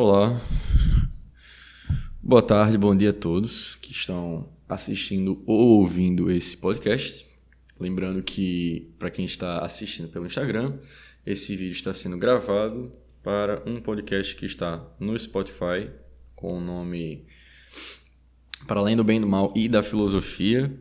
Olá, 0.00 0.40
boa 2.22 2.40
tarde, 2.40 2.78
bom 2.78 2.94
dia 2.94 3.10
a 3.10 3.12
todos 3.12 3.74
que 3.74 3.90
estão 3.90 4.48
assistindo 4.68 5.42
ou 5.44 5.80
ouvindo 5.80 6.30
esse 6.30 6.56
podcast. 6.56 7.26
Lembrando 7.80 8.22
que, 8.22 8.94
para 8.96 9.10
quem 9.10 9.24
está 9.24 9.58
assistindo 9.58 10.08
pelo 10.08 10.24
Instagram, 10.24 10.78
esse 11.26 11.56
vídeo 11.56 11.72
está 11.72 11.92
sendo 11.92 12.16
gravado 12.16 12.92
para 13.24 13.60
um 13.68 13.80
podcast 13.80 14.36
que 14.36 14.46
está 14.46 14.88
no 15.00 15.18
Spotify 15.18 15.90
com 16.36 16.58
o 16.58 16.60
nome 16.60 17.26
Para 18.68 18.78
Além 18.78 18.94
do 18.94 19.02
Bem 19.02 19.20
do 19.20 19.26
Mal 19.26 19.52
e 19.56 19.68
da 19.68 19.82
Filosofia. 19.82 20.78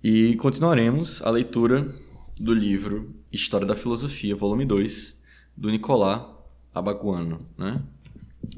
E 0.00 0.36
continuaremos 0.36 1.20
a 1.22 1.30
leitura 1.30 1.92
do 2.38 2.54
livro 2.54 3.12
História 3.32 3.66
da 3.66 3.74
Filosofia, 3.74 4.36
volume 4.36 4.64
2, 4.64 5.20
do 5.56 5.68
Nicolás 5.68 6.31
Abaguano, 6.74 7.46
né? 7.56 7.82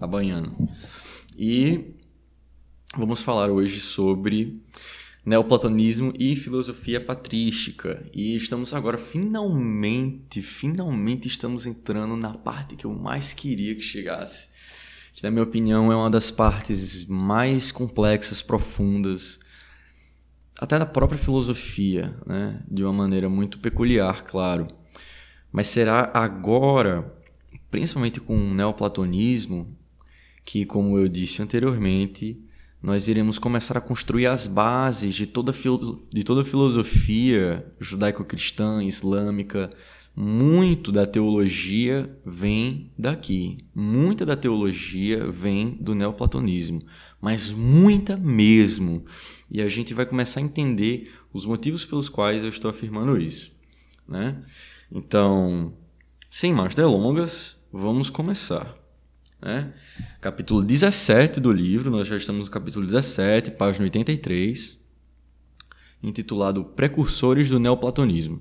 Abaiano. 0.00 0.68
E 1.36 1.95
vamos 2.96 3.23
falar 3.23 3.50
hoje 3.50 3.80
sobre 3.80 4.62
neoplatonismo 5.24 6.12
e 6.18 6.37
filosofia 6.37 7.00
patrística. 7.00 8.04
E 8.12 8.37
estamos 8.37 8.74
agora 8.74 8.98
finalmente, 8.98 10.42
finalmente 10.42 11.28
estamos 11.28 11.66
entrando 11.66 12.16
na 12.16 12.34
parte 12.34 12.77
que 12.77 12.84
eu 12.84 12.92
mais 12.92 13.32
queria 13.32 13.74
que 13.74 13.82
chegasse. 13.82 14.48
Que 15.12 15.23
na 15.23 15.30
minha 15.30 15.45
opinião 15.45 15.90
é 15.90 15.96
uma 15.96 16.10
das 16.10 16.30
partes 16.30 17.06
mais 17.06 17.70
complexas, 17.73 18.42
profundas, 18.42 19.38
até 20.59 20.78
da 20.78 20.87
própria 20.87 21.18
filosofia, 21.18 22.16
né? 22.26 22.62
De 22.68 22.82
uma 22.82 22.92
maneira 22.92 23.28
muito 23.28 23.59
peculiar, 23.59 24.24
claro. 24.24 24.68
Mas 25.52 25.68
será 25.68 26.10
agora 26.12 27.13
principalmente 27.74 28.20
com 28.20 28.37
o 28.37 28.55
neoplatonismo, 28.55 29.77
que, 30.45 30.65
como 30.65 30.96
eu 30.96 31.09
disse 31.09 31.42
anteriormente, 31.42 32.40
nós 32.80 33.09
iremos 33.09 33.37
começar 33.37 33.76
a 33.76 33.80
construir 33.80 34.29
as 34.29 34.46
bases 34.46 35.12
de 35.12 35.26
toda, 35.26 35.52
de 36.13 36.23
toda 36.23 36.45
filosofia 36.45 37.66
judaico-cristã, 37.80 38.80
islâmica. 38.85 39.71
Muito 40.15 40.93
da 40.93 41.04
teologia 41.04 42.16
vem 42.24 42.93
daqui. 42.96 43.66
Muita 43.74 44.24
da 44.24 44.37
teologia 44.37 45.29
vem 45.29 45.70
do 45.70 45.96
neoplatonismo, 45.96 46.80
mas 47.20 47.52
muita 47.52 48.16
mesmo. 48.16 49.04
E 49.51 49.60
a 49.60 49.68
gente 49.68 49.93
vai 49.93 50.07
começar 50.07 50.38
a 50.38 50.45
entender 50.45 51.13
os 51.32 51.45
motivos 51.45 51.85
pelos 51.85 52.09
quais 52.09 52.45
eu 52.45 52.51
estou 52.51 52.70
afirmando 52.70 53.20
isso. 53.20 53.51
Né? 54.07 54.41
Então, 54.93 55.74
sem 56.30 56.52
mais 56.52 56.74
delongas, 56.76 57.57
vamos 57.74 58.08
começar. 58.08 58.72
Né? 59.42 59.74
Capítulo 60.20 60.62
17 60.62 61.40
do 61.40 61.50
livro, 61.50 61.90
nós 61.90 62.06
já 62.06 62.16
estamos 62.16 62.46
no 62.46 62.50
capítulo 62.50 62.86
17, 62.86 63.50
página 63.50 63.84
83, 63.84 64.80
intitulado 66.00 66.64
Precursores 66.64 67.48
do 67.48 67.58
Neoplatonismo. 67.58 68.41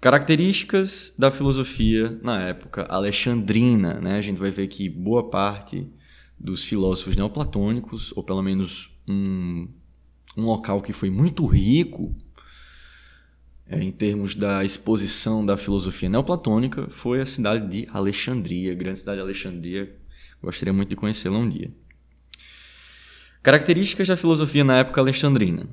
Características 0.00 1.12
da 1.18 1.28
filosofia 1.28 2.16
na 2.22 2.40
época 2.42 2.86
alexandrina. 2.88 3.94
Né? 3.94 4.16
A 4.16 4.22
gente 4.22 4.38
vai 4.38 4.52
ver 4.52 4.68
que 4.68 4.88
boa 4.88 5.28
parte 5.28 5.90
dos 6.38 6.62
filósofos 6.62 7.16
neoplatônicos, 7.16 8.12
ou 8.14 8.22
pelo 8.22 8.42
menos 8.42 8.96
um, 9.08 9.68
um 10.36 10.42
local 10.42 10.80
que 10.80 10.92
foi 10.92 11.10
muito 11.10 11.44
rico 11.46 12.16
é, 13.68 13.82
em 13.82 13.90
termos 13.90 14.34
da 14.34 14.64
exposição 14.64 15.44
da 15.44 15.56
filosofia 15.56 16.08
neoplatônica 16.08 16.88
foi 16.88 17.20
a 17.20 17.26
cidade 17.26 17.68
de 17.68 17.88
Alexandria, 17.92 18.74
grande 18.74 19.00
cidade 19.00 19.18
de 19.18 19.22
Alexandria. 19.22 19.94
Gostaria 20.42 20.72
muito 20.72 20.88
de 20.88 20.96
conhecê-la 20.96 21.36
um 21.36 21.48
dia. 21.48 21.70
Características 23.42 24.08
da 24.08 24.16
filosofia 24.16 24.64
na 24.64 24.78
época 24.78 25.00
alexandrina. 25.00 25.68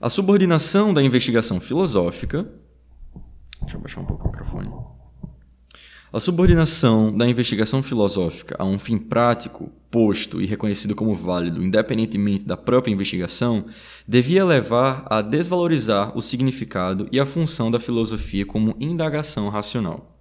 A 0.00 0.08
subordinação 0.08 0.94
da 0.94 1.02
investigação 1.02 1.60
filosófica. 1.60 2.48
Deixa 3.62 3.76
eu 3.76 3.80
baixar 3.80 4.00
um 4.00 4.06
pouco 4.06 4.24
o 4.24 4.30
microfone. 4.30 4.70
A 6.10 6.18
subordinação 6.18 7.14
da 7.14 7.28
investigação 7.28 7.82
filosófica 7.82 8.56
a 8.58 8.64
um 8.64 8.78
fim 8.78 8.96
prático, 8.96 9.70
posto 9.90 10.40
e 10.40 10.46
reconhecido 10.46 10.94
como 10.94 11.14
válido 11.14 11.62
independentemente 11.62 12.46
da 12.46 12.56
própria 12.56 12.90
investigação, 12.90 13.66
devia 14.06 14.42
levar 14.42 15.06
a 15.10 15.20
desvalorizar 15.20 16.16
o 16.16 16.22
significado 16.22 17.06
e 17.12 17.20
a 17.20 17.26
função 17.26 17.70
da 17.70 17.78
filosofia 17.78 18.46
como 18.46 18.74
indagação 18.80 19.50
racional. 19.50 20.18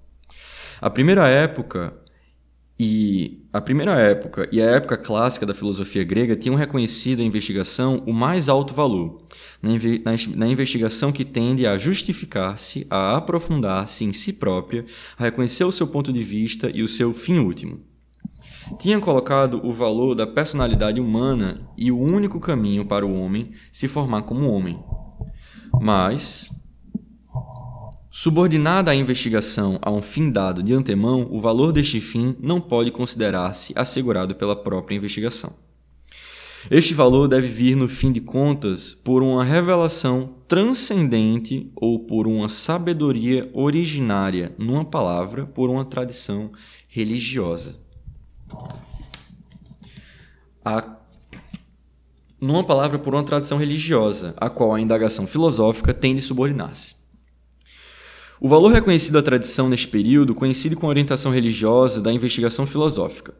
A 0.81 0.89
primeira 0.89 1.29
época 1.29 1.93
e 2.77 3.47
a 3.51 3.61
primeira 3.61 3.93
época 3.93 4.47
e 4.51 4.61
a 4.61 4.65
época 4.65 4.97
clássica 4.97 5.45
da 5.45 5.53
filosofia 5.53 6.03
grega 6.03 6.35
tinham 6.35 6.55
reconhecido 6.55 7.21
a 7.21 7.25
investigação 7.25 8.03
o 8.05 8.13
mais 8.13 8.49
alto 8.49 8.73
valor, 8.73 9.25
na, 9.61 10.47
investigação 10.47 11.11
que 11.11 11.25
tende 11.25 11.65
a 11.65 11.77
justificar-se, 11.77 12.85
a 12.89 13.17
aprofundar-se 13.17 14.03
em 14.03 14.13
si 14.13 14.33
própria, 14.33 14.85
a 15.17 15.23
reconhecer 15.23 15.63
o 15.63 15.71
seu 15.71 15.87
ponto 15.87 16.13
de 16.13 16.21
vista 16.21 16.69
e 16.73 16.83
o 16.83 16.87
seu 16.87 17.13
fim 17.13 17.39
último. 17.39 17.79
Tinham 18.79 18.99
colocado 18.99 19.65
o 19.65 19.71
valor 19.71 20.13
da 20.13 20.27
personalidade 20.27 20.99
humana 20.99 21.69
e 21.77 21.91
o 21.91 21.99
único 21.99 22.39
caminho 22.39 22.85
para 22.85 23.05
o 23.05 23.13
homem 23.13 23.51
se 23.71 23.87
formar 23.87 24.23
como 24.23 24.51
homem. 24.51 24.77
Mas, 25.79 26.51
Subordinada 28.19 28.89
a 28.89 28.95
investigação 28.95 29.77
a 29.79 29.91
um 29.91 30.01
fim 30.01 30.31
dado 30.31 30.63
de 30.63 30.73
antemão, 30.73 31.27
o 31.29 31.39
valor 31.39 31.71
deste 31.71 32.01
fim 32.01 32.35
não 32.39 32.59
pode 32.59 32.89
considerar-se 32.89 33.73
assegurado 33.75 34.33
pela 34.33 34.55
própria 34.55 34.95
investigação. 34.95 35.66
Este 36.69 36.93
valor 36.93 37.27
deve 37.27 37.47
vir, 37.47 37.75
no 37.75 37.87
fim 37.87 38.11
de 38.11 38.19
contas, 38.19 38.93
por 38.93 39.23
uma 39.23 39.43
revelação 39.43 40.35
transcendente 40.47 41.71
ou 41.75 41.99
por 41.99 42.27
uma 42.27 42.49
sabedoria 42.49 43.49
originária, 43.53 44.53
numa 44.57 44.83
palavra, 44.83 45.45
por 45.45 45.69
uma 45.69 45.85
tradição 45.85 46.51
religiosa. 46.87 47.79
A 50.63 50.97
numa 52.39 52.63
palavra, 52.63 52.99
por 52.99 53.15
uma 53.15 53.23
tradição 53.23 53.57
religiosa, 53.57 54.35
a 54.37 54.47
qual 54.47 54.73
a 54.73 54.79
indagação 54.79 55.25
filosófica 55.25 55.91
tem 55.91 56.13
de 56.13 56.21
subordinar-se. 56.21 56.95
O 58.39 58.47
valor 58.47 58.71
reconhecido 58.71 59.17
à 59.17 59.23
tradição 59.23 59.67
neste 59.67 59.87
período 59.87 60.35
coincide 60.35 60.75
com 60.75 60.85
a 60.85 60.89
orientação 60.89 61.31
religiosa 61.31 61.99
da 61.99 62.13
investigação 62.13 62.67
filosófica. 62.67 63.33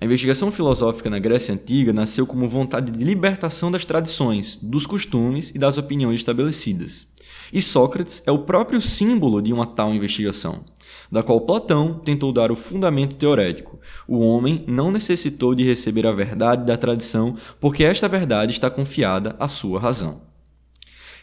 A 0.00 0.04
investigação 0.04 0.52
filosófica 0.52 1.10
na 1.10 1.18
Grécia 1.18 1.52
Antiga 1.52 1.92
nasceu 1.92 2.24
como 2.24 2.48
vontade 2.48 2.92
de 2.92 3.04
libertação 3.04 3.68
das 3.68 3.84
tradições, 3.84 4.56
dos 4.56 4.86
costumes 4.86 5.50
e 5.50 5.58
das 5.58 5.76
opiniões 5.76 6.20
estabelecidas. 6.20 7.08
E 7.52 7.60
Sócrates 7.60 8.22
é 8.24 8.30
o 8.30 8.44
próprio 8.44 8.80
símbolo 8.80 9.42
de 9.42 9.52
uma 9.52 9.66
tal 9.66 9.92
investigação, 9.92 10.64
da 11.10 11.20
qual 11.20 11.40
Platão 11.40 11.98
tentou 11.98 12.32
dar 12.32 12.52
o 12.52 12.56
fundamento 12.56 13.16
teorético. 13.16 13.80
O 14.06 14.20
homem 14.20 14.64
não 14.68 14.92
necessitou 14.92 15.52
de 15.52 15.64
receber 15.64 16.06
a 16.06 16.12
verdade 16.12 16.64
da 16.64 16.76
tradição, 16.76 17.36
porque 17.58 17.82
esta 17.82 18.06
verdade 18.06 18.52
está 18.52 18.70
confiada 18.70 19.34
à 19.40 19.48
sua 19.48 19.80
razão. 19.80 20.22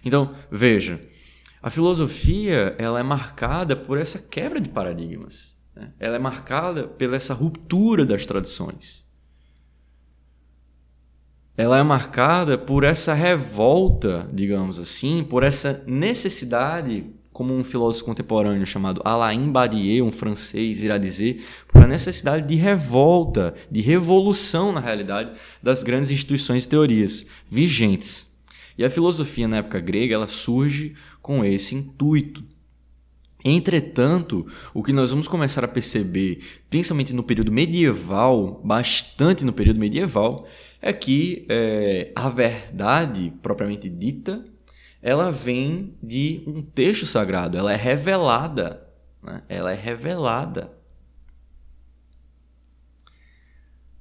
Então, 0.04 0.32
veja, 0.52 1.00
a 1.64 1.70
filosofia 1.70 2.76
ela 2.78 3.00
é 3.00 3.04
marcada 3.04 3.74
por 3.74 3.98
essa 3.98 4.20
quebra 4.20 4.60
de 4.60 4.68
paradigmas. 4.68 5.55
Né? 5.76 5.92
Ela 6.00 6.16
é 6.16 6.20
marcada 6.20 6.88
pela 6.88 7.16
essa 7.16 7.34
ruptura 7.34 8.06
das 8.06 8.26
tradições. 8.26 9.06
Ela 11.58 11.80
é 11.80 11.84
marcada 11.84 12.58
por 12.58 12.84
essa 12.84 13.14
revolta, 13.14 14.28
digamos 14.34 14.78
assim, 14.78 15.24
por 15.24 15.42
essa 15.42 15.84
necessidade, 15.88 17.06
como 17.32 17.56
um 17.56 17.64
filósofo 17.64 18.06
contemporâneo 18.06 18.66
chamado 18.66 19.02
Alain 19.06 19.52
Badier, 19.52 20.04
um 20.04 20.12
francês, 20.12 20.84
irá 20.84 20.98
dizer, 20.98 21.46
por 21.68 21.82
a 21.82 21.88
necessidade 21.88 22.46
de 22.46 22.56
revolta, 22.56 23.54
de 23.72 23.80
revolução, 23.80 24.74
na 24.74 24.82
realidade, 24.82 25.32
das 25.64 25.82
grandes 25.82 26.12
instituições 26.12 26.66
e 26.66 26.70
teorias 26.70 27.26
vigentes. 27.48 28.36
E 28.78 28.84
a 28.84 28.90
filosofia 28.90 29.48
na 29.48 29.58
época 29.58 29.80
grega 29.80 30.14
ela 30.14 30.28
surge 30.28 30.94
com 31.22 31.44
esse 31.46 31.74
intuito. 31.74 32.44
Entretanto, 33.48 34.48
o 34.74 34.82
que 34.82 34.92
nós 34.92 35.12
vamos 35.12 35.28
começar 35.28 35.64
a 35.64 35.68
perceber, 35.68 36.44
principalmente 36.68 37.14
no 37.14 37.24
período 37.24 37.52
medieval, 37.52 38.60
bastante 38.66 39.46
no 39.46 39.54
período 39.54 39.80
medieval, 39.80 40.48
é 40.82 40.92
que 40.92 41.46
é, 41.48 42.12
a 42.16 42.28
verdade 42.28 43.32
propriamente 43.44 43.88
dita, 43.88 44.44
ela 45.00 45.32
vem 45.32 45.96
de 46.02 46.44
um 46.48 46.64
texto 46.64 47.06
sagrado, 47.06 47.56
ela 47.56 47.72
é 47.72 47.76
revelada, 47.76 48.84
né? 49.22 49.44
ela 49.48 49.72
é 49.72 49.76
revelada. 49.76 50.76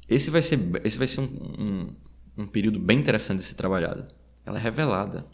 Esse 0.08 0.30
vai 0.30 0.40
ser, 0.40 0.58
esse 0.82 0.96
vai 0.96 1.06
ser 1.06 1.20
um, 1.20 1.24
um, 1.58 2.42
um 2.44 2.46
período 2.46 2.78
bem 2.78 2.98
interessante 2.98 3.40
de 3.40 3.44
ser 3.44 3.54
trabalhado 3.54 4.06
ela 4.44 4.58
é 4.58 4.60
revelada. 4.60 5.26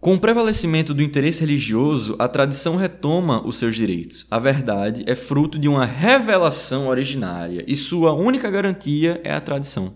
Com 0.00 0.14
o 0.14 0.20
prevalecimento 0.20 0.92
do 0.92 1.02
interesse 1.02 1.40
religioso, 1.40 2.14
a 2.18 2.28
tradição 2.28 2.76
retoma 2.76 3.44
os 3.44 3.56
seus 3.56 3.74
direitos. 3.74 4.26
A 4.30 4.38
verdade 4.38 5.02
é 5.06 5.16
fruto 5.16 5.58
de 5.58 5.68
uma 5.68 5.84
revelação 5.84 6.86
originária 6.88 7.64
e 7.66 7.74
sua 7.74 8.12
única 8.12 8.50
garantia 8.50 9.20
é 9.24 9.32
a 9.32 9.40
tradição. 9.40 9.94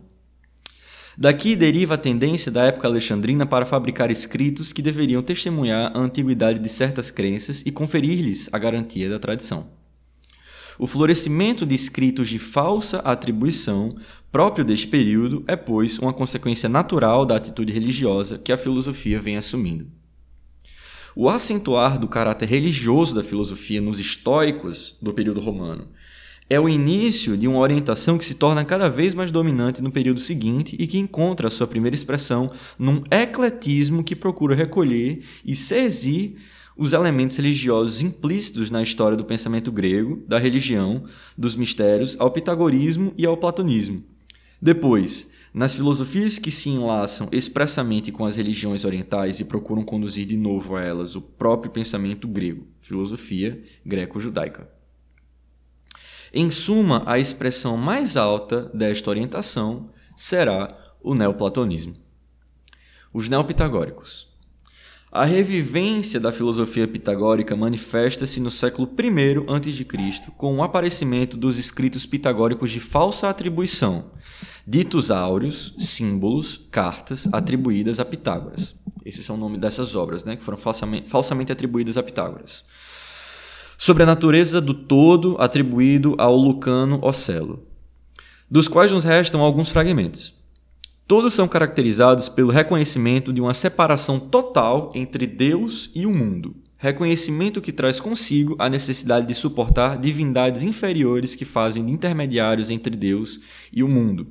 Daqui 1.17 1.55
deriva 1.55 1.95
a 1.95 1.99
tendência 1.99 2.51
da 2.51 2.65
época 2.65 2.89
alexandrina 2.89 3.45
para 3.45 3.67
fabricar 3.67 4.11
escritos 4.11 4.73
que 4.73 4.81
deveriam 4.81 5.23
testemunhar 5.23 5.93
a 5.95 6.01
antiguidade 6.01 6.59
de 6.59 6.69
certas 6.69 7.11
crenças 7.11 7.63
e 7.67 7.71
conferir-lhes 7.71 8.49
a 8.53 8.59
garantia 8.59 9.09
da 9.09 9.19
tradição. 9.19 9.80
O 10.83 10.87
florescimento 10.87 11.67
de 11.67 11.75
escritos 11.75 12.27
de 12.27 12.39
falsa 12.39 13.01
atribuição 13.01 13.99
próprio 14.33 14.65
deste 14.65 14.87
período 14.87 15.45
é, 15.47 15.55
pois, 15.55 15.99
uma 15.99 16.11
consequência 16.11 16.71
natural 16.71 17.27
da 17.27 17.37
atitude 17.37 17.71
religiosa 17.71 18.39
que 18.39 18.51
a 18.51 18.57
filosofia 18.57 19.21
vem 19.21 19.37
assumindo. 19.37 19.89
O 21.15 21.29
acentuar 21.29 21.99
do 21.99 22.09
caráter 22.09 22.49
religioso 22.49 23.15
da 23.15 23.23
filosofia 23.23 23.79
nos 23.79 24.01
históricos 24.01 24.97
do 25.03 25.13
período 25.13 25.39
romano 25.39 25.87
é 26.49 26.59
o 26.59 26.67
início 26.67 27.37
de 27.37 27.47
uma 27.47 27.59
orientação 27.59 28.17
que 28.17 28.25
se 28.25 28.37
torna 28.37 28.65
cada 28.65 28.89
vez 28.89 29.13
mais 29.13 29.31
dominante 29.31 29.83
no 29.83 29.93
período 29.93 30.19
seguinte 30.19 30.77
e 30.81 30.87
que 30.87 30.99
encontra 30.99 31.51
sua 31.51 31.67
primeira 31.67 31.95
expressão 31.95 32.51
num 32.79 33.05
ecletismo 33.11 34.03
que 34.03 34.17
procura 34.17 34.55
recolher 34.55 35.23
e 35.45 35.55
sezir 35.55 36.37
os 36.81 36.95
elementos 36.95 37.37
religiosos 37.37 38.01
implícitos 38.01 38.71
na 38.71 38.83
história 38.83 39.15
do 39.15 39.23
pensamento 39.23 39.71
grego, 39.71 40.25
da 40.27 40.39
religião, 40.39 41.05
dos 41.37 41.55
mistérios, 41.55 42.19
ao 42.19 42.31
pitagorismo 42.31 43.13
e 43.19 43.27
ao 43.27 43.37
platonismo. 43.37 44.03
Depois, 44.63 45.31
nas 45.53 45.75
filosofias 45.75 46.39
que 46.39 46.51
se 46.51 46.71
enlaçam 46.71 47.29
expressamente 47.31 48.11
com 48.11 48.25
as 48.25 48.37
religiões 48.37 48.87
orientais 48.87 49.41
e 49.41 49.45
procuram 49.45 49.83
conduzir 49.83 50.25
de 50.25 50.39
novo 50.39 50.75
a 50.75 50.81
elas 50.81 51.15
o 51.15 51.21
próprio 51.21 51.71
pensamento 51.71 52.27
grego, 52.27 52.67
filosofia 52.81 53.63
greco-judaica. 53.85 54.67
Em 56.33 56.51
suma, 56.51 57.03
a 57.05 57.19
expressão 57.19 57.77
mais 57.77 58.17
alta 58.17 58.71
desta 58.73 59.11
orientação 59.11 59.91
será 60.17 60.75
o 61.03 61.15
neoplatonismo. 61.15 61.95
Os 63.13 63.29
neopitagóricos. 63.29 64.30
A 65.13 65.25
revivência 65.25 66.21
da 66.21 66.31
filosofia 66.31 66.87
pitagórica 66.87 67.57
manifesta-se 67.57 68.39
no 68.39 68.51
século 68.51 68.89
I 68.97 69.39
a.C., 69.49 70.31
com 70.37 70.57
o 70.57 70.63
aparecimento 70.63 71.37
dos 71.37 71.59
escritos 71.59 72.07
pitagóricos 72.07 72.71
de 72.71 72.79
falsa 72.79 73.29
atribuição, 73.29 74.13
ditos 74.65 75.11
áureos, 75.11 75.75
símbolos, 75.79 76.69
cartas 76.71 77.29
atribuídas 77.33 77.99
a 77.99 78.05
Pitágoras. 78.05 78.77
Esses 79.05 79.27
são 79.27 79.35
o 79.35 79.39
nome 79.39 79.59
dessas 79.59 79.97
obras, 79.97 80.25
né, 80.25 80.37
que 80.37 80.45
foram 80.45 80.59
falsamente, 80.59 81.09
falsamente 81.09 81.51
atribuídas 81.51 81.97
a 81.97 82.03
Pitágoras 82.03 82.65
sobre 83.81 84.03
a 84.03 84.07
natureza 84.07 84.61
do 84.61 84.75
todo 84.75 85.37
atribuído 85.41 86.15
ao 86.19 86.37
Lucano 86.37 87.01
Ocelo, 87.03 87.67
dos 88.51 88.69
quais 88.69 88.93
nos 88.93 89.05
restam 89.05 89.41
alguns 89.41 89.71
fragmentos. 89.71 90.35
Todos 91.11 91.35
são 91.35 91.49
caracterizados 91.49 92.29
pelo 92.29 92.53
reconhecimento 92.53 93.33
de 93.33 93.41
uma 93.41 93.53
separação 93.53 94.21
total 94.21 94.93
entre 94.95 95.27
Deus 95.27 95.91
e 95.93 96.07
o 96.07 96.15
mundo, 96.15 96.55
reconhecimento 96.77 97.61
que 97.61 97.73
traz 97.73 97.99
consigo 97.99 98.55
a 98.61 98.69
necessidade 98.69 99.27
de 99.27 99.35
suportar 99.35 99.99
divindades 99.99 100.63
inferiores 100.63 101.35
que 101.35 101.45
fazem 101.45 101.85
de 101.85 101.91
intermediários 101.91 102.71
entre 102.71 102.97
Deus 102.97 103.41
e 103.73 103.83
o 103.83 103.89
mundo. 103.89 104.29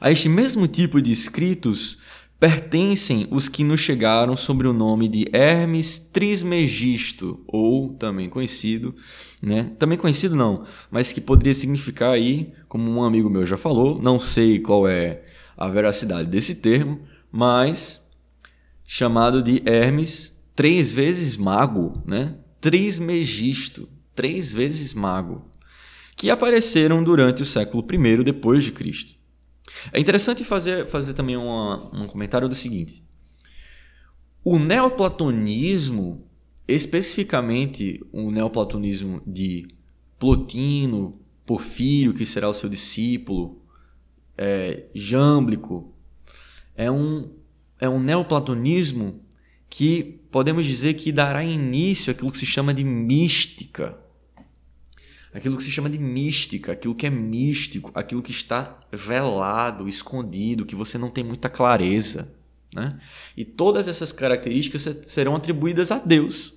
A 0.00 0.10
este 0.10 0.28
mesmo 0.28 0.66
tipo 0.66 1.00
de 1.00 1.12
escritos 1.12 1.96
pertencem 2.40 3.28
os 3.30 3.48
que 3.48 3.62
nos 3.62 3.78
chegaram 3.78 4.36
sobre 4.36 4.66
o 4.66 4.72
nome 4.72 5.06
de 5.06 5.28
Hermes 5.32 5.96
Trismegisto, 5.96 7.44
ou 7.46 7.94
também 7.94 8.28
conhecido, 8.28 8.96
né? 9.40 9.70
Também 9.78 9.96
conhecido 9.96 10.34
não, 10.34 10.64
mas 10.90 11.12
que 11.12 11.20
poderia 11.20 11.54
significar 11.54 12.14
aí, 12.14 12.50
como 12.68 12.90
um 12.90 13.04
amigo 13.04 13.30
meu 13.30 13.46
já 13.46 13.56
falou, 13.56 14.02
não 14.02 14.18
sei 14.18 14.58
qual 14.58 14.88
é 14.88 15.22
a 15.56 15.68
veracidade 15.68 16.28
desse 16.28 16.56
termo, 16.56 17.00
mas 17.30 18.10
chamado 18.84 19.42
de 19.42 19.62
Hermes 19.66 20.42
três 20.54 20.92
vezes 20.92 21.36
mago, 21.36 22.02
né? 22.06 22.38
Trismegisto, 22.60 23.88
três 24.14 24.52
vezes 24.52 24.94
mago, 24.94 25.50
que 26.16 26.30
apareceram 26.30 27.04
durante 27.04 27.42
o 27.42 27.46
século 27.46 27.86
I 27.92 28.24
depois 28.24 28.64
de 28.64 28.72
Cristo. 28.72 29.14
É 29.92 30.00
interessante 30.00 30.44
fazer, 30.44 30.86
fazer 30.86 31.12
também 31.12 31.36
uma, 31.36 31.90
um 31.94 32.06
comentário 32.06 32.48
do 32.48 32.54
seguinte: 32.54 33.04
o 34.42 34.58
neoplatonismo, 34.58 36.26
especificamente 36.66 38.00
o 38.12 38.30
neoplatonismo 38.30 39.22
de 39.26 39.68
Plotino, 40.18 41.20
Porfírio, 41.44 42.14
que 42.14 42.24
será 42.24 42.48
o 42.48 42.54
seu 42.54 42.68
discípulo, 42.68 43.62
é, 44.36 44.84
Jâmblico, 44.94 45.92
é 46.74 46.90
um, 46.90 47.30
é 47.80 47.88
um 47.88 48.00
neoplatonismo 48.00 49.20
que 49.68 50.20
podemos 50.30 50.66
dizer 50.66 50.94
que 50.94 51.10
dará 51.12 51.44
início 51.44 52.10
àquilo 52.10 52.30
que 52.30 52.38
se 52.38 52.46
chama 52.46 52.72
de 52.72 52.84
mística 52.84 53.98
aquilo 55.36 55.56
que 55.56 55.62
se 55.62 55.70
chama 55.70 55.90
de 55.90 55.98
mística, 55.98 56.72
aquilo 56.72 56.94
que 56.94 57.06
é 57.06 57.10
místico, 57.10 57.90
aquilo 57.94 58.22
que 58.22 58.30
está 58.30 58.80
velado, 58.90 59.86
escondido, 59.86 60.64
que 60.64 60.74
você 60.74 60.96
não 60.96 61.10
tem 61.10 61.22
muita 61.22 61.50
clareza. 61.50 62.34
Né? 62.74 62.98
E 63.36 63.44
todas 63.44 63.86
essas 63.86 64.12
características 64.12 64.88
serão 65.06 65.36
atribuídas 65.36 65.90
a 65.90 65.98
Deus 65.98 66.54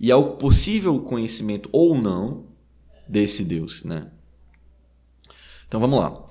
e 0.00 0.10
ao 0.10 0.36
possível 0.36 0.98
conhecimento 1.00 1.68
ou 1.72 1.96
não 1.96 2.46
desse 3.08 3.44
Deus. 3.44 3.84
Né? 3.84 4.10
Então 5.68 5.78
vamos 5.78 6.00
lá. 6.00 6.26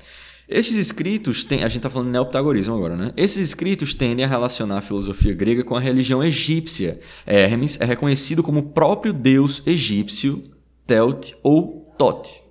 Esses 0.48 0.78
escritos 0.78 1.44
têm. 1.44 1.64
A 1.64 1.68
gente 1.68 1.78
está 1.78 1.90
falando 1.90 2.08
de 2.08 2.14
neopitagorismo 2.14 2.74
agora, 2.74 2.96
né? 2.96 3.14
Esses 3.18 3.50
escritos 3.50 3.94
tendem 3.94 4.24
a 4.24 4.30
relacionar 4.30 4.78
a 4.78 4.82
filosofia 4.82 5.34
grega 5.34 5.64
com 5.64 5.76
a 5.76 5.80
religião 5.80 6.24
egípcia. 6.24 7.00
Hermes 7.26 7.78
é 7.82 7.86
reconhecido 7.86 8.42
como 8.42 8.72
próprio 8.72 9.12
deus 9.12 9.62
egípcio 9.66 10.44
Telt 10.86 11.34
ou 11.44 11.94
Tote. 11.98 12.42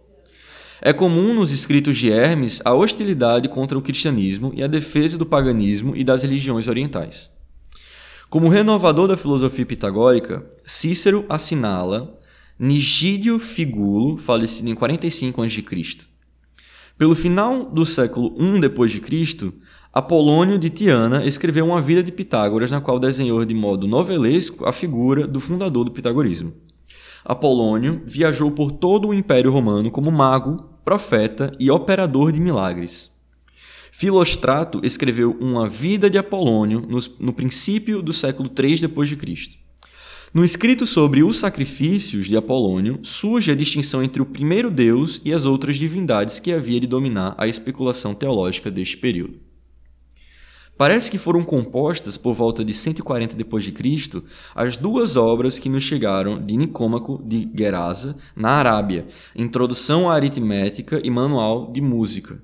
É 0.83 0.93
comum 0.93 1.33
nos 1.33 1.51
escritos 1.51 1.97
de 1.97 2.11
Hermes 2.11 2.61
a 2.63 2.75
hostilidade 2.75 3.49
contra 3.49 3.79
o 3.79 3.83
cristianismo 3.83 4.53
e 4.55 4.63
a 4.63 4.67
defesa 4.67 5.17
do 5.17 5.25
paganismo 5.25 5.97
e 5.97 6.05
das 6.05 6.21
religiões 6.21 6.69
orientais. 6.69 7.31
Como 8.29 8.49
renovador 8.49 9.09
da 9.09 9.17
filosofia 9.17 9.65
pitagórica, 9.65 10.45
Cícero 10.67 11.25
assinala 11.31 12.19
Nigídio 12.59 13.39
Figulo, 13.39 14.19
falecido 14.19 14.69
em 14.69 14.75
45 14.75 15.43
a.C. 15.43 16.16
Pelo 16.99 17.15
final 17.15 17.67
do 17.67 17.85
século 17.85 18.35
I 18.41 18.59
d.C., 18.59 19.53
Apolônio 19.93 20.59
de 20.59 20.71
Tiana 20.71 21.27
escreveu 21.27 21.67
uma 21.67 21.83
vida 21.83 22.03
de 22.03 22.11
Pitágoras 22.11 22.71
na 22.71 22.81
qual 22.81 22.99
desenhou 22.99 23.45
de 23.45 23.55
modo 23.55 23.87
novelesco 23.87 24.65
a 24.65 24.73
figura 24.73 25.27
do 25.27 25.39
fundador 25.39 25.85
do 25.85 25.91
pitagorismo. 25.91 26.55
Apolônio 27.23 28.01
viajou 28.07 28.51
por 28.51 28.73
todo 28.73 29.09
o 29.09 29.15
Império 29.15 29.51
Romano 29.51 29.91
como 29.91 30.11
mago, 30.11 30.57
profeta 30.87 31.53
e 31.61 31.71
operador 31.71 32.33
de 32.33 32.41
milagres. 32.41 33.11
Filostrato 33.93 34.81
escreveu 34.83 35.37
uma 35.39 35.69
Vida 35.69 36.09
de 36.09 36.17
Apolônio 36.17 36.81
no, 36.89 36.99
no 37.21 37.33
princípio 37.35 38.01
do 38.01 38.13
século 38.15 38.49
III 38.49 38.87
d.C. 38.89 39.66
No 40.37 40.45
escrito 40.45 40.87
sobre 40.87 41.23
os 41.23 41.39
sacrifícios 41.39 42.27
de 42.27 42.37
Apolônio, 42.37 43.01
surge 43.03 43.51
a 43.51 43.55
distinção 43.55 44.03
entre 44.03 44.21
o 44.21 44.27
primeiro 44.27 44.71
deus 44.71 45.19
e 45.25 45.33
as 45.33 45.47
outras 45.47 45.77
divindades 45.77 46.39
que 46.39 46.53
havia 46.53 46.79
de 46.79 46.87
dominar 46.87 47.35
a 47.39 47.49
especulação 47.49 48.13
teológica 48.13 48.71
deste 48.71 48.99
período. 48.99 49.41
Parece 50.77 51.11
que 51.11 51.17
foram 51.17 51.43
compostas 51.43 52.19
por 52.19 52.35
volta 52.35 52.63
de 52.63 52.75
140 52.75 53.35
d.C. 53.35 54.23
as 54.55 54.77
duas 54.77 55.17
obras 55.17 55.59
que 55.59 55.71
nos 55.71 55.85
chegaram 55.85 56.39
de 56.39 56.55
Nicômaco 56.55 57.23
de 57.25 57.51
Gerasa, 57.57 58.15
na 58.37 58.51
Arábia, 58.51 59.07
Introdução 59.35 60.11
à 60.11 60.17
Aritmética 60.17 61.01
e 61.03 61.09
Manual 61.09 61.73
de 61.73 61.81
Música. 61.81 62.43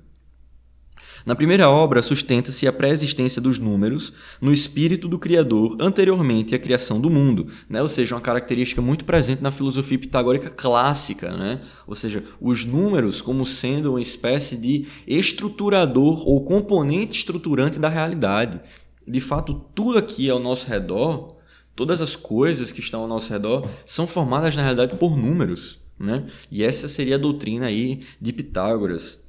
Na 1.25 1.35
primeira 1.35 1.69
obra, 1.69 2.01
sustenta-se 2.01 2.67
a 2.67 2.73
pré-existência 2.73 3.41
dos 3.41 3.57
números 3.57 4.11
no 4.41 4.51
espírito 4.51 5.07
do 5.07 5.17
Criador 5.17 5.77
anteriormente 5.79 6.53
à 6.53 6.59
criação 6.59 6.99
do 6.99 7.09
mundo, 7.09 7.47
né? 7.69 7.81
ou 7.81 7.87
seja, 7.87 8.13
uma 8.13 8.21
característica 8.21 8.81
muito 8.81 9.05
presente 9.05 9.41
na 9.41 9.51
filosofia 9.51 9.97
pitagórica 9.97 10.49
clássica, 10.49 11.31
né? 11.37 11.61
ou 11.87 11.95
seja, 11.95 12.25
os 12.41 12.65
números 12.65 13.21
como 13.21 13.45
sendo 13.45 13.91
uma 13.91 14.01
espécie 14.01 14.57
de 14.57 14.85
estruturador 15.07 16.27
ou 16.27 16.43
componente 16.43 17.17
estruturante 17.17 17.79
da 17.79 17.87
realidade. 17.87 18.59
De 19.07 19.21
fato, 19.21 19.53
tudo 19.73 19.97
aqui 19.97 20.29
ao 20.29 20.39
nosso 20.39 20.67
redor, 20.67 21.37
todas 21.73 22.01
as 22.01 22.17
coisas 22.17 22.73
que 22.73 22.81
estão 22.81 23.01
ao 23.01 23.07
nosso 23.07 23.31
redor, 23.31 23.69
são 23.85 24.05
formadas 24.05 24.55
na 24.57 24.61
realidade 24.61 24.97
por 24.97 25.15
números. 25.15 25.79
Né? 25.97 26.25
E 26.51 26.63
essa 26.63 26.89
seria 26.89 27.15
a 27.15 27.19
doutrina 27.19 27.67
aí 27.67 28.01
de 28.19 28.33
Pitágoras 28.33 29.22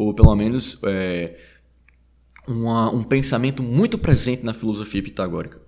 ou 0.00 0.14
pelo 0.14 0.34
menos 0.34 0.78
é, 0.84 1.36
uma, 2.48 2.90
um 2.90 3.02
pensamento 3.02 3.62
muito 3.62 3.98
presente 3.98 4.42
na 4.42 4.54
filosofia 4.54 5.02
pitagórica. 5.02 5.60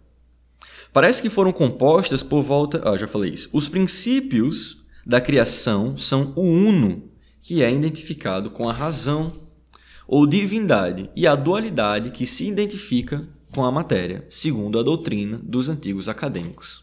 Parece 0.90 1.20
que 1.20 1.28
foram 1.28 1.52
compostas 1.52 2.22
por 2.22 2.42
volta. 2.42 2.80
Ah, 2.84 2.96
já 2.96 3.06
falei 3.06 3.32
isso. 3.32 3.50
Os 3.52 3.68
princípios 3.68 4.78
da 5.04 5.20
criação 5.20 5.98
são 5.98 6.32
o 6.34 6.42
uno, 6.42 7.10
que 7.40 7.62
é 7.62 7.70
identificado 7.70 8.50
com 8.50 8.68
a 8.68 8.72
razão 8.72 9.32
ou 10.08 10.26
divindade, 10.26 11.10
e 11.14 11.26
a 11.26 11.34
dualidade 11.34 12.10
que 12.10 12.26
se 12.26 12.46
identifica 12.46 13.26
com 13.54 13.64
a 13.64 13.72
matéria, 13.72 14.24
segundo 14.30 14.78
a 14.78 14.82
doutrina 14.82 15.40
dos 15.42 15.68
antigos 15.68 16.08
acadêmicos. 16.08 16.81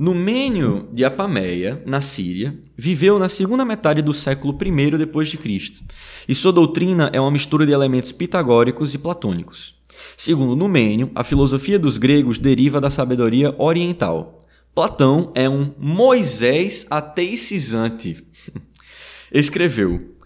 Numênio 0.00 0.88
de 0.94 1.04
Apameia, 1.04 1.82
na 1.84 2.00
Síria, 2.00 2.58
viveu 2.74 3.18
na 3.18 3.28
segunda 3.28 3.66
metade 3.66 4.00
do 4.00 4.14
século 4.14 4.56
I 4.58 4.96
depois 4.96 5.28
de 5.28 5.36
Cristo, 5.36 5.84
e 6.26 6.34
sua 6.34 6.50
doutrina 6.50 7.10
é 7.12 7.20
uma 7.20 7.30
mistura 7.30 7.66
de 7.66 7.72
elementos 7.72 8.10
pitagóricos 8.10 8.94
e 8.94 8.98
platônicos. 8.98 9.78
Segundo 10.16 10.56
Numênio, 10.56 11.10
a 11.14 11.22
filosofia 11.22 11.78
dos 11.78 11.98
gregos 11.98 12.38
deriva 12.38 12.80
da 12.80 12.88
sabedoria 12.88 13.54
oriental. 13.58 14.40
Platão 14.74 15.32
é 15.34 15.46
um 15.50 15.74
Moisés 15.78 16.86
ateicizante. 16.88 18.24
Escreveu 19.30 20.16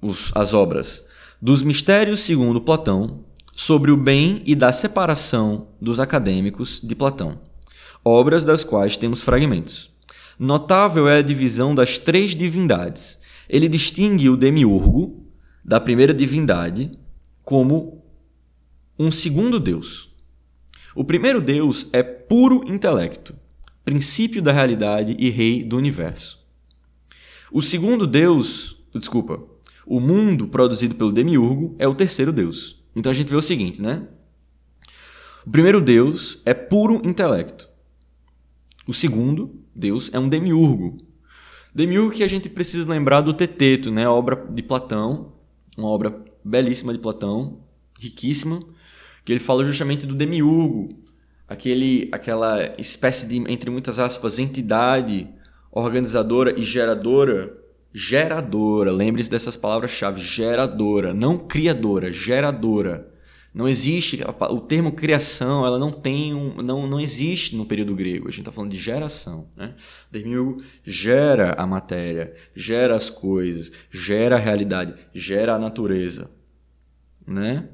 os, 0.00 0.30
as 0.32 0.54
obras 0.54 1.04
dos 1.42 1.64
Mistérios 1.64 2.20
segundo 2.20 2.60
Platão, 2.60 3.24
sobre 3.52 3.90
o 3.90 3.96
bem 3.96 4.44
e 4.46 4.54
da 4.54 4.72
separação 4.72 5.70
dos 5.80 5.98
acadêmicos 5.98 6.80
de 6.80 6.94
Platão 6.94 7.50
obras 8.04 8.44
das 8.44 8.64
quais 8.64 8.96
temos 8.96 9.22
fragmentos. 9.22 9.90
Notável 10.38 11.08
é 11.08 11.18
a 11.18 11.22
divisão 11.22 11.74
das 11.74 11.98
três 11.98 12.34
divindades. 12.34 13.18
Ele 13.48 13.68
distingue 13.68 14.28
o 14.28 14.36
demiurgo 14.36 15.26
da 15.64 15.80
primeira 15.80 16.12
divindade 16.12 16.90
como 17.44 18.02
um 18.98 19.10
segundo 19.10 19.60
Deus. 19.60 20.10
O 20.94 21.04
primeiro 21.04 21.40
Deus 21.40 21.86
é 21.92 22.02
puro 22.02 22.64
intelecto, 22.66 23.34
princípio 23.84 24.42
da 24.42 24.52
realidade 24.52 25.16
e 25.18 25.30
rei 25.30 25.62
do 25.62 25.76
universo. 25.76 26.44
O 27.50 27.62
segundo 27.62 28.06
Deus, 28.06 28.76
desculpa, 28.94 29.42
o 29.86 30.00
mundo 30.00 30.48
produzido 30.48 30.94
pelo 30.94 31.12
demiurgo 31.12 31.74
é 31.78 31.86
o 31.88 31.94
terceiro 31.94 32.32
Deus. 32.32 32.82
Então 32.94 33.10
a 33.10 33.14
gente 33.14 33.28
vê 33.28 33.36
o 33.36 33.42
seguinte, 33.42 33.80
né? 33.80 34.06
O 35.46 35.50
primeiro 35.50 35.80
Deus 35.80 36.40
é 36.44 36.54
puro 36.54 37.02
intelecto. 37.04 37.71
O 38.86 38.92
segundo, 38.92 39.60
Deus, 39.74 40.10
é 40.12 40.18
um 40.18 40.28
demiurgo. 40.28 40.96
Demiurgo 41.74 42.12
que 42.12 42.24
a 42.24 42.28
gente 42.28 42.48
precisa 42.48 42.90
lembrar 42.90 43.20
do 43.20 43.32
Teteto, 43.32 43.90
né? 43.90 44.08
Obra 44.08 44.46
de 44.50 44.62
Platão, 44.62 45.32
uma 45.76 45.88
obra 45.88 46.14
belíssima 46.44 46.92
de 46.92 46.98
Platão, 46.98 47.60
riquíssima, 48.00 48.60
que 49.24 49.32
ele 49.32 49.40
fala 49.40 49.64
justamente 49.64 50.06
do 50.06 50.14
demiurgo, 50.14 50.96
aquele, 51.48 52.08
aquela 52.12 52.74
espécie 52.78 53.26
de, 53.26 53.36
entre 53.50 53.70
muitas 53.70 53.98
aspas, 53.98 54.38
entidade 54.38 55.28
organizadora 55.70 56.58
e 56.58 56.62
geradora. 56.62 57.58
Geradora, 57.94 58.90
lembre-se 58.90 59.30
dessas 59.30 59.56
palavras-chave: 59.56 60.20
geradora, 60.20 61.14
não 61.14 61.38
criadora, 61.38 62.12
geradora 62.12 63.11
não 63.54 63.68
existe 63.68 64.24
o 64.50 64.60
termo 64.60 64.92
criação, 64.92 65.66
ela 65.66 65.78
não 65.78 65.90
tem 65.90 66.32
um, 66.32 66.62
não, 66.62 66.86
não 66.86 66.98
existe 66.98 67.54
no 67.54 67.66
período 67.66 67.94
grego. 67.94 68.28
A 68.28 68.30
gente 68.30 68.40
está 68.40 68.52
falando 68.52 68.70
de 68.70 68.78
geração, 68.78 69.50
né? 69.54 69.74
Demiurgo 70.10 70.62
gera 70.82 71.52
a 71.58 71.66
matéria, 71.66 72.34
gera 72.54 72.94
as 72.94 73.10
coisas, 73.10 73.70
gera 73.90 74.36
a 74.36 74.38
realidade, 74.38 74.94
gera 75.12 75.54
a 75.54 75.58
natureza, 75.58 76.30
né? 77.26 77.68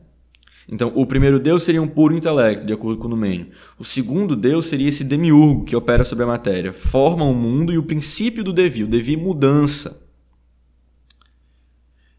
Então, 0.68 0.92
o 0.94 1.06
primeiro 1.06 1.38
Deus 1.38 1.62
seria 1.62 1.80
um 1.80 1.88
puro 1.88 2.14
intelecto, 2.14 2.66
de 2.66 2.72
acordo 2.72 2.98
com 2.98 3.06
o 3.06 3.10
Numênio. 3.10 3.48
O 3.78 3.84
segundo 3.84 4.36
Deus 4.36 4.66
seria 4.66 4.88
esse 4.88 5.02
demiurgo 5.02 5.64
que 5.64 5.76
opera 5.76 6.04
sobre 6.04 6.24
a 6.24 6.26
matéria, 6.26 6.74
forma 6.74 7.24
o 7.24 7.32
mundo 7.32 7.72
e 7.72 7.78
o 7.78 7.84
princípio 7.84 8.44
do 8.44 8.52
devir, 8.52 8.84
o 8.84 8.88
devir 8.88 9.16
mudança. 9.16 10.06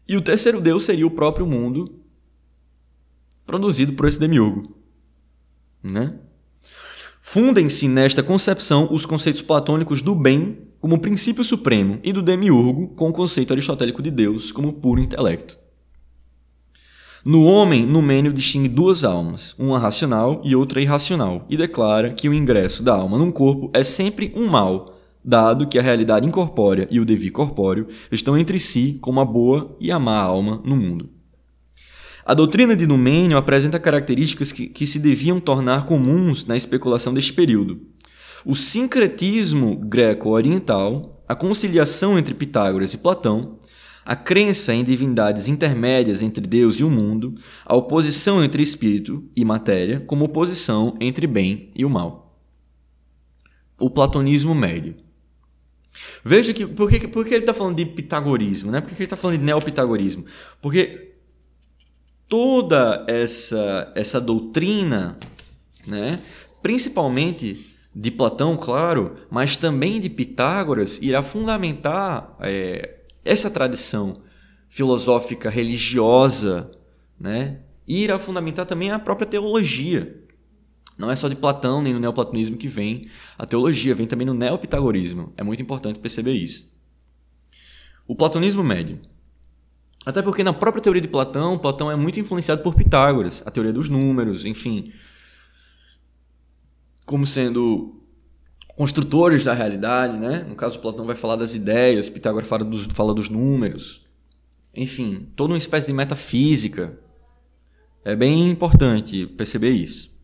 E 0.08 0.16
o 0.16 0.20
terceiro 0.20 0.60
Deus 0.60 0.82
seria 0.82 1.06
o 1.06 1.10
próprio 1.12 1.46
mundo, 1.46 1.99
produzido 3.50 3.94
por 3.94 4.06
esse 4.06 4.20
demiurgo. 4.20 4.76
Né? 5.82 6.14
Fundem-se 7.20 7.88
nesta 7.88 8.22
concepção 8.22 8.86
os 8.92 9.04
conceitos 9.04 9.42
platônicos 9.42 10.00
do 10.02 10.14
bem 10.14 10.58
como 10.80 11.00
princípio 11.00 11.42
supremo 11.42 11.98
e 12.04 12.12
do 12.12 12.22
demiurgo 12.22 12.94
com 12.94 13.08
o 13.08 13.12
conceito 13.12 13.52
aristotélico 13.52 14.00
de 14.00 14.10
Deus 14.10 14.52
como 14.52 14.74
puro 14.74 15.00
intelecto. 15.00 15.58
No 17.24 17.44
homem, 17.44 17.84
Numênio 17.84 18.32
distingue 18.32 18.68
duas 18.68 19.02
almas, 19.02 19.54
uma 19.58 19.80
racional 19.80 20.40
e 20.44 20.54
outra 20.54 20.80
irracional, 20.80 21.44
e 21.50 21.56
declara 21.56 22.10
que 22.10 22.28
o 22.28 22.34
ingresso 22.34 22.84
da 22.84 22.94
alma 22.94 23.18
num 23.18 23.32
corpo 23.32 23.68
é 23.74 23.82
sempre 23.82 24.32
um 24.34 24.46
mal, 24.46 24.96
dado 25.22 25.66
que 25.66 25.78
a 25.78 25.82
realidade 25.82 26.26
incorpórea 26.26 26.88
e 26.90 27.00
o 27.00 27.04
devir 27.04 27.32
corpóreo 27.32 27.88
estão 28.12 28.38
entre 28.38 28.58
si 28.60 28.98
como 29.02 29.20
a 29.20 29.24
boa 29.24 29.76
e 29.80 29.90
a 29.90 29.98
má 29.98 30.18
alma 30.18 30.62
no 30.64 30.76
mundo. 30.76 31.19
A 32.30 32.34
doutrina 32.34 32.76
de 32.76 32.86
Numênio 32.86 33.36
apresenta 33.36 33.76
características 33.76 34.52
que, 34.52 34.68
que 34.68 34.86
se 34.86 35.00
deviam 35.00 35.40
tornar 35.40 35.84
comuns 35.84 36.44
na 36.44 36.56
especulação 36.56 37.12
deste 37.12 37.32
período. 37.32 37.80
O 38.46 38.54
sincretismo 38.54 39.74
greco-oriental, 39.74 41.24
a 41.26 41.34
conciliação 41.34 42.16
entre 42.16 42.32
Pitágoras 42.32 42.94
e 42.94 42.98
Platão, 42.98 43.58
a 44.04 44.14
crença 44.14 44.72
em 44.72 44.84
divindades 44.84 45.48
intermédias 45.48 46.22
entre 46.22 46.46
Deus 46.46 46.76
e 46.76 46.84
o 46.84 46.88
mundo, 46.88 47.34
a 47.66 47.74
oposição 47.74 48.44
entre 48.44 48.62
espírito 48.62 49.24
e 49.34 49.44
matéria, 49.44 49.98
como 49.98 50.26
oposição 50.26 50.96
entre 51.00 51.26
bem 51.26 51.72
e 51.74 51.84
o 51.84 51.90
mal. 51.90 52.40
O 53.76 53.90
platonismo 53.90 54.54
médio. 54.54 54.94
Veja 56.24 56.54
que 56.54 56.64
por 56.64 56.88
que, 56.88 57.08
por 57.08 57.24
que 57.24 57.34
ele 57.34 57.42
está 57.42 57.52
falando 57.52 57.78
de 57.78 57.86
pitagorismo, 57.86 58.70
né? 58.70 58.80
Por 58.80 58.90
que 58.90 58.94
ele 58.94 59.02
está 59.02 59.16
falando 59.16 59.40
de 59.40 59.44
neopitagorismo? 59.44 60.24
Porque 60.62 61.09
toda 62.30 63.04
essa, 63.08 63.92
essa 63.96 64.20
doutrina, 64.20 65.18
né, 65.84 66.22
principalmente 66.62 67.76
de 67.92 68.08
Platão, 68.08 68.56
claro, 68.56 69.16
mas 69.28 69.56
também 69.56 70.00
de 70.00 70.08
Pitágoras, 70.08 70.98
irá 71.02 71.24
fundamentar 71.24 72.36
é, 72.38 73.00
essa 73.24 73.50
tradição 73.50 74.22
filosófica 74.68 75.50
religiosa, 75.50 76.70
né, 77.18 77.62
e 77.86 78.04
irá 78.04 78.16
fundamentar 78.16 78.64
também 78.64 78.92
a 78.92 78.98
própria 79.00 79.26
teologia. 79.26 80.24
Não 80.96 81.10
é 81.10 81.16
só 81.16 81.26
de 81.26 81.34
Platão 81.34 81.82
nem 81.82 81.92
no 81.92 81.98
neoplatonismo 81.98 82.56
que 82.56 82.68
vem 82.68 83.08
a 83.36 83.44
teologia, 83.44 83.92
vem 83.92 84.06
também 84.06 84.26
no 84.26 84.34
neopitagorismo. 84.34 85.32
É 85.36 85.42
muito 85.42 85.62
importante 85.62 85.98
perceber 85.98 86.34
isso. 86.34 86.70
O 88.06 88.14
platonismo 88.14 88.62
médio 88.62 89.00
até 90.04 90.22
porque 90.22 90.42
na 90.42 90.52
própria 90.52 90.82
teoria 90.82 91.02
de 91.02 91.08
Platão, 91.08 91.58
Platão 91.58 91.90
é 91.90 91.96
muito 91.96 92.18
influenciado 92.18 92.62
por 92.62 92.74
Pitágoras, 92.74 93.42
a 93.44 93.50
teoria 93.50 93.72
dos 93.72 93.88
números, 93.88 94.46
enfim. 94.46 94.92
Como 97.04 97.26
sendo 97.26 98.00
construtores 98.76 99.44
da 99.44 99.52
realidade, 99.52 100.16
né? 100.16 100.46
No 100.48 100.54
caso, 100.54 100.78
Platão 100.78 101.04
vai 101.04 101.16
falar 101.16 101.36
das 101.36 101.54
ideias, 101.54 102.08
Pitágoras 102.08 102.48
fala 102.48 102.64
dos, 102.64 102.86
fala 102.86 103.12
dos 103.12 103.28
números. 103.28 104.06
Enfim, 104.74 105.28
toda 105.36 105.52
uma 105.52 105.58
espécie 105.58 105.88
de 105.88 105.92
metafísica. 105.92 106.98
É 108.02 108.16
bem 108.16 108.48
importante 108.48 109.26
perceber 109.26 109.72
isso. 109.72 110.18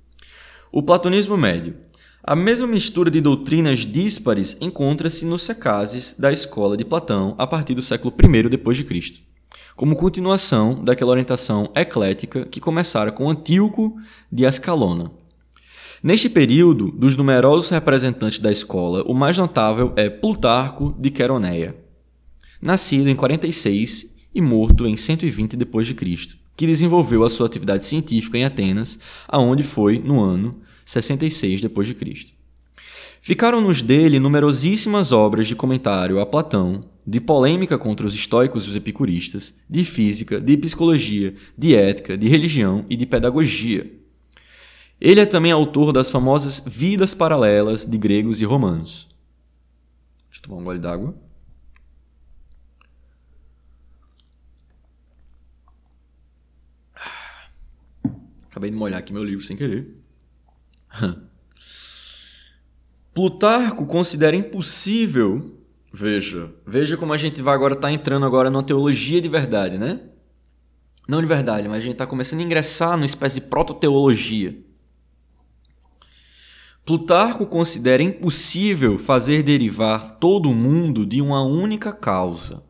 O 0.73 0.83
platonismo 0.83 1.37
médio. 1.37 1.77
A 2.23 2.35
mesma 2.35 2.67
mistura 2.67 3.11
de 3.11 3.21
doutrinas 3.21 3.81
díspares 3.81 4.57
encontra-se 4.59 5.25
nos 5.27 5.43
secazes 5.43 6.15
da 6.19 6.33
escola 6.33 6.77
de 6.77 6.85
Platão 6.85 7.35
a 7.39 7.47
partir 7.47 7.75
do 7.75 7.83
século 7.83 8.15
I 8.19 8.85
Cristo 8.85 9.27
como 9.77 9.95
continuação 9.95 10.83
daquela 10.83 11.11
orientação 11.11 11.71
eclética 11.77 12.47
que 12.47 12.59
começara 12.59 13.13
com 13.13 13.29
Antíoco 13.29 13.95
de 14.33 14.47
Ascalona. 14.47 15.13
Neste 16.03 16.31
período, 16.31 16.91
dos 16.91 17.15
numerosos 17.15 17.69
representantes 17.69 18.39
da 18.39 18.51
escola, 18.51 19.03
o 19.07 19.13
mais 19.13 19.37
notável 19.37 19.93
é 19.95 20.09
Plutarco 20.09 20.95
de 20.99 21.11
Queroneia, 21.11 21.77
nascido 22.61 23.09
em 23.09 23.15
46 23.15 24.15
e 24.35 24.41
morto 24.41 24.87
em 24.87 24.97
120 24.97 25.57
d.C., 25.57 26.37
que 26.57 26.67
desenvolveu 26.67 27.23
a 27.23 27.29
sua 27.29 27.47
atividade 27.47 27.85
científica 27.85 28.39
em 28.39 28.45
Atenas, 28.45 28.99
aonde 29.29 29.63
foi 29.63 29.99
no 29.99 30.23
ano 30.23 30.59
66 30.87 31.61
d.C. 31.61 32.36
Ficaram-nos 33.27 33.83
dele 33.83 34.21
numerosíssimas 34.21 35.11
obras 35.11 35.49
de 35.49 35.57
comentário 35.57 36.21
a 36.21 36.25
Platão, 36.25 36.89
de 37.05 37.21
polêmica 37.21 37.77
contra 37.77 38.07
os 38.07 38.15
estoicos 38.15 38.65
e 38.65 38.69
os 38.69 38.77
epicuristas, 38.77 39.53
de 39.69 39.85
física, 39.85 40.41
de 40.41 40.57
psicologia, 40.57 41.35
de 41.59 41.75
ética, 41.75 42.17
de 42.17 42.29
religião 42.29 42.87
e 42.89 42.95
de 42.95 43.05
pedagogia. 43.05 43.93
Ele 45.01 45.19
é 45.19 45.27
também 45.27 45.51
autor 45.51 45.93
das 45.93 46.09
famosas 46.09 46.63
Vidas 46.65 47.15
Paralelas 47.15 47.85
de 47.85 47.99
gregos 47.99 48.41
e 48.41 48.45
romanos. 48.45 49.09
Deixa 50.31 50.39
eu 50.39 50.43
tomar 50.43 50.61
um 50.61 50.65
gole 50.65 50.79
d'água. 50.79 51.13
Acabei 58.49 58.71
de 58.71 58.77
molhar 58.77 59.01
aqui 59.01 59.13
meu 59.13 59.25
livro 59.25 59.45
sem 59.45 59.57
querer. 59.57 59.97
Plutarco 63.17 63.87
considera 63.87 64.37
impossível, 64.37 65.59
veja, 65.91 66.53
veja 66.67 66.99
como 66.99 67.15
a 67.15 67.17
gente 67.17 67.41
vai 67.41 67.55
agora 67.55 67.73
estar 67.73 67.89
tá 67.89 67.93
entrando 67.95 68.27
agora 68.27 68.51
numa 68.51 68.63
teologia 68.63 69.23
de 69.23 69.29
verdade, 69.31 69.79
né? 69.79 70.03
Não 71.09 71.23
de 71.23 71.27
verdade, 71.27 71.67
mas 71.67 71.79
a 71.79 71.81
gente 71.81 71.93
está 71.93 72.07
começando 72.07 72.41
a 72.41 72.43
ingressar 72.43 72.91
numa 72.91 73.07
espécie 73.07 73.37
de 73.37 73.47
prototeologia. 73.47 74.63
Plutarco 76.85 77.47
considera 77.47 78.03
impossível 78.03 78.99
fazer 78.99 79.43
derivar 79.43 80.19
todo 80.19 80.51
o 80.51 80.55
mundo 80.55 81.07
de 81.07 81.23
uma 81.23 81.43
única 81.43 81.95
causa. 81.95 82.63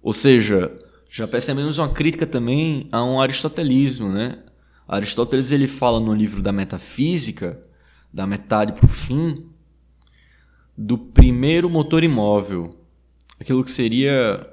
Ou 0.00 0.12
seja, 0.12 0.78
já 1.10 1.26
percebemos 1.26 1.76
uma 1.76 1.88
crítica 1.88 2.24
também 2.24 2.88
a 2.92 3.02
um 3.02 3.20
aristotelismo, 3.20 4.12
né? 4.12 4.44
Aristóteles 4.86 5.50
ele 5.50 5.66
fala 5.66 5.98
no 5.98 6.14
livro 6.14 6.40
da 6.40 6.52
Metafísica 6.52 7.60
da 8.16 8.26
metade 8.26 8.72
para 8.72 8.86
o 8.86 8.88
fim, 8.88 9.44
do 10.74 10.96
primeiro 10.96 11.68
motor 11.68 12.02
imóvel, 12.02 12.70
aquilo 13.38 13.62
que 13.62 13.70
seria 13.70 14.50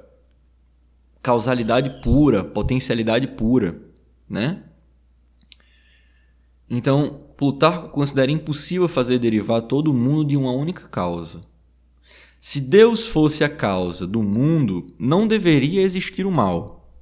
causalidade 1.22 2.02
pura, 2.02 2.44
potencialidade 2.44 3.26
pura, 3.28 3.80
né? 4.28 4.64
Então, 6.68 7.22
Plutarco 7.38 7.88
considera 7.88 8.30
impossível 8.30 8.86
fazer 8.86 9.18
derivar 9.18 9.62
todo 9.62 9.90
o 9.90 9.94
mundo 9.94 10.26
de 10.26 10.36
uma 10.36 10.52
única 10.52 10.86
causa. 10.86 11.40
Se 12.38 12.60
Deus 12.60 13.08
fosse 13.08 13.44
a 13.44 13.48
causa 13.48 14.06
do 14.06 14.22
mundo, 14.22 14.88
não 14.98 15.26
deveria 15.26 15.80
existir 15.80 16.26
o 16.26 16.30
mal. 16.30 16.94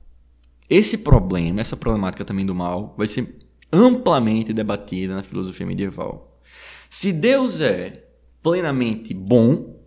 Esse 0.71 0.99
problema, 0.99 1.61
essa 1.61 1.77
problemática 1.77 2.25
também 2.25 2.47
do 2.47 2.55
mal, 2.55 2.95
vai 2.97 3.09
ser 3.09 3.37
amplamente 3.73 4.53
debatida 4.53 5.17
na 5.17 5.25
filosofia 5.25 5.67
medieval. 5.67 6.32
Se 6.93 7.11
Deus 7.11 7.59
é 7.59 8.05
plenamente 8.43 9.15
bom, 9.15 9.81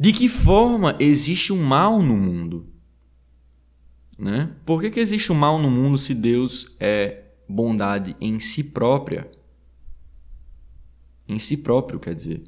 de 0.00 0.10
que 0.10 0.26
forma 0.26 0.96
existe 0.98 1.52
um 1.52 1.62
mal 1.62 2.00
no 2.00 2.16
mundo? 2.16 2.66
Né? 4.18 4.56
Por 4.64 4.80
que, 4.80 4.90
que 4.90 4.98
existe 4.98 5.30
um 5.30 5.34
mal 5.34 5.58
no 5.58 5.70
mundo 5.70 5.98
se 5.98 6.14
Deus 6.14 6.74
é 6.80 7.24
bondade 7.46 8.16
em 8.22 8.40
si 8.40 8.64
própria? 8.64 9.30
Em 11.28 11.38
si 11.38 11.58
próprio, 11.58 12.00
quer 12.00 12.14
dizer. 12.14 12.42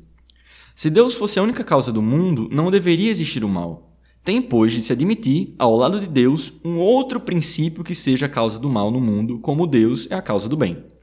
Se 0.75 0.89
Deus 0.89 1.13
fosse 1.13 1.39
a 1.39 1.43
única 1.43 1.65
causa 1.65 1.93
do 1.93 2.01
mundo, 2.01 2.49
não 2.51 2.71
deveria 2.71 3.11
existir 3.11 3.45
o 3.45 3.49
mal. 3.49 3.95
Tem, 4.25 4.41
pois, 4.41 4.73
de 4.73 4.81
se 4.81 4.91
admitir, 4.91 5.55
ao 5.59 5.77
lado 5.77 6.01
de 6.01 6.07
Deus, 6.07 6.55
um 6.65 6.79
outro 6.79 7.21
princípio 7.21 7.85
que 7.85 7.95
seja 7.95 8.25
a 8.25 8.31
causa 8.31 8.59
do 8.59 8.71
mal 8.71 8.91
no 8.91 9.03
mundo, 9.03 9.39
como 9.39 9.67
Deus 9.67 10.11
é 10.11 10.15
a 10.15 10.23
causa 10.23 10.49
do 10.49 10.57
bem. 10.57 10.94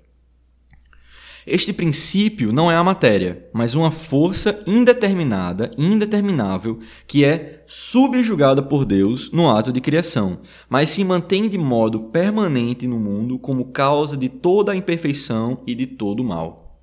Este 1.45 1.73
princípio 1.73 2.51
não 2.51 2.71
é 2.71 2.75
a 2.75 2.83
matéria, 2.83 3.49
mas 3.51 3.73
uma 3.73 3.89
força 3.89 4.63
indeterminada, 4.67 5.71
indeterminável, 5.75 6.77
que 7.07 7.25
é 7.25 7.63
subjugada 7.65 8.61
por 8.61 8.85
Deus 8.85 9.31
no 9.31 9.49
ato 9.49 9.73
de 9.73 9.81
criação, 9.81 10.39
mas 10.69 10.91
se 10.91 11.03
mantém 11.03 11.49
de 11.49 11.57
modo 11.57 11.99
permanente 12.11 12.85
no 12.85 12.99
mundo 12.99 13.39
como 13.39 13.71
causa 13.71 14.15
de 14.15 14.29
toda 14.29 14.71
a 14.71 14.75
imperfeição 14.75 15.63
e 15.65 15.73
de 15.73 15.87
todo 15.87 16.19
o 16.19 16.25
mal. 16.25 16.79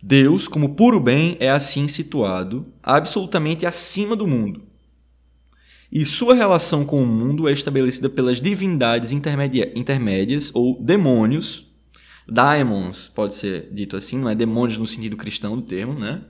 Deus, 0.00 0.46
como 0.46 0.74
puro 0.74 1.00
bem, 1.00 1.36
é 1.40 1.50
assim 1.50 1.88
situado, 1.88 2.66
absolutamente 2.82 3.66
acima 3.66 4.14
do 4.14 4.26
mundo. 4.26 4.62
E 5.90 6.04
sua 6.04 6.34
relação 6.34 6.84
com 6.84 7.02
o 7.02 7.06
mundo 7.06 7.48
é 7.48 7.52
estabelecida 7.52 8.08
pelas 8.08 8.40
divindades 8.40 9.12
intermédias 9.12 10.50
ou 10.54 10.80
demônios 10.80 11.71
Daemons 12.28 13.08
pode 13.08 13.34
ser 13.34 13.68
dito 13.72 13.96
assim, 13.96 14.18
não 14.18 14.28
é 14.28 14.34
demônios 14.34 14.78
no 14.78 14.86
sentido 14.86 15.16
cristão 15.16 15.56
do 15.56 15.62
termo, 15.62 15.98
né? 15.98 16.22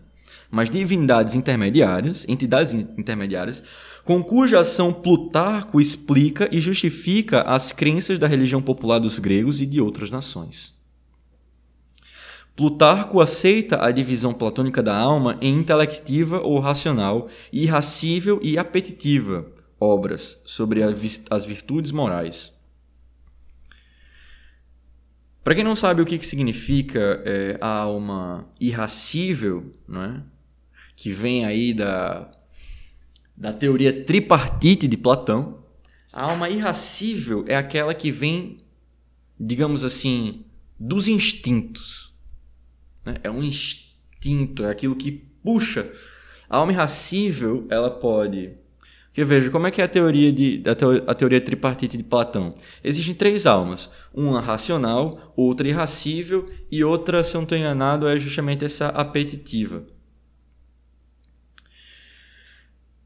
Mas 0.51 0.69
divindades 0.69 1.35
intermediárias, 1.35 2.27
entidades 2.29 2.75
intermediárias, 2.75 3.63
com 4.05 4.23
cuja 4.23 4.61
ação 4.61 4.93
Plutarco 4.93 5.81
explica 5.81 6.49
e 6.53 6.61
justifica 6.61 7.43
as 7.43 7.73
crenças 7.73 8.19
da 8.19 8.27
religião 8.27 8.61
popular 8.61 8.99
dos 8.99 9.19
gregos 9.19 9.61
e 9.61 9.67
de 9.67 9.81
outras 9.81 10.11
nações. 10.11 10.75
Plutarco 12.55 13.21
aceita 13.21 13.83
a 13.83 13.91
divisão 13.91 14.35
platônica 14.35 14.83
da 14.83 14.95
alma 14.95 15.39
em 15.41 15.55
intelectiva 15.55 16.41
ou 16.41 16.59
racional, 16.59 17.27
irracível 17.51 18.39
e 18.43 18.59
apetitiva, 18.59 19.47
obras 19.81 20.43
sobre 20.45 20.83
as 21.31 21.45
virtudes 21.47 21.91
morais. 21.93 22.52
Para 25.43 25.55
quem 25.57 25.65
não 25.65 25.75
sabe 25.75 26.01
o 26.01 26.07
que, 26.07 26.19
que 26.19 26.27
significa 26.27 27.21
é, 27.25 27.59
a 27.61 27.69
alma 27.69 28.49
irracível, 28.61 29.75
né? 29.89 30.23
que 30.95 31.13
vem 31.13 31.45
aí 31.45 31.75
da, 31.75 32.31
da 33.37 33.53
teoria 33.53 34.05
tripartite 34.05 34.87
de 34.87 34.97
Platão, 34.97 35.65
a 36.13 36.25
alma 36.25 36.49
irracível 36.49 37.45
é 37.49 37.57
aquela 37.57 37.93
que 37.93 38.13
vem, 38.13 38.59
digamos 39.39 39.83
assim, 39.83 40.45
dos 40.79 41.09
instintos. 41.09 42.15
Né? 43.05 43.15
É 43.25 43.31
um 43.31 43.43
instinto, 43.43 44.65
é 44.65 44.71
aquilo 44.71 44.95
que 44.95 45.11
puxa. 45.43 45.91
A 46.49 46.59
alma 46.59 46.71
irracível, 46.71 47.67
ela 47.69 47.91
pode 47.91 48.53
porque 49.13 49.25
veja, 49.25 49.51
como 49.51 49.67
é 49.67 49.71
que 49.71 49.83
é 49.83 49.85
a 49.85 49.89
teoria, 49.89 50.33
de, 50.33 50.63
a, 50.67 50.75
teo, 50.75 51.05
a 51.07 51.15
teoria 51.15 51.39
tripartite 51.39 51.99
de 51.99 52.03
Platão? 52.03 52.55
Existem 52.83 53.15
três 53.15 53.45
almas. 53.45 53.91
Uma 54.15 54.41
racional, 54.41 55.35
outra 55.37 55.69
irracível 55.69 56.51
e 56.71 56.83
outra, 56.83 57.23
se 57.23 57.35
eu 57.35 57.41
não 57.41 57.43
estou 57.43 57.59
enganado, 57.59 58.09
é 58.09 58.19
justamente 58.19 58.65
essa 58.65 58.89
apetitiva. 58.89 59.85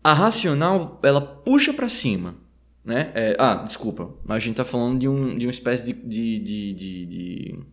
A 0.05 0.13
racional, 0.13 1.01
ela 1.03 1.21
puxa 1.21 1.73
para 1.73 1.89
cima. 1.89 2.37
Né? 2.85 3.11
É, 3.13 3.37
ah, 3.37 3.57
desculpa, 3.57 4.15
mas 4.25 4.37
a 4.37 4.39
gente 4.39 4.53
está 4.53 4.65
falando 4.65 5.01
de, 5.01 5.09
um, 5.09 5.37
de 5.37 5.45
uma 5.45 5.51
espécie 5.51 5.93
de, 5.93 6.39
de, 6.39 6.73
de, 6.73 7.07
de, 7.07 7.65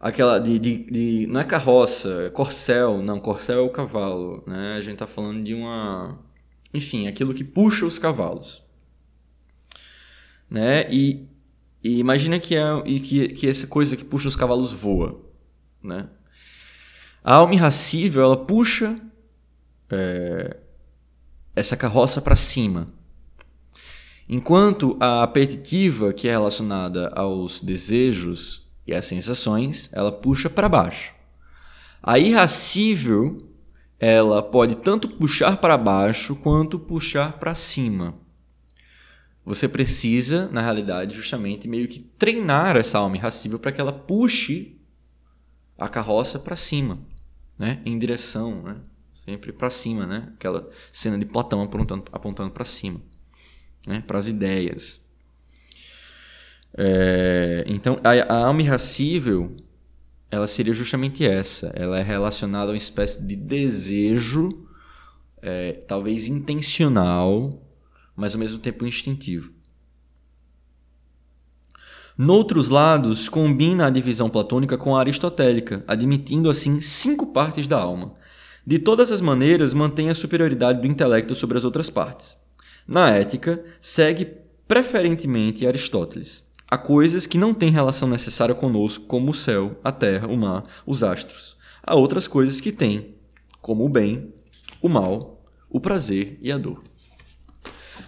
aquela 0.00 0.38
de, 0.38 0.58
de, 0.58 1.26
não 1.26 1.40
é 1.40 1.44
carroça, 1.44 2.22
é 2.22 2.30
corcel, 2.30 3.02
não, 3.02 3.20
corcel 3.20 3.58
é 3.58 3.60
o 3.60 3.68
cavalo, 3.68 4.42
né? 4.46 4.76
A 4.78 4.80
gente 4.80 4.94
está 4.94 5.06
falando 5.06 5.44
de 5.44 5.52
uma 5.52 6.26
enfim, 6.72 7.06
aquilo 7.06 7.34
que 7.34 7.44
puxa 7.44 7.86
os 7.86 7.98
cavalos. 7.98 8.62
Né? 10.50 10.90
E, 10.90 11.26
e 11.82 11.98
imagina 11.98 12.38
que, 12.38 12.56
é, 12.56 12.82
e 12.86 13.00
que, 13.00 13.28
que 13.28 13.46
essa 13.46 13.66
coisa 13.66 13.96
que 13.96 14.04
puxa 14.04 14.28
os 14.28 14.36
cavalos 14.36 14.72
voa. 14.72 15.20
Né? 15.82 16.08
A 17.22 17.34
alma 17.34 17.54
irracível, 17.54 18.22
ela 18.22 18.36
puxa 18.36 18.96
é, 19.90 20.56
essa 21.54 21.76
carroça 21.76 22.20
para 22.20 22.36
cima. 22.36 22.86
Enquanto 24.28 24.96
a 25.00 25.22
apetitiva, 25.22 26.12
que 26.12 26.28
é 26.28 26.32
relacionada 26.32 27.08
aos 27.14 27.62
desejos 27.62 28.68
e 28.86 28.94
às 28.94 29.06
sensações, 29.06 29.88
ela 29.92 30.12
puxa 30.12 30.50
para 30.50 30.68
baixo. 30.68 31.14
A 32.02 32.18
irracível 32.18 33.47
ela 33.98 34.42
pode 34.42 34.76
tanto 34.76 35.08
puxar 35.08 35.56
para 35.56 35.76
baixo 35.76 36.36
quanto 36.36 36.78
puxar 36.78 37.38
para 37.38 37.54
cima. 37.54 38.14
Você 39.44 39.66
precisa, 39.66 40.48
na 40.48 40.60
realidade, 40.60 41.16
justamente 41.16 41.68
meio 41.68 41.88
que 41.88 42.00
treinar 42.00 42.76
essa 42.76 42.98
alma 42.98 43.16
irracível 43.16 43.58
para 43.58 43.72
que 43.72 43.80
ela 43.80 43.92
puxe 43.92 44.76
a 45.76 45.88
carroça 45.88 46.38
para 46.38 46.54
cima, 46.54 46.98
né? 47.58 47.80
Em 47.84 47.98
direção, 47.98 48.62
né? 48.62 48.76
Sempre 49.12 49.52
para 49.52 49.70
cima, 49.70 50.06
né? 50.06 50.32
Aquela 50.34 50.68
cena 50.92 51.18
de 51.18 51.24
Platão 51.24 51.62
apontando, 51.62 52.04
apontando 52.12 52.50
para 52.50 52.64
cima, 52.64 53.00
né? 53.86 54.02
Para 54.06 54.18
as 54.18 54.28
ideias. 54.28 55.00
É, 56.76 57.64
então, 57.66 57.98
a, 58.04 58.10
a 58.10 58.46
alma 58.46 58.60
irracível 58.60 59.56
ela 60.30 60.46
seria 60.46 60.74
justamente 60.74 61.26
essa. 61.26 61.72
Ela 61.74 61.98
é 61.98 62.02
relacionada 62.02 62.70
a 62.70 62.72
uma 62.72 62.76
espécie 62.76 63.26
de 63.26 63.34
desejo, 63.34 64.48
é, 65.40 65.72
talvez 65.86 66.28
intencional, 66.28 67.62
mas 68.14 68.34
ao 68.34 68.40
mesmo 68.40 68.58
tempo 68.58 68.84
instintivo. 68.86 69.52
Noutros 72.16 72.68
lados, 72.68 73.28
combina 73.28 73.86
a 73.86 73.90
divisão 73.90 74.28
platônica 74.28 74.76
com 74.76 74.96
a 74.96 75.00
aristotélica, 75.00 75.84
admitindo 75.86 76.50
assim 76.50 76.80
cinco 76.80 77.26
partes 77.26 77.68
da 77.68 77.78
alma. 77.78 78.14
De 78.66 78.78
todas 78.78 79.12
as 79.12 79.20
maneiras, 79.20 79.72
mantém 79.72 80.10
a 80.10 80.14
superioridade 80.14 80.80
do 80.80 80.86
intelecto 80.88 81.34
sobre 81.34 81.56
as 81.56 81.64
outras 81.64 81.88
partes. 81.88 82.36
Na 82.86 83.10
ética, 83.10 83.64
segue 83.80 84.28
preferentemente 84.66 85.66
Aristóteles. 85.66 86.47
Há 86.70 86.76
coisas 86.76 87.26
que 87.26 87.38
não 87.38 87.54
têm 87.54 87.70
relação 87.70 88.06
necessária 88.06 88.54
conosco, 88.54 89.06
como 89.06 89.30
o 89.30 89.34
céu, 89.34 89.80
a 89.82 89.90
terra, 89.90 90.28
o 90.28 90.36
mar, 90.36 90.64
os 90.86 91.02
astros. 91.02 91.56
Há 91.82 91.94
outras 91.94 92.28
coisas 92.28 92.60
que 92.60 92.70
têm, 92.70 93.14
como 93.62 93.86
o 93.86 93.88
bem, 93.88 94.34
o 94.82 94.88
mal, 94.88 95.42
o 95.70 95.80
prazer 95.80 96.38
e 96.42 96.52
a 96.52 96.58
dor. 96.58 96.82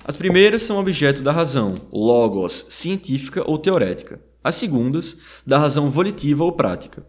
As 0.04 0.16
primeiras 0.16 0.62
são 0.62 0.78
objeto 0.78 1.22
da 1.22 1.32
razão, 1.32 1.74
logos, 1.90 2.66
científica 2.68 3.42
ou 3.46 3.56
teorética. 3.56 4.20
as 4.42 4.56
segundas, 4.56 5.18
da 5.46 5.58
razão 5.58 5.90
volitiva 5.90 6.44
ou 6.44 6.52
prática. 6.52 7.06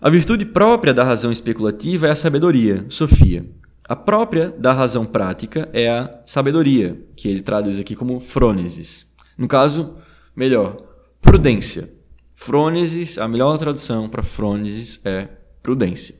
A 0.00 0.08
virtude 0.08 0.44
própria 0.44 0.94
da 0.94 1.02
razão 1.02 1.32
especulativa 1.32 2.06
é 2.06 2.10
a 2.10 2.16
sabedoria, 2.16 2.84
Sofia. 2.88 3.48
A 3.88 3.96
própria 3.96 4.50
da 4.50 4.72
razão 4.72 5.04
prática 5.04 5.68
é 5.72 5.88
a 5.88 6.22
sabedoria, 6.24 7.00
que 7.16 7.28
ele 7.28 7.42
traduz 7.42 7.78
aqui 7.78 7.94
como 7.94 8.20
frônesis. 8.20 9.12
No 9.36 9.48
caso, 9.48 9.96
melhor, 10.34 10.76
prudência. 11.20 11.92
Frônesis, 12.34 13.18
a 13.18 13.28
melhor 13.28 13.56
tradução 13.58 14.08
para 14.08 14.22
frônesis 14.22 15.00
é 15.04 15.28
prudência. 15.62 16.14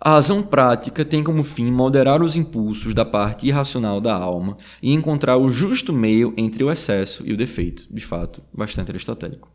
A 0.00 0.10
razão 0.10 0.42
prática 0.42 1.04
tem 1.04 1.24
como 1.24 1.42
fim 1.42 1.72
moderar 1.72 2.22
os 2.22 2.36
impulsos 2.36 2.94
da 2.94 3.04
parte 3.04 3.48
irracional 3.48 4.00
da 4.00 4.14
alma 4.14 4.56
e 4.80 4.92
encontrar 4.92 5.36
o 5.36 5.50
justo 5.50 5.92
meio 5.92 6.32
entre 6.36 6.62
o 6.62 6.70
excesso 6.70 7.24
e 7.26 7.32
o 7.32 7.36
defeito. 7.36 7.92
De 7.92 8.04
fato, 8.04 8.40
bastante 8.54 8.92
aristotélico. 8.92 9.50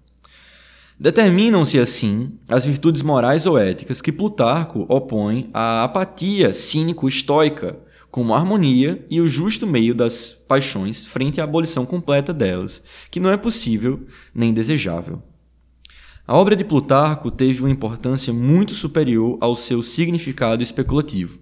Determinam-se 1.00 1.80
assim 1.80 2.28
as 2.48 2.66
virtudes 2.66 3.02
morais 3.02 3.46
ou 3.46 3.58
éticas 3.58 4.02
que 4.02 4.12
Plutarco 4.12 4.86
opõe 4.90 5.50
à 5.54 5.84
apatia 5.86 6.54
cínico-estoica, 6.54 7.80
como 8.14 8.36
a 8.36 8.38
harmonia 8.38 9.04
e 9.10 9.20
o 9.20 9.28
justo 9.28 9.66
meio 9.66 9.96
das 9.96 10.34
paixões 10.48 11.04
frente 11.04 11.42
à 11.42 11.46
abolição 11.46 11.84
completa 11.84 12.32
delas, 12.32 12.84
que 13.10 13.20
não 13.20 13.32
é 13.32 13.36
possível 13.36 14.06
nem 14.36 14.54
desejável. 14.54 15.20
A 16.28 16.38
obra 16.38 16.56
de 16.56 16.64
Plutarco 16.64 17.32
teve 17.32 17.62
uma 17.62 17.72
importância 17.72 18.32
muito 18.32 18.76
superior 18.76 19.40
ao 19.42 19.56
seu 19.56 19.82
significado 19.82 20.62
especulativo. 20.62 21.40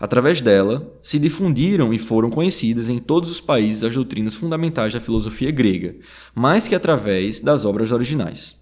Através 0.00 0.42
dela, 0.42 0.98
se 1.00 1.16
difundiram 1.16 1.94
e 1.94 1.98
foram 1.98 2.28
conhecidas 2.28 2.90
em 2.90 2.98
todos 2.98 3.30
os 3.30 3.40
países 3.40 3.84
as 3.84 3.94
doutrinas 3.94 4.34
fundamentais 4.34 4.92
da 4.92 4.98
filosofia 4.98 5.52
grega, 5.52 5.94
mais 6.34 6.66
que 6.66 6.74
através 6.74 7.38
das 7.38 7.64
obras 7.64 7.92
originais. 7.92 8.59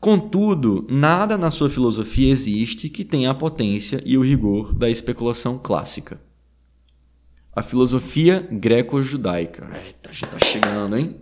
Contudo, 0.00 0.86
nada 0.88 1.36
na 1.36 1.50
sua 1.50 1.68
filosofia 1.68 2.32
existe 2.32 2.88
que 2.88 3.04
tenha 3.04 3.30
a 3.30 3.34
potência 3.34 4.02
e 4.06 4.16
o 4.16 4.22
rigor 4.22 4.72
da 4.72 4.88
especulação 4.88 5.60
clássica. 5.62 6.18
A 7.54 7.62
filosofia 7.62 8.48
greco-judaica. 8.50 9.68
Eita, 9.84 10.10
já 10.10 10.26
tá 10.26 10.38
chegando, 10.38 10.96
hein? 10.96 11.16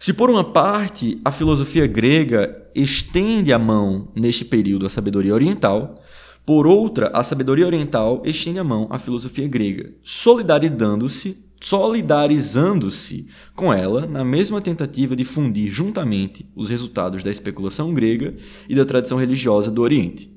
Se 0.00 0.12
por 0.12 0.28
uma 0.28 0.42
parte 0.42 1.20
a 1.24 1.30
filosofia 1.30 1.86
grega 1.86 2.68
estende 2.74 3.52
a 3.52 3.58
mão 3.60 4.10
neste 4.16 4.44
período 4.44 4.84
à 4.84 4.90
sabedoria 4.90 5.32
oriental, 5.32 6.02
por 6.44 6.66
outra, 6.66 7.12
a 7.14 7.22
sabedoria 7.22 7.66
oriental 7.66 8.20
estende 8.26 8.58
a 8.58 8.64
mão 8.64 8.88
à 8.90 8.98
filosofia 8.98 9.46
grega, 9.46 9.92
solidarizando-se 10.02 11.41
solidarizando-se 11.62 13.28
com 13.54 13.72
ela 13.72 14.04
na 14.04 14.24
mesma 14.24 14.60
tentativa 14.60 15.14
de 15.14 15.24
fundir 15.24 15.70
juntamente 15.70 16.44
os 16.56 16.68
resultados 16.68 17.22
da 17.22 17.30
especulação 17.30 17.94
grega 17.94 18.34
e 18.68 18.74
da 18.74 18.84
tradição 18.84 19.16
religiosa 19.16 19.70
do 19.70 19.80
Oriente. 19.80 20.36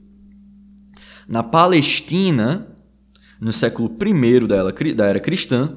Na 1.27 1.41
Palestina, 1.41 2.67
no 3.41 3.51
século 3.51 3.91
I 3.99 4.93
da 4.93 5.05
era 5.05 5.19
cristã, 5.19 5.75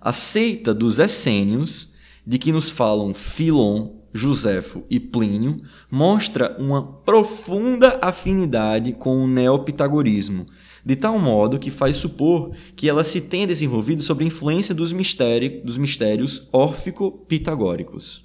a 0.00 0.14
seita 0.14 0.72
dos 0.72 0.98
essênios 0.98 1.92
de 2.26 2.38
que 2.38 2.50
nos 2.50 2.70
falam 2.70 3.12
Filon, 3.12 3.96
Joséfo 4.14 4.82
e 4.88 4.98
Plínio, 4.98 5.58
mostra 5.90 6.56
uma 6.58 6.82
profunda 6.82 7.98
afinidade 8.00 8.94
com 8.94 9.22
o 9.22 9.28
neopitagorismo, 9.28 10.46
de 10.86 10.94
tal 10.94 11.18
modo 11.18 11.58
que 11.58 11.68
faz 11.68 11.96
supor 11.96 12.52
que 12.76 12.88
ela 12.88 13.02
se 13.02 13.20
tenha 13.22 13.44
desenvolvido 13.44 14.04
sob 14.04 14.22
a 14.22 14.26
influência 14.28 14.72
dos, 14.72 14.92
mistérios, 14.92 15.64
dos 15.64 15.76
mistérios 15.76 16.48
órfico-pitagóricos. 16.52 18.24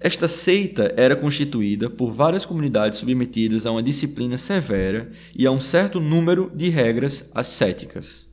Esta 0.00 0.28
seita 0.28 0.94
era 0.96 1.14
constituída 1.14 1.90
por 1.90 2.10
várias 2.10 2.46
comunidades 2.46 2.98
submetidas 2.98 3.66
a 3.66 3.70
uma 3.70 3.82
disciplina 3.82 4.38
severa 4.38 5.12
e 5.34 5.46
a 5.46 5.50
um 5.50 5.60
certo 5.60 6.00
número 6.00 6.50
de 6.54 6.70
regras 6.70 7.30
ascéticas. 7.34 8.26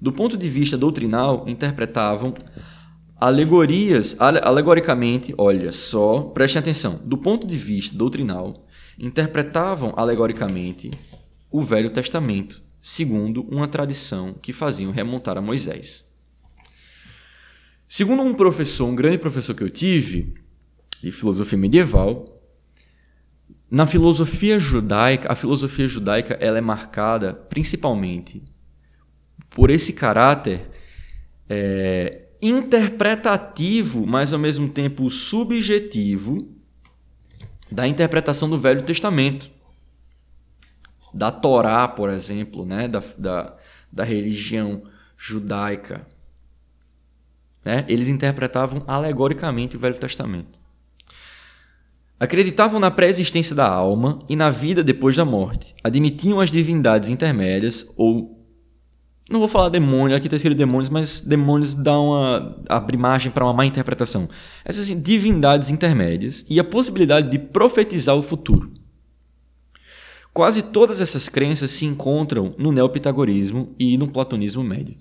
Do 0.00 0.10
ponto 0.10 0.38
de 0.38 0.48
vista 0.48 0.78
doutrinal, 0.78 1.44
interpretavam 1.46 2.32
Alegorias, 3.16 4.16
alegoricamente, 4.18 5.34
olha 5.38 5.72
só, 5.72 6.22
prestem 6.22 6.60
atenção, 6.60 7.00
do 7.04 7.16
ponto 7.16 7.46
de 7.46 7.56
vista 7.56 7.96
doutrinal, 7.96 8.66
interpretavam 8.98 9.92
alegoricamente 9.96 10.90
o 11.54 11.62
Velho 11.62 11.88
Testamento, 11.88 12.60
segundo 12.82 13.42
uma 13.42 13.68
tradição 13.68 14.34
que 14.34 14.52
faziam 14.52 14.90
remontar 14.90 15.38
a 15.38 15.40
Moisés. 15.40 16.12
Segundo 17.86 18.22
um 18.24 18.34
professor, 18.34 18.88
um 18.88 18.94
grande 18.96 19.18
professor 19.18 19.54
que 19.54 19.62
eu 19.62 19.70
tive, 19.70 20.34
de 21.00 21.12
filosofia 21.12 21.56
medieval, 21.56 22.42
na 23.70 23.86
filosofia 23.86 24.58
judaica, 24.58 25.30
a 25.30 25.36
filosofia 25.36 25.86
judaica 25.86 26.36
ela 26.40 26.58
é 26.58 26.60
marcada 26.60 27.32
principalmente 27.32 28.42
por 29.48 29.70
esse 29.70 29.92
caráter 29.92 30.68
é, 31.48 32.30
interpretativo, 32.42 34.04
mas 34.04 34.32
ao 34.32 34.40
mesmo 34.40 34.68
tempo 34.68 35.08
subjetivo, 35.08 36.52
da 37.70 37.86
interpretação 37.86 38.50
do 38.50 38.58
Velho 38.58 38.82
Testamento. 38.82 39.53
Da 41.14 41.30
Torá, 41.30 41.86
por 41.86 42.10
exemplo, 42.10 42.66
né? 42.66 42.88
da, 42.88 43.02
da, 43.16 43.56
da 43.92 44.04
religião 44.04 44.82
judaica. 45.16 46.06
Né? 47.64 47.84
Eles 47.88 48.08
interpretavam 48.08 48.82
alegoricamente 48.86 49.76
o 49.76 49.80
Velho 49.80 49.96
Testamento. 49.96 50.60
Acreditavam 52.18 52.78
na 52.78 52.90
pré-existência 52.90 53.54
da 53.54 53.68
alma 53.68 54.20
e 54.28 54.36
na 54.36 54.50
vida 54.50 54.82
depois 54.82 55.16
da 55.16 55.24
morte. 55.24 55.74
Admitiam 55.82 56.40
as 56.40 56.50
divindades 56.50 57.10
intermédias 57.10 57.86
ou 57.96 58.34
não 59.30 59.40
vou 59.40 59.48
falar 59.48 59.70
demônio, 59.70 60.14
aqui 60.14 60.26
está 60.26 60.36
escrito 60.36 60.58
demônios, 60.58 60.90
mas 60.90 61.22
demônios 61.22 61.74
dá 61.74 61.98
uma. 61.98 62.62
abre 62.68 62.96
margem 62.96 63.32
para 63.32 63.44
uma 63.44 63.54
má 63.54 63.64
interpretação. 63.64 64.28
Essas 64.64 64.84
assim, 64.84 65.00
divindades 65.00 65.70
intermédias 65.70 66.44
e 66.48 66.60
a 66.60 66.64
possibilidade 66.64 67.30
de 67.30 67.38
profetizar 67.38 68.14
o 68.16 68.22
futuro. 68.22 68.70
Quase 70.34 70.64
todas 70.64 71.00
essas 71.00 71.28
crenças 71.28 71.70
se 71.70 71.86
encontram 71.86 72.56
no 72.58 72.72
neopitagorismo 72.72 73.72
e 73.78 73.96
no 73.96 74.08
platonismo 74.08 74.64
médio. 74.64 74.96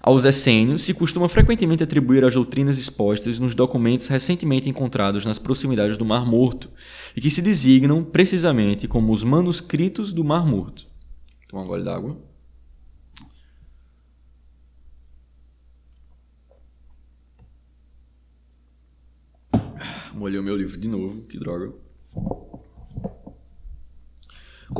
Aos 0.00 0.24
essênios 0.24 0.82
se 0.82 0.94
costuma 0.94 1.28
frequentemente 1.28 1.82
atribuir 1.82 2.24
as 2.24 2.34
doutrinas 2.34 2.78
expostas 2.78 3.40
nos 3.40 3.56
documentos 3.56 4.06
recentemente 4.06 4.70
encontrados 4.70 5.26
nas 5.26 5.40
proximidades 5.40 5.98
do 5.98 6.04
Mar 6.04 6.24
Morto 6.24 6.70
e 7.16 7.20
que 7.20 7.28
se 7.28 7.42
designam 7.42 8.04
precisamente 8.04 8.86
como 8.86 9.12
os 9.12 9.24
manuscritos 9.24 10.12
do 10.12 10.22
Mar 10.22 10.46
Morto. 10.46 10.86
Toma 11.48 11.64
um 11.64 11.66
gole 11.66 11.82
d'água. 11.82 12.16
Molhei 20.14 20.38
o 20.38 20.42
meu 20.42 20.56
livro 20.56 20.78
de 20.78 20.86
novo, 20.86 21.22
que 21.22 21.36
droga. 21.36 21.89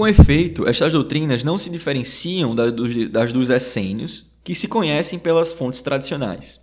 Com 0.01 0.09
efeito, 0.09 0.67
estas 0.67 0.95
doutrinas 0.95 1.45
não 1.45 1.59
se 1.59 1.69
diferenciam 1.69 2.55
das 2.55 3.33
dos 3.35 3.51
essênios, 3.51 4.25
que 4.43 4.55
se 4.55 4.67
conhecem 4.67 5.19
pelas 5.19 5.53
fontes 5.53 5.83
tradicionais. 5.83 6.59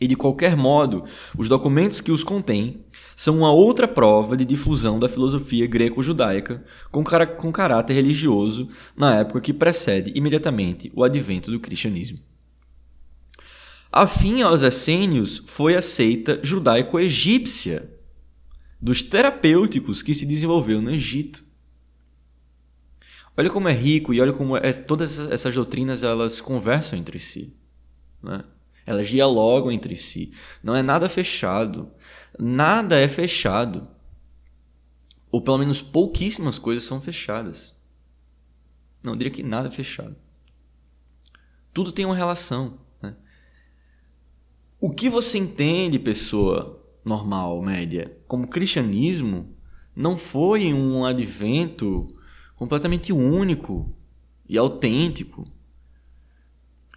E, 0.00 0.08
de 0.08 0.16
qualquer 0.16 0.56
modo, 0.56 1.04
os 1.38 1.48
documentos 1.48 2.00
que 2.00 2.10
os 2.10 2.24
contêm 2.24 2.84
são 3.14 3.38
uma 3.38 3.52
outra 3.52 3.86
prova 3.86 4.36
de 4.36 4.44
difusão 4.44 4.98
da 4.98 5.08
filosofia 5.08 5.68
greco-judaica 5.68 6.64
com, 6.90 7.04
com 7.36 7.52
caráter 7.52 7.94
religioso 7.94 8.68
na 8.96 9.20
época 9.20 9.40
que 9.40 9.52
precede 9.52 10.12
imediatamente 10.16 10.90
o 10.96 11.04
advento 11.04 11.52
do 11.52 11.60
cristianismo. 11.60 12.18
Afim 13.92 14.42
aos 14.42 14.62
essênios 14.62 15.40
foi 15.46 15.76
a 15.76 15.80
seita 15.80 16.40
judaico-egípcia, 16.42 17.88
dos 18.80 19.00
terapêuticos 19.00 20.02
que 20.02 20.12
se 20.12 20.26
desenvolveu 20.26 20.82
no 20.82 20.90
Egito. 20.90 21.53
Olha 23.36 23.50
como 23.50 23.68
é 23.68 23.72
rico 23.72 24.14
e 24.14 24.20
olha 24.20 24.32
como 24.32 24.56
é, 24.56 24.72
todas 24.72 25.18
essas 25.18 25.54
doutrinas 25.54 26.02
elas 26.02 26.40
conversam 26.40 26.98
entre 26.98 27.18
si. 27.18 27.56
Né? 28.22 28.44
Elas 28.86 29.08
dialogam 29.08 29.72
entre 29.72 29.96
si. 29.96 30.32
Não 30.62 30.76
é 30.76 30.82
nada 30.82 31.08
fechado. 31.08 31.90
Nada 32.38 32.98
é 32.98 33.08
fechado. 33.08 33.82
Ou 35.30 35.42
pelo 35.42 35.58
menos 35.58 35.82
pouquíssimas 35.82 36.58
coisas 36.58 36.84
são 36.84 37.00
fechadas. 37.00 37.76
Não, 39.02 39.16
diria 39.16 39.32
que 39.32 39.42
nada 39.42 39.68
é 39.68 39.70
fechado. 39.70 40.16
Tudo 41.72 41.90
tem 41.90 42.04
uma 42.04 42.14
relação. 42.14 42.78
Né? 43.02 43.16
O 44.80 44.92
que 44.92 45.08
você 45.08 45.38
entende, 45.38 45.98
pessoa, 45.98 46.80
normal, 47.04 47.60
média, 47.60 48.16
como 48.28 48.46
cristianismo, 48.46 49.56
não 49.94 50.16
foi 50.16 50.72
um 50.72 51.04
advento 51.04 52.06
completamente 52.56 53.12
único 53.12 53.94
e 54.48 54.56
autêntico. 54.58 55.44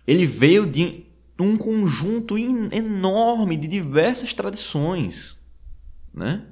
Ele 0.06 0.26
veio 0.26 0.65
de 0.65 1.06
um 1.39 1.58
conjunto 1.58 2.38
enorme 2.38 3.58
de 3.58 3.67
diversas 3.67 4.34
tradições, 4.34 5.39
né? 6.13 6.46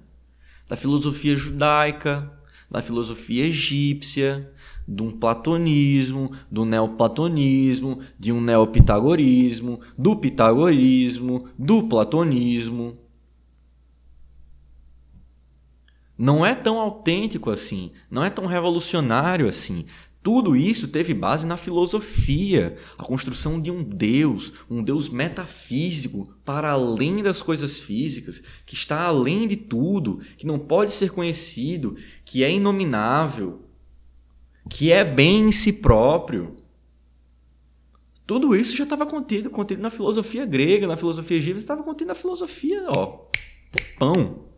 Da 0.68 0.76
filosofia 0.76 1.36
judaica, 1.36 2.32
da 2.70 2.82
filosofia 2.82 3.46
egípcia, 3.46 4.48
de 4.88 5.02
um 5.02 5.12
platonismo, 5.12 6.32
do 6.52 6.65
neoplatonismo, 6.65 8.02
de 8.20 8.32
um 8.32 8.41
neopitagorismo, 8.41 9.80
do 9.98 10.15
pitagorismo, 10.15 11.48
do 11.58 11.84
platonismo. 11.84 12.94
Não 16.17 16.45
é 16.45 16.56
tão 16.56 16.80
autêntico 16.80 17.49
assim, 17.49 17.91
não 18.10 18.23
é 18.23 18.30
tão 18.30 18.45
revolucionário 18.45 19.47
assim. 19.47 19.86
Tudo 20.25 20.56
isso 20.56 20.88
teve 20.88 21.13
base 21.13 21.45
na 21.45 21.56
filosofia, 21.56 22.78
a 22.97 23.04
construção 23.04 23.62
de 23.62 23.69
um 23.69 23.84
Deus, 23.84 24.54
um 24.67 24.82
Deus 24.82 25.08
metafísico, 25.08 26.34
para 26.43 26.71
além 26.71 27.21
das 27.21 27.43
coisas 27.43 27.80
físicas, 27.80 28.41
que 28.65 28.73
está 28.73 29.04
além 29.04 29.47
de 29.47 29.56
tudo, 29.56 30.19
que 30.36 30.47
não 30.47 30.58
pode 30.58 30.93
ser 30.93 31.12
conhecido, 31.12 31.95
que 32.23 32.43
é 32.43 32.49
inominável, 32.49 33.60
que 34.67 34.91
é 34.91 35.04
bem 35.04 35.49
em 35.49 35.51
si 35.51 35.71
próprio. 35.71 36.56
Tudo 38.25 38.56
isso 38.56 38.75
já 38.75 38.84
estava 38.84 39.06
contido, 39.06 39.51
contido 39.51 39.82
na 39.84 39.91
filosofia 39.91 40.43
grega, 40.43 40.88
na 40.88 40.97
filosofia 40.97 41.38
egípcia, 41.38 41.60
estava 41.60 41.84
contido 41.84 42.08
na 42.08 42.15
filosofia, 42.15 42.84
ó, 42.88 43.28
pão. 43.99 44.55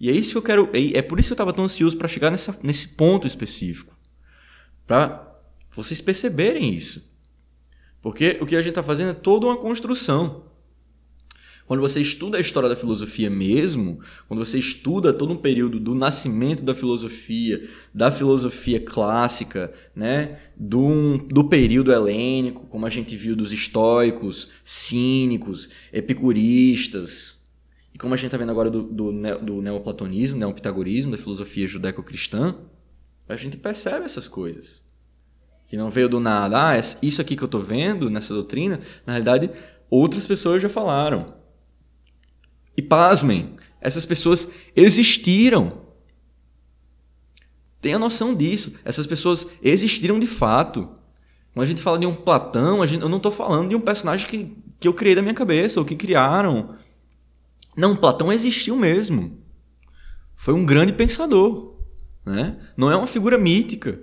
E 0.00 0.08
é 0.08 0.12
isso 0.12 0.30
que 0.30 0.38
eu 0.38 0.42
quero, 0.42 0.70
é 0.72 1.02
por 1.02 1.20
isso 1.20 1.28
que 1.28 1.32
eu 1.32 1.34
estava 1.34 1.52
tão 1.52 1.66
ansioso 1.66 1.96
para 1.96 2.08
chegar 2.08 2.30
nessa, 2.30 2.58
nesse 2.62 2.88
ponto 2.88 3.26
específico 3.26 3.94
para 4.90 5.40
vocês 5.70 6.00
perceberem 6.00 6.74
isso. 6.74 7.08
Porque 8.02 8.38
o 8.40 8.46
que 8.46 8.56
a 8.56 8.60
gente 8.60 8.70
está 8.70 8.82
fazendo 8.82 9.10
é 9.10 9.14
toda 9.14 9.46
uma 9.46 9.56
construção. 9.56 10.50
Quando 11.64 11.80
você 11.80 12.00
estuda 12.00 12.38
a 12.38 12.40
história 12.40 12.68
da 12.68 12.74
filosofia 12.74 13.30
mesmo, 13.30 14.00
quando 14.26 14.44
você 14.44 14.58
estuda 14.58 15.12
todo 15.12 15.32
um 15.32 15.36
período 15.36 15.78
do 15.78 15.94
nascimento 15.94 16.64
da 16.64 16.74
filosofia, 16.74 17.68
da 17.94 18.10
filosofia 18.10 18.80
clássica, 18.80 19.72
né, 19.94 20.40
do, 20.56 21.18
do 21.18 21.44
período 21.44 21.92
helênico, 21.92 22.66
como 22.66 22.84
a 22.84 22.90
gente 22.90 23.16
viu 23.16 23.36
dos 23.36 23.52
estoicos, 23.52 24.48
cínicos, 24.64 25.68
epicuristas, 25.92 27.39
como 28.00 28.14
a 28.14 28.16
gente 28.16 28.26
está 28.26 28.38
vendo 28.38 28.50
agora 28.50 28.70
do, 28.70 28.82
do, 28.82 29.12
do 29.38 29.62
neoplatonismo, 29.62 30.38
neopitagorismo, 30.38 31.12
da 31.12 31.18
filosofia 31.18 31.66
judaico-cristã, 31.66 32.56
a 33.28 33.36
gente 33.36 33.56
percebe 33.56 34.06
essas 34.06 34.26
coisas. 34.26 34.82
Que 35.66 35.76
não 35.76 35.90
veio 35.90 36.08
do 36.08 36.18
nada. 36.18 36.70
Ah, 36.70 36.78
isso 37.02 37.20
aqui 37.20 37.36
que 37.36 37.42
eu 37.42 37.46
estou 37.46 37.62
vendo 37.62 38.10
nessa 38.10 38.34
doutrina, 38.34 38.80
na 39.06 39.12
realidade, 39.12 39.50
outras 39.88 40.26
pessoas 40.26 40.62
já 40.62 40.68
falaram. 40.68 41.34
E 42.76 42.82
pasmem, 42.82 43.56
essas 43.80 44.06
pessoas 44.06 44.50
existiram. 44.74 45.82
Tenha 47.80 47.98
noção 47.98 48.34
disso. 48.34 48.74
Essas 48.84 49.06
pessoas 49.06 49.46
existiram 49.62 50.18
de 50.18 50.26
fato. 50.26 50.88
Quando 51.52 51.64
a 51.64 51.68
gente 51.68 51.82
fala 51.82 51.98
de 51.98 52.06
um 52.06 52.14
Platão, 52.14 52.84
gente, 52.86 53.02
eu 53.02 53.08
não 53.08 53.18
estou 53.18 53.30
falando 53.30 53.68
de 53.68 53.76
um 53.76 53.80
personagem 53.80 54.26
que, 54.26 54.56
que 54.80 54.88
eu 54.88 54.94
criei 54.94 55.14
da 55.14 55.22
minha 55.22 55.34
cabeça, 55.34 55.78
ou 55.78 55.86
que 55.86 55.94
criaram. 55.94 56.76
Não, 57.80 57.96
Platão 57.96 58.30
existiu 58.30 58.76
mesmo. 58.76 59.38
Foi 60.36 60.52
um 60.52 60.66
grande 60.66 60.92
pensador. 60.92 61.76
Né? 62.26 62.58
Não 62.76 62.90
é 62.90 62.96
uma 62.96 63.06
figura 63.06 63.38
mítica. 63.38 63.98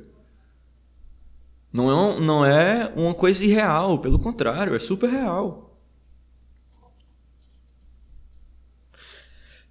Não 1.71 1.91
é, 1.91 2.19
não 2.19 2.43
é 2.43 2.91
uma 2.95 3.13
coisa 3.13 3.45
irreal, 3.45 3.99
pelo 3.99 4.17
contrário, 4.17 4.73
é 4.73 4.79
super 4.79 5.07
real. 5.07 5.79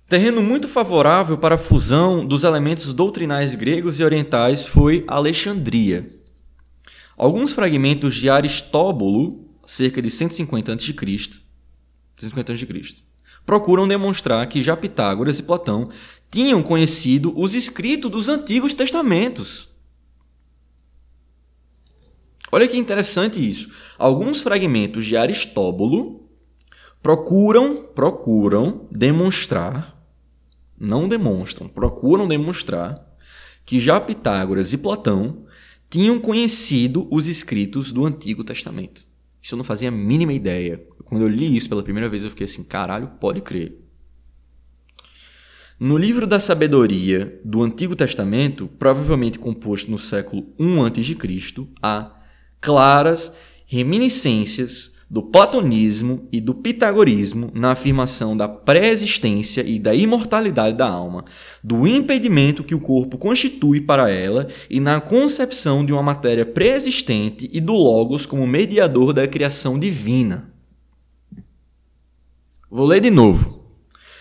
Terreno 0.09 0.41
muito 0.41 0.69
favorável 0.69 1.37
para 1.37 1.57
a 1.57 1.59
fusão 1.59 2.25
dos 2.25 2.45
elementos 2.45 2.93
doutrinais 2.93 3.57
gregos 3.57 3.99
e 3.99 4.05
orientais 4.05 4.65
foi 4.65 5.05
Alexandria. 5.09 6.09
Alguns 7.17 7.53
fragmentos 7.53 8.15
de 8.15 8.31
Aristóbulo, 8.31 9.51
cerca 9.65 10.01
de 10.01 10.11
150 10.11 10.75
a.C., 10.75 10.95
150 12.17 12.53
a.C., 12.53 13.06
procuram 13.47 13.87
demonstrar 13.87 14.47
que 14.49 14.61
já 14.61 14.77
Pitágoras 14.77 15.39
e 15.39 15.45
Platão 15.45 15.89
tinham 16.31 16.63
conhecido 16.63 17.33
os 17.39 17.55
escritos 17.55 18.11
dos 18.11 18.29
antigos 18.29 18.75
testamentos. 18.75 19.71
Olha 22.51 22.67
que 22.67 22.77
interessante 22.77 23.49
isso. 23.49 23.71
Alguns 23.97 24.43
fragmentos 24.43 25.07
de 25.07 25.17
Aristóbulo 25.17 26.29
procuram, 27.03 27.85
procuram 27.95 28.89
demonstrar, 28.91 29.97
não 30.79 31.09
demonstram, 31.09 31.69
procuram 31.69 32.27
demonstrar 32.27 33.05
que 33.65 33.81
já 33.81 34.01
Pitágoras 34.01 34.73
e 34.73 34.79
Platão 34.79 35.45
tinham 35.89 36.19
conhecido 36.19 37.07
os 37.11 37.27
escritos 37.27 37.93
do 37.93 38.05
Antigo 38.05 38.43
Testamento. 38.43 39.07
Isso 39.47 39.55
eu 39.55 39.59
não 39.59 39.65
fazia 39.65 39.91
a 39.91 39.93
mínima 39.93 40.33
ideia. 40.33 40.85
Quando 41.05 41.23
eu 41.23 41.29
li 41.29 41.57
isso 41.57 41.69
pela 41.69 41.81
primeira 41.81 42.09
vez, 42.09 42.25
eu 42.25 42.31
fiquei 42.31 42.47
assim: 42.47 42.65
caralho, 42.65 43.13
pode 43.21 43.41
crer. 43.41 43.81
No 45.79 45.97
livro 45.97 46.27
da 46.27 46.41
sabedoria 46.41 47.41
do 47.45 47.63
Antigo 47.63 47.95
Testamento, 47.95 48.67
provavelmente 48.67 49.39
composto 49.39 49.89
no 49.89 50.01
século 50.01 50.53
I 50.59 51.01
a.C., 51.01 51.69
há 51.81 52.11
claras 52.61 53.37
reminiscências 53.67 54.96
do 55.09 55.23
platonismo 55.23 56.27
e 56.33 56.41
do 56.41 56.53
pitagorismo 56.53 57.51
na 57.55 57.71
afirmação 57.71 58.37
da 58.37 58.49
pré-existência 58.49 59.63
e 59.65 59.79
da 59.79 59.95
imortalidade 59.95 60.77
da 60.77 60.89
alma, 60.89 61.25
do 61.63 61.87
impedimento 61.87 62.65
que 62.65 62.75
o 62.75 62.81
corpo 62.81 63.17
constitui 63.17 63.81
para 63.81 64.11
ela 64.11 64.49
e 64.69 64.81
na 64.81 65.01
concepção 65.01 65.85
de 65.85 65.93
uma 65.93 66.03
matéria 66.03 66.45
pré-existente 66.45 67.49
e 67.53 67.61
do 67.61 67.75
logos 67.75 68.27
como 68.27 68.47
mediador 68.47 69.13
da 69.13 69.27
criação 69.29 69.79
divina. 69.79 70.53
Vou 72.69 72.85
ler 72.85 73.01
de 73.01 73.11
novo 73.11 73.57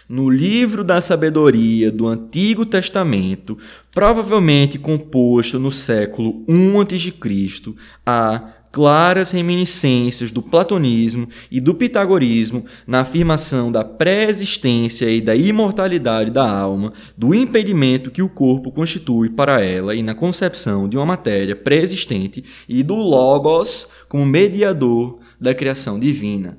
no 0.08 0.30
livro 0.30 0.84
da 0.84 1.02
sabedoria 1.02 1.92
do 1.92 2.08
Antigo 2.08 2.66
Testamento, 2.66 3.58
provavelmente 3.92 4.78
composto 4.78 5.60
no 5.60 5.72
século 5.72 6.46
I 6.48 6.78
a.C., 6.78 7.74
há 8.06 8.55
claras 8.76 9.32
reminiscências 9.32 10.34
do 10.34 10.42
platonismo 10.42 11.30
e 11.50 11.62
do 11.62 11.74
pitagorismo 11.74 12.66
na 12.86 13.00
afirmação 13.00 13.72
da 13.72 13.86
pré-existência 13.86 15.10
e 15.10 15.22
da 15.22 15.34
imortalidade 15.34 16.30
da 16.30 16.46
alma, 16.46 16.92
do 17.18 17.34
impedimento 17.34 18.12
que 18.12 18.22
o 18.22 18.28
corpo 18.28 18.74
constitui 18.74 19.30
para 19.30 19.64
ela 19.64 19.96
e 19.96 20.04
na 20.04 20.14
concepção 20.14 20.90
de 20.90 20.98
uma 20.98 21.06
matéria 21.06 21.56
pré-existente 21.56 22.44
e 22.68 22.84
do 22.84 22.96
logos 22.96 23.88
como 24.10 24.26
mediador 24.26 25.20
da 25.40 25.56
criação 25.56 25.98
divina. 25.98 26.58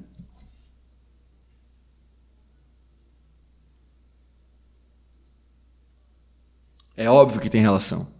É 6.96 7.10
óbvio 7.10 7.42
que 7.42 7.50
tem 7.50 7.60
relação. 7.60 8.15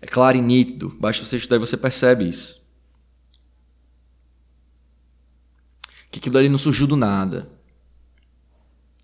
É 0.00 0.06
claro 0.06 0.36
e 0.38 0.42
nítido. 0.42 0.96
Basta 1.00 1.24
você 1.24 1.36
estudar 1.36 1.56
e 1.56 1.60
você 1.60 1.76
percebe 1.76 2.28
isso. 2.28 2.62
Que 6.10 6.18
aquilo 6.18 6.34
dali 6.34 6.48
não 6.48 6.58
surgiu 6.58 6.86
do 6.86 6.96
nada. 6.96 7.50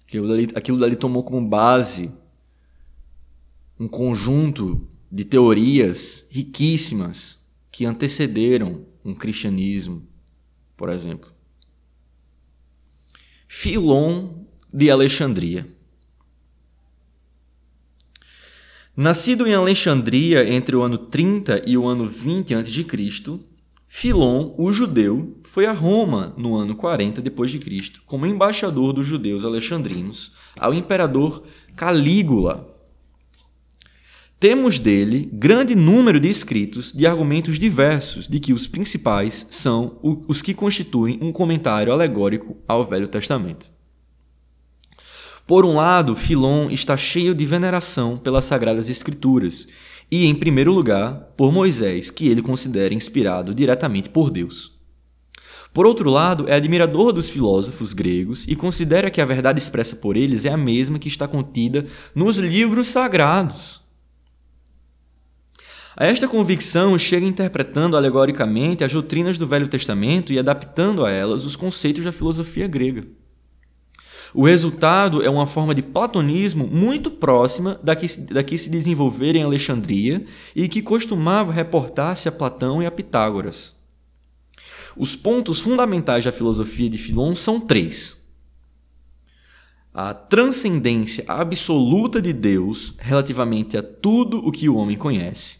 Aquilo 0.06 0.28
dali, 0.28 0.48
aquilo 0.54 0.78
dali 0.78 0.96
tomou 0.96 1.24
como 1.24 1.46
base 1.46 2.12
um 3.78 3.88
conjunto 3.88 4.88
de 5.10 5.24
teorias 5.24 6.26
riquíssimas 6.30 7.44
que 7.70 7.84
antecederam 7.84 8.86
um 9.04 9.14
cristianismo, 9.14 10.06
por 10.76 10.88
exemplo. 10.88 11.32
Filon 13.48 14.44
de 14.72 14.90
Alexandria. 14.90 15.73
Nascido 18.96 19.44
em 19.44 19.52
Alexandria 19.52 20.48
entre 20.48 20.76
o 20.76 20.82
ano 20.82 20.96
30 20.96 21.64
e 21.66 21.76
o 21.76 21.84
ano 21.84 22.06
20 22.06 22.54
a.C., 22.54 22.86
Filon, 23.88 24.54
o 24.56 24.72
judeu, 24.72 25.36
foi 25.42 25.66
a 25.66 25.72
Roma 25.72 26.32
no 26.38 26.54
ano 26.54 26.76
40 26.76 27.20
d.C. 27.20 27.92
como 28.06 28.24
embaixador 28.24 28.92
dos 28.92 29.04
judeus 29.04 29.44
alexandrinos 29.44 30.32
ao 30.56 30.72
imperador 30.72 31.42
Calígula. 31.74 32.68
Temos 34.38 34.78
dele 34.78 35.28
grande 35.32 35.74
número 35.74 36.20
de 36.20 36.28
escritos 36.28 36.92
de 36.92 37.04
argumentos 37.04 37.58
diversos, 37.58 38.28
de 38.28 38.38
que 38.38 38.52
os 38.52 38.68
principais 38.68 39.48
são 39.50 39.98
os 40.02 40.40
que 40.40 40.54
constituem 40.54 41.18
um 41.20 41.32
comentário 41.32 41.92
alegórico 41.92 42.56
ao 42.68 42.86
Velho 42.86 43.08
Testamento. 43.08 43.73
Por 45.46 45.66
um 45.66 45.74
lado, 45.74 46.16
Filon 46.16 46.70
está 46.70 46.96
cheio 46.96 47.34
de 47.34 47.44
veneração 47.44 48.16
pelas 48.16 48.46
Sagradas 48.46 48.88
Escrituras 48.88 49.68
e, 50.10 50.24
em 50.24 50.34
primeiro 50.34 50.72
lugar, 50.72 51.34
por 51.36 51.52
Moisés, 51.52 52.10
que 52.10 52.28
ele 52.28 52.40
considera 52.40 52.94
inspirado 52.94 53.54
diretamente 53.54 54.08
por 54.08 54.30
Deus. 54.30 54.72
Por 55.70 55.86
outro 55.86 56.08
lado, 56.08 56.48
é 56.48 56.54
admirador 56.54 57.12
dos 57.12 57.28
filósofos 57.28 57.92
gregos 57.92 58.46
e 58.48 58.56
considera 58.56 59.10
que 59.10 59.20
a 59.20 59.26
verdade 59.26 59.58
expressa 59.58 59.96
por 59.96 60.16
eles 60.16 60.46
é 60.46 60.50
a 60.50 60.56
mesma 60.56 60.98
que 60.98 61.08
está 61.08 61.28
contida 61.28 61.84
nos 62.14 62.38
livros 62.38 62.86
sagrados. 62.86 63.82
A 65.94 66.06
esta 66.06 66.26
convicção 66.26 66.98
chega 66.98 67.26
interpretando 67.26 67.98
alegoricamente 67.98 68.82
as 68.82 68.92
doutrinas 68.92 69.36
do 69.36 69.46
Velho 69.46 69.68
Testamento 69.68 70.32
e 70.32 70.38
adaptando 70.38 71.04
a 71.04 71.10
elas 71.10 71.44
os 71.44 71.54
conceitos 71.54 72.02
da 72.02 72.12
filosofia 72.12 72.66
grega. 72.66 73.06
O 74.34 74.44
resultado 74.44 75.22
é 75.22 75.30
uma 75.30 75.46
forma 75.46 75.72
de 75.72 75.80
platonismo 75.80 76.66
muito 76.66 77.08
próxima 77.08 77.78
da 77.84 77.94
que, 77.94 78.08
da 78.32 78.42
que 78.42 78.58
se 78.58 78.68
desenvolvera 78.68 79.38
em 79.38 79.44
Alexandria 79.44 80.26
e 80.56 80.66
que 80.66 80.82
costumava 80.82 81.52
reportar-se 81.52 82.28
a 82.28 82.32
Platão 82.32 82.82
e 82.82 82.86
a 82.86 82.90
Pitágoras. 82.90 83.76
Os 84.96 85.14
pontos 85.14 85.60
fundamentais 85.60 86.24
da 86.24 86.32
filosofia 86.32 86.90
de 86.90 86.98
Filon 86.98 87.32
são 87.36 87.60
três: 87.60 88.20
a 89.92 90.12
transcendência 90.12 91.24
absoluta 91.28 92.20
de 92.20 92.32
Deus 92.32 92.94
relativamente 92.98 93.76
a 93.76 93.84
tudo 93.84 94.38
o 94.38 94.50
que 94.50 94.68
o 94.68 94.74
homem 94.74 94.96
conhece. 94.96 95.58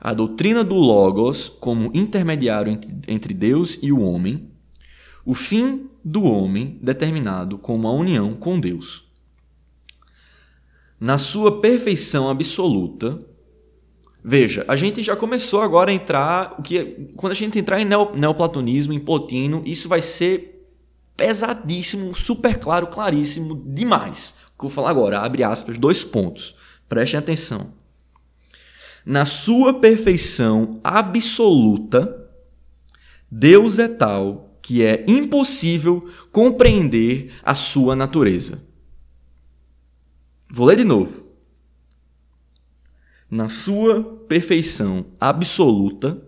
A 0.00 0.12
doutrina 0.12 0.64
do 0.64 0.74
Logos 0.74 1.48
como 1.48 1.92
intermediário 1.94 2.72
entre, 2.72 2.90
entre 3.06 3.32
Deus 3.32 3.78
e 3.80 3.92
o 3.92 4.00
homem, 4.00 4.50
o 5.24 5.32
fim 5.32 5.88
do 6.04 6.24
homem 6.24 6.78
determinado 6.82 7.58
como 7.58 7.88
a 7.88 7.92
união 7.92 8.34
com 8.34 8.60
Deus. 8.60 9.04
Na 11.00 11.18
sua 11.18 11.60
perfeição 11.60 12.28
absoluta, 12.28 13.18
veja, 14.22 14.64
a 14.68 14.76
gente 14.76 15.02
já 15.02 15.16
começou 15.16 15.60
agora 15.60 15.90
a 15.90 15.94
entrar, 15.94 16.56
o 16.58 16.62
que 16.62 17.10
quando 17.16 17.32
a 17.32 17.36
gente 17.36 17.58
entrar 17.58 17.80
em 17.80 17.84
neoplatonismo, 17.84 18.92
em 18.92 19.00
Plotino, 19.00 19.62
isso 19.64 19.88
vai 19.88 20.02
ser 20.02 20.68
pesadíssimo, 21.16 22.14
super 22.14 22.58
claro, 22.58 22.88
claríssimo, 22.88 23.62
demais. 23.66 24.36
O 24.54 24.58
que 24.58 24.64
eu 24.64 24.68
vou 24.68 24.70
falar 24.70 24.90
agora, 24.90 25.20
abre 25.20 25.42
aspas, 25.42 25.78
dois 25.78 26.04
pontos. 26.04 26.54
Prestem 26.88 27.18
atenção 27.18 27.72
na 29.04 29.24
sua 29.24 29.74
perfeição 29.74 30.80
absoluta, 30.82 32.26
Deus 33.30 33.78
é 33.78 33.88
tal 33.88 34.53
que 34.64 34.82
é 34.82 35.04
impossível 35.06 36.08
compreender 36.32 37.30
a 37.42 37.54
sua 37.54 37.94
natureza. 37.94 38.66
Vou 40.48 40.66
ler 40.66 40.76
de 40.78 40.84
novo. 40.84 41.26
Na 43.30 43.50
sua 43.50 44.02
perfeição 44.26 45.04
absoluta, 45.20 46.26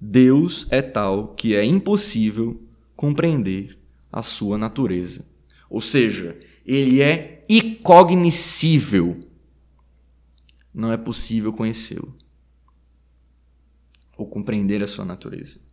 Deus 0.00 0.68
é 0.70 0.80
tal 0.80 1.34
que 1.34 1.56
é 1.56 1.64
impossível 1.64 2.62
compreender 2.94 3.76
a 4.12 4.22
sua 4.22 4.56
natureza. 4.56 5.26
Ou 5.68 5.80
seja, 5.80 6.38
ele 6.64 7.02
é 7.02 7.44
incognoscível 7.48 9.18
não 10.72 10.92
é 10.92 10.96
possível 10.96 11.52
conhecê-lo 11.52 12.16
ou 14.16 14.28
compreender 14.28 14.80
a 14.80 14.86
sua 14.86 15.04
natureza. 15.04 15.63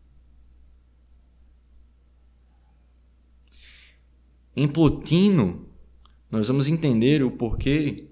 Em 4.62 4.67
Plotino, 4.67 5.65
nós 6.30 6.47
vamos 6.47 6.67
entender 6.67 7.24
o 7.24 7.32
porquê 7.32 8.10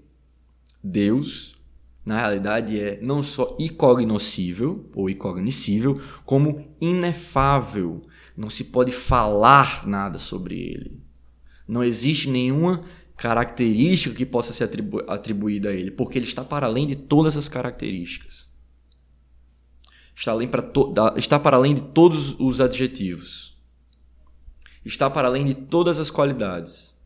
Deus, 0.82 1.56
na 2.04 2.18
realidade, 2.18 2.76
é 2.76 2.98
não 3.00 3.22
só 3.22 3.56
incognoscível 3.56 4.90
ou 4.92 5.08
incognoscível, 5.08 6.02
como 6.24 6.74
inefável. 6.80 8.02
Não 8.36 8.50
se 8.50 8.64
pode 8.64 8.90
falar 8.90 9.86
nada 9.86 10.18
sobre 10.18 10.56
ele. 10.56 11.00
Não 11.68 11.84
existe 11.84 12.28
nenhuma 12.28 12.82
característica 13.16 14.16
que 14.16 14.26
possa 14.26 14.52
ser 14.52 14.64
atribu 14.64 15.04
atribuída 15.06 15.68
a 15.68 15.72
ele, 15.72 15.92
porque 15.92 16.18
ele 16.18 16.26
está 16.26 16.42
para 16.42 16.66
além 16.66 16.84
de 16.84 16.96
todas 16.96 17.36
as 17.36 17.48
características. 17.48 18.52
Está, 20.16 20.32
além 20.32 20.48
para 20.48 20.68
está 21.14 21.38
para 21.38 21.56
além 21.56 21.76
de 21.76 21.82
todos 21.82 22.34
os 22.40 22.60
adjetivos. 22.60 23.49
Está 24.84 25.10
para 25.10 25.28
além 25.28 25.44
de 25.44 25.54
todas 25.54 25.98
as 25.98 26.10
qualidades. 26.10 26.98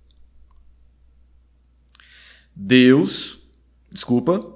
Deus, 2.55 3.39
desculpa, 3.93 4.55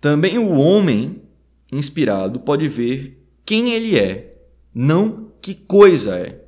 também 0.00 0.38
o 0.38 0.52
homem 0.52 1.22
inspirado 1.70 2.40
pode 2.40 2.68
ver 2.68 3.26
quem 3.44 3.72
ele 3.74 3.98
é, 3.98 4.38
não 4.74 5.32
que 5.40 5.54
coisa 5.54 6.16
é. 6.16 6.44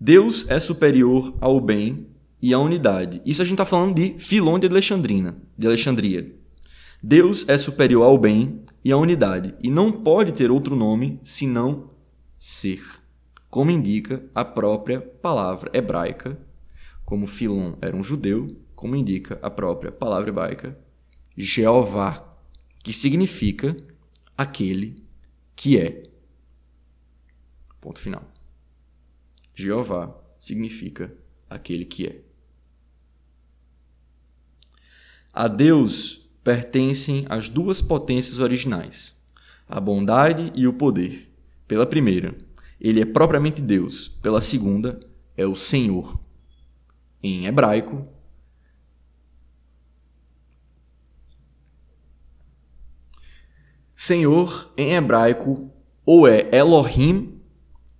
Deus 0.00 0.46
é 0.48 0.58
superior 0.58 1.36
ao 1.40 1.60
bem 1.60 2.06
e 2.40 2.54
a 2.54 2.58
unidade. 2.58 3.20
Isso 3.26 3.42
a 3.42 3.44
gente 3.44 3.54
está 3.54 3.66
falando 3.66 3.94
de 3.94 4.14
Filon 4.18 4.58
de 4.58 4.66
Alexandrina, 4.66 5.36
de 5.56 5.66
Alexandria. 5.66 6.34
Deus 7.02 7.44
é 7.48 7.58
superior 7.58 8.04
ao 8.04 8.18
bem 8.18 8.62
e 8.84 8.92
à 8.92 8.96
unidade, 8.96 9.54
e 9.62 9.70
não 9.70 9.90
pode 9.92 10.32
ter 10.32 10.50
outro 10.50 10.74
nome 10.74 11.20
senão 11.22 11.90
ser, 12.38 12.80
como 13.50 13.70
indica 13.70 14.22
a 14.34 14.44
própria 14.44 15.00
palavra 15.00 15.70
hebraica, 15.72 16.38
como 17.04 17.26
Filon 17.26 17.74
era 17.80 17.96
um 17.96 18.02
judeu, 18.02 18.60
como 18.74 18.94
indica 18.94 19.38
a 19.42 19.50
própria 19.50 19.90
palavra 19.90 20.28
hebraica, 20.28 20.78
Jeová, 21.36 22.36
que 22.82 22.92
significa 22.92 23.76
aquele 24.36 25.02
que 25.56 25.78
é. 25.78 26.08
Ponto 27.80 27.98
final. 27.98 28.22
Jeová 29.54 30.14
significa 30.38 31.12
aquele 31.48 31.84
que 31.84 32.06
é. 32.06 32.20
A 35.32 35.48
Deus 35.48 36.28
pertencem 36.44 37.24
as 37.28 37.48
duas 37.48 37.80
potências 37.80 38.38
originais, 38.38 39.16
a 39.68 39.80
bondade 39.80 40.52
e 40.54 40.66
o 40.66 40.72
poder. 40.72 41.32
Pela 41.66 41.86
primeira, 41.86 42.36
ele 42.80 43.00
é 43.00 43.04
propriamente 43.04 43.60
Deus, 43.60 44.08
pela 44.08 44.40
segunda, 44.40 45.00
é 45.36 45.46
o 45.46 45.54
Senhor. 45.54 46.18
Em 47.22 47.46
hebraico, 47.46 48.06
Senhor 53.96 54.72
em 54.76 54.94
hebraico 54.94 55.72
ou 56.06 56.28
é 56.28 56.48
Elohim 56.56 57.42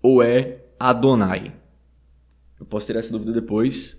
ou 0.00 0.22
é 0.22 0.64
Adonai. 0.78 1.52
Eu 2.58 2.64
posso 2.64 2.86
ter 2.86 2.96
essa 2.96 3.10
dúvida 3.10 3.32
depois, 3.32 3.98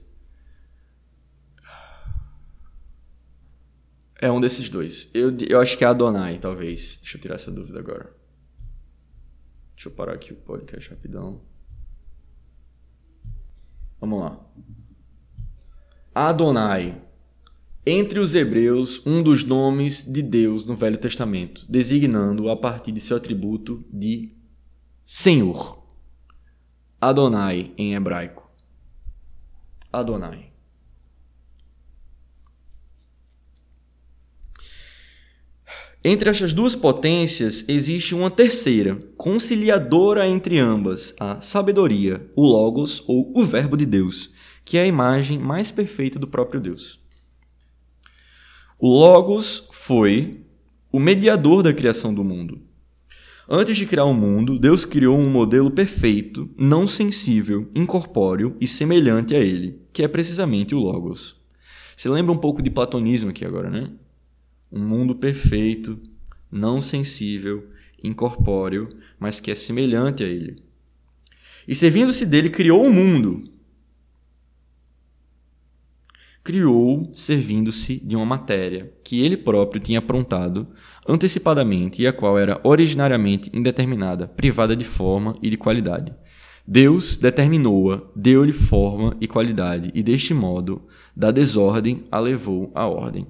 É 4.22 4.30
um 4.30 4.42
desses 4.42 4.70
dois. 4.70 5.10
Eu, 5.14 5.36
eu 5.48 5.62
acho 5.62 5.78
que 5.78 5.86
é 5.86 5.88
Adonai, 5.88 6.38
talvez. 6.40 7.00
Deixa 7.02 7.16
eu 7.18 7.22
tirar 7.22 7.36
essa 7.36 7.50
dúvida 7.50 7.80
agora. 7.80 8.19
Deixa 9.80 9.88
eu 9.88 9.94
parar 9.94 10.12
aqui 10.12 10.34
o 10.34 10.36
podcast 10.36 10.90
rapidão. 10.90 11.40
Vamos 13.98 14.20
lá. 14.20 14.46
Adonai. 16.14 17.02
Entre 17.86 18.20
os 18.20 18.36
hebreus, 18.36 19.02
um 19.06 19.24
dos 19.24 19.46
nomes 19.46 20.04
de 20.04 20.22
Deus 20.22 20.66
no 20.66 20.76
Velho 20.76 20.98
Testamento, 20.98 21.66
designando-o 21.70 22.50
a 22.50 22.58
partir 22.58 22.92
de 22.92 23.00
seu 23.00 23.16
atributo 23.16 23.82
de 23.90 24.36
Senhor. 25.06 25.82
Adonai 27.00 27.74
em 27.78 27.96
hebraico. 27.96 28.52
Adonai. 29.94 30.49
Entre 36.02 36.30
estas 36.30 36.54
duas 36.54 36.78
potências 36.78 37.66
existe 37.68 38.16
uma 38.16 38.32
terceira, 38.32 38.96
conciliadora 39.18 40.30
entre 40.30 40.58
ambas, 40.58 41.14
a 41.20 41.42
sabedoria, 41.42 42.26
o 42.38 42.46
Logos 42.46 43.04
ou 43.06 43.34
o 43.36 43.44
Verbo 43.44 43.76
de 43.76 43.86
Deus, 43.86 44.32
que 44.64 44.78
é 44.78 44.84
a 44.84 44.88
imagem 44.88 45.38
mais 45.38 45.74
perfeita 45.74 46.18
do 46.18 46.26
próprio 46.26 46.62
Deus. 46.62 47.02
O 48.80 48.88
Logos 48.88 49.68
foi 49.72 50.46
o 50.90 51.02
mediador 51.02 51.62
da 51.62 51.74
criação 51.74 52.14
do 52.14 52.24
mundo. 52.24 52.62
Antes 53.50 53.76
de 53.76 53.86
criar 53.86 54.06
o 54.06 54.14
mundo, 54.14 54.58
Deus 54.58 54.86
criou 54.86 55.18
um 55.18 55.30
modelo 55.30 55.70
perfeito, 55.70 56.50
não 56.58 56.88
sensível, 56.88 57.70
incorpóreo 57.76 58.56
e 58.62 58.68
semelhante 58.68 59.36
a 59.36 59.40
ele, 59.40 59.82
que 59.92 60.02
é 60.02 60.08
precisamente 60.08 60.74
o 60.74 60.80
Logos. 60.80 61.36
Você 61.94 62.08
lembra 62.08 62.32
um 62.32 62.38
pouco 62.38 62.62
de 62.62 62.70
platonismo 62.70 63.32
aqui 63.32 63.44
agora, 63.44 63.70
né? 63.70 63.92
Um 64.72 64.84
mundo 64.86 65.16
perfeito, 65.16 66.00
não 66.52 66.82
sensível, 66.82 67.70
incorpóreo, 68.04 68.90
mas 69.20 69.40
que 69.40 69.52
é 69.52 69.56
semelhante 69.56 70.24
a 70.24 70.28
ele. 70.28 70.64
E 71.68 71.76
servindo-se 71.76 72.26
dele, 72.26 72.50
criou 72.50 72.86
o 72.86 72.94
mundo. 72.94 73.44
criou 76.50 77.08
servindo-se 77.14 78.00
de 78.00 78.16
uma 78.16 78.26
matéria 78.26 78.92
que 79.04 79.24
ele 79.24 79.38
próprio 79.38 79.80
tinha 79.80 80.00
aprontado 80.00 80.68
antecipadamente 81.08 82.02
e 82.02 82.08
a 82.08 82.12
qual 82.12 82.40
era 82.40 82.60
originariamente 82.64 83.52
indeterminada, 83.54 84.28
privada 84.28 84.76
de 84.76 84.84
forma 84.84 85.38
e 85.44 85.50
de 85.52 85.58
qualidade. 85.58 86.12
Deus 86.66 87.18
determinou-a, 87.18 88.02
deu-lhe 88.16 88.52
forma 88.52 89.16
e 89.22 89.28
qualidade, 89.28 89.92
e 89.94 90.02
deste 90.02 90.34
modo, 90.34 90.88
da 91.16 91.30
desordem 91.30 92.08
a 92.12 92.20
levou 92.20 92.72
à 92.74 92.88
ordem. 92.88 93.28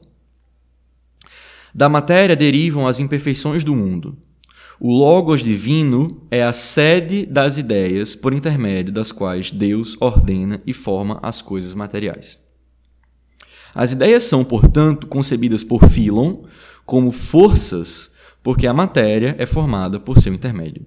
Da 1.73 1.87
matéria 1.87 2.35
derivam 2.35 2.87
as 2.87 2.99
imperfeições 2.99 3.63
do 3.63 3.75
mundo. 3.75 4.17
O 4.79 4.97
Logos 4.97 5.43
divino 5.43 6.25
é 6.31 6.41
a 6.41 6.53
sede 6.53 7.25
das 7.25 7.57
ideias 7.57 8.15
por 8.15 8.33
intermédio 8.33 8.93
das 8.93 9.11
quais 9.11 9.51
Deus 9.51 9.97
ordena 9.99 10.61
e 10.65 10.73
forma 10.73 11.19
as 11.21 11.41
coisas 11.41 11.75
materiais. 11.75 12.41
As 13.75 13.91
ideias 13.91 14.23
são, 14.23 14.43
portanto, 14.43 15.05
concebidas 15.07 15.63
por 15.63 15.87
Philon 15.89 16.33
como 16.85 17.11
forças, 17.11 18.11
porque 18.41 18.65
a 18.65 18.73
matéria 18.73 19.35
é 19.37 19.45
formada 19.45 19.99
por 19.99 20.19
seu 20.19 20.33
intermédio. 20.33 20.85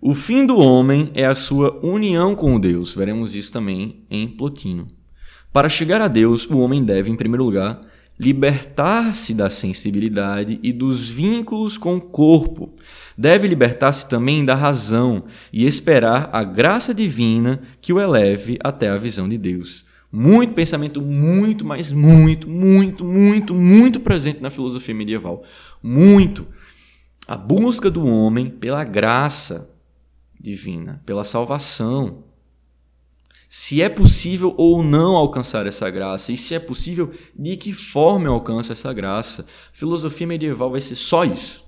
O 0.00 0.14
fim 0.14 0.44
do 0.44 0.58
homem 0.58 1.10
é 1.14 1.24
a 1.24 1.34
sua 1.34 1.80
união 1.82 2.34
com 2.34 2.60
Deus. 2.60 2.92
Veremos 2.92 3.34
isso 3.34 3.52
também 3.52 4.04
em 4.10 4.28
Plotino. 4.28 4.86
Para 5.52 5.68
chegar 5.68 6.00
a 6.00 6.08
Deus, 6.08 6.44
o 6.46 6.58
homem 6.58 6.84
deve, 6.84 7.10
em 7.10 7.16
primeiro 7.16 7.44
lugar, 7.44 7.80
libertar-se 8.18 9.34
da 9.34 9.50
sensibilidade 9.50 10.58
e 10.62 10.72
dos 10.72 11.08
vínculos 11.08 11.76
com 11.76 11.96
o 11.96 12.00
corpo. 12.00 12.72
Deve 13.16 13.48
libertar-se 13.48 14.08
também 14.08 14.44
da 14.44 14.54
razão 14.54 15.24
e 15.52 15.66
esperar 15.66 16.30
a 16.32 16.42
graça 16.42 16.94
divina 16.94 17.60
que 17.80 17.92
o 17.92 18.00
eleve 18.00 18.58
até 18.62 18.88
a 18.88 18.96
visão 18.96 19.28
de 19.28 19.38
Deus. 19.38 19.84
Muito 20.10 20.54
pensamento, 20.54 21.02
muito, 21.02 21.64
mas 21.64 21.90
muito, 21.90 22.48
muito, 22.48 23.04
muito, 23.04 23.52
muito 23.54 24.00
presente 24.00 24.40
na 24.40 24.50
filosofia 24.50 24.94
medieval. 24.94 25.42
Muito. 25.82 26.46
A 27.26 27.36
busca 27.36 27.90
do 27.90 28.06
homem 28.06 28.48
pela 28.48 28.84
graça 28.84 29.74
divina, 30.40 31.02
pela 31.04 31.24
salvação. 31.24 32.23
Se 33.56 33.80
é 33.80 33.88
possível 33.88 34.52
ou 34.58 34.82
não 34.82 35.14
alcançar 35.14 35.64
essa 35.64 35.88
graça, 35.88 36.32
e 36.32 36.36
se 36.36 36.56
é 36.56 36.58
possível, 36.58 37.14
de 37.38 37.56
que 37.56 37.72
forma 37.72 38.26
eu 38.26 38.32
alcanço 38.32 38.72
essa 38.72 38.92
graça. 38.92 39.46
Filosofia 39.72 40.26
medieval 40.26 40.72
vai 40.72 40.80
ser 40.80 40.96
só 40.96 41.22
isso. 41.22 41.64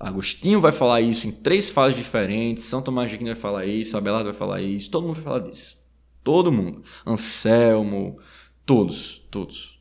Agostinho 0.00 0.60
vai 0.60 0.72
falar 0.72 1.00
isso 1.00 1.28
em 1.28 1.30
três 1.30 1.70
fases 1.70 1.96
diferentes, 1.96 2.64
São 2.64 2.82
Tomás 2.82 3.08
de 3.08 3.14
Aquino 3.14 3.30
vai 3.30 3.40
falar 3.40 3.64
isso, 3.66 3.96
Abelardo 3.96 4.30
vai 4.30 4.34
falar 4.34 4.62
isso, 4.62 4.90
todo 4.90 5.06
mundo 5.06 5.14
vai 5.14 5.22
falar 5.22 5.38
disso. 5.48 5.78
Todo 6.24 6.50
mundo. 6.50 6.82
Anselmo, 7.06 8.18
todos, 8.66 9.24
todos. 9.30 9.80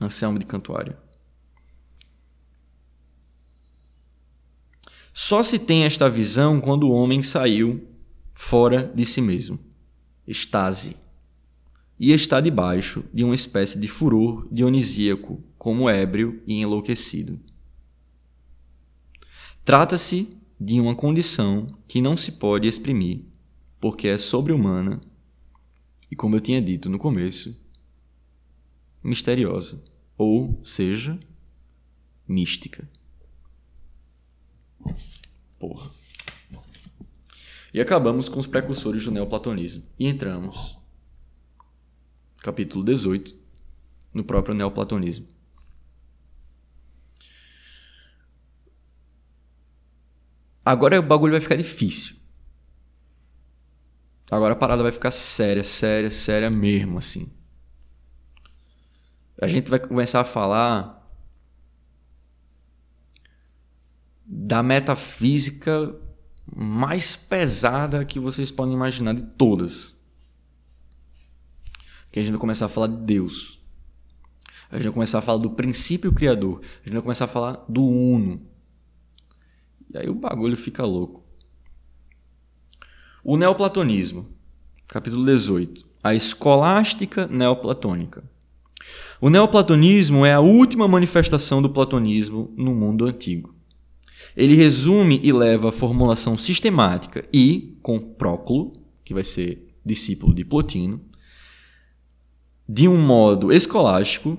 Anselmo 0.00 0.38
de 0.38 0.46
Cantuária. 0.46 0.98
Só 5.12 5.42
se 5.42 5.58
tem 5.58 5.84
esta 5.84 6.08
visão 6.08 6.58
quando 6.58 6.88
o 6.88 6.92
homem 6.92 7.22
saiu 7.22 7.92
fora 8.34 8.92
de 8.94 9.06
si 9.06 9.22
mesmo. 9.22 9.58
Estase. 10.26 10.96
E 11.98 12.12
está 12.12 12.40
debaixo 12.40 13.04
de 13.14 13.24
uma 13.24 13.34
espécie 13.34 13.78
de 13.78 13.88
furor 13.88 14.46
dionisíaco, 14.52 15.42
como 15.56 15.88
ébrio 15.88 16.42
e 16.46 16.54
enlouquecido. 16.54 17.40
Trata-se 19.64 20.36
de 20.60 20.80
uma 20.80 20.94
condição 20.94 21.66
que 21.88 22.02
não 22.02 22.16
se 22.16 22.32
pode 22.32 22.68
exprimir 22.68 23.22
porque 23.80 24.08
é 24.08 24.18
sobre-humana 24.18 25.00
e, 26.10 26.16
como 26.16 26.36
eu 26.36 26.40
tinha 26.40 26.60
dito 26.60 26.88
no 26.88 26.98
começo, 26.98 27.54
misteriosa, 29.02 29.84
ou 30.16 30.58
seja, 30.64 31.18
mística. 32.26 32.88
Porra. 35.58 36.03
E 37.74 37.80
acabamos 37.80 38.28
com 38.28 38.38
os 38.38 38.46
precursores 38.46 39.04
do 39.04 39.10
neoplatonismo 39.10 39.82
e 39.98 40.06
entramos, 40.06 40.78
capítulo 42.38 42.84
18, 42.84 43.36
no 44.14 44.22
próprio 44.22 44.54
neoplatonismo. 44.54 45.26
Agora 50.64 51.00
o 51.00 51.02
bagulho 51.02 51.32
vai 51.32 51.40
ficar 51.40 51.56
difícil. 51.56 52.14
Agora 54.30 54.52
a 54.52 54.56
parada 54.56 54.84
vai 54.84 54.92
ficar 54.92 55.10
séria, 55.10 55.64
séria, 55.64 56.10
séria 56.12 56.48
mesmo, 56.48 56.98
assim. 56.98 57.28
A 59.42 59.48
gente 59.48 59.68
vai 59.68 59.80
começar 59.80 60.20
a 60.20 60.24
falar 60.24 61.04
da 64.24 64.62
metafísica 64.62 66.03
mais 66.54 67.16
pesada 67.16 68.04
que 68.04 68.18
vocês 68.18 68.50
podem 68.50 68.74
imaginar 68.74 69.14
de 69.14 69.22
todas. 69.22 69.94
Que 72.10 72.20
a 72.20 72.22
gente 72.22 72.32
vai 72.32 72.40
começar 72.40 72.66
a 72.66 72.68
falar 72.68 72.88
de 72.88 72.96
Deus. 72.96 73.60
A 74.70 74.76
gente 74.76 74.84
vai 74.84 74.92
começar 74.92 75.18
a 75.18 75.22
falar 75.22 75.38
do 75.38 75.50
princípio 75.50 76.12
criador. 76.12 76.60
A 76.62 76.84
gente 76.84 76.94
vai 76.94 77.02
começar 77.02 77.26
a 77.26 77.28
falar 77.28 77.64
do 77.68 77.84
Uno. 77.84 78.42
E 79.92 79.98
aí 79.98 80.08
o 80.08 80.14
bagulho 80.14 80.56
fica 80.56 80.84
louco. 80.84 81.24
O 83.22 83.36
neoplatonismo, 83.36 84.28
capítulo 84.88 85.24
18. 85.24 85.86
A 86.02 86.14
escolástica 86.14 87.26
neoplatônica. 87.26 88.22
O 89.20 89.30
neoplatonismo 89.30 90.26
é 90.26 90.34
a 90.34 90.40
última 90.40 90.86
manifestação 90.86 91.62
do 91.62 91.70
platonismo 91.70 92.52
no 92.56 92.74
mundo 92.74 93.06
antigo. 93.06 93.53
Ele 94.36 94.54
resume 94.54 95.20
e 95.22 95.32
leva 95.32 95.68
a 95.68 95.72
formulação 95.72 96.36
sistemática 96.36 97.24
e, 97.32 97.78
com 97.82 97.98
Próclo, 97.98 98.72
que 99.04 99.14
vai 99.14 99.22
ser 99.22 99.74
discípulo 99.84 100.34
de 100.34 100.44
Plotino, 100.44 101.00
de 102.68 102.88
um 102.88 102.98
modo 102.98 103.52
escolástico, 103.52 104.38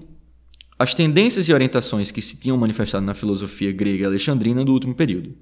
as 0.77 0.93
tendências 0.93 1.47
e 1.47 1.53
orientações 1.53 2.11
que 2.11 2.21
se 2.21 2.37
tinham 2.37 2.57
manifestado 2.57 3.05
na 3.05 3.13
filosofia 3.13 3.71
grega 3.71 4.07
alexandrina 4.07 4.65
do 4.65 4.73
último 4.73 4.93
período. 4.93 5.33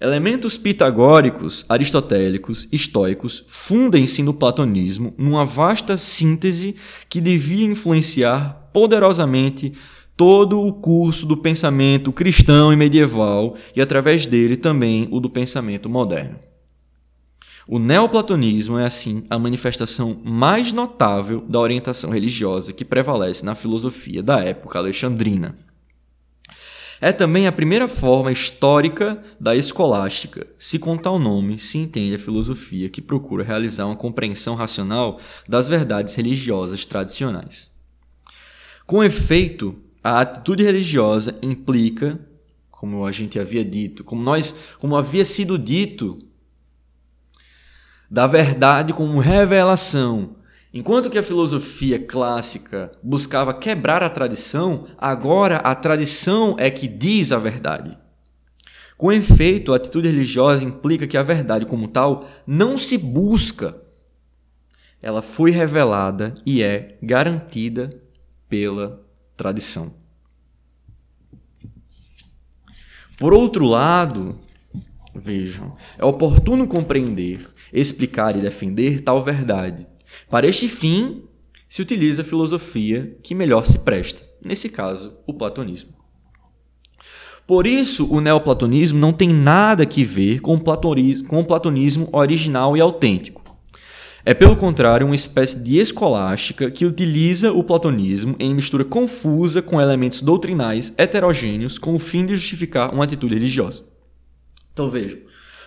Elementos 0.00 0.58
pitagóricos, 0.58 1.64
aristotélicos, 1.68 2.68
estoicos 2.70 3.44
fundem-se 3.46 4.22
no 4.22 4.34
platonismo 4.34 5.14
numa 5.16 5.46
vasta 5.46 5.96
síntese 5.96 6.74
que 7.08 7.20
devia 7.20 7.64
influenciar 7.64 8.70
poderosamente 8.72 9.72
todo 10.16 10.60
o 10.60 10.72
curso 10.72 11.26
do 11.26 11.36
pensamento 11.36 12.12
cristão 12.12 12.72
e 12.72 12.76
medieval 12.76 13.56
e, 13.74 13.80
através 13.80 14.26
dele, 14.26 14.56
também 14.56 15.08
o 15.10 15.20
do 15.20 15.28
pensamento 15.28 15.88
moderno. 15.88 16.38
O 17.66 17.78
neoplatonismo 17.78 18.78
é, 18.78 18.84
assim, 18.84 19.24
a 19.30 19.38
manifestação 19.38 20.20
mais 20.22 20.70
notável 20.72 21.40
da 21.48 21.58
orientação 21.58 22.10
religiosa 22.10 22.72
que 22.74 22.84
prevalece 22.84 23.44
na 23.44 23.54
filosofia 23.54 24.22
da 24.22 24.40
época 24.40 24.78
alexandrina. 24.78 25.58
É 27.00 27.10
também 27.10 27.46
a 27.46 27.52
primeira 27.52 27.88
forma 27.88 28.30
histórica 28.30 29.22
da 29.40 29.56
escolástica. 29.56 30.46
Se 30.58 30.78
com 30.78 30.96
tal 30.96 31.18
nome 31.18 31.58
se 31.58 31.78
entende 31.78 32.14
a 32.14 32.18
filosofia 32.18 32.88
que 32.88 33.02
procura 33.02 33.44
realizar 33.44 33.86
uma 33.86 33.96
compreensão 33.96 34.54
racional 34.54 35.18
das 35.48 35.68
verdades 35.68 36.14
religiosas 36.14 36.84
tradicionais. 36.84 37.70
Com 38.86 39.02
efeito, 39.02 39.74
a 40.04 40.20
atitude 40.20 40.62
religiosa 40.62 41.34
implica, 41.42 42.20
como 42.70 43.04
a 43.04 43.10
gente 43.10 43.40
havia 43.40 43.64
dito, 43.64 44.04
como 44.04 44.22
nós, 44.22 44.54
como 44.78 44.94
havia 44.94 45.24
sido 45.24 45.58
dito, 45.58 46.18
da 48.08 48.26
verdade 48.26 48.92
como 48.92 49.18
revelação 49.18 50.36
Enquanto 50.76 51.08
que 51.08 51.16
a 51.16 51.22
filosofia 51.22 52.00
clássica 52.00 52.90
buscava 53.00 53.54
quebrar 53.54 54.02
a 54.02 54.10
tradição, 54.10 54.86
agora 54.98 55.58
a 55.58 55.72
tradição 55.72 56.56
é 56.58 56.68
que 56.68 56.88
diz 56.88 57.30
a 57.30 57.38
verdade. 57.38 57.96
Com 58.98 59.12
efeito, 59.12 59.72
a 59.72 59.76
atitude 59.76 60.08
religiosa 60.08 60.64
implica 60.64 61.06
que 61.06 61.16
a 61.16 61.22
verdade, 61.22 61.64
como 61.64 61.86
tal, 61.86 62.26
não 62.44 62.76
se 62.76 62.98
busca. 62.98 63.80
Ela 65.00 65.22
foi 65.22 65.52
revelada 65.52 66.34
e 66.44 66.60
é 66.60 66.96
garantida 67.00 68.02
pela 68.48 69.03
tradição. 69.36 69.94
Por 73.18 73.32
outro 73.32 73.66
lado, 73.66 74.38
vejam, 75.14 75.76
é 75.98 76.04
oportuno 76.04 76.66
compreender, 76.66 77.48
explicar 77.72 78.36
e 78.36 78.40
defender 78.40 79.00
tal 79.00 79.22
verdade 79.22 79.86
para 80.28 80.46
este 80.46 80.68
fim, 80.68 81.22
se 81.68 81.82
utiliza 81.82 82.22
a 82.22 82.24
filosofia 82.24 83.16
que 83.22 83.34
melhor 83.34 83.64
se 83.66 83.78
presta, 83.80 84.22
nesse 84.44 84.68
caso, 84.68 85.16
o 85.26 85.34
platonismo. 85.34 85.92
Por 87.46 87.66
isso, 87.66 88.06
o 88.10 88.20
neoplatonismo 88.20 88.98
não 88.98 89.12
tem 89.12 89.28
nada 89.28 89.84
que 89.84 90.04
ver 90.04 90.40
com 90.40 90.54
o 90.54 90.60
platonismo, 90.60 91.28
com 91.28 91.40
o 91.40 91.44
platonismo 91.44 92.08
original 92.10 92.76
e 92.76 92.80
autêntico. 92.80 93.43
É, 94.26 94.32
pelo 94.32 94.56
contrário, 94.56 95.04
uma 95.04 95.14
espécie 95.14 95.62
de 95.62 95.76
escolástica 95.76 96.70
que 96.70 96.86
utiliza 96.86 97.52
o 97.52 97.62
platonismo 97.62 98.34
em 98.38 98.54
mistura 98.54 98.82
confusa 98.82 99.60
com 99.60 99.78
elementos 99.78 100.22
doutrinais 100.22 100.94
heterogêneos 100.96 101.76
com 101.76 101.94
o 101.94 101.98
fim 101.98 102.24
de 102.24 102.34
justificar 102.34 102.94
uma 102.94 103.04
atitude 103.04 103.34
religiosa. 103.34 103.84
Então 104.72 104.88
vejam, 104.88 105.20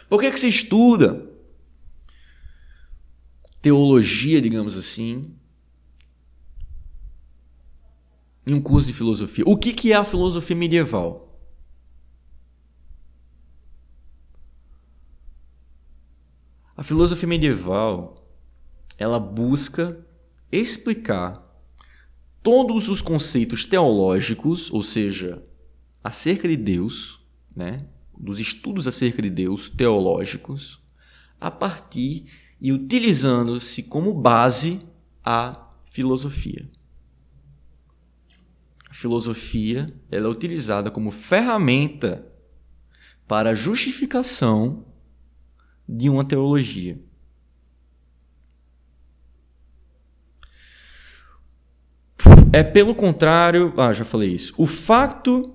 por 0.10 0.20
que, 0.20 0.32
que 0.32 0.40
se 0.40 0.48
estuda 0.48 1.24
teologia, 3.62 4.42
digamos 4.42 4.76
assim, 4.76 5.36
em 8.46 8.56
um 8.56 8.62
curso 8.62 8.88
de 8.88 8.94
filosofia? 8.94 9.44
O 9.46 9.56
que, 9.56 9.72
que 9.72 9.94
é 9.94 9.96
a 9.96 10.04
filosofia 10.04 10.56
medieval? 10.56 11.40
A 16.76 16.82
filosofia 16.82 17.30
medieval 17.30 18.27
ela 18.98 19.20
busca 19.20 19.98
explicar 20.52 21.46
todos 22.42 22.88
os 22.88 23.02
conceitos 23.02 23.66
teológicos, 23.66 24.72
ou 24.72 24.82
seja, 24.82 25.44
acerca 26.04 26.48
de 26.48 26.56
Deus, 26.56 27.20
né, 27.56 27.86
dos 28.18 28.40
estudos 28.40 28.88
acerca 28.88 29.22
de 29.22 29.30
Deus 29.30 29.70
teológicos, 29.70 30.82
a 31.40 31.52
partir 31.52 32.26
e 32.60 32.72
utilizando-se 32.72 33.84
como 33.84 34.14
base 34.14 34.82
a 35.24 35.70
filosofia. 35.92 36.70
A 38.90 38.94
filosofia 38.94 39.94
ela 40.10 40.28
é 40.28 40.30
utilizada 40.30 40.90
como 40.90 41.12
ferramenta 41.12 42.26
para 43.28 43.52
a 43.52 43.56
justificação 43.56 44.86
de 45.88 46.10
uma 46.10 46.24
teologia. 46.24 47.00
É 52.58 52.64
pelo 52.64 52.96
contrário, 52.96 53.72
ah, 53.78 53.94
já 53.94 54.04
falei 54.04 54.30
isso. 54.30 54.52
O 54.58 54.66
facto 54.66 55.54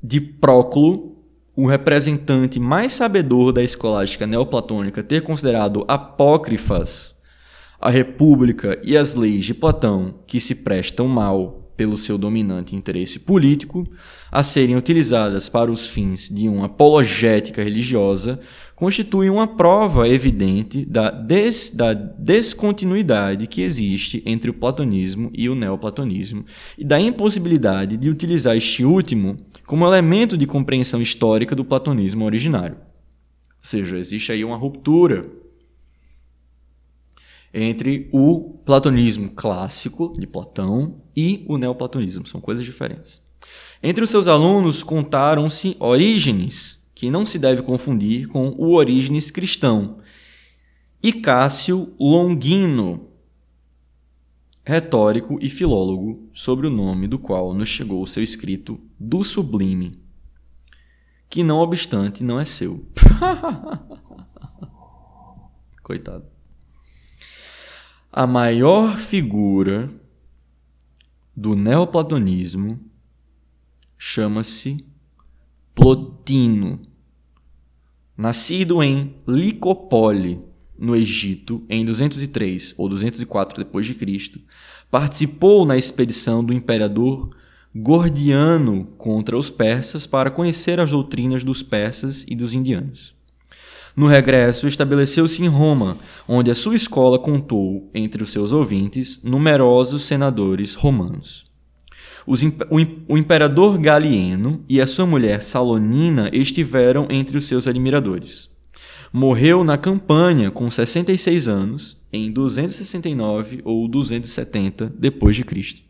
de 0.00 0.20
Próclo, 0.20 1.16
o 1.56 1.66
representante 1.66 2.60
mais 2.60 2.92
sabedor 2.92 3.52
da 3.52 3.60
escolástica 3.60 4.24
neoplatônica, 4.24 5.02
ter 5.02 5.22
considerado 5.22 5.84
apócrifas 5.88 7.20
a 7.80 7.90
República 7.90 8.80
e 8.84 8.96
as 8.96 9.16
leis 9.16 9.44
de 9.44 9.52
Platão 9.52 10.20
que 10.28 10.40
se 10.40 10.54
prestam 10.54 11.08
mal 11.08 11.63
pelo 11.76 11.96
seu 11.96 12.16
dominante 12.16 12.76
interesse 12.76 13.18
político, 13.18 13.86
a 14.30 14.42
serem 14.42 14.76
utilizadas 14.76 15.48
para 15.48 15.70
os 15.70 15.88
fins 15.88 16.28
de 16.28 16.48
uma 16.48 16.66
apologética 16.66 17.62
religiosa, 17.62 18.40
constitui 18.74 19.30
uma 19.30 19.46
prova 19.46 20.08
evidente 20.08 20.84
da, 20.84 21.10
des, 21.10 21.70
da 21.70 21.94
descontinuidade 21.94 23.46
que 23.46 23.62
existe 23.62 24.22
entre 24.26 24.50
o 24.50 24.54
platonismo 24.54 25.30
e 25.32 25.48
o 25.48 25.54
neoplatonismo 25.54 26.44
e 26.76 26.84
da 26.84 27.00
impossibilidade 27.00 27.96
de 27.96 28.10
utilizar 28.10 28.56
este 28.56 28.84
último 28.84 29.36
como 29.66 29.86
elemento 29.86 30.36
de 30.36 30.46
compreensão 30.46 31.00
histórica 31.00 31.54
do 31.54 31.64
platonismo 31.64 32.24
originário. 32.24 32.76
Ou 32.76 33.60
seja, 33.60 33.96
existe 33.96 34.32
aí 34.32 34.44
uma 34.44 34.56
ruptura 34.56 35.43
entre 37.54 38.08
o 38.12 38.58
platonismo 38.64 39.30
clássico 39.30 40.12
de 40.18 40.26
Platão 40.26 41.00
e 41.16 41.44
o 41.48 41.56
neoplatonismo. 41.56 42.26
São 42.26 42.40
coisas 42.40 42.64
diferentes. 42.64 43.22
Entre 43.80 44.02
os 44.02 44.10
seus 44.10 44.26
alunos 44.26 44.82
contaram-se 44.82 45.76
Orígenes, 45.78 46.84
que 46.94 47.10
não 47.10 47.24
se 47.24 47.38
deve 47.38 47.62
confundir 47.62 48.26
com 48.26 48.48
o 48.58 48.74
Orígenes 48.74 49.30
cristão, 49.30 49.98
e 51.00 51.12
Cássio 51.12 51.94
Longino, 52.00 53.10
retórico 54.64 55.38
e 55.40 55.48
filólogo, 55.48 56.28
sobre 56.32 56.66
o 56.66 56.70
nome 56.70 57.06
do 57.06 57.18
qual 57.18 57.54
nos 57.54 57.68
chegou 57.68 58.02
o 58.02 58.06
seu 58.06 58.22
escrito 58.22 58.80
do 58.98 59.22
Sublime, 59.22 60.02
que 61.28 61.44
não 61.44 61.58
obstante 61.58 62.24
não 62.24 62.40
é 62.40 62.44
seu. 62.44 62.84
Coitado. 65.82 66.33
A 68.16 68.28
maior 68.28 68.96
figura 68.96 69.90
do 71.36 71.56
neoplatonismo 71.56 72.78
chama-se 73.98 74.86
Plotino. 75.74 76.80
Nascido 78.16 78.80
em 78.84 79.16
Licopole, 79.26 80.38
no 80.78 80.94
Egito, 80.94 81.64
em 81.68 81.84
203 81.84 82.76
ou 82.78 82.88
204 82.88 83.64
depois 83.64 83.84
de 83.84 83.96
Cristo, 83.96 84.40
participou 84.88 85.66
na 85.66 85.76
expedição 85.76 86.44
do 86.44 86.52
imperador 86.52 87.30
Gordiano 87.74 88.84
contra 88.96 89.36
os 89.36 89.50
persas 89.50 90.06
para 90.06 90.30
conhecer 90.30 90.78
as 90.78 90.92
doutrinas 90.92 91.42
dos 91.42 91.64
persas 91.64 92.24
e 92.28 92.36
dos 92.36 92.54
indianos. 92.54 93.12
No 93.96 94.06
regresso, 94.08 94.66
estabeleceu-se 94.66 95.42
em 95.42 95.48
Roma, 95.48 95.96
onde 96.26 96.50
a 96.50 96.54
sua 96.54 96.74
escola 96.74 97.18
contou, 97.18 97.88
entre 97.94 98.22
os 98.22 98.32
seus 98.32 98.52
ouvintes, 98.52 99.20
numerosos 99.22 100.02
senadores 100.02 100.74
romanos. 100.74 101.44
o 102.26 103.16
imperador 103.16 103.78
Galieno 103.78 104.64
e 104.68 104.80
a 104.80 104.86
sua 104.86 105.06
mulher 105.06 105.42
Salonina 105.42 106.28
estiveram 106.32 107.06
entre 107.08 107.38
os 107.38 107.44
seus 107.44 107.68
admiradores. 107.68 108.50
Morreu 109.12 109.62
na 109.62 109.78
campanha 109.78 110.50
com 110.50 110.68
66 110.68 111.46
anos, 111.46 111.96
em 112.12 112.32
269 112.32 113.60
ou 113.64 113.86
270 113.86 114.92
depois 114.98 115.36
de 115.36 115.44
Cristo. 115.44 115.82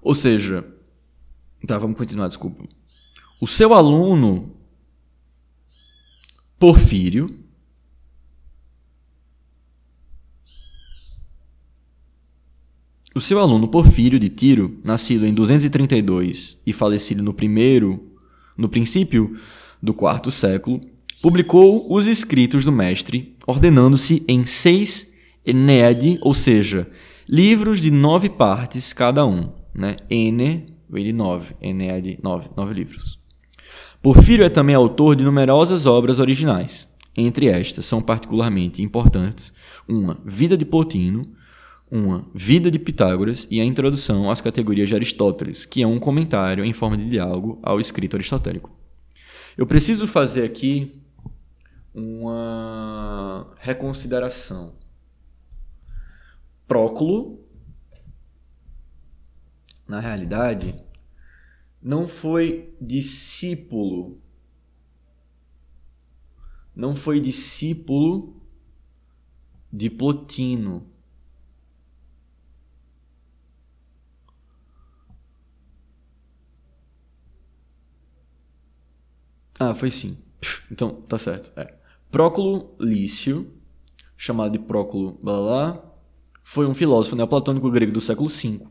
Ou 0.00 0.14
seja, 0.14 0.64
tá, 1.66 1.76
vamos 1.76 1.98
continuar, 1.98 2.28
desculpa. 2.28 2.64
O 3.42 3.46
seu 3.46 3.74
aluno 3.74 4.53
Porfírio, 6.64 7.28
O 13.14 13.20
seu 13.20 13.38
aluno 13.38 13.68
Porfírio 13.68 14.18
de 14.18 14.30
Tiro, 14.30 14.80
nascido 14.82 15.26
em 15.26 15.34
232 15.34 16.62
e 16.66 16.72
falecido 16.72 17.22
no 17.22 17.34
primeiro, 17.34 18.14
no 18.56 18.66
princípio 18.66 19.36
do 19.82 19.92
quarto 19.92 20.30
século, 20.30 20.80
publicou 21.20 21.86
os 21.94 22.06
escritos 22.06 22.64
do 22.64 22.72
mestre, 22.72 23.36
ordenando-se 23.46 24.24
em 24.26 24.46
seis 24.46 25.12
Eneade, 25.44 26.18
ou 26.22 26.32
seja, 26.32 26.90
livros 27.28 27.78
de 27.78 27.90
nove 27.90 28.30
partes 28.30 28.94
cada 28.94 29.26
um. 29.26 29.52
Né? 29.74 29.96
Ene 30.08 30.74
vem 30.88 31.04
de 31.04 31.12
nove, 31.12 31.54
Eneade, 31.60 32.18
nove, 32.22 32.48
nove 32.56 32.72
livros. 32.72 33.22
Porfírio 34.04 34.44
é 34.44 34.50
também 34.50 34.74
autor 34.74 35.16
de 35.16 35.24
numerosas 35.24 35.86
obras 35.86 36.18
originais. 36.18 36.94
Entre 37.16 37.46
estas 37.46 37.86
são 37.86 38.02
particularmente 38.02 38.82
importantes 38.82 39.54
uma 39.88 40.20
Vida 40.26 40.58
de 40.58 40.66
Plotino, 40.66 41.34
uma 41.90 42.28
Vida 42.34 42.70
de 42.70 42.78
Pitágoras 42.78 43.48
e 43.50 43.62
a 43.62 43.64
Introdução 43.64 44.30
às 44.30 44.42
Categorias 44.42 44.90
de 44.90 44.94
Aristóteles, 44.94 45.64
que 45.64 45.82
é 45.82 45.86
um 45.86 45.98
comentário 45.98 46.62
em 46.66 46.72
forma 46.74 46.98
de 46.98 47.08
diálogo 47.08 47.58
ao 47.62 47.80
escrito 47.80 48.14
aristotélico. 48.14 48.70
Eu 49.56 49.66
preciso 49.66 50.06
fazer 50.06 50.44
aqui 50.44 51.02
uma 51.94 53.54
reconsideração. 53.56 54.74
Próclo, 56.68 57.42
na 59.88 59.98
realidade, 59.98 60.74
não 61.84 62.08
foi 62.08 62.74
discípulo. 62.80 64.18
Não 66.74 66.96
foi 66.96 67.20
discípulo 67.20 68.40
de 69.70 69.90
Plotino. 69.90 70.86
Ah, 79.60 79.74
foi 79.74 79.90
sim. 79.90 80.16
Então, 80.70 81.02
tá 81.02 81.18
certo. 81.18 81.52
É. 81.58 81.74
Próculo 82.10 82.74
Lício, 82.80 83.52
chamado 84.16 84.52
de 84.52 84.58
Próculo 84.58 85.12
blá, 85.22 85.38
blá, 85.38 85.94
foi 86.42 86.66
um 86.66 86.74
filósofo 86.74 87.14
neoplatônico 87.14 87.70
grego 87.70 87.92
do 87.92 88.00
século 88.00 88.28
V. 88.28 88.66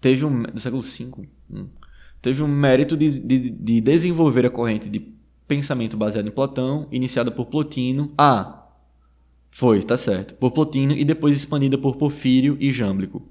Teve 0.00 0.24
um. 0.24 0.44
do 0.44 0.60
século 0.60 0.82
V? 0.82 1.28
Hum 1.50 1.68
teve 2.26 2.42
o 2.42 2.48
mérito 2.48 2.96
de, 2.96 3.20
de, 3.20 3.50
de 3.50 3.80
desenvolver 3.80 4.44
a 4.44 4.50
corrente 4.50 4.88
de 4.88 4.98
pensamento 5.46 5.96
baseado 5.96 6.26
em 6.26 6.32
Platão, 6.32 6.88
iniciada 6.90 7.30
por 7.30 7.46
Plotino. 7.46 8.12
Ah, 8.18 8.66
foi, 9.48 9.80
tá 9.80 9.96
certo. 9.96 10.34
Por 10.34 10.50
Plotino 10.50 10.92
e 10.92 11.04
depois 11.04 11.36
expandida 11.36 11.78
por 11.78 11.94
Porfírio 11.94 12.56
e 12.58 12.72
Jâmblico. 12.72 13.22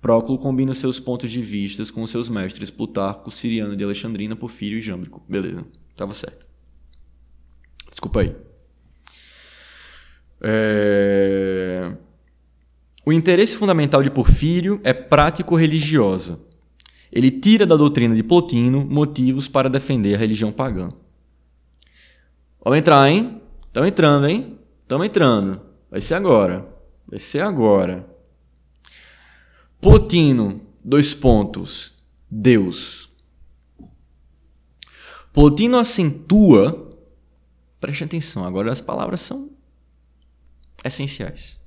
Próclo 0.00 0.38
combina 0.38 0.74
seus 0.74 1.00
pontos 1.00 1.28
de 1.28 1.42
vista 1.42 1.84
com 1.92 2.06
seus 2.06 2.28
mestres 2.28 2.70
Plutarco, 2.70 3.32
Siriano 3.32 3.76
de 3.76 3.82
Alexandrina, 3.82 4.36
Porfírio 4.36 4.78
e 4.78 4.80
Jâmblico. 4.80 5.20
Beleza, 5.28 5.64
tava 5.96 6.14
certo. 6.14 6.46
Desculpa 7.88 8.20
aí. 8.20 8.36
É... 10.40 11.96
O 13.04 13.12
interesse 13.12 13.56
fundamental 13.56 14.04
de 14.04 14.10
Porfírio 14.10 14.80
é 14.84 14.92
prático-religiosa. 14.92 16.48
Ele 17.12 17.30
tira 17.30 17.66
da 17.66 17.76
doutrina 17.76 18.14
de 18.14 18.22
Plotino 18.22 18.84
motivos 18.84 19.48
para 19.48 19.68
defender 19.68 20.14
a 20.14 20.18
religião 20.18 20.52
pagã. 20.52 20.90
Vamos 22.62 22.78
entrar, 22.78 23.08
hein? 23.08 23.40
Estão 23.66 23.86
entrando, 23.86 24.28
hein? 24.28 24.58
Estamos 24.82 25.06
entrando. 25.06 25.60
Vai 25.90 26.00
ser 26.00 26.14
agora. 26.14 26.68
Vai 27.06 27.18
ser 27.18 27.40
agora. 27.40 28.08
Plotino, 29.80 30.60
dois 30.84 31.14
pontos. 31.14 31.94
Deus. 32.30 33.10
Plotino 35.32 35.78
acentua. 35.78 36.88
Preste 37.80 38.04
atenção, 38.04 38.44
agora 38.44 38.70
as 38.70 38.80
palavras 38.80 39.20
são 39.20 39.50
essenciais. 40.84 41.60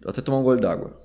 Vou 0.00 0.10
até 0.10 0.20
tomar 0.20 0.38
um 0.38 0.42
gole 0.42 0.60
d'água. 0.60 0.99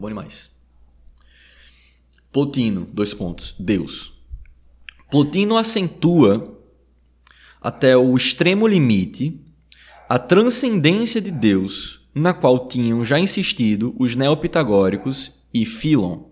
Bom 0.00 0.08
demais. 0.08 0.50
Plotino, 2.32 2.88
dois 2.90 3.12
pontos. 3.12 3.54
Deus. 3.58 4.14
Plotino 5.10 5.58
acentua 5.58 6.58
até 7.60 7.94
o 7.98 8.16
extremo 8.16 8.66
limite 8.66 9.44
a 10.08 10.18
transcendência 10.18 11.20
de 11.20 11.30
Deus, 11.30 12.00
na 12.14 12.32
qual 12.32 12.66
tinham 12.66 13.04
já 13.04 13.20
insistido 13.20 13.94
os 13.98 14.16
neopitagóricos 14.16 15.32
e 15.52 15.66
Philon. 15.66 16.30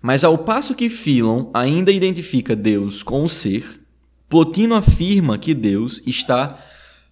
Mas 0.00 0.22
ao 0.22 0.38
passo 0.38 0.76
que 0.76 0.88
Philon 0.88 1.50
ainda 1.52 1.90
identifica 1.90 2.54
Deus 2.54 3.02
com 3.02 3.24
o 3.24 3.28
ser, 3.28 3.80
Plotino 4.28 4.76
afirma 4.76 5.38
que 5.38 5.54
Deus 5.54 6.00
está 6.06 6.56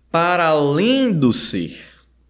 para 0.09 0.47
além 0.47 1.13
do 1.13 1.33
ser, 1.33 1.77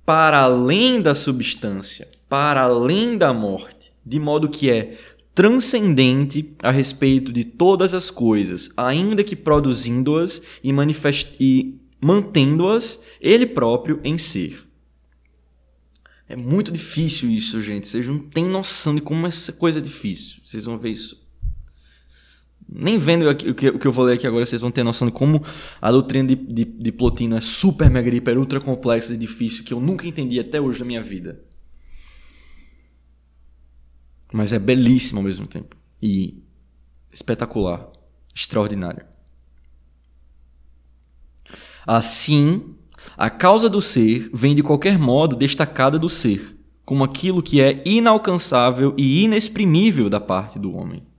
para 0.04 0.40
além 0.40 1.02
da 1.02 1.14
substância, 1.14 2.08
para 2.30 2.62
além 2.62 3.18
da 3.18 3.34
morte, 3.34 3.92
de 4.06 4.18
modo 4.18 4.48
que 4.48 4.70
é 4.70 4.96
transcendente 5.34 6.54
a 6.62 6.70
respeito 6.70 7.32
de 7.32 7.44
todas 7.44 7.92
as 7.92 8.10
coisas, 8.10 8.70
ainda 8.76 9.24
que 9.24 9.34
produzindo-as 9.34 10.40
e, 10.62 10.72
e 11.40 11.80
mantendo-as 12.00 13.02
ele 13.20 13.46
próprio 13.46 14.00
em 14.04 14.16
ser. 14.16 14.62
É 16.28 16.36
muito 16.36 16.70
difícil 16.70 17.28
isso, 17.28 17.60
gente. 17.60 17.88
Vocês 17.88 18.06
não 18.06 18.18
têm 18.18 18.44
noção 18.44 18.94
de 18.94 19.00
como 19.00 19.26
essa 19.26 19.52
coisa 19.52 19.80
é 19.80 19.82
difícil. 19.82 20.40
Vocês 20.44 20.64
vão 20.64 20.78
ver 20.78 20.90
isso 20.90 21.20
nem 22.72 22.98
vendo 22.98 23.28
o 23.28 23.34
que, 23.34 23.68
o 23.68 23.78
que 23.80 23.86
eu 23.86 23.90
vou 23.90 24.04
ler 24.04 24.14
aqui 24.14 24.28
agora, 24.28 24.46
vocês 24.46 24.62
vão 24.62 24.70
ter 24.70 24.84
noção 24.84 25.08
de 25.08 25.12
como 25.12 25.42
a 25.82 25.90
doutrina 25.90 26.28
de, 26.28 26.36
de, 26.36 26.64
de 26.64 26.92
Plotino 26.92 27.36
é 27.36 27.40
super, 27.40 27.90
mega, 27.90 28.14
hiper, 28.14 28.38
ultra 28.38 28.60
complexa 28.60 29.12
e 29.12 29.16
difícil, 29.16 29.64
que 29.64 29.74
eu 29.74 29.80
nunca 29.80 30.06
entendi 30.06 30.38
até 30.38 30.60
hoje 30.60 30.78
na 30.78 30.86
minha 30.86 31.02
vida. 31.02 31.49
Mas 34.32 34.52
é 34.52 34.58
belíssimo 34.58 35.20
ao 35.20 35.24
mesmo 35.24 35.46
tempo. 35.46 35.76
E 36.00 36.42
espetacular. 37.12 37.90
Extraordinário. 38.34 39.04
Assim, 41.86 42.76
a 43.16 43.28
causa 43.28 43.68
do 43.68 43.80
ser 43.80 44.30
vem 44.32 44.54
de 44.54 44.62
qualquer 44.62 44.98
modo 44.98 45.34
destacada 45.34 45.98
do 45.98 46.08
ser, 46.08 46.56
como 46.84 47.02
aquilo 47.02 47.42
que 47.42 47.60
é 47.60 47.82
inalcançável 47.84 48.94
e 48.96 49.24
inexprimível 49.24 50.08
da 50.08 50.20
parte 50.20 50.58
do 50.58 50.74
homem. 50.74 51.09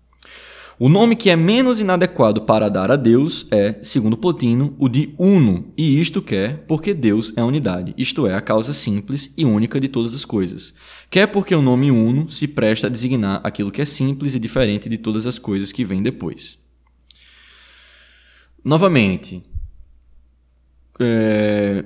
O 0.84 0.90
nome 0.90 1.16
que 1.16 1.30
é 1.30 1.36
menos 1.36 1.80
inadequado 1.80 2.42
para 2.42 2.68
dar 2.68 2.90
a 2.90 2.96
Deus 2.96 3.46
é, 3.52 3.76
segundo 3.84 4.18
Plotino, 4.18 4.76
o 4.80 4.90
de 4.90 5.14
uno, 5.16 5.72
e 5.78 6.02
isto 6.02 6.24
quer 6.24 6.66
porque 6.66 6.92
Deus 6.92 7.32
é 7.36 7.44
unidade, 7.44 7.94
isto 7.96 8.26
é, 8.26 8.34
a 8.34 8.42
causa 8.42 8.74
simples 8.74 9.32
e 9.38 9.46
única 9.46 9.80
de 9.80 9.88
todas 9.88 10.16
as 10.16 10.26
coisas. 10.26 10.74
Quer 11.08 11.28
porque 11.28 11.54
o 11.54 11.62
nome 11.62 11.92
uno 11.92 12.32
se 12.32 12.48
presta 12.48 12.88
a 12.88 12.90
designar 12.90 13.42
aquilo 13.44 13.70
que 13.72 13.80
é 13.80 13.86
simples 13.86 14.34
e 14.34 14.40
diferente 14.40 14.90
de 14.90 14.98
todas 14.98 15.28
as 15.28 15.38
coisas 15.38 15.72
que 15.72 15.86
vêm 15.86 16.02
depois. 16.02 16.58
Novamente, 18.66 19.44
é, 21.00 21.86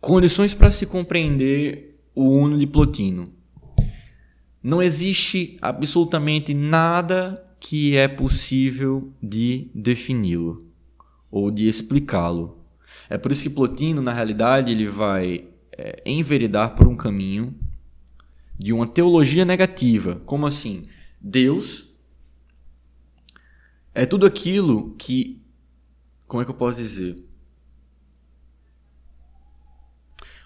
condições 0.00 0.54
para 0.54 0.70
se 0.70 0.86
compreender 0.86 1.98
o 2.14 2.30
uno 2.30 2.56
de 2.56 2.68
Plotino. 2.68 3.32
Não 4.62 4.80
existe 4.80 5.58
absolutamente 5.60 6.54
nada 6.54 7.42
que 7.58 7.96
é 7.96 8.06
possível 8.06 9.12
de 9.22 9.70
defini-lo 9.74 10.58
ou 11.30 11.50
de 11.50 11.68
explicá-lo. 11.68 12.58
É 13.08 13.18
por 13.18 13.32
isso 13.32 13.42
que 13.42 13.50
Plotino, 13.50 14.02
na 14.02 14.12
realidade, 14.12 14.72
ele 14.72 14.88
vai 14.88 15.48
é, 15.72 16.02
enveredar 16.04 16.74
por 16.74 16.88
um 16.88 16.96
caminho 16.96 17.54
de 18.58 18.72
uma 18.72 18.86
teologia 18.86 19.44
negativa. 19.44 20.20
Como 20.24 20.46
assim? 20.46 20.84
Deus 21.20 21.94
é 23.94 24.04
tudo 24.04 24.26
aquilo 24.26 24.94
que. 24.98 25.42
Como 26.26 26.42
é 26.42 26.44
que 26.44 26.50
eu 26.50 26.54
posso 26.54 26.78
dizer? 26.78 27.16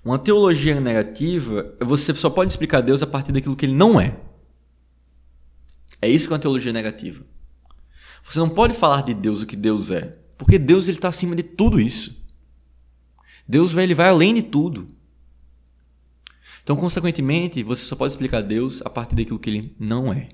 Uma 0.04 0.18
teologia 0.18 0.80
negativa, 0.80 1.74
você 1.80 2.14
só 2.14 2.30
pode 2.30 2.50
explicar 2.50 2.80
Deus 2.80 3.02
a 3.02 3.06
partir 3.06 3.32
daquilo 3.32 3.56
que 3.56 3.66
ele 3.66 3.74
não 3.74 4.00
é. 4.00 4.18
É 6.00 6.08
isso 6.08 6.26
que 6.26 6.32
é 6.32 6.36
uma 6.36 6.40
teologia 6.40 6.72
negativa. 6.72 7.24
Você 8.22 8.38
não 8.38 8.48
pode 8.48 8.74
falar 8.74 9.02
de 9.02 9.14
Deus 9.14 9.42
o 9.42 9.46
que 9.46 9.56
Deus 9.56 9.90
é, 9.90 10.18
porque 10.38 10.58
Deus 10.58 10.88
está 10.88 11.08
acima 11.08 11.34
de 11.34 11.42
tudo 11.42 11.80
isso. 11.80 12.24
Deus 13.46 13.76
ele 13.76 13.94
vai 13.94 14.08
além 14.08 14.34
de 14.34 14.42
tudo. 14.42 14.86
Então, 16.62 16.76
consequentemente, 16.76 17.62
você 17.62 17.84
só 17.84 17.96
pode 17.96 18.12
explicar 18.12 18.42
Deus 18.42 18.80
a 18.82 18.90
partir 18.90 19.16
daquilo 19.16 19.38
que 19.38 19.50
ele 19.50 19.74
não 19.78 20.12
é. 20.12 20.28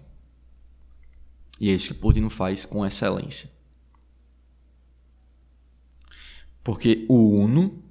E 1.59 1.71
é 1.71 1.73
isso 1.73 1.95
que 1.95 2.01
Plotino 2.01 2.29
faz 2.29 2.67
com 2.67 2.85
excelência. 2.85 3.51
Porque 6.63 7.07
o 7.09 7.31
Uno 7.41 7.83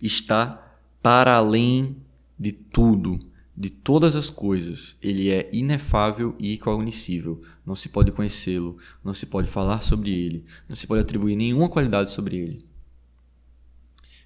está 0.00 0.76
para 1.02 1.36
além 1.36 1.96
de 2.38 2.52
tudo 2.52 3.20
de 3.60 3.68
todas 3.68 4.16
as 4.16 4.30
coisas, 4.30 4.96
ele 5.02 5.28
é 5.28 5.50
inefável 5.52 6.34
e 6.38 6.54
incognoscível. 6.54 7.42
Não 7.64 7.76
se 7.76 7.90
pode 7.90 8.10
conhecê-lo, 8.10 8.78
não 9.04 9.12
se 9.12 9.26
pode 9.26 9.50
falar 9.50 9.82
sobre 9.82 10.10
ele, 10.10 10.46
não 10.66 10.74
se 10.74 10.86
pode 10.86 11.02
atribuir 11.02 11.36
nenhuma 11.36 11.68
qualidade 11.68 12.10
sobre 12.10 12.38
ele. 12.38 12.64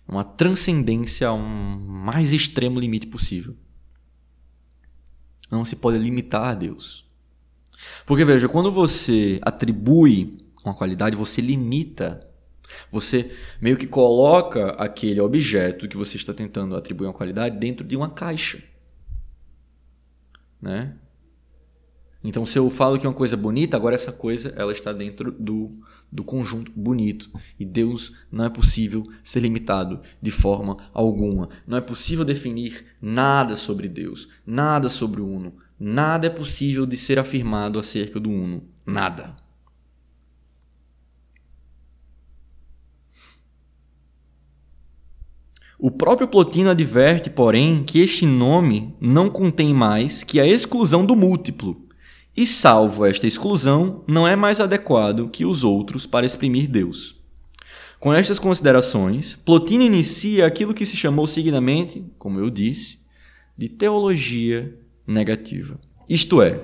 Uma 0.06 0.22
transcendência 0.22 1.26
ao 1.26 1.36
mais 1.36 2.32
extremo 2.32 2.78
limite 2.78 3.08
possível. 3.08 3.56
Não 5.50 5.64
se 5.64 5.74
pode 5.74 5.98
limitar 5.98 6.50
a 6.50 6.54
Deus. 6.54 7.04
Porque 8.06 8.24
veja, 8.24 8.48
quando 8.48 8.70
você 8.70 9.40
atribui 9.42 10.38
uma 10.64 10.74
qualidade, 10.74 11.16
você 11.16 11.40
limita. 11.40 12.24
Você 12.88 13.32
meio 13.60 13.76
que 13.76 13.88
coloca 13.88 14.70
aquele 14.74 15.20
objeto 15.20 15.88
que 15.88 15.96
você 15.96 16.16
está 16.16 16.32
tentando 16.32 16.76
atribuir 16.76 17.08
uma 17.08 17.12
qualidade 17.12 17.58
dentro 17.58 17.84
de 17.84 17.96
uma 17.96 18.08
caixa 18.08 18.62
né? 20.64 20.94
Então, 22.26 22.46
se 22.46 22.58
eu 22.58 22.70
falo 22.70 22.98
que 22.98 23.04
é 23.04 23.08
uma 23.08 23.14
coisa 23.14 23.36
bonita, 23.36 23.76
agora 23.76 23.94
essa 23.94 24.10
coisa 24.10 24.54
ela 24.56 24.72
está 24.72 24.94
dentro 24.94 25.30
do, 25.30 25.70
do 26.10 26.24
conjunto 26.24 26.72
bonito. 26.74 27.30
E 27.60 27.66
Deus 27.66 28.14
não 28.32 28.46
é 28.46 28.48
possível 28.48 29.04
ser 29.22 29.40
limitado 29.40 30.00
de 30.22 30.30
forma 30.30 30.78
alguma. 30.94 31.50
Não 31.66 31.76
é 31.76 31.82
possível 31.82 32.24
definir 32.24 32.96
nada 33.00 33.54
sobre 33.54 33.88
Deus, 33.88 34.30
nada 34.46 34.88
sobre 34.88 35.20
o 35.20 35.28
Uno. 35.28 35.54
Nada 35.78 36.26
é 36.26 36.30
possível 36.30 36.86
de 36.86 36.96
ser 36.96 37.18
afirmado 37.18 37.78
acerca 37.78 38.18
do 38.18 38.30
Uno. 38.30 38.66
Nada. 38.86 39.36
O 45.84 45.90
próprio 45.90 46.26
Plotino 46.26 46.70
adverte, 46.70 47.28
porém, 47.28 47.84
que 47.84 48.00
este 48.00 48.24
nome 48.24 48.96
não 48.98 49.28
contém 49.28 49.74
mais 49.74 50.22
que 50.22 50.40
a 50.40 50.46
exclusão 50.46 51.04
do 51.04 51.14
múltiplo, 51.14 51.76
e 52.34 52.46
salvo 52.46 53.04
esta 53.04 53.26
exclusão, 53.26 54.02
não 54.08 54.26
é 54.26 54.34
mais 54.34 54.62
adequado 54.62 55.28
que 55.28 55.44
os 55.44 55.62
outros 55.62 56.06
para 56.06 56.24
exprimir 56.24 56.70
Deus. 56.70 57.22
Com 58.00 58.14
estas 58.14 58.38
considerações, 58.38 59.34
Plotino 59.44 59.84
inicia 59.84 60.46
aquilo 60.46 60.72
que 60.72 60.86
se 60.86 60.96
chamou 60.96 61.26
seguidamente, 61.26 62.02
como 62.18 62.38
eu 62.38 62.48
disse, 62.48 63.00
de 63.54 63.68
teologia 63.68 64.74
negativa. 65.06 65.78
Isto 66.08 66.40
é, 66.40 66.62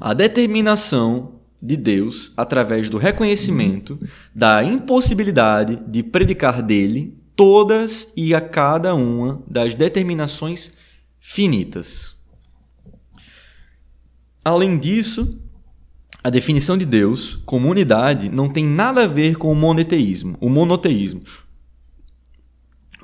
a 0.00 0.14
determinação 0.14 1.34
de 1.60 1.76
Deus 1.76 2.32
através 2.34 2.88
do 2.88 2.96
reconhecimento 2.96 3.98
da 4.34 4.64
impossibilidade 4.64 5.82
de 5.86 6.02
predicar 6.02 6.62
dele 6.62 7.18
todas 7.38 8.08
e 8.16 8.34
a 8.34 8.40
cada 8.40 8.96
uma 8.96 9.40
das 9.46 9.72
determinações 9.72 10.76
finitas. 11.20 12.16
Além 14.44 14.76
disso, 14.76 15.40
a 16.24 16.30
definição 16.30 16.76
de 16.76 16.84
Deus 16.84 17.36
como 17.46 17.70
unidade 17.70 18.28
não 18.28 18.48
tem 18.48 18.66
nada 18.66 19.04
a 19.04 19.06
ver 19.06 19.36
com 19.36 19.52
o 19.52 19.54
monoteísmo, 19.54 20.36
o 20.40 20.48
monoteísmo. 20.50 21.22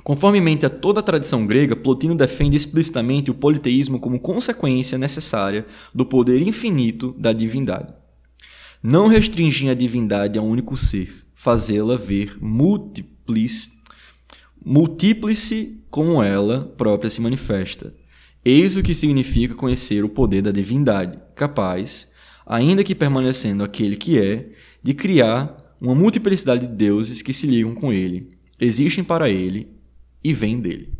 Conformemente 0.03 0.65
a 0.65 0.69
toda 0.69 0.99
a 0.99 1.03
tradição 1.03 1.47
grega, 1.47 1.73
Plotino 1.73 2.13
defende 2.13 2.57
explicitamente 2.57 3.31
o 3.31 3.33
politeísmo 3.33 4.01
como 4.01 4.19
consequência 4.19 4.97
necessária 4.97 5.65
do 5.93 6.05
poder 6.05 6.45
infinito 6.45 7.15
da 7.17 7.31
divindade. 7.31 7.93
Não 8.83 9.07
restringir 9.07 9.71
a 9.71 9.73
divindade 9.73 10.37
a 10.37 10.41
um 10.41 10.49
único 10.49 10.75
ser, 10.75 11.25
fazê-la 11.33 11.95
ver 11.95 12.37
múltiplis, 12.41 13.71
múltiplice 14.65 15.79
como 15.91 16.23
ela 16.23 16.73
própria 16.75 17.09
se 17.09 17.21
manifesta. 17.21 17.93
Eis 18.43 18.75
o 18.75 18.81
que 18.81 18.95
significa 18.95 19.53
conhecer 19.53 20.03
o 20.03 20.09
poder 20.09 20.41
da 20.41 20.51
divindade, 20.51 21.19
capaz, 21.35 22.09
ainda 22.45 22.83
que 22.83 22.95
permanecendo 22.95 23.63
aquele 23.63 23.95
que 23.95 24.19
é, 24.19 24.49
de 24.81 24.93
criar 24.93 25.55
uma 25.79 25.93
multiplicidade 25.93 26.67
de 26.67 26.73
deuses 26.73 27.21
que 27.21 27.33
se 27.33 27.45
ligam 27.45 27.75
com 27.75 27.93
ele, 27.93 28.29
existem 28.59 29.03
para 29.03 29.29
ele 29.29 29.69
e 30.23 30.33
vêm 30.33 30.59
dele. 30.59 30.93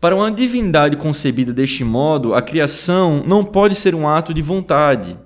Para 0.00 0.14
uma 0.14 0.30
divindade 0.30 0.96
concebida 0.96 1.52
deste 1.52 1.82
modo, 1.82 2.34
a 2.34 2.42
criação 2.42 3.24
não 3.26 3.44
pode 3.44 3.74
ser 3.74 3.94
um 3.94 4.06
ato 4.06 4.32
de 4.32 4.42
vontade, 4.42 5.18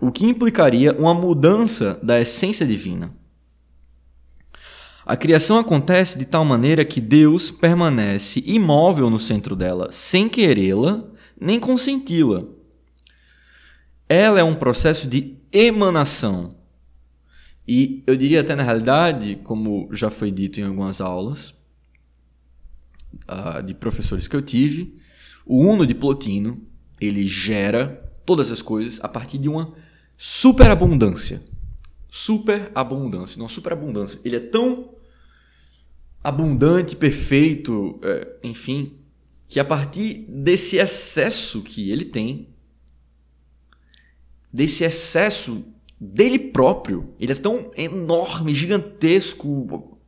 o 0.00 0.12
que 0.12 0.26
implicaria 0.26 0.92
uma 0.92 1.14
mudança 1.14 1.98
da 2.02 2.20
essência 2.20 2.66
divina. 2.66 3.14
A 5.06 5.16
criação 5.16 5.60
acontece 5.60 6.18
de 6.18 6.24
tal 6.24 6.44
maneira 6.44 6.84
que 6.84 7.00
Deus 7.00 7.48
permanece 7.48 8.42
imóvel 8.44 9.08
no 9.08 9.20
centro 9.20 9.54
dela, 9.54 9.92
sem 9.92 10.28
querê-la 10.28 11.04
nem 11.40 11.60
consenti-la. 11.60 12.44
Ela 14.08 14.40
é 14.40 14.42
um 14.42 14.54
processo 14.54 15.06
de 15.06 15.38
emanação. 15.52 16.56
E 17.68 18.02
eu 18.04 18.16
diria 18.16 18.40
até 18.40 18.56
na 18.56 18.64
realidade, 18.64 19.36
como 19.44 19.88
já 19.92 20.10
foi 20.10 20.32
dito 20.32 20.58
em 20.58 20.64
algumas 20.64 21.00
aulas 21.00 21.50
uh, 23.28 23.62
de 23.64 23.74
professores 23.74 24.26
que 24.26 24.34
eu 24.34 24.42
tive, 24.42 24.98
o 25.44 25.60
Uno 25.60 25.86
de 25.86 25.94
Plotino 25.94 26.66
ele 27.00 27.28
gera 27.28 28.12
todas 28.24 28.50
as 28.50 28.60
coisas 28.60 28.98
a 29.04 29.08
partir 29.08 29.38
de 29.38 29.48
uma 29.48 29.72
superabundância. 30.16 31.44
Superabundância, 32.10 33.38
não 33.38 33.48
superabundância. 33.48 34.20
Ele 34.24 34.34
é 34.34 34.40
tão 34.40 34.95
abundante, 36.26 36.96
perfeito, 36.96 38.00
é, 38.02 38.36
enfim, 38.42 38.98
que 39.46 39.60
a 39.60 39.64
partir 39.64 40.26
desse 40.28 40.76
excesso 40.76 41.62
que 41.62 41.88
ele 41.88 42.04
tem, 42.04 42.48
desse 44.52 44.82
excesso 44.82 45.64
dele 46.00 46.36
próprio. 46.36 47.14
Ele 47.20 47.30
é 47.30 47.36
tão 47.36 47.70
enorme, 47.76 48.56
gigantesco. 48.56 50.00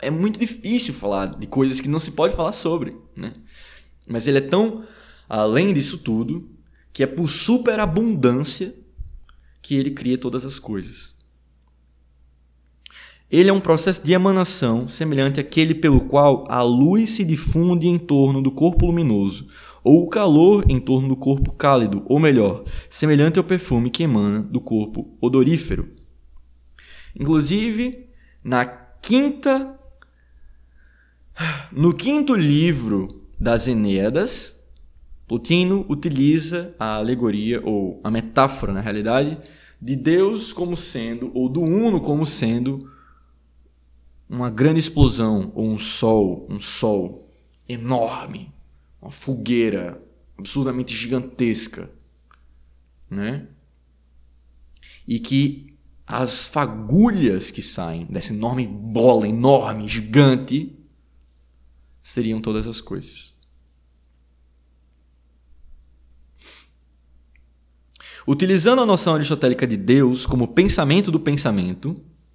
É 0.00 0.10
muito 0.10 0.40
difícil 0.40 0.94
falar 0.94 1.26
de 1.26 1.46
coisas 1.46 1.78
que 1.78 1.88
não 1.88 1.98
se 1.98 2.12
pode 2.12 2.34
falar 2.34 2.52
sobre, 2.52 2.96
né? 3.14 3.34
Mas 4.08 4.26
ele 4.26 4.38
é 4.38 4.40
tão 4.40 4.86
além 5.28 5.74
disso 5.74 5.98
tudo 5.98 6.50
que 6.90 7.02
é 7.02 7.06
por 7.06 7.28
superabundância 7.28 8.74
que 9.60 9.74
ele 9.74 9.90
cria 9.90 10.16
todas 10.16 10.46
as 10.46 10.58
coisas. 10.58 11.13
Ele 13.34 13.50
é 13.50 13.52
um 13.52 13.58
processo 13.58 14.04
de 14.04 14.12
emanação 14.12 14.86
semelhante 14.86 15.40
àquele 15.40 15.74
pelo 15.74 16.02
qual 16.02 16.44
a 16.48 16.62
luz 16.62 17.10
se 17.10 17.24
difunde 17.24 17.88
em 17.88 17.98
torno 17.98 18.40
do 18.40 18.52
corpo 18.52 18.86
luminoso, 18.86 19.48
ou 19.82 20.04
o 20.04 20.08
calor 20.08 20.64
em 20.68 20.78
torno 20.78 21.08
do 21.08 21.16
corpo 21.16 21.52
cálido, 21.52 22.04
ou 22.06 22.20
melhor, 22.20 22.62
semelhante 22.88 23.36
ao 23.36 23.44
perfume 23.44 23.90
que 23.90 24.04
emana 24.04 24.40
do 24.40 24.60
corpo 24.60 25.18
odorífero. 25.20 25.88
Inclusive, 27.18 28.06
na 28.44 28.64
quinta 28.66 29.80
no 31.72 31.92
quinto 31.92 32.36
livro 32.36 33.26
das 33.36 33.66
Eneadas, 33.66 34.64
Plotino 35.26 35.84
utiliza 35.88 36.72
a 36.78 36.98
alegoria 36.98 37.60
ou 37.64 38.00
a 38.04 38.12
metáfora, 38.12 38.72
na 38.72 38.80
realidade, 38.80 39.36
de 39.82 39.96
Deus 39.96 40.52
como 40.52 40.76
sendo 40.76 41.32
ou 41.34 41.48
do 41.48 41.62
Uno 41.62 42.00
como 42.00 42.24
sendo 42.24 42.93
uma 44.28 44.50
grande 44.50 44.80
explosão 44.80 45.52
ou 45.54 45.66
um 45.68 45.78
sol, 45.78 46.46
um 46.48 46.58
sol 46.58 47.30
enorme 47.68 48.54
uma 49.04 49.10
fogueira 49.10 50.02
absurdamente 50.38 50.96
gigantesca, 50.96 51.92
né? 53.10 53.46
E 55.06 55.18
que 55.18 55.76
as 56.06 56.46
fagulhas 56.46 57.50
que 57.50 57.60
saem 57.60 58.06
dessa 58.06 58.32
enorme 58.32 58.66
bola, 58.66 59.28
enorme, 59.28 59.86
gigante, 59.86 60.74
seriam 62.00 62.40
todas 62.40 62.66
as 62.66 62.80
coisas. 62.80 63.38
Utilizando 68.26 68.80
a 68.80 68.86
noção 68.86 69.16
aristotélica 69.16 69.66
de 69.66 69.76
Deus 69.76 70.24
como 70.24 70.48
pensamento 70.48 71.10
do 71.10 71.20
pensamento, 71.20 71.94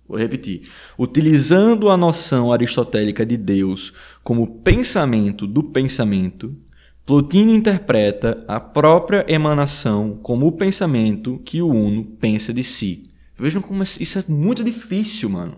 Vou 0.09 0.17
repetir. 0.17 0.67
Utilizando 0.97 1.87
a 1.87 1.95
noção 1.95 2.51
aristotélica 2.51 3.23
de 3.23 3.37
Deus 3.37 3.93
como 4.23 4.59
pensamento 4.61 5.45
do 5.45 5.61
pensamento, 5.61 6.57
Plotino 7.05 7.53
interpreta 7.53 8.43
a 8.47 8.59
própria 8.59 9.23
emanação 9.27 10.19
como 10.23 10.47
o 10.47 10.51
pensamento 10.51 11.39
que 11.45 11.61
o 11.61 11.69
Uno 11.69 12.03
pensa 12.03 12.51
de 12.51 12.63
si. 12.63 13.11
Vejam 13.35 13.61
como 13.61 13.83
isso 13.83 14.17
é 14.17 14.23
muito 14.27 14.63
difícil, 14.63 15.29
mano. 15.29 15.57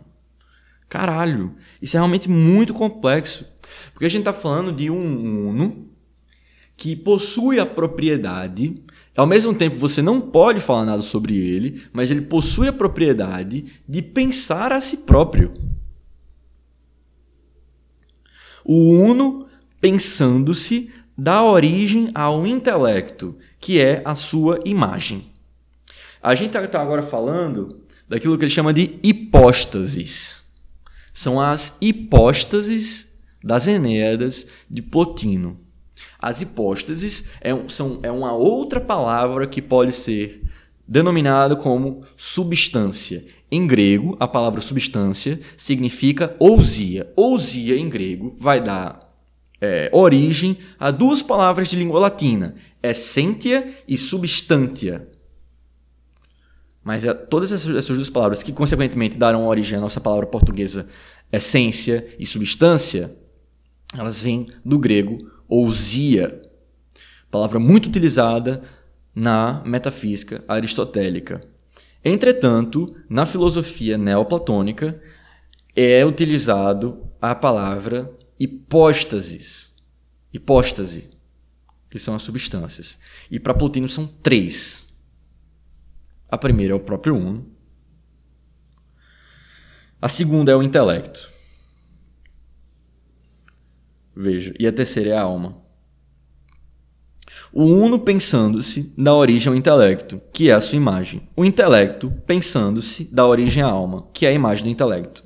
Caralho, 0.89 1.55
isso 1.81 1.95
é 1.95 1.99
realmente 1.99 2.29
muito 2.29 2.73
complexo. 2.73 3.45
Porque 3.93 4.05
a 4.05 4.09
gente 4.09 4.21
está 4.21 4.33
falando 4.33 4.73
de 4.73 4.89
um 4.89 5.49
Uno 5.49 5.87
que 6.75 6.95
possui 6.95 7.57
a 7.57 7.65
propriedade 7.65 8.83
ao 9.15 9.27
mesmo 9.27 9.53
tempo, 9.53 9.75
você 9.75 10.01
não 10.01 10.21
pode 10.21 10.59
falar 10.59 10.85
nada 10.85 11.01
sobre 11.01 11.35
ele, 11.35 11.83
mas 11.91 12.09
ele 12.09 12.21
possui 12.21 12.67
a 12.67 12.73
propriedade 12.73 13.65
de 13.87 14.01
pensar 14.01 14.71
a 14.71 14.79
si 14.79 14.97
próprio. 14.97 15.53
O 18.63 18.91
Uno, 18.91 19.47
pensando-se, 19.81 20.89
dá 21.17 21.43
origem 21.43 22.09
ao 22.15 22.47
intelecto, 22.47 23.37
que 23.59 23.81
é 23.81 24.01
a 24.05 24.15
sua 24.15 24.59
imagem. 24.65 25.31
A 26.23 26.33
gente 26.35 26.55
está 26.55 26.81
agora 26.81 27.03
falando 27.03 27.81
daquilo 28.07 28.37
que 28.37 28.45
ele 28.45 28.51
chama 28.51 28.73
de 28.73 28.99
hipóstases. 29.03 30.43
São 31.13 31.41
as 31.41 31.77
hipóstases 31.81 33.07
das 33.43 33.67
Enéadas 33.67 34.47
de 34.69 34.81
Plotino. 34.81 35.59
As 36.21 36.39
hipóstases 36.41 37.29
é, 37.41 37.51
são, 37.67 37.99
é 38.03 38.11
uma 38.11 38.33
outra 38.33 38.79
palavra 38.79 39.47
que 39.47 39.61
pode 39.61 39.91
ser 39.91 40.43
denominada 40.87 41.55
como 41.55 42.03
substância. 42.15 43.25
Em 43.49 43.65
grego, 43.65 44.15
a 44.19 44.27
palavra 44.27 44.61
substância 44.61 45.39
significa 45.57 46.35
ousia. 46.37 47.11
Ousia, 47.15 47.75
em 47.75 47.89
grego, 47.89 48.35
vai 48.37 48.61
dar 48.61 49.07
é, 49.59 49.89
origem 49.91 50.57
a 50.79 50.91
duas 50.91 51.21
palavras 51.21 51.69
de 51.69 51.75
língua 51.75 51.99
latina, 51.99 52.55
essentia 52.83 53.73
e 53.87 53.97
substantia. 53.97 55.09
Mas 56.83 57.03
é, 57.03 57.13
todas 57.13 57.51
essas, 57.51 57.75
essas 57.75 57.95
duas 57.95 58.09
palavras, 58.09 58.43
que 58.43 58.51
consequentemente 58.51 59.17
darão 59.17 59.47
origem 59.47 59.77
à 59.77 59.81
nossa 59.81 59.99
palavra 59.99 60.27
portuguesa 60.27 60.87
essência 61.31 62.07
e 62.19 62.25
substância, 62.25 63.15
elas 63.97 64.21
vêm 64.21 64.47
do 64.63 64.77
grego 64.77 65.17
ousia, 65.51 66.41
palavra 67.29 67.59
muito 67.59 67.87
utilizada 67.87 68.63
na 69.13 69.61
metafísica 69.65 70.41
aristotélica. 70.47 71.41
Entretanto, 72.03 72.95
na 73.09 73.25
filosofia 73.25 73.97
neoplatônica 73.97 74.99
é 75.75 76.05
utilizado 76.05 77.05
a 77.21 77.35
palavra 77.35 78.09
hipóstasis, 78.39 79.75
hipóstase, 80.33 81.09
que 81.89 81.99
são 81.99 82.15
as 82.15 82.21
substâncias. 82.21 82.97
E 83.29 83.37
para 83.37 83.53
Plotino 83.53 83.89
são 83.89 84.07
três. 84.07 84.87
A 86.29 86.37
primeira 86.37 86.73
é 86.73 86.75
o 86.75 86.79
próprio 86.79 87.15
uno. 87.15 87.45
A 90.01 90.07
segunda 90.07 90.53
é 90.53 90.55
o 90.55 90.63
intelecto. 90.63 91.29
Veja. 94.15 94.53
E 94.59 94.67
a 94.67 94.71
terceira 94.71 95.11
é 95.11 95.17
a 95.17 95.21
alma. 95.21 95.57
O 97.53 97.65
uno 97.65 97.99
pensando-se 97.99 98.93
dá 98.97 99.13
origem 99.13 99.49
ao 99.49 99.55
intelecto, 99.55 100.21
que 100.33 100.49
é 100.49 100.53
a 100.53 100.61
sua 100.61 100.77
imagem. 100.77 101.27
O 101.35 101.43
intelecto, 101.43 102.11
pensando-se, 102.25 103.09
dá 103.11 103.25
origem 103.25 103.63
à 103.63 103.67
alma, 103.67 104.07
que 104.13 104.25
é 104.25 104.29
a 104.29 104.33
imagem 104.33 104.65
do 104.65 104.69
intelecto. 104.69 105.23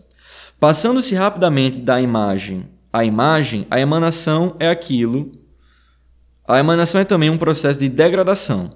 Passando-se 0.60 1.14
rapidamente 1.14 1.78
da 1.78 2.02
imagem 2.02 2.68
à 2.96 3.04
imagem, 3.04 3.68
a 3.70 3.78
emanação 3.78 4.56
é 4.58 4.70
aquilo. 4.70 5.30
A 6.48 6.60
emanação 6.60 7.02
é 7.02 7.04
também 7.04 7.30
um 7.30 7.38
processo 7.38 7.78
de 7.78 7.90
degradação. 7.90 8.72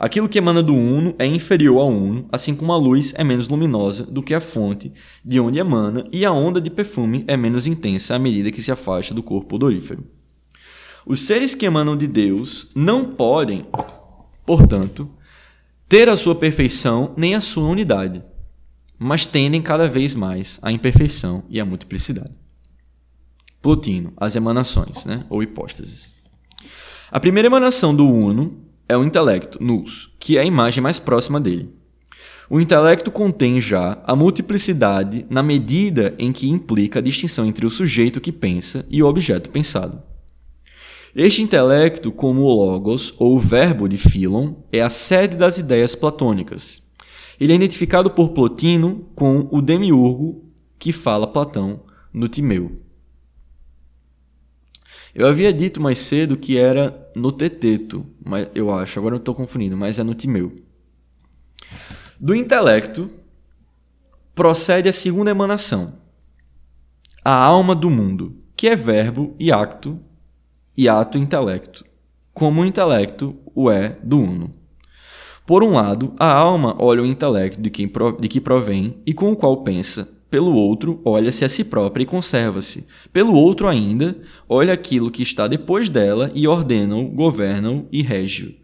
Aquilo 0.00 0.30
que 0.30 0.38
emana 0.38 0.62
do 0.62 0.74
uno 0.74 1.14
é 1.18 1.26
inferior 1.26 1.78
ao 1.78 1.90
uno, 1.90 2.26
assim 2.32 2.54
como 2.54 2.72
a 2.72 2.76
luz 2.78 3.12
é 3.18 3.22
menos 3.22 3.50
luminosa 3.50 4.04
do 4.04 4.22
que 4.22 4.32
a 4.32 4.40
fonte 4.40 4.90
de 5.22 5.38
onde 5.38 5.58
emana 5.58 6.08
e 6.10 6.24
a 6.24 6.32
onda 6.32 6.58
de 6.58 6.70
perfume 6.70 7.22
é 7.28 7.36
menos 7.36 7.66
intensa 7.66 8.14
à 8.14 8.18
medida 8.18 8.50
que 8.50 8.62
se 8.62 8.72
afasta 8.72 9.12
do 9.12 9.22
corpo 9.22 9.56
odorífero. 9.56 10.02
Os 11.04 11.20
seres 11.20 11.54
que 11.54 11.66
emanam 11.66 11.98
de 11.98 12.06
Deus 12.06 12.68
não 12.74 13.04
podem, 13.04 13.66
portanto, 14.46 15.10
ter 15.86 16.08
a 16.08 16.16
sua 16.16 16.34
perfeição 16.34 17.12
nem 17.14 17.34
a 17.34 17.40
sua 17.42 17.68
unidade, 17.68 18.22
mas 18.98 19.26
tendem 19.26 19.60
cada 19.60 19.86
vez 19.86 20.14
mais 20.14 20.58
à 20.62 20.72
imperfeição 20.72 21.44
e 21.46 21.60
à 21.60 21.64
multiplicidade. 21.66 22.32
Plotino, 23.60 24.14
as 24.16 24.34
emanações, 24.34 25.04
né? 25.04 25.26
ou 25.28 25.42
hipóstases. 25.42 26.14
A 27.10 27.20
primeira 27.20 27.48
emanação 27.48 27.94
do 27.94 28.08
Uno 28.08 28.69
é 28.90 28.96
o 28.96 29.04
intelecto, 29.04 29.62
nous, 29.62 30.10
que 30.18 30.36
é 30.36 30.40
a 30.40 30.44
imagem 30.44 30.82
mais 30.82 30.98
próxima 30.98 31.40
dele. 31.40 31.72
O 32.50 32.60
intelecto 32.60 33.08
contém 33.12 33.60
já 33.60 34.02
a 34.04 34.16
multiplicidade 34.16 35.24
na 35.30 35.44
medida 35.44 36.12
em 36.18 36.32
que 36.32 36.50
implica 36.50 36.98
a 36.98 37.02
distinção 37.02 37.46
entre 37.46 37.64
o 37.64 37.70
sujeito 37.70 38.20
que 38.20 38.32
pensa 38.32 38.84
e 38.90 39.00
o 39.00 39.06
objeto 39.06 39.48
pensado. 39.50 40.02
Este 41.14 41.40
intelecto, 41.40 42.10
como 42.10 42.42
o 42.42 42.52
logos 42.52 43.14
ou 43.16 43.36
o 43.36 43.38
verbo 43.38 43.88
de 43.88 43.96
Philon, 43.96 44.54
é 44.72 44.82
a 44.82 44.88
sede 44.88 45.36
das 45.36 45.56
ideias 45.56 45.94
platônicas. 45.94 46.82
Ele 47.38 47.52
é 47.52 47.56
identificado 47.56 48.10
por 48.10 48.30
Plotino 48.30 49.06
com 49.14 49.48
o 49.52 49.62
demiurgo 49.62 50.50
que 50.80 50.92
fala 50.92 51.28
Platão 51.28 51.82
no 52.12 52.26
Timeu. 52.26 52.72
Eu 55.20 55.26
havia 55.26 55.52
dito 55.52 55.82
mais 55.82 55.98
cedo 55.98 56.34
que 56.34 56.56
era 56.56 57.06
no 57.14 57.30
Teteto, 57.30 58.06
mas 58.24 58.48
eu 58.54 58.72
acho, 58.72 58.98
agora 58.98 59.16
eu 59.16 59.18
estou 59.18 59.34
confundindo, 59.34 59.76
mas 59.76 59.98
é 59.98 60.02
no 60.02 60.14
Timeu. 60.14 60.50
Do 62.18 62.34
intelecto 62.34 63.10
procede 64.34 64.88
a 64.88 64.94
segunda 64.94 65.30
emanação, 65.30 65.92
a 67.22 67.34
alma 67.34 67.74
do 67.74 67.90
mundo, 67.90 68.34
que 68.56 68.66
é 68.66 68.74
verbo 68.74 69.36
e 69.38 69.52
acto 69.52 70.00
e 70.74 70.88
ato 70.88 71.18
intelecto, 71.18 71.84
como 72.32 72.62
o 72.62 72.64
intelecto 72.64 73.36
o 73.54 73.70
é 73.70 73.98
do 74.02 74.18
uno. 74.18 74.50
Por 75.44 75.62
um 75.62 75.72
lado, 75.72 76.14
a 76.18 76.32
alma 76.32 76.74
olha 76.78 77.02
o 77.02 77.06
intelecto 77.06 77.60
de, 77.60 77.68
quem, 77.68 77.92
de 78.18 78.26
que 78.26 78.40
provém 78.40 79.02
e 79.04 79.12
com 79.12 79.30
o 79.30 79.36
qual 79.36 79.62
pensa, 79.62 80.08
pelo 80.30 80.54
outro, 80.54 81.00
olha-se 81.04 81.44
a 81.44 81.48
si 81.48 81.64
própria 81.64 82.02
e 82.02 82.06
conserva-se. 82.06 82.86
Pelo 83.12 83.34
outro 83.34 83.66
ainda, 83.66 84.16
olha 84.48 84.72
aquilo 84.72 85.10
que 85.10 85.22
está 85.22 85.48
depois 85.48 85.90
dela 85.90 86.30
e 86.34 86.46
ordena-o, 86.46 87.08
governa-o 87.08 87.88
e 87.90 88.02
rege-o. 88.02 88.54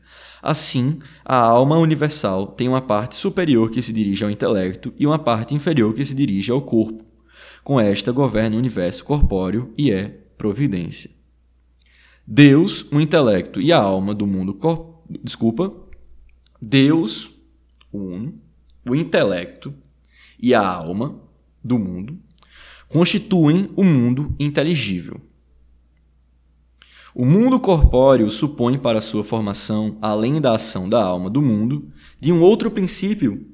Assim, 0.43 1.01
a 1.25 1.37
alma 1.37 1.77
universal 1.79 2.47
tem 2.47 2.69
uma 2.69 2.81
parte 2.81 3.17
superior 3.17 3.71
que 3.71 3.83
se 3.83 3.93
dirige 3.93 4.23
ao 4.23 4.31
intelecto 4.31 4.95
e 4.99 5.07
uma 5.07 5.19
parte 5.19 5.55
inferior 5.55 5.93
que 5.93 6.05
se 6.05 6.15
dirige 6.15 6.53
ao 6.53 6.63
corpo. 6.63 7.05
Com 7.65 7.81
esta 7.81 8.13
governa 8.13 8.55
o 8.55 8.59
universo 8.59 9.05
corpóreo 9.05 9.75
e 9.77 9.91
é 9.91 10.09
providência. 10.39 11.11
Deus, 12.25 12.87
o 12.93 13.01
intelecto 13.01 13.61
e 13.61 13.73
a 13.73 13.79
alma 13.79 14.15
do 14.15 14.27
mundo 14.27 14.55
cor... 14.55 15.03
desculpa, 15.23 15.75
Deus, 16.63 17.31
o 17.93 18.31
o 18.89 18.95
intelecto 18.95 19.75
e 20.41 20.55
a 20.55 20.67
alma 20.67 21.21
do 21.67 21.79
mundo 21.79 22.19
constituem 22.89 23.69
o 23.77 23.85
mundo 23.85 24.35
inteligível. 24.39 25.21
O 27.15 27.25
mundo 27.25 27.59
corpóreo 27.59 28.31
supõe 28.31 28.79
para 28.79 29.01
sua 29.01 29.25
formação, 29.25 29.97
além 30.03 30.41
da 30.41 30.55
ação 30.55 30.89
da 30.89 31.03
alma 31.03 31.31
do 31.31 31.41
mundo, 31.41 31.91
de 32.21 32.31
um 32.31 32.43
outro 32.43 32.71
princípio 32.71 33.47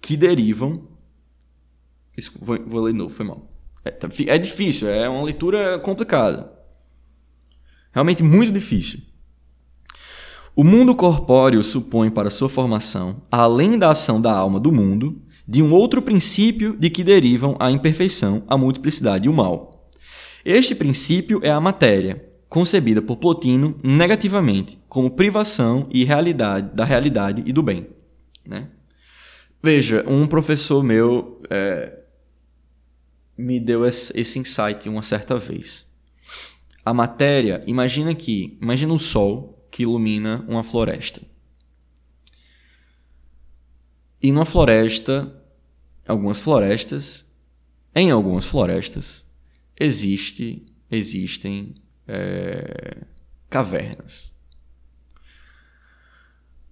que 0.00 0.16
derivam. 0.16 0.88
Vou, 2.40 2.58
vou 2.64 2.82
ler 2.82 2.92
de 2.92 2.98
novo, 2.98 3.12
foi 3.12 3.26
mal. 3.26 3.52
É, 3.84 3.90
tá 3.90 4.08
é 4.26 4.38
difícil, 4.38 4.88
é 4.88 5.08
uma 5.08 5.22
leitura 5.22 5.78
complicada. 5.80 6.52
Realmente 7.92 8.22
muito 8.22 8.52
difícil. 8.52 9.00
O 10.54 10.64
mundo 10.64 10.94
corpóreo 10.94 11.62
supõe 11.62 12.08
para 12.08 12.30
sua 12.30 12.48
formação, 12.48 13.22
além 13.30 13.78
da 13.78 13.90
ação 13.90 14.20
da 14.20 14.32
alma 14.32 14.58
do 14.58 14.72
mundo, 14.72 15.20
de 15.46 15.62
um 15.62 15.72
outro 15.72 16.02
princípio 16.02 16.76
de 16.76 16.90
que 16.90 17.04
derivam 17.04 17.56
a 17.60 17.70
imperfeição, 17.70 18.42
a 18.48 18.56
multiplicidade 18.58 19.26
e 19.26 19.28
o 19.28 19.32
mal. 19.32 19.90
Este 20.44 20.74
princípio 20.74 21.40
é 21.42 21.50
a 21.50 21.60
matéria, 21.60 22.24
concebida 22.48 23.02
por 23.02 23.16
Plotino 23.16 23.78
negativamente, 23.82 24.78
como 24.88 25.10
privação 25.10 25.88
e 25.90 26.04
realidade 26.04 26.74
da 26.74 26.84
realidade 26.84 27.42
e 27.46 27.52
do 27.52 27.62
bem. 27.62 27.86
Né? 28.46 28.68
Veja, 29.62 30.04
um 30.06 30.26
professor 30.26 30.82
meu 30.82 31.40
é, 31.50 31.92
me 33.36 33.60
deu 33.60 33.84
esse 33.84 34.38
insight 34.38 34.88
uma 34.88 35.02
certa 35.02 35.38
vez. 35.38 35.86
A 36.84 36.94
matéria, 36.94 37.62
imagina 37.66 38.14
que, 38.14 38.56
imagina 38.62 38.92
o 38.92 38.98
sol 38.98 39.68
que 39.70 39.82
ilumina 39.82 40.44
uma 40.48 40.62
floresta. 40.62 41.20
E 44.26 44.32
numa 44.32 44.44
floresta, 44.44 45.40
algumas 46.04 46.40
florestas, 46.40 47.32
em 47.94 48.10
algumas 48.10 48.44
florestas, 48.44 49.24
existe, 49.78 50.66
existem 50.90 51.76
é, 52.08 53.04
cavernas. 53.48 54.34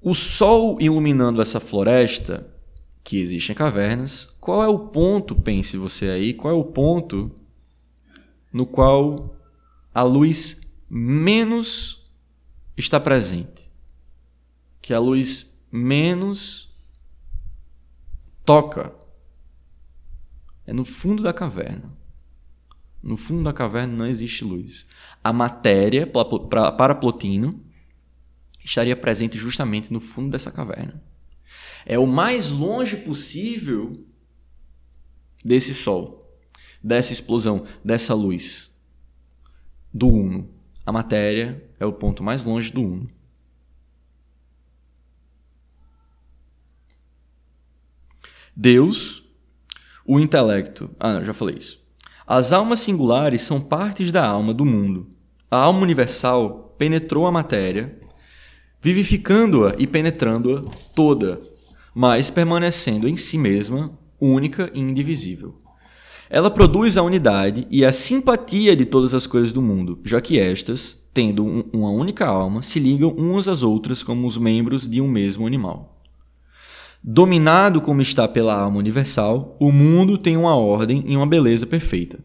O 0.02 0.16
sol 0.16 0.78
iluminando 0.80 1.40
essa 1.40 1.61
floresta, 1.61 2.44
que 3.05 3.18
existem 3.18 3.55
cavernas, 3.55 4.34
qual 4.40 4.61
é 4.64 4.66
o 4.66 4.88
ponto, 4.88 5.36
pense 5.36 5.76
você 5.76 6.09
aí, 6.09 6.34
qual 6.34 6.52
é 6.52 6.57
o 6.57 6.64
ponto 6.64 7.30
no 8.52 8.66
qual 8.66 9.36
a 9.94 10.02
luz 10.02 10.61
menos 10.90 12.02
está 12.76 12.98
presente? 12.98 13.70
Que 14.82 14.92
a 14.92 14.98
luz 14.98 15.57
menos 15.70 16.74
toca. 18.45 18.95
É 20.66 20.72
no 20.72 20.84
fundo 20.84 21.22
da 21.22 21.32
caverna. 21.32 21.86
No 23.03 23.16
fundo 23.16 23.42
da 23.42 23.53
caverna 23.53 23.95
não 23.95 24.07
existe 24.07 24.45
luz. 24.45 24.86
A 25.22 25.32
matéria, 25.32 26.07
para 26.07 26.95
Plotino, 26.95 27.62
estaria 28.64 28.97
presente 28.97 29.36
justamente 29.36 29.92
no 29.92 30.01
fundo 30.01 30.30
dessa 30.30 30.51
caverna. 30.51 31.03
É 31.84 31.99
o 31.99 32.07
mais 32.07 32.51
longe 32.51 32.97
possível 32.97 34.07
desse 35.45 35.74
sol, 35.74 36.18
dessa 36.82 37.12
explosão, 37.12 37.66
dessa 37.84 38.14
luz, 38.14 38.70
do 39.92 40.09
Uno. 40.09 40.49
A 40.86 40.90
matéria 40.90 41.59
é 41.78 41.84
o 41.84 41.92
ponto 41.92 42.22
mais 42.22 42.42
longe 42.42 42.72
do 42.72 42.80
Uno. 42.82 43.09
Deus, 48.57 49.24
o 50.07 50.20
intelecto. 50.20 50.90
Ah, 50.98 51.22
já 51.24 51.34
falei 51.34 51.57
isso. 51.57 51.82
As 52.26 52.52
almas 52.52 52.80
singulares 52.80 53.42
são 53.42 53.61
partes 53.61 54.12
da 54.12 54.26
alma 54.26 54.55
do 54.55 54.64
mundo. 54.64 55.09
A 55.50 55.59
alma 55.59 55.80
universal 55.80 56.74
penetrou 56.78 57.26
a 57.26 57.32
matéria, 57.32 57.96
vivificando-a 58.80 59.74
e 59.78 59.86
penetrando-a 59.86 60.70
toda, 60.94 61.40
mas 61.94 62.30
permanecendo 62.30 63.09
em 63.09 63.16
si 63.16 63.36
mesma 63.36 63.98
única 64.20 64.70
e 64.72 64.80
indivisível. 64.80 65.59
Ela 66.30 66.50
produz 66.50 66.96
a 66.96 67.02
unidade 67.02 67.66
e 67.70 67.84
a 67.84 67.92
simpatia 67.92 68.74
de 68.74 68.84
todas 68.84 69.14
as 69.14 69.26
coisas 69.26 69.52
do 69.52 69.61
mundo, 69.61 69.98
já 70.05 70.20
que 70.20 70.38
estas, 70.38 71.05
tendo 71.12 71.44
um, 71.44 71.64
uma 71.72 71.90
única 71.90 72.26
alma, 72.26 72.62
se 72.62 72.80
ligam 72.80 73.11
umas 73.11 73.46
às 73.46 73.62
outras 73.62 74.02
como 74.02 74.26
os 74.26 74.38
membros 74.38 74.88
de 74.88 75.00
um 75.00 75.09
mesmo 75.09 75.46
animal. 75.46 75.93
Dominado 77.07 77.82
como 77.82 78.00
está 78.00 78.26
pela 78.26 78.59
alma 78.59 78.78
universal, 78.78 79.59
o 79.61 79.70
mundo 79.70 80.16
tem 80.16 80.38
uma 80.38 80.57
ordem 80.57 81.05
e 81.07 81.14
uma 81.14 81.26
beleza 81.26 81.66
perfeita. 81.66 82.18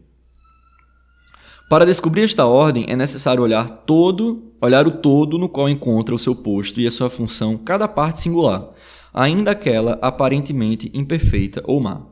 Para 1.68 1.84
descobrir 1.84 2.22
esta 2.22 2.46
ordem 2.46 2.86
é 2.88 2.96
necessário 2.96 3.42
olhar 3.42 3.68
todo, 3.68 4.54
olhar 4.58 4.86
o 4.86 4.90
todo 4.90 5.36
no 5.36 5.50
qual 5.50 5.68
encontra 5.68 6.14
o 6.14 6.18
seu 6.18 6.34
posto 6.34 6.80
e 6.80 6.86
a 6.86 6.90
sua 6.90 7.10
função 7.10 7.58
cada 7.58 7.86
parte 7.86 8.20
singular, 8.20 8.70
ainda 9.12 9.50
aquela 9.50 9.98
aparentemente 10.00 10.90
imperfeita 10.94 11.62
ou 11.66 11.78
má. 11.78 12.06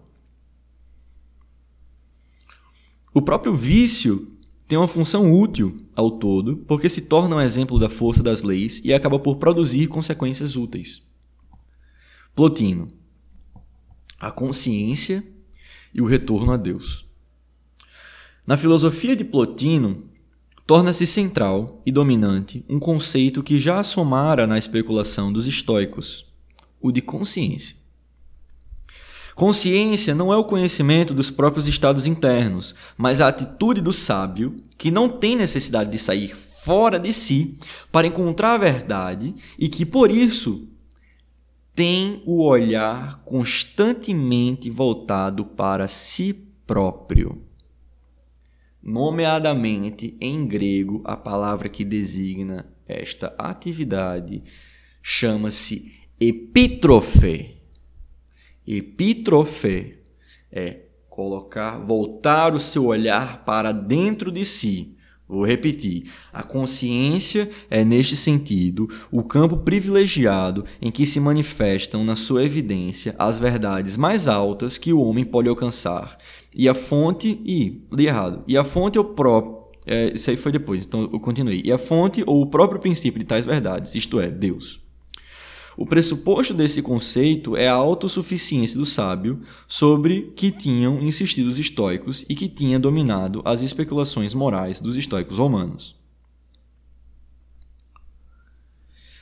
O 3.14 3.22
próprio 3.22 3.54
vício 3.54 4.30
tem 4.66 4.76
uma 4.76 4.86
função 4.86 5.32
útil 5.32 5.86
ao 5.96 6.10
todo, 6.10 6.58
porque 6.68 6.90
se 6.90 7.00
torna 7.00 7.36
um 7.36 7.40
exemplo 7.40 7.78
da 7.78 7.88
força 7.88 8.22
das 8.22 8.42
leis 8.42 8.82
e 8.84 8.92
acaba 8.92 9.18
por 9.18 9.36
produzir 9.36 9.86
consequências 9.86 10.54
úteis. 10.54 11.07
Plotino. 12.38 12.86
A 14.16 14.30
consciência 14.30 15.24
e 15.92 16.00
o 16.00 16.06
retorno 16.06 16.52
a 16.52 16.56
Deus. 16.56 17.04
Na 18.46 18.56
filosofia 18.56 19.16
de 19.16 19.24
Plotino, 19.24 20.04
torna-se 20.64 21.04
central 21.04 21.82
e 21.84 21.90
dominante 21.90 22.64
um 22.68 22.78
conceito 22.78 23.42
que 23.42 23.58
já 23.58 23.80
assomara 23.80 24.46
na 24.46 24.56
especulação 24.56 25.32
dos 25.32 25.48
estoicos, 25.48 26.26
o 26.80 26.92
de 26.92 27.00
consciência. 27.00 27.74
Consciência 29.34 30.14
não 30.14 30.32
é 30.32 30.36
o 30.36 30.44
conhecimento 30.44 31.12
dos 31.12 31.32
próprios 31.32 31.66
estados 31.66 32.06
internos, 32.06 32.72
mas 32.96 33.20
a 33.20 33.26
atitude 33.26 33.80
do 33.80 33.92
sábio 33.92 34.62
que 34.78 34.92
não 34.92 35.08
tem 35.08 35.34
necessidade 35.34 35.90
de 35.90 35.98
sair 35.98 36.36
fora 36.36 37.00
de 37.00 37.12
si 37.12 37.58
para 37.90 38.06
encontrar 38.06 38.54
a 38.54 38.58
verdade 38.58 39.34
e 39.58 39.68
que, 39.68 39.84
por 39.84 40.08
isso, 40.08 40.68
tem 41.78 42.24
o 42.26 42.42
olhar 42.42 43.22
constantemente 43.22 44.68
voltado 44.68 45.44
para 45.44 45.86
si 45.86 46.32
próprio. 46.66 47.40
Nomeadamente, 48.82 50.16
em 50.20 50.44
grego, 50.44 51.00
a 51.04 51.16
palavra 51.16 51.68
que 51.68 51.84
designa 51.84 52.68
esta 52.84 53.32
atividade 53.38 54.42
chama-se 55.00 55.92
epítrofe. 56.18 57.62
Epítrofe 58.66 59.98
é 60.50 60.80
colocar, 61.08 61.78
voltar 61.78 62.56
o 62.56 62.58
seu 62.58 62.86
olhar 62.86 63.44
para 63.44 63.70
dentro 63.70 64.32
de 64.32 64.44
si. 64.44 64.97
Vou 65.28 65.44
repetir. 65.44 66.04
A 66.32 66.42
consciência 66.42 67.50
é, 67.68 67.84
neste 67.84 68.16
sentido, 68.16 68.88
o 69.10 69.22
campo 69.22 69.58
privilegiado 69.58 70.64
em 70.80 70.90
que 70.90 71.04
se 71.04 71.20
manifestam 71.20 72.02
na 72.02 72.16
sua 72.16 72.44
evidência 72.44 73.14
as 73.18 73.38
verdades 73.38 73.96
mais 73.96 74.26
altas 74.26 74.78
que 74.78 74.92
o 74.92 75.02
homem 75.02 75.24
pode 75.24 75.48
alcançar 75.48 76.16
e 76.54 76.68
a 76.68 76.74
fonte. 76.74 77.40
e 77.44 77.82
li 77.92 78.06
errado. 78.06 78.42
E 78.48 78.56
a 78.56 78.64
fonte 78.64 78.98
ou 78.98 79.04
próprio. 79.04 79.58
É, 79.86 80.12
isso 80.12 80.28
aí 80.30 80.36
foi 80.36 80.52
depois, 80.52 80.84
então 80.84 81.08
eu 81.12 81.20
continuei. 81.20 81.62
E 81.64 81.72
a 81.72 81.78
fonte 81.78 82.22
ou 82.26 82.42
o 82.42 82.46
próprio 82.46 82.80
princípio 82.80 83.18
de 83.18 83.24
tais 83.24 83.44
verdades, 83.44 83.94
isto 83.94 84.20
é, 84.20 84.28
Deus. 84.28 84.87
O 85.80 85.86
pressuposto 85.86 86.52
desse 86.52 86.82
conceito 86.82 87.56
é 87.56 87.68
a 87.68 87.74
autossuficiência 87.74 88.76
do 88.76 88.84
sábio 88.84 89.38
sobre 89.68 90.32
que 90.34 90.50
tinham 90.50 91.00
insistido 91.00 91.46
os 91.46 91.56
estoicos 91.56 92.24
e 92.28 92.34
que 92.34 92.48
tinha 92.48 92.80
dominado 92.80 93.40
as 93.44 93.62
especulações 93.62 94.34
morais 94.34 94.80
dos 94.80 94.96
estoicos 94.96 95.38
romanos. 95.38 95.94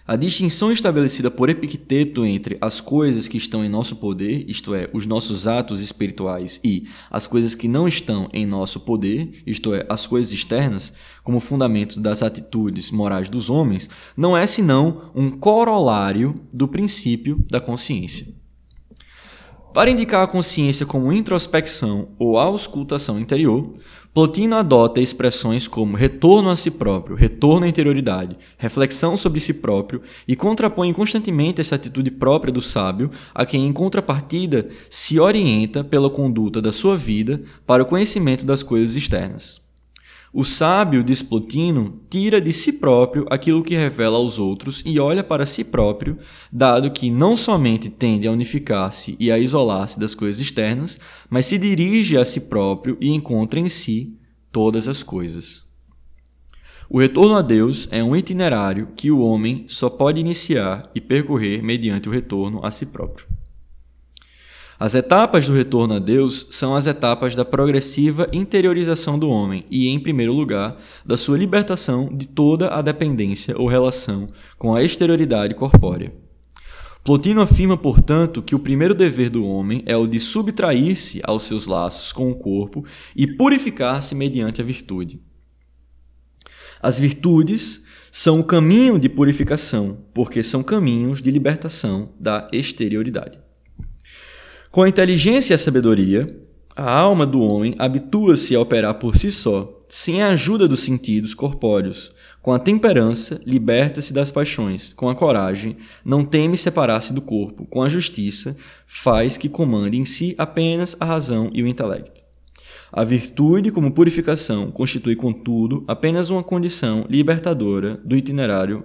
A 0.09 0.15
distinção 0.15 0.71
estabelecida 0.71 1.33
por 1.33 1.49
Epicteto 1.51 2.25
entre 2.25 2.57
as 2.61 2.81
coisas 2.81 3.27
que 3.27 3.37
estão 3.37 3.65
em 3.65 3.69
nosso 3.69 3.97
poder, 3.97 4.45
isto 4.49 4.73
é, 4.73 4.89
os 4.93 5.05
nossos 5.05 5.49
atos 5.49 5.81
espirituais, 5.81 6.61
e 6.63 6.87
as 7.11 7.27
coisas 7.27 7.57
que 7.57 7.67
não 7.67 7.89
estão 7.89 8.29
em 8.33 8.47
nosso 8.47 8.79
poder, 8.79 9.43
isto 9.45 9.75
é, 9.75 9.85
as 9.89 10.07
coisas 10.07 10.33
externas, 10.33 10.93
como 11.25 11.41
fundamento 11.41 11.99
das 11.99 12.23
atitudes 12.23 12.93
morais 12.93 13.29
dos 13.29 13.51
homens, 13.51 13.91
não 14.17 14.37
é 14.37 14.47
senão 14.47 15.11
um 15.13 15.29
corolário 15.29 16.41
do 16.53 16.69
princípio 16.69 17.45
da 17.51 17.61
consciência. 17.61 18.29
Para 19.75 19.91
indicar 19.91 20.23
a 20.23 20.29
consciência 20.29 20.87
como 20.87 21.13
introspecção 21.13 22.11
ou 22.17 22.39
auscultação 22.39 23.19
interior, 23.19 23.73
Plotino 24.17 24.57
adota 24.57 24.99
expressões 24.99 25.69
como 25.69 25.95
retorno 25.95 26.49
a 26.49 26.57
si 26.57 26.71
próprio, 26.71 27.15
retorno 27.15 27.67
à 27.67 27.69
interioridade, 27.69 28.39
reflexão 28.57 29.15
sobre 29.15 29.41
si 29.41 29.53
próprio 29.53 30.01
e 30.27 30.35
contrapõe 30.35 30.91
constantemente 30.95 31.61
essa 31.61 31.75
atitude 31.75 32.11
própria 32.11 32.51
do 32.51 32.63
sábio, 32.63 33.11
a 33.35 33.45
quem, 33.45 33.67
em 33.67 33.73
contrapartida, 33.75 34.71
se 34.89 35.21
orienta 35.21 35.85
pela 35.85 36.09
conduta 36.09 36.63
da 36.63 36.73
sua 36.73 36.97
vida 36.97 37.43
para 37.67 37.83
o 37.83 37.87
conhecimento 37.87 38.47
das 38.47 38.63
coisas 38.63 38.97
externas. 38.97 39.66
O 40.39 40.45
sábio, 40.45 41.03
diz 41.03 41.23
Plotino, 41.23 41.99
tira 42.11 42.43
de 42.43 42.53
si 42.53 42.71
próprio 42.71 43.25
aquilo 43.31 43.63
que 43.63 43.75
revela 43.75 44.19
aos 44.19 44.39
outros 44.39 44.83
e 44.85 45.01
olha 45.01 45.25
para 45.25 45.47
si 45.47 45.65
próprio, 45.65 46.19
dado 46.53 46.91
que 46.91 47.11
não 47.11 47.35
somente 47.35 47.89
tende 47.89 48.29
a 48.29 48.31
unificar-se 48.31 49.17
e 49.19 49.33
a 49.33 49.39
isolar-se 49.39 49.99
das 49.99 50.15
coisas 50.15 50.39
externas, 50.39 51.01
mas 51.31 51.47
se 51.47 51.57
dirige 51.57 52.19
a 52.19 52.25
si 52.27 52.41
próprio 52.41 52.99
e 53.01 53.15
encontra 53.15 53.59
em 53.59 53.71
si 53.71 54.15
todas 54.53 54.87
as 54.87 55.03
coisas. 55.03 55.65
O 56.91 56.99
retorno 56.99 57.35
a 57.35 57.41
Deus 57.41 57.89
é 57.91 58.05
um 58.05 58.15
itinerário 58.15 58.91
que 58.95 59.11
o 59.11 59.21
homem 59.21 59.65
só 59.67 59.89
pode 59.89 60.21
iniciar 60.21 60.91
e 60.95 61.01
percorrer 61.01 61.63
mediante 61.63 62.11
o 62.11 62.13
retorno 62.13 62.61
a 62.63 62.71
si 62.71 62.85
próprio. 62.85 63.36
As 64.79 64.95
etapas 64.95 65.47
do 65.47 65.55
retorno 65.55 65.95
a 65.95 65.99
Deus 65.99 66.49
são 66.51 66.75
as 66.75 66.87
etapas 66.87 67.35
da 67.35 67.47
progressiva 67.47 68.29
interiorização 68.31 69.19
do 69.19 69.31
homem 69.31 69.65
e, 69.71 69.89
em 69.89 69.99
primeiro 69.99 70.35
lugar, 70.35 70.77
da 71.05 71.17
sua 71.17 71.39
libertação 71.39 72.11
de 72.15 72.29
toda 72.29 72.69
a 72.69 72.83
dependência 72.83 73.59
ou 73.59 73.67
relação 73.67 74.27
com 74.59 74.75
a 74.75 74.83
exterioridade 74.83 75.55
corpórea. 75.55 76.13
Plotino 77.03 77.41
afirma, 77.41 77.79
portanto, 77.79 78.43
que 78.43 78.55
o 78.55 78.59
primeiro 78.59 78.95
dever 78.95 79.31
do 79.31 79.47
homem 79.47 79.83
é 79.87 79.97
o 79.97 80.07
de 80.07 80.21
subtrair-se 80.21 81.23
aos 81.25 81.45
seus 81.45 81.67
laços 81.67 82.13
com 82.13 82.31
o 82.31 82.35
corpo 82.35 82.85
e 83.15 83.27
purificar-se 83.27 84.15
mediante 84.15 84.61
a 84.61 84.65
virtude. 84.65 85.23
As 86.83 87.01
virtudes 87.01 87.83
são 88.13 88.41
o 88.41 88.45
caminho 88.45 88.99
de 88.99 89.09
purificação, 89.09 90.05
porque 90.13 90.43
são 90.43 90.63
caminhos 90.63 91.23
de 91.23 91.31
libertação 91.31 92.13
da 92.21 92.49
exterioridade. 92.53 93.46
Com 94.77 94.83
a 94.83 94.89
inteligência 94.91 95.55
e 95.55 95.57
a 95.57 95.59
sabedoria, 95.59 96.39
a 96.77 96.93
alma 96.93 97.27
do 97.27 97.41
homem 97.41 97.75
habitua-se 97.79 98.55
a 98.55 98.61
operar 98.61 98.93
por 98.97 99.17
si 99.17 99.33
só, 99.33 99.81
sem 99.89 100.21
a 100.21 100.29
ajuda 100.29 100.69
dos 100.69 100.81
sentidos 100.81 101.33
corpóreos. 101.33 102.13
Com 102.43 102.53
a 102.53 102.59
temperança, 102.59 103.41
liberta-se 103.47 104.13
das 104.13 104.31
paixões. 104.31 104.93
Com 104.93 105.09
a 105.09 105.15
coragem, 105.15 105.79
não 106.05 106.23
teme 106.23 106.59
separar-se 106.59 107.15
do 107.15 107.23
corpo. 107.23 107.65
Com 107.65 107.83
a 107.83 107.89
justiça, 107.89 108.55
faz 108.87 109.39
que 109.39 109.49
comande 109.49 109.97
em 109.97 110.05
si 110.05 110.35
apenas 110.37 110.95
a 111.01 111.07
razão 111.07 111.49
e 111.55 111.63
o 111.63 111.67
intelecto. 111.67 112.21
A 112.93 113.03
virtude, 113.03 113.71
como 113.71 113.93
purificação, 113.93 114.71
constitui, 114.71 115.17
contudo, 115.17 115.87
apenas 115.89 116.29
uma 116.29 116.43
condição 116.43 117.07
libertadora 117.09 117.99
do 118.05 118.15
itinerário 118.15 118.85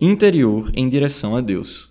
interior 0.00 0.72
em 0.74 0.88
direção 0.88 1.36
a 1.36 1.42
Deus. 1.42 1.89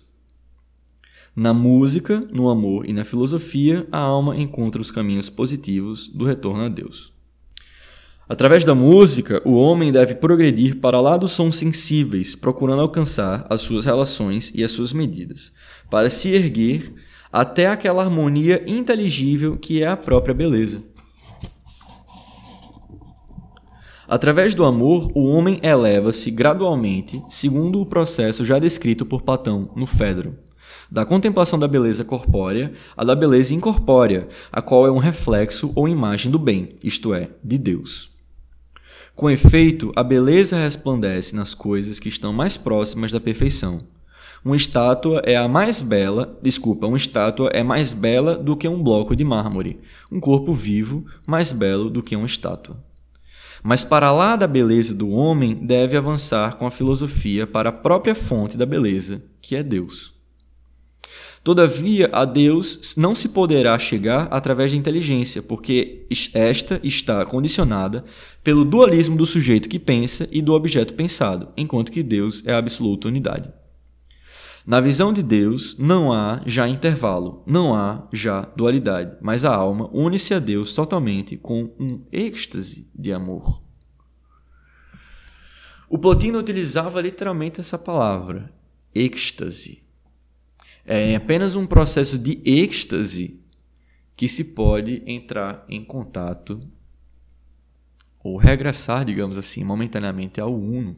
Na 1.34 1.54
música, 1.54 2.26
no 2.32 2.48
amor 2.48 2.88
e 2.88 2.92
na 2.92 3.04
filosofia, 3.04 3.86
a 3.92 3.98
alma 3.98 4.36
encontra 4.36 4.82
os 4.82 4.90
caminhos 4.90 5.30
positivos 5.30 6.08
do 6.08 6.24
retorno 6.24 6.64
a 6.64 6.68
Deus. 6.68 7.12
Através 8.28 8.64
da 8.64 8.74
música, 8.74 9.40
o 9.44 9.52
homem 9.52 9.92
deve 9.92 10.16
progredir 10.16 10.80
para 10.80 11.00
lá 11.00 11.16
dos 11.16 11.30
sons 11.30 11.56
sensíveis, 11.56 12.34
procurando 12.34 12.82
alcançar 12.82 13.46
as 13.48 13.60
suas 13.60 13.84
relações 13.84 14.52
e 14.54 14.64
as 14.64 14.72
suas 14.72 14.92
medidas, 14.92 15.52
para 15.88 16.10
se 16.10 16.30
erguer 16.30 16.92
até 17.32 17.66
aquela 17.66 18.02
harmonia 18.02 18.64
inteligível 18.66 19.56
que 19.56 19.82
é 19.82 19.86
a 19.86 19.96
própria 19.96 20.34
beleza. 20.34 20.82
Através 24.08 24.52
do 24.52 24.64
amor, 24.64 25.12
o 25.14 25.28
homem 25.28 25.60
eleva-se 25.62 26.28
gradualmente, 26.32 27.22
segundo 27.28 27.80
o 27.80 27.86
processo 27.86 28.44
já 28.44 28.58
descrito 28.58 29.06
por 29.06 29.22
Platão 29.22 29.70
no 29.76 29.86
Fedro 29.86 30.49
da 30.90 31.04
contemplação 31.04 31.58
da 31.58 31.68
beleza 31.68 32.04
corpórea 32.04 32.72
à 32.96 33.04
da 33.04 33.14
beleza 33.14 33.54
incorpórea, 33.54 34.28
a 34.50 34.60
qual 34.60 34.86
é 34.86 34.90
um 34.90 34.98
reflexo 34.98 35.72
ou 35.74 35.88
imagem 35.88 36.30
do 36.30 36.38
bem, 36.38 36.74
isto 36.82 37.14
é, 37.14 37.30
de 37.44 37.56
Deus. 37.56 38.10
Com 39.14 39.30
efeito, 39.30 39.92
a 39.94 40.02
beleza 40.02 40.56
resplandece 40.56 41.36
nas 41.36 41.54
coisas 41.54 42.00
que 42.00 42.08
estão 42.08 42.32
mais 42.32 42.56
próximas 42.56 43.12
da 43.12 43.20
perfeição. 43.20 43.82
Uma 44.42 44.56
estátua 44.56 45.20
é 45.26 45.36
a 45.36 45.46
mais 45.46 45.82
bela, 45.82 46.38
desculpa, 46.42 46.86
uma 46.86 46.96
estátua 46.96 47.50
é 47.52 47.62
mais 47.62 47.92
bela 47.92 48.36
do 48.36 48.56
que 48.56 48.66
um 48.66 48.82
bloco 48.82 49.14
de 49.14 49.22
mármore, 49.22 49.78
um 50.10 50.18
corpo 50.18 50.54
vivo 50.54 51.04
mais 51.26 51.52
belo 51.52 51.90
do 51.90 52.02
que 52.02 52.16
uma 52.16 52.24
estátua. 52.24 52.82
Mas 53.62 53.84
para 53.84 54.10
lá 54.10 54.36
da 54.36 54.46
beleza 54.46 54.94
do 54.94 55.10
homem 55.10 55.54
deve 55.54 55.96
avançar 55.96 56.56
com 56.56 56.66
a 56.66 56.70
filosofia 56.70 57.46
para 57.46 57.68
a 57.68 57.72
própria 57.72 58.14
fonte 58.14 58.56
da 58.56 58.64
beleza, 58.64 59.22
que 59.42 59.54
é 59.54 59.62
Deus. 59.62 60.19
Todavia, 61.42 62.10
a 62.12 62.26
Deus 62.26 62.94
não 62.98 63.14
se 63.14 63.30
poderá 63.30 63.78
chegar 63.78 64.28
através 64.30 64.72
da 64.72 64.76
inteligência, 64.76 65.42
porque 65.42 66.06
esta 66.34 66.78
está 66.84 67.24
condicionada 67.24 68.04
pelo 68.44 68.62
dualismo 68.62 69.16
do 69.16 69.24
sujeito 69.24 69.68
que 69.68 69.78
pensa 69.78 70.28
e 70.30 70.42
do 70.42 70.52
objeto 70.52 70.92
pensado, 70.92 71.48
enquanto 71.56 71.90
que 71.90 72.02
Deus 72.02 72.42
é 72.44 72.52
a 72.52 72.58
absoluta 72.58 73.08
unidade. 73.08 73.50
Na 74.66 74.82
visão 74.82 75.14
de 75.14 75.22
Deus, 75.22 75.76
não 75.78 76.12
há 76.12 76.42
já 76.44 76.68
intervalo, 76.68 77.42
não 77.46 77.74
há 77.74 78.06
já 78.12 78.42
dualidade, 78.54 79.16
mas 79.22 79.42
a 79.42 79.54
alma 79.54 79.88
une-se 79.94 80.34
a 80.34 80.38
Deus 80.38 80.74
totalmente 80.74 81.38
com 81.38 81.74
um 81.80 82.04
êxtase 82.12 82.86
de 82.94 83.14
amor. 83.14 83.62
O 85.88 85.98
Plotino 85.98 86.38
utilizava 86.38 87.00
literalmente 87.00 87.60
essa 87.60 87.78
palavra, 87.78 88.52
êxtase 88.94 89.89
é 90.92 91.14
apenas 91.14 91.54
um 91.54 91.64
processo 91.64 92.18
de 92.18 92.42
êxtase 92.44 93.40
que 94.16 94.28
se 94.28 94.42
pode 94.42 95.04
entrar 95.06 95.64
em 95.68 95.84
contato 95.84 96.60
ou 98.24 98.36
regressar, 98.36 99.04
digamos 99.04 99.38
assim, 99.38 99.62
momentaneamente 99.62 100.40
ao 100.40 100.52
uno. 100.52 100.96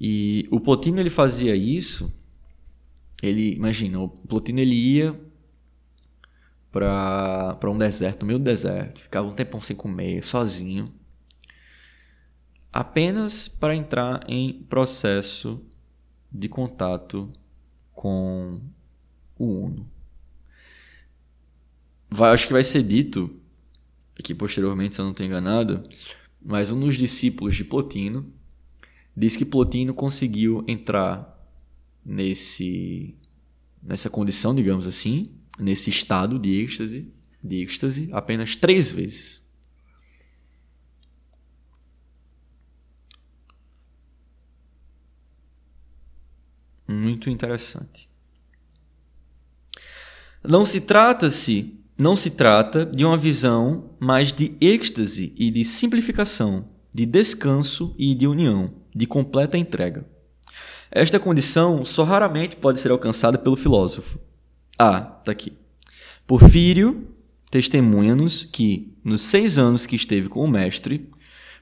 E 0.00 0.48
o 0.50 0.58
Plotino 0.58 1.00
ele 1.00 1.10
fazia 1.10 1.54
isso. 1.54 2.10
Ele, 3.22 3.56
imagina, 3.56 4.00
o 4.00 4.08
Plotino 4.08 4.60
ele 4.60 4.74
ia 4.74 5.20
para 6.72 7.70
um 7.70 7.76
deserto, 7.76 8.22
no 8.22 8.28
meio 8.28 8.38
do 8.38 8.44
deserto, 8.44 9.02
ficava 9.02 9.28
um 9.28 9.34
tempão 9.34 9.60
sem 9.60 9.76
comer, 9.76 10.24
sozinho, 10.24 10.90
apenas 12.72 13.48
para 13.48 13.76
entrar 13.76 14.24
em 14.26 14.62
processo 14.62 15.62
de 16.32 16.48
contato 16.48 17.30
com 17.92 18.58
o 19.38 19.64
Uno. 19.64 19.88
Vai, 22.10 22.32
acho 22.32 22.46
que 22.46 22.52
vai 22.52 22.64
ser 22.64 22.82
dito 22.82 23.30
aqui 24.18 24.34
posteriormente, 24.34 24.94
se 24.94 25.00
eu 25.00 25.04
não 25.04 25.12
estou 25.12 25.26
enganado, 25.26 25.82
mas 26.40 26.70
um 26.70 26.80
dos 26.80 26.96
discípulos 26.96 27.54
de 27.54 27.64
Plotino 27.64 28.32
diz 29.16 29.36
que 29.36 29.44
Plotino 29.44 29.94
conseguiu 29.94 30.64
entrar 30.66 31.28
nesse 32.04 33.14
nessa 33.82 34.08
condição, 34.08 34.54
digamos 34.54 34.86
assim, 34.86 35.30
nesse 35.58 35.90
estado 35.90 36.38
de 36.38 36.60
êxtase, 36.60 37.12
de 37.42 37.56
êxtase 37.62 38.08
apenas 38.12 38.54
três 38.54 38.92
vezes. 38.92 39.41
Muito 46.92 47.30
interessante. 47.30 48.10
Não 50.46 50.64
se 50.64 50.80
trata-se, 50.80 51.78
não 51.98 52.16
se 52.16 52.30
trata 52.30 52.84
de 52.84 53.04
uma 53.04 53.16
visão 53.16 53.90
mais 54.00 54.32
de 54.32 54.56
êxtase 54.60 55.32
e 55.36 55.50
de 55.50 55.64
simplificação, 55.64 56.66
de 56.92 57.06
descanso 57.06 57.94
e 57.98 58.14
de 58.14 58.26
união, 58.26 58.74
de 58.94 59.06
completa 59.06 59.56
entrega. 59.56 60.06
Esta 60.90 61.18
condição 61.18 61.84
só 61.84 62.04
raramente 62.04 62.56
pode 62.56 62.80
ser 62.80 62.90
alcançada 62.90 63.38
pelo 63.38 63.56
filósofo. 63.56 64.18
Ah, 64.78 65.00
tá 65.00 65.32
aqui. 65.32 65.52
Porfírio 66.26 67.08
testemunha-nos 67.50 68.44
que, 68.44 68.96
nos 69.04 69.20
seis 69.22 69.58
anos 69.58 69.84
que 69.84 69.94
esteve 69.94 70.28
com 70.28 70.42
o 70.42 70.48
mestre, 70.48 71.10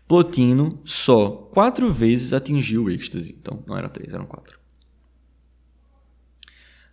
Plotino 0.07 0.81
só 0.85 1.31
quatro 1.31 1.93
vezes 1.93 2.33
atingiu 2.33 2.85
o 2.85 2.91
êxtase. 2.91 3.37
Então, 3.41 3.63
não 3.67 3.77
eram 3.77 3.89
três, 3.89 4.15
eram 4.15 4.25
quatro. 4.25 4.60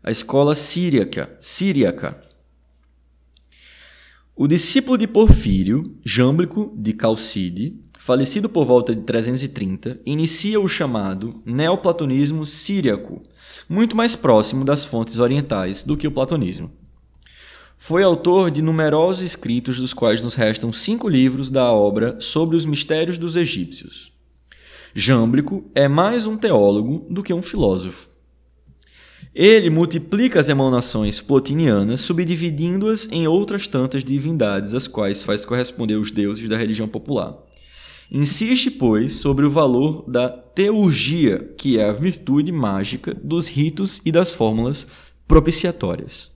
A 0.07 0.09
escola 0.09 0.55
síriaca, 0.55 1.35
síriaca. 1.37 2.23
O 4.33 4.47
discípulo 4.47 4.97
de 4.97 5.05
Porfírio, 5.05 5.97
Jâmblico 6.01 6.73
de 6.77 6.93
Calcide, 6.93 7.77
falecido 7.99 8.47
por 8.47 8.63
volta 8.63 8.95
de 8.95 9.01
330, 9.01 9.99
inicia 10.05 10.61
o 10.61 10.67
chamado 10.69 11.43
neoplatonismo 11.45 12.45
síriaco, 12.45 13.21
muito 13.67 13.97
mais 13.97 14.15
próximo 14.15 14.63
das 14.63 14.85
fontes 14.85 15.19
orientais 15.19 15.83
do 15.83 15.97
que 15.97 16.07
o 16.07 16.11
platonismo. 16.11 16.71
Foi 17.77 18.01
autor 18.01 18.49
de 18.49 18.61
numerosos 18.61 19.23
escritos, 19.23 19.75
dos 19.75 19.93
quais 19.93 20.21
nos 20.21 20.35
restam 20.35 20.71
cinco 20.71 21.09
livros 21.09 21.49
da 21.49 21.69
obra 21.73 22.17
sobre 22.21 22.55
os 22.55 22.65
mistérios 22.65 23.17
dos 23.17 23.35
egípcios. 23.35 24.13
Jâmblico 24.95 25.69
é 25.75 25.89
mais 25.89 26.25
um 26.25 26.37
teólogo 26.37 27.05
do 27.09 27.21
que 27.21 27.33
um 27.33 27.41
filósofo. 27.41 28.15
Ele 29.39 29.69
multiplica 29.69 30.39
as 30.39 30.49
emanações 30.49 31.21
plotinianas, 31.21 32.01
subdividindo-as 32.01 33.07
em 33.11 33.27
outras 33.27 33.67
tantas 33.67 34.03
divindades, 34.03 34.73
às 34.73 34.87
quais 34.87 35.21
faz 35.21 35.45
corresponder 35.45 35.93
os 35.93 36.09
deuses 36.09 36.49
da 36.49 36.57
religião 36.57 36.87
popular. 36.87 37.37
Insiste, 38.11 38.71
pois, 38.71 39.13
sobre 39.13 39.45
o 39.45 39.51
valor 39.51 40.03
da 40.07 40.27
teurgia, 40.27 41.53
que 41.55 41.77
é 41.77 41.87
a 41.87 41.93
virtude 41.93 42.51
mágica 42.51 43.13
dos 43.13 43.47
ritos 43.47 44.01
e 44.03 44.11
das 44.11 44.31
fórmulas 44.31 44.87
propiciatórias. 45.27 46.31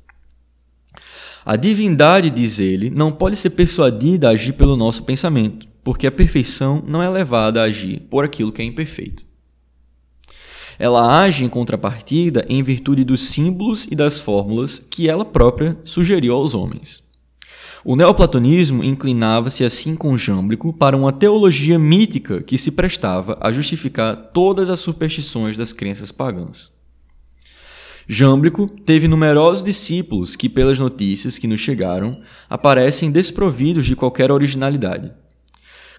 A 1.43 1.55
divindade, 1.55 2.29
diz 2.29 2.59
ele, 2.59 2.91
não 2.91 3.11
pode 3.11 3.35
ser 3.35 3.49
persuadida 3.49 4.27
a 4.27 4.33
agir 4.33 4.53
pelo 4.53 4.77
nosso 4.77 5.01
pensamento, 5.01 5.67
porque 5.83 6.05
a 6.05 6.11
perfeição 6.11 6.83
não 6.87 7.01
é 7.01 7.09
levada 7.09 7.61
a 7.61 7.65
agir 7.65 8.01
por 8.11 8.23
aquilo 8.23 8.51
que 8.51 8.61
é 8.61 8.65
imperfeito. 8.65 9.30
Ela 10.81 11.21
age 11.21 11.45
em 11.45 11.47
contrapartida 11.47 12.43
em 12.49 12.63
virtude 12.63 13.03
dos 13.03 13.29
símbolos 13.29 13.87
e 13.91 13.95
das 13.95 14.17
fórmulas 14.17 14.79
que 14.89 15.07
ela 15.07 15.23
própria 15.23 15.77
sugeriu 15.83 16.33
aos 16.33 16.55
homens. 16.55 17.03
O 17.85 17.95
neoplatonismo 17.95 18.83
inclinava-se 18.83 19.63
assim 19.63 19.95
com 19.95 20.17
Jâmblico 20.17 20.73
para 20.73 20.97
uma 20.97 21.11
teologia 21.11 21.77
mítica 21.77 22.41
que 22.41 22.57
se 22.57 22.71
prestava 22.71 23.37
a 23.39 23.51
justificar 23.51 24.31
todas 24.33 24.71
as 24.71 24.79
superstições 24.79 25.55
das 25.55 25.71
crenças 25.71 26.11
pagãs. 26.11 26.73
Jâmblico 28.07 28.65
teve 28.67 29.07
numerosos 29.07 29.61
discípulos 29.61 30.35
que, 30.35 30.49
pelas 30.49 30.79
notícias 30.79 31.37
que 31.37 31.45
nos 31.45 31.59
chegaram, 31.59 32.19
aparecem 32.49 33.11
desprovidos 33.11 33.85
de 33.85 33.95
qualquer 33.95 34.31
originalidade. 34.31 35.13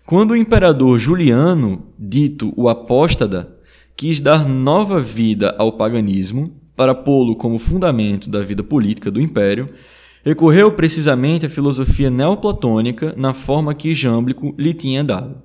Quando 0.04 0.32
o 0.32 0.36
imperador 0.36 0.98
Juliano, 0.98 1.86
dito 1.96 2.52
o 2.56 2.68
apóstata, 2.68 3.61
quis 3.96 4.20
dar 4.20 4.48
nova 4.48 5.00
vida 5.00 5.54
ao 5.58 5.72
paganismo 5.72 6.52
para 6.74 6.94
pô-lo 6.94 7.36
como 7.36 7.58
fundamento 7.58 8.28
da 8.28 8.40
vida 8.40 8.62
política 8.62 9.10
do 9.10 9.20
império, 9.20 9.72
recorreu 10.24 10.72
precisamente 10.72 11.46
à 11.46 11.48
filosofia 11.48 12.10
neoplatônica 12.10 13.14
na 13.16 13.34
forma 13.34 13.74
que 13.74 13.94
Jâmblico 13.94 14.54
lhe 14.58 14.72
tinha 14.72 15.04
dado. 15.04 15.42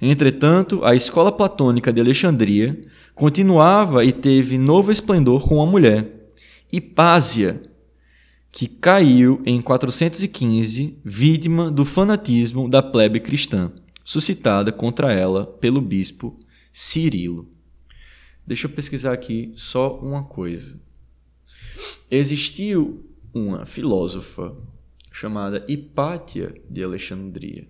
Entretanto, 0.00 0.84
a 0.84 0.94
escola 0.94 1.30
platônica 1.30 1.92
de 1.92 2.00
Alexandria 2.00 2.80
continuava 3.14 4.04
e 4.04 4.12
teve 4.12 4.58
novo 4.58 4.90
esplendor 4.90 5.46
com 5.46 5.62
a 5.62 5.66
mulher, 5.66 6.28
Hipásia, 6.72 7.62
que 8.50 8.66
caiu 8.66 9.40
em 9.46 9.60
415, 9.60 10.98
vítima 11.04 11.70
do 11.70 11.84
fanatismo 11.84 12.68
da 12.68 12.82
plebe 12.82 13.20
cristã, 13.20 13.70
suscitada 14.04 14.72
contra 14.72 15.12
ela 15.12 15.46
pelo 15.46 15.80
bispo 15.80 16.36
Cirilo. 16.72 17.48
Deixa 18.46 18.66
eu 18.66 18.70
pesquisar 18.70 19.12
aqui 19.12 19.52
só 19.54 19.98
uma 19.98 20.24
coisa. 20.24 20.80
Existiu 22.10 23.08
uma 23.32 23.64
filósofa 23.64 24.56
chamada 25.10 25.64
Hipátia 25.68 26.54
de 26.68 26.82
Alexandria. 26.82 27.68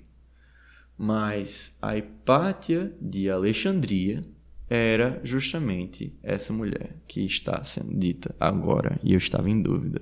Mas 0.97 1.77
a 1.83 1.97
Hipátia 1.97 2.95
de 3.01 3.29
Alexandria 3.29 4.23
era 4.71 5.21
justamente 5.23 6.17
essa 6.23 6.53
mulher 6.53 6.97
que 7.07 7.21
está 7.21 7.63
sendo 7.63 7.95
dita 7.99 8.35
agora, 8.41 8.99
e 9.03 9.13
eu 9.13 9.19
estava 9.19 9.51
em 9.51 9.61
dúvida 9.61 10.01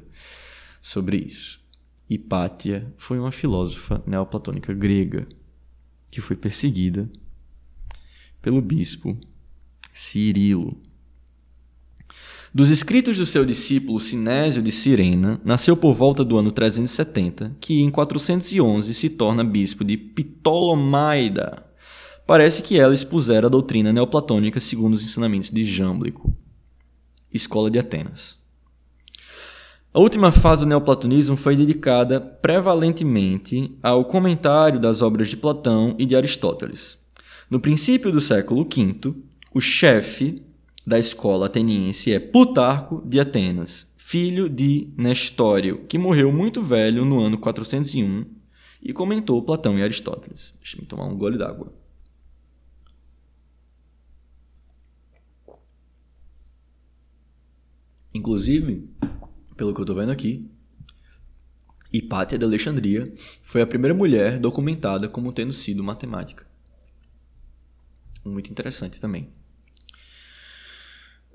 sobre 0.81 1.17
isso. 1.17 1.61
Hipátia 2.09 2.93
foi 2.97 3.19
uma 3.19 3.33
filósofa 3.33 4.03
neoplatônica 4.07 4.73
grega 4.75 5.27
que 6.11 6.21
foi 6.21 6.37
perseguida 6.37 7.11
pelo 8.41 8.61
bispo 8.61 9.17
Cirilo. 9.93 10.77
Dos 12.53 12.69
escritos 12.69 13.17
do 13.17 13.25
seu 13.25 13.45
discípulo 13.45 14.01
Sinésio 14.01 14.61
de 14.61 14.73
Cirena, 14.73 15.41
nasceu 15.45 15.77
por 15.77 15.95
volta 15.95 16.25
do 16.25 16.37
ano 16.37 16.51
370, 16.51 17.57
que 17.61 17.81
em 17.81 17.89
411 17.91 18.93
se 18.93 19.09
torna 19.09 19.45
bispo 19.45 19.85
de 19.85 19.97
Ptolomaida. 19.97 21.65
Parece 22.27 22.63
que 22.63 22.79
ela 22.79 22.95
expusera 22.95 23.47
a 23.47 23.51
doutrina 23.51 23.93
neoplatônica 23.93 24.59
segundo 24.59 24.95
os 24.95 25.03
ensinamentos 25.03 25.51
de 25.51 25.65
Jâmblico, 25.65 26.35
escola 27.33 27.71
de 27.71 27.79
Atenas. 27.79 28.39
A 29.95 30.01
última 30.01 30.31
fase 30.31 30.65
do 30.65 30.69
neoplatonismo 30.69 31.37
foi 31.37 31.57
dedicada 31.57 32.21
prevalentemente 32.21 33.77
ao 33.83 34.05
comentário 34.05 34.81
das 34.81 35.03
obras 35.03 35.29
de 35.29 35.37
Platão 35.37 35.97
e 35.99 36.07
de 36.07 36.15
Aristóteles. 36.15 37.00
No 37.51 37.59
princípio 37.59 38.13
do 38.13 38.21
século 38.21 38.63
V, 38.63 39.13
o 39.53 39.61
chefe 39.61 40.41
da 40.87 41.01
escola 41.01 41.47
ateniense 41.47 42.13
é 42.13 42.21
Plutarco 42.21 43.03
de 43.05 43.19
Atenas, 43.19 43.93
filho 43.97 44.49
de 44.49 44.95
Nestório, 44.97 45.85
que 45.89 45.99
morreu 45.99 46.31
muito 46.31 46.63
velho 46.63 47.05
no 47.05 47.19
ano 47.19 47.37
401 47.37 48.23
e 48.81 48.93
comentou 48.93 49.43
Platão 49.43 49.77
e 49.77 49.83
Aristóteles. 49.83 50.55
Deixa 50.63 50.81
eu 50.81 50.87
tomar 50.87 51.07
um 51.07 51.19
gole 51.19 51.37
d'água. 51.37 51.75
Inclusive, 58.15 58.89
pelo 59.57 59.75
que 59.75 59.81
eu 59.81 59.83
estou 59.83 59.97
vendo 59.97 60.13
aqui, 60.13 60.49
Hipátia 61.93 62.39
de 62.39 62.45
Alexandria 62.45 63.13
foi 63.43 63.61
a 63.61 63.67
primeira 63.67 63.93
mulher 63.93 64.39
documentada 64.39 65.09
como 65.09 65.33
tendo 65.33 65.53
sido 65.53 65.83
matemática. 65.83 66.50
Muito 68.25 68.51
interessante 68.51 69.01
também. 69.01 69.29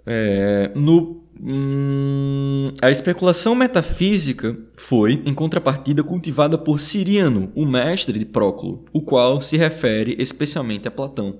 É, 0.07 0.71
no, 0.75 1.23
hum, 1.41 2.71
a 2.79 2.91
especulação 2.91 3.55
metafísica 3.55 4.55
foi, 4.77 5.23
em 5.25 5.33
contrapartida, 5.33 6.03
cultivada 6.03 6.57
por 6.57 6.79
Siriano, 6.79 7.51
o 7.55 7.65
mestre 7.65 8.19
de 8.19 8.25
Próclo, 8.25 8.85
o 8.93 9.01
qual 9.01 9.41
se 9.41 9.57
refere 9.57 10.15
especialmente 10.19 10.87
a 10.87 10.91
Platão, 10.91 11.39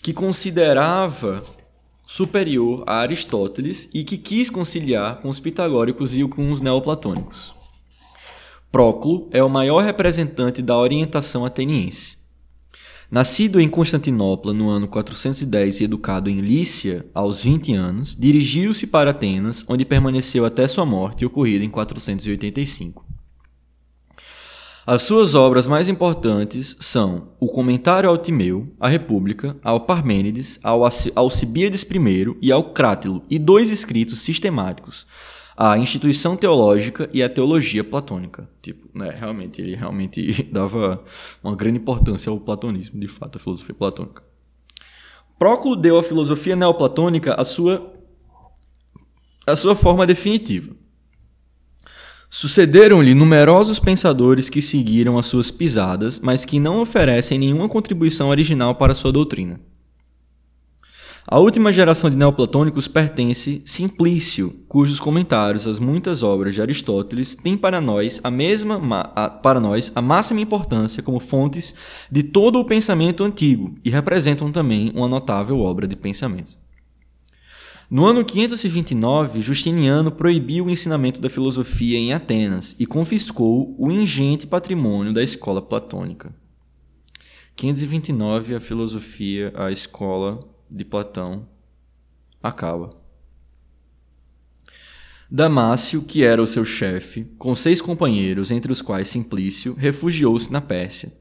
que 0.00 0.12
considerava 0.12 1.42
superior 2.06 2.84
a 2.86 2.98
Aristóteles 2.98 3.88
e 3.92 4.04
que 4.04 4.16
quis 4.16 4.48
conciliar 4.48 5.20
com 5.20 5.28
os 5.28 5.40
pitagóricos 5.40 6.14
e 6.14 6.26
com 6.28 6.52
os 6.52 6.60
neoplatônicos. 6.60 7.54
Próclo 8.70 9.28
é 9.32 9.42
o 9.42 9.50
maior 9.50 9.82
representante 9.82 10.62
da 10.62 10.78
orientação 10.78 11.44
ateniense. 11.44 12.21
Nascido 13.12 13.60
em 13.60 13.68
Constantinopla 13.68 14.54
no 14.54 14.70
ano 14.70 14.88
410 14.88 15.82
e 15.82 15.84
educado 15.84 16.30
em 16.30 16.38
Lícia 16.38 17.04
aos 17.12 17.42
20 17.42 17.74
anos, 17.74 18.16
dirigiu-se 18.16 18.86
para 18.86 19.10
Atenas, 19.10 19.62
onde 19.68 19.84
permaneceu 19.84 20.46
até 20.46 20.66
sua 20.66 20.86
morte, 20.86 21.26
ocorrida 21.26 21.62
em 21.62 21.68
485. 21.68 23.04
As 24.86 25.02
suas 25.02 25.34
obras 25.34 25.66
mais 25.66 25.90
importantes 25.90 26.74
são 26.80 27.28
o 27.38 27.48
Comentário 27.48 28.08
ao 28.08 28.16
Timeu, 28.16 28.64
a 28.80 28.88
República, 28.88 29.58
ao 29.62 29.80
Parmênides, 29.80 30.58
ao 30.62 30.80
Alcibíades 31.14 31.82
I 31.82 32.36
e 32.40 32.50
ao 32.50 32.72
Crátilo, 32.72 33.22
e 33.28 33.38
dois 33.38 33.70
escritos 33.70 34.22
sistemáticos, 34.22 35.06
a 35.64 35.78
instituição 35.78 36.36
teológica 36.36 37.08
e 37.12 37.22
a 37.22 37.28
teologia 37.28 37.84
platônica. 37.84 38.50
Tipo, 38.60 38.88
né, 38.92 39.10
realmente, 39.10 39.62
ele 39.62 39.76
realmente 39.76 40.42
dava 40.50 41.04
uma 41.40 41.54
grande 41.54 41.78
importância 41.78 42.30
ao 42.30 42.40
platonismo, 42.40 42.98
de 42.98 43.06
fato, 43.06 43.36
a 43.36 43.38
filosofia 43.38 43.72
platônica. 43.72 44.24
Próculo 45.38 45.76
deu 45.76 45.96
à 45.96 46.02
filosofia 46.02 46.56
neoplatônica 46.56 47.34
a 47.34 47.44
sua, 47.44 47.94
a 49.46 49.54
sua 49.54 49.76
forma 49.76 50.04
definitiva. 50.04 50.74
Sucederam-lhe 52.28 53.14
numerosos 53.14 53.78
pensadores 53.78 54.48
que 54.48 54.60
seguiram 54.60 55.16
as 55.16 55.26
suas 55.26 55.52
pisadas, 55.52 56.18
mas 56.18 56.44
que 56.44 56.58
não 56.58 56.80
oferecem 56.80 57.38
nenhuma 57.38 57.68
contribuição 57.68 58.30
original 58.30 58.74
para 58.74 58.96
sua 58.96 59.12
doutrina. 59.12 59.60
A 61.26 61.38
última 61.38 61.72
geração 61.72 62.10
de 62.10 62.16
neoplatônicos 62.16 62.88
pertence 62.88 63.62
Simplício, 63.64 64.50
cujos 64.66 64.98
comentários 64.98 65.68
às 65.68 65.78
muitas 65.78 66.20
obras 66.20 66.52
de 66.52 66.60
Aristóteles 66.60 67.36
têm 67.36 67.56
para 67.56 67.80
nós 67.80 68.20
a 68.24 68.30
mesma 68.30 69.12
a, 69.14 69.28
para 69.28 69.60
nós 69.60 69.92
a 69.94 70.02
máxima 70.02 70.40
importância 70.40 71.00
como 71.00 71.20
fontes 71.20 71.76
de 72.10 72.24
todo 72.24 72.58
o 72.58 72.64
pensamento 72.64 73.22
antigo 73.22 73.76
e 73.84 73.90
representam 73.90 74.50
também 74.50 74.90
uma 74.96 75.06
notável 75.06 75.60
obra 75.60 75.86
de 75.86 75.94
pensamento. 75.94 76.58
No 77.88 78.04
ano 78.04 78.24
529, 78.24 79.40
Justiniano 79.40 80.10
proibiu 80.10 80.66
o 80.66 80.70
ensinamento 80.70 81.20
da 81.20 81.30
filosofia 81.30 81.98
em 81.98 82.12
Atenas 82.12 82.74
e 82.80 82.86
confiscou 82.86 83.76
o 83.78 83.92
ingente 83.92 84.44
patrimônio 84.44 85.12
da 85.12 85.22
escola 85.22 85.62
platônica. 85.62 86.34
529, 87.54 88.56
a 88.56 88.60
filosofia, 88.60 89.52
a 89.54 89.70
escola 89.70 90.51
de 90.72 90.84
Platão 90.84 91.46
acaba. 92.42 92.96
Damácio, 95.30 96.02
que 96.02 96.24
era 96.24 96.42
o 96.42 96.46
seu 96.46 96.64
chefe, 96.64 97.24
com 97.38 97.54
seis 97.54 97.80
companheiros, 97.80 98.50
entre 98.50 98.72
os 98.72 98.82
quais 98.82 99.08
Simplício, 99.08 99.74
refugiou-se 99.78 100.52
na 100.52 100.60
Pérsia. 100.60 101.12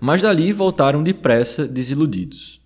Mas 0.00 0.22
dali 0.22 0.52
voltaram 0.52 1.02
depressa 1.02 1.66
desiludidos. 1.66 2.60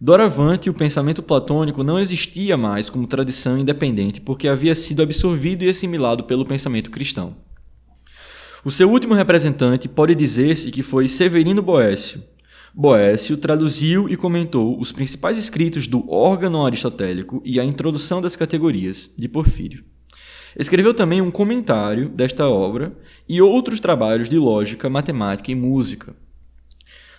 Doravante, 0.00 0.70
o 0.70 0.74
pensamento 0.74 1.22
platônico 1.22 1.82
não 1.82 1.98
existia 1.98 2.56
mais 2.56 2.88
como 2.88 3.06
tradição 3.06 3.58
independente 3.58 4.20
porque 4.20 4.46
havia 4.46 4.74
sido 4.76 5.02
absorvido 5.02 5.64
e 5.64 5.68
assimilado 5.68 6.22
pelo 6.22 6.46
pensamento 6.46 6.88
cristão. 6.88 7.36
O 8.64 8.70
seu 8.70 8.88
último 8.90 9.14
representante 9.14 9.88
pode 9.88 10.14
dizer-se 10.14 10.70
que 10.70 10.84
foi 10.84 11.08
Severino 11.08 11.62
Boécio, 11.62 12.22
Boécio 12.80 13.36
traduziu 13.36 14.08
e 14.08 14.16
comentou 14.16 14.80
os 14.80 14.92
principais 14.92 15.36
escritos 15.36 15.88
do 15.88 16.08
órgão 16.08 16.64
aristotélico 16.64 17.42
e 17.44 17.58
a 17.58 17.64
introdução 17.64 18.20
das 18.20 18.36
categorias 18.36 19.12
de 19.18 19.26
Porfírio. 19.26 19.82
Escreveu 20.56 20.94
também 20.94 21.20
um 21.20 21.28
comentário 21.28 22.08
desta 22.08 22.48
obra 22.48 22.96
e 23.28 23.42
outros 23.42 23.80
trabalhos 23.80 24.28
de 24.28 24.38
lógica, 24.38 24.88
matemática 24.88 25.50
e 25.50 25.56
música. 25.56 26.14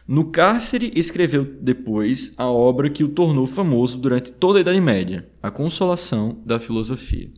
No 0.08 0.32
cárcere, 0.32 0.94
escreveu 0.96 1.44
depois 1.60 2.34
a 2.38 2.50
obra 2.50 2.90
que 2.90 3.04
o 3.04 3.10
tornou 3.10 3.46
famoso 3.46 3.98
durante 3.98 4.32
toda 4.32 4.60
a 4.60 4.62
Idade 4.62 4.80
Média, 4.80 5.30
A 5.44 5.52
Consolação 5.52 6.42
da 6.46 6.58
Filosofia. 6.58 7.34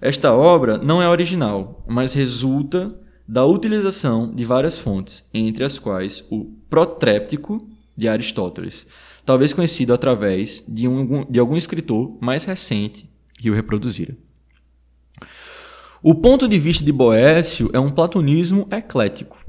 Esta 0.00 0.32
obra 0.32 0.78
não 0.78 1.02
é 1.02 1.06
original, 1.06 1.84
mas 1.86 2.14
resulta 2.14 2.98
da 3.28 3.44
utilização 3.44 4.34
de 4.34 4.42
várias 4.42 4.78
fontes, 4.78 5.28
entre 5.34 5.62
as 5.62 5.78
quais 5.78 6.24
o 6.30 6.46
Protréptico 6.70 7.68
de 7.94 8.08
Aristóteles, 8.08 8.86
talvez 9.24 9.52
conhecido 9.52 9.92
através 9.92 10.64
de, 10.66 10.88
um, 10.88 11.26
de 11.28 11.38
algum 11.38 11.56
escritor 11.56 12.16
mais 12.22 12.44
recente 12.46 13.06
que 13.38 13.50
o 13.50 13.54
reproduzira. 13.54 14.16
O 16.02 16.14
ponto 16.14 16.48
de 16.48 16.58
vista 16.58 16.82
de 16.82 16.92
Boécio 16.92 17.68
é 17.74 17.78
um 17.78 17.90
platonismo 17.90 18.66
eclético. 18.70 19.44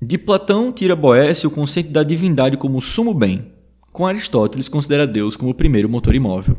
De 0.00 0.18
Platão 0.18 0.72
tira 0.72 0.96
Boécio 0.96 1.48
o 1.48 1.52
conceito 1.52 1.90
da 1.92 2.02
divindade 2.02 2.56
como 2.56 2.80
sumo 2.80 3.14
bem. 3.14 3.52
Com 3.92 4.06
Aristóteles 4.06 4.68
considera 4.68 5.06
Deus 5.06 5.36
como 5.36 5.52
o 5.52 5.54
primeiro 5.54 5.88
motor 5.88 6.14
imóvel. 6.14 6.56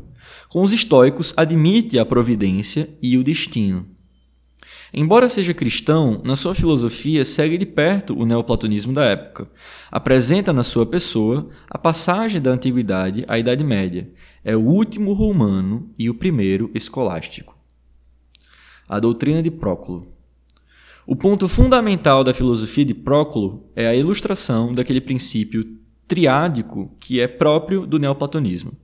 Com 0.47 0.61
os 0.61 0.71
estoicos 0.71 1.33
admite 1.35 1.99
a 1.99 2.05
providência 2.05 2.87
e 3.01 3.17
o 3.17 3.23
destino. 3.23 3.92
Embora 4.95 5.27
seja 5.27 5.55
cristão, 5.55 6.21
na 6.23 6.35
sua 6.35 6.53
filosofia 6.53 7.25
segue 7.25 7.57
de 7.57 7.65
perto 7.65 8.15
o 8.15 8.27
neoplatonismo 8.27 8.93
da 8.93 9.03
época. 9.05 9.49
Apresenta 9.91 10.53
na 10.53 10.63
sua 10.63 10.85
pessoa 10.85 11.49
a 11.67 11.79
passagem 11.79 12.39
da 12.39 12.51
antiguidade 12.51 13.25
à 13.27 13.39
Idade 13.39 13.63
Média. 13.63 14.11
É 14.43 14.55
o 14.55 14.61
último 14.61 15.13
romano 15.13 15.89
e 15.97 16.11
o 16.11 16.13
primeiro 16.13 16.69
escolástico. 16.75 17.57
A 18.87 18.99
doutrina 18.99 19.41
de 19.41 19.49
Próculo. 19.49 20.07
O 21.07 21.15
ponto 21.15 21.47
fundamental 21.47 22.23
da 22.23 22.33
filosofia 22.33 22.85
de 22.85 22.93
Próculo 22.93 23.71
é 23.75 23.87
a 23.87 23.95
ilustração 23.95 24.75
daquele 24.75 25.01
princípio 25.01 25.65
triádico 26.07 26.95
que 26.99 27.19
é 27.19 27.27
próprio 27.27 27.87
do 27.87 27.97
neoplatonismo. 27.97 28.82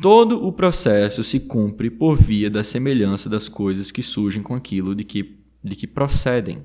Todo 0.00 0.44
o 0.44 0.52
processo 0.52 1.22
se 1.22 1.40
cumpre 1.40 1.88
por 1.88 2.16
via 2.16 2.50
da 2.50 2.64
semelhança 2.64 3.28
das 3.28 3.48
coisas 3.48 3.90
que 3.90 4.02
surgem 4.02 4.42
com 4.42 4.54
aquilo 4.54 4.94
de 4.94 5.04
que, 5.04 5.38
de 5.62 5.76
que 5.76 5.86
procedem. 5.86 6.64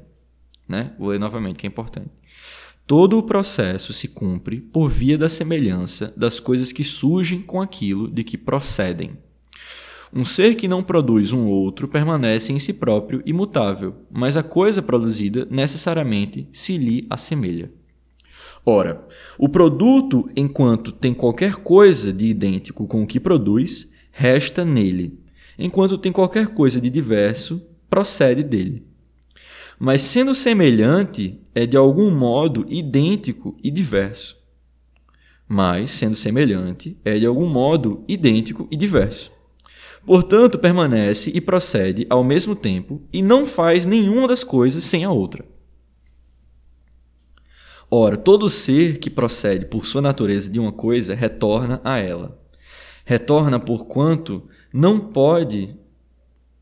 Né? 0.68 0.94
Vou 0.98 1.10
ler 1.10 1.20
novamente, 1.20 1.58
que 1.58 1.68
é 1.68 1.70
importante. 1.70 2.10
Todo 2.88 3.20
o 3.20 3.24
processo 3.24 3.94
se 3.94 4.08
cumpre 4.08 4.60
por 4.60 4.90
via 4.90 5.16
da 5.16 5.30
semelhança 5.30 6.12
das 6.18 6.40
coisas 6.40 6.72
que 6.72 6.84
surgem 6.84 7.42
com 7.42 7.62
aquilo 7.62 8.10
de 8.10 8.24
que 8.24 8.36
procedem. 8.36 9.18
Um 10.12 10.26
ser 10.26 10.56
que 10.56 10.68
não 10.68 10.82
produz 10.82 11.32
um 11.32 11.46
outro 11.46 11.88
permanece 11.88 12.52
em 12.52 12.58
si 12.58 12.74
próprio 12.74 13.22
imutável, 13.28 13.96
mas 14.12 14.36
a 14.36 14.42
coisa 14.42 14.82
produzida 14.82 15.48
necessariamente 15.52 16.50
se 16.52 16.80
lhe 16.80 17.06
assemelha. 17.12 17.72
Ora, 18.66 19.08
o 19.38 19.48
produto, 19.48 20.30
enquanto 20.36 20.92
tem 20.92 21.14
qualquer 21.14 21.56
coisa 21.56 22.12
de 22.14 22.26
idêntico 22.26 22.86
com 22.88 23.04
o 23.04 23.08
que 23.08 23.20
produz, 23.20 23.90
resta 24.12 24.66
nele, 24.66 25.20
enquanto 25.58 25.98
tem 25.98 26.12
qualquer 26.12 26.48
coisa 26.48 26.80
de 26.80 26.90
diverso, 26.90 27.62
procede 27.90 28.44
dele. 28.44 28.86
Mas 29.80 30.02
sendo 30.02 30.36
semelhante, 30.36 31.40
é 31.56 31.66
de 31.66 31.78
algum 31.78 32.12
modo 32.12 32.66
idêntico 32.70 33.58
e 33.64 33.72
diverso. 33.72 34.38
Mas, 35.48 35.92
sendo 35.92 36.16
semelhante, 36.16 36.98
é 37.04 37.18
de 37.18 37.26
algum 37.26 37.48
modo 37.48 38.04
idêntico 38.08 38.68
e 38.70 38.76
diverso. 38.76 39.32
Portanto, 40.06 40.60
permanece 40.60 41.32
e 41.34 41.42
procede 41.42 42.06
ao 42.10 42.24
mesmo 42.24 42.56
tempo 42.56 43.02
e 43.12 43.22
não 43.22 43.48
faz 43.48 43.86
nenhuma 43.86 44.28
das 44.28 44.44
coisas 44.44 44.84
sem 44.84 45.04
a 45.04 45.12
outra. 45.12 45.44
Ora, 47.92 48.16
todo 48.16 48.50
ser 48.50 49.00
que 49.00 49.10
procede 49.10 49.66
por 49.66 49.84
sua 49.84 50.02
natureza 50.02 50.50
de 50.50 50.60
uma 50.60 50.72
coisa 50.72 51.16
retorna 51.16 51.82
a 51.84 51.98
ela. 51.98 52.40
Retorna 53.04 53.60
por 53.60 53.86
quanto 53.86 54.48
não 54.72 55.00
pode 55.00 55.76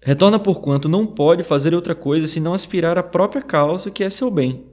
retorna 0.02 0.40
por 0.40 0.62
quanto 0.62 0.88
não 0.88 1.06
pode 1.06 1.44
fazer 1.44 1.74
outra 1.74 1.94
coisa 1.94 2.28
senão 2.28 2.54
aspirar 2.54 2.98
à 2.98 3.04
própria 3.04 3.42
causa 3.42 3.92
que 3.92 4.06
é 4.06 4.10
seu 4.10 4.32
bem. 4.32 4.66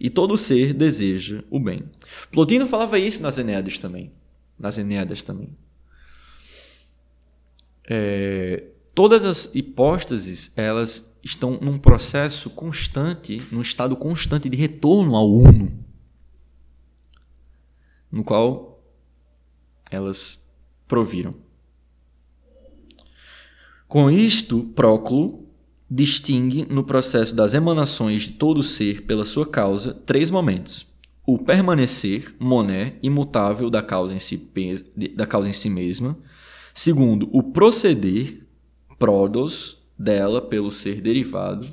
E 0.00 0.10
todo 0.10 0.36
ser 0.36 0.74
deseja 0.74 1.44
o 1.48 1.60
bem. 1.60 1.84
Plotino 2.32 2.66
falava 2.66 2.98
isso 2.98 3.22
nas 3.22 3.38
Enéadas 3.38 3.78
também. 3.78 4.10
Nas 4.58 4.78
Enéadas 4.78 5.22
também. 5.22 5.54
É, 7.88 8.64
todas 8.92 9.24
as 9.24 9.50
hipóstases 9.54 10.50
elas 10.56 11.14
estão 11.22 11.58
num 11.62 11.78
processo 11.78 12.50
constante, 12.50 13.40
num 13.52 13.60
estado 13.60 13.94
constante 13.94 14.48
de 14.48 14.56
retorno 14.56 15.14
ao 15.14 15.30
uno 15.30 15.91
no 18.12 18.22
qual 18.22 18.84
elas 19.90 20.48
proviram. 20.86 21.34
Com 23.88 24.10
isto, 24.10 24.64
Próculo 24.74 25.48
distingue 25.90 26.66
no 26.70 26.84
processo 26.84 27.34
das 27.34 27.52
emanações 27.52 28.22
de 28.22 28.30
todo 28.32 28.62
ser 28.62 29.02
pela 29.02 29.24
sua 29.24 29.46
causa 29.46 29.92
três 29.92 30.30
momentos: 30.30 30.86
o 31.26 31.38
permanecer, 31.38 32.34
moné, 32.38 32.96
imutável 33.02 33.68
da 33.68 33.82
causa 33.82 34.14
em 34.14 34.18
si, 34.18 34.36
da 35.14 35.26
causa 35.26 35.48
em 35.48 35.52
si 35.52 35.68
mesma. 35.68 36.18
Segundo, 36.74 37.28
o 37.32 37.42
proceder, 37.42 38.46
prodos, 38.98 39.78
dela 39.98 40.40
pelo 40.40 40.70
ser 40.70 41.00
derivado, 41.00 41.68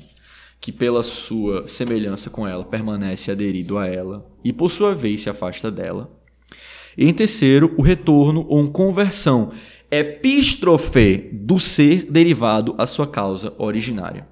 que 0.59 0.71
pela 0.71 1.03
sua 1.03 1.67
semelhança 1.67 2.29
com 2.29 2.45
ela 2.45 2.65
permanece 2.65 3.31
aderido 3.31 3.77
a 3.77 3.87
ela 3.87 4.29
e 4.43 4.51
por 4.51 4.69
sua 4.69 4.93
vez 4.93 5.21
se 5.21 5.29
afasta 5.29 5.71
dela. 5.71 6.18
E 6.97 7.07
em 7.07 7.13
terceiro, 7.13 7.73
o 7.77 7.81
retorno 7.81 8.45
ou 8.49 8.69
conversão 8.69 9.51
epístrofe 9.91 11.29
do 11.33 11.57
ser 11.57 12.09
derivado 12.11 12.75
à 12.77 12.85
sua 12.85 13.07
causa 13.07 13.53
originária. 13.57 14.27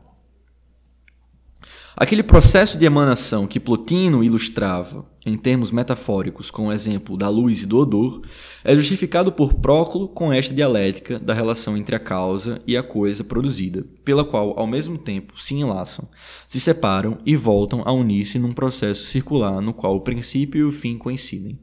Aquele 2.00 2.22
processo 2.22 2.78
de 2.78 2.86
emanação 2.86 3.48
que 3.48 3.60
Plotino 3.60 4.24
ilustrava 4.24 5.04
em 5.26 5.36
termos 5.36 5.72
metafóricos 5.72 6.52
com 6.52 6.68
o 6.68 6.72
exemplo 6.72 7.18
da 7.18 7.28
luz 7.28 7.64
e 7.64 7.66
do 7.66 7.80
odor 7.80 8.22
é 8.64 8.76
justificado 8.76 9.32
por 9.32 9.56
Próclo 9.56 10.08
com 10.08 10.32
esta 10.32 10.54
dialética 10.54 11.18
da 11.18 11.34
relação 11.34 11.76
entre 11.76 11.96
a 11.96 12.00
causa 12.00 12.62
e 12.68 12.78
a 12.78 12.84
coisa 12.84 13.24
produzida, 13.24 13.84
pela 14.06 14.24
qual 14.24 14.54
ao 14.60 14.68
mesmo 14.68 14.96
tempo 14.96 15.42
se 15.42 15.56
enlaçam, 15.56 16.08
se 16.46 16.60
separam 16.60 17.18
e 17.26 17.36
voltam 17.36 17.82
a 17.84 17.92
unir-se 17.92 18.38
num 18.38 18.54
processo 18.54 19.04
circular 19.06 19.60
no 19.60 19.74
qual 19.74 19.96
o 19.96 20.02
princípio 20.02 20.60
e 20.60 20.64
o 20.66 20.72
fim 20.72 21.00
coincidem. 21.00 21.58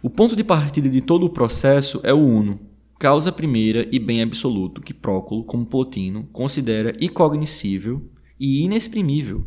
O 0.00 0.08
ponto 0.08 0.36
de 0.36 0.44
partida 0.44 0.88
de 0.88 1.00
todo 1.00 1.26
o 1.26 1.30
processo 1.30 2.00
é 2.04 2.14
o 2.14 2.18
uno, 2.18 2.60
causa 3.00 3.32
primeira 3.32 3.88
e 3.90 3.98
bem 3.98 4.22
absoluto, 4.22 4.80
que 4.80 4.94
Próculo, 4.94 5.42
como 5.42 5.66
Plotino, 5.66 6.28
considera 6.32 6.92
incognoscível 7.00 8.08
e 8.38 8.62
inexprimível. 8.62 9.44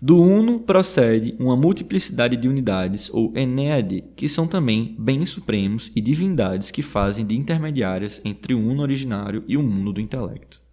Do 0.00 0.20
uno 0.20 0.60
procede 0.60 1.34
uma 1.40 1.56
multiplicidade 1.56 2.36
de 2.36 2.48
unidades, 2.48 3.08
ou 3.10 3.32
enéade, 3.34 4.04
que 4.14 4.28
são 4.28 4.46
também 4.46 4.94
bens 4.98 5.30
supremos 5.30 5.90
e 5.96 6.02
divindades 6.02 6.70
que 6.70 6.82
fazem 6.82 7.24
de 7.24 7.34
intermediárias 7.34 8.20
entre 8.26 8.52
o 8.52 8.60
uno 8.60 8.82
originário 8.82 9.42
e 9.48 9.56
o 9.56 9.62
mundo 9.62 9.90
do 9.90 10.02
intelecto. 10.02 10.67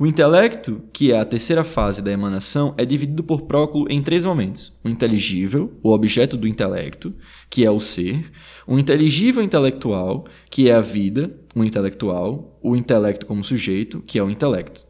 O 0.00 0.06
intelecto, 0.06 0.80
que 0.92 1.10
é 1.10 1.18
a 1.18 1.24
terceira 1.24 1.64
fase 1.64 2.00
da 2.00 2.12
emanação, 2.12 2.72
é 2.78 2.84
dividido 2.84 3.24
por 3.24 3.42
Próculo 3.42 3.84
em 3.90 4.00
três 4.00 4.24
momentos: 4.24 4.72
o 4.84 4.88
inteligível, 4.88 5.72
o 5.82 5.90
objeto 5.90 6.36
do 6.36 6.46
intelecto, 6.46 7.12
que 7.50 7.64
é 7.64 7.70
o 7.70 7.80
ser, 7.80 8.30
o 8.64 8.78
inteligível 8.78 9.42
intelectual, 9.42 10.24
que 10.48 10.70
é 10.70 10.74
a 10.74 10.80
vida, 10.80 11.36
o 11.52 11.64
intelectual, 11.64 12.60
o 12.62 12.76
intelecto 12.76 13.26
como 13.26 13.42
sujeito, 13.42 14.00
que 14.00 14.20
é 14.20 14.22
o 14.22 14.30
intelecto. 14.30 14.86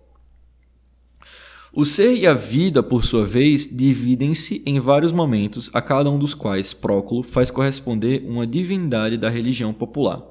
O 1.73 1.87
ser 1.87 2.15
e 2.15 2.27
a 2.27 2.35
vida, 2.35 2.83
por 2.83 3.03
sua 3.03 3.25
vez, 3.25 3.67
dividem-se 3.67 4.63
em 4.67 4.79
vários 4.79 5.13
momentos, 5.13 5.71
a 5.73 5.81
cada 5.81 6.11
um 6.11 6.19
dos 6.19 6.35
quais 6.35 6.75
Próculo 6.75 7.23
faz 7.23 7.51
corresponder 7.51 8.25
uma 8.27 8.47
divindade 8.47 9.17
da 9.17 9.31
religião 9.31 9.73
popular. 9.73 10.23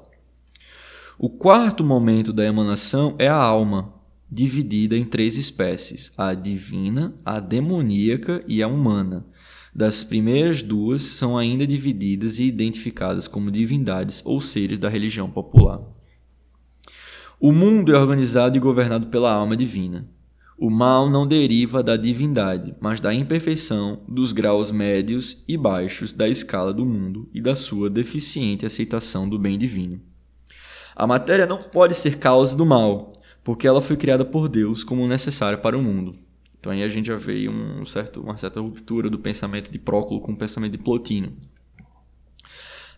O 1.18 1.28
quarto 1.28 1.82
momento 1.82 2.32
da 2.32 2.44
emanação 2.44 3.16
é 3.18 3.26
a 3.26 3.34
alma, 3.34 3.97
dividida 4.30 4.96
em 4.96 5.04
três 5.04 5.36
espécies: 5.36 6.12
a 6.16 6.34
divina, 6.34 7.14
a 7.24 7.40
demoníaca 7.40 8.44
e 8.46 8.62
a 8.62 8.68
humana. 8.68 9.26
Das 9.74 10.02
primeiras 10.02 10.62
duas 10.62 11.02
são 11.02 11.36
ainda 11.36 11.66
divididas 11.66 12.38
e 12.38 12.44
identificadas 12.44 13.28
como 13.28 13.50
divindades 13.50 14.22
ou 14.24 14.40
seres 14.40 14.78
da 14.78 14.88
religião 14.88 15.30
popular. 15.30 15.80
O 17.40 17.52
mundo 17.52 17.94
é 17.94 17.98
organizado 17.98 18.56
e 18.56 18.60
governado 18.60 19.06
pela 19.06 19.32
alma 19.32 19.56
divina. 19.56 20.10
O 20.60 20.70
mal 20.70 21.08
não 21.08 21.24
deriva 21.24 21.84
da 21.84 21.96
divindade, 21.96 22.74
mas 22.80 23.00
da 23.00 23.14
imperfeição 23.14 24.02
dos 24.08 24.32
graus 24.32 24.72
médios 24.72 25.44
e 25.46 25.56
baixos 25.56 26.12
da 26.12 26.28
escala 26.28 26.74
do 26.74 26.84
mundo 26.84 27.30
e 27.32 27.40
da 27.40 27.54
sua 27.54 27.88
deficiente 27.88 28.66
aceitação 28.66 29.28
do 29.28 29.38
bem 29.38 29.56
divino. 29.56 30.00
A 30.96 31.06
matéria 31.06 31.46
não 31.46 31.58
pode 31.58 31.94
ser 31.94 32.18
causa 32.18 32.56
do 32.56 32.66
mal, 32.66 33.12
porque 33.48 33.66
ela 33.66 33.80
foi 33.80 33.96
criada 33.96 34.26
por 34.26 34.46
Deus 34.46 34.84
como 34.84 35.08
necessária 35.08 35.56
para 35.56 35.74
o 35.74 35.82
mundo. 35.82 36.18
Então 36.60 36.70
aí 36.70 36.82
a 36.82 36.88
gente 36.90 37.06
já 37.06 37.16
vê 37.16 37.48
um 37.48 37.82
certo, 37.82 38.20
uma 38.20 38.36
certa 38.36 38.60
ruptura 38.60 39.08
do 39.08 39.18
pensamento 39.18 39.72
de 39.72 39.78
Próculo 39.78 40.20
com 40.20 40.32
o 40.32 40.36
pensamento 40.36 40.72
de 40.72 40.76
Plotino. 40.76 41.32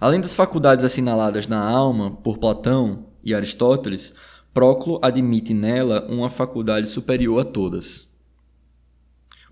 Além 0.01 0.21
das 0.21 0.35
faculdades 0.35 0.85
assinaladas 0.85 1.47
na 1.47 1.63
alma 1.63 2.11
por 2.11 2.39
Platão 2.39 3.13
e 3.23 3.33
Aristóteles, 3.33 4.13
Próculo 4.53 4.99
admite 5.05 5.55
nela 5.55 6.05
uma 6.11 6.29
faculdade 6.29 6.89
superior 6.89 7.43
a 7.43 7.45
todas. 7.45 8.13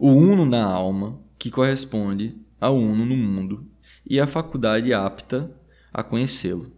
O 0.01 0.11
uno 0.11 0.45
na 0.45 0.65
alma, 0.65 1.21
que 1.39 1.49
corresponde 1.49 2.37
ao 2.61 2.75
uno 2.75 3.07
no 3.07 3.17
mundo, 3.17 3.65
e 4.05 4.19
a 4.19 4.27
faculdade 4.27 4.93
apta 4.93 5.49
a 5.95 6.03
conhecê-lo. 6.03 6.77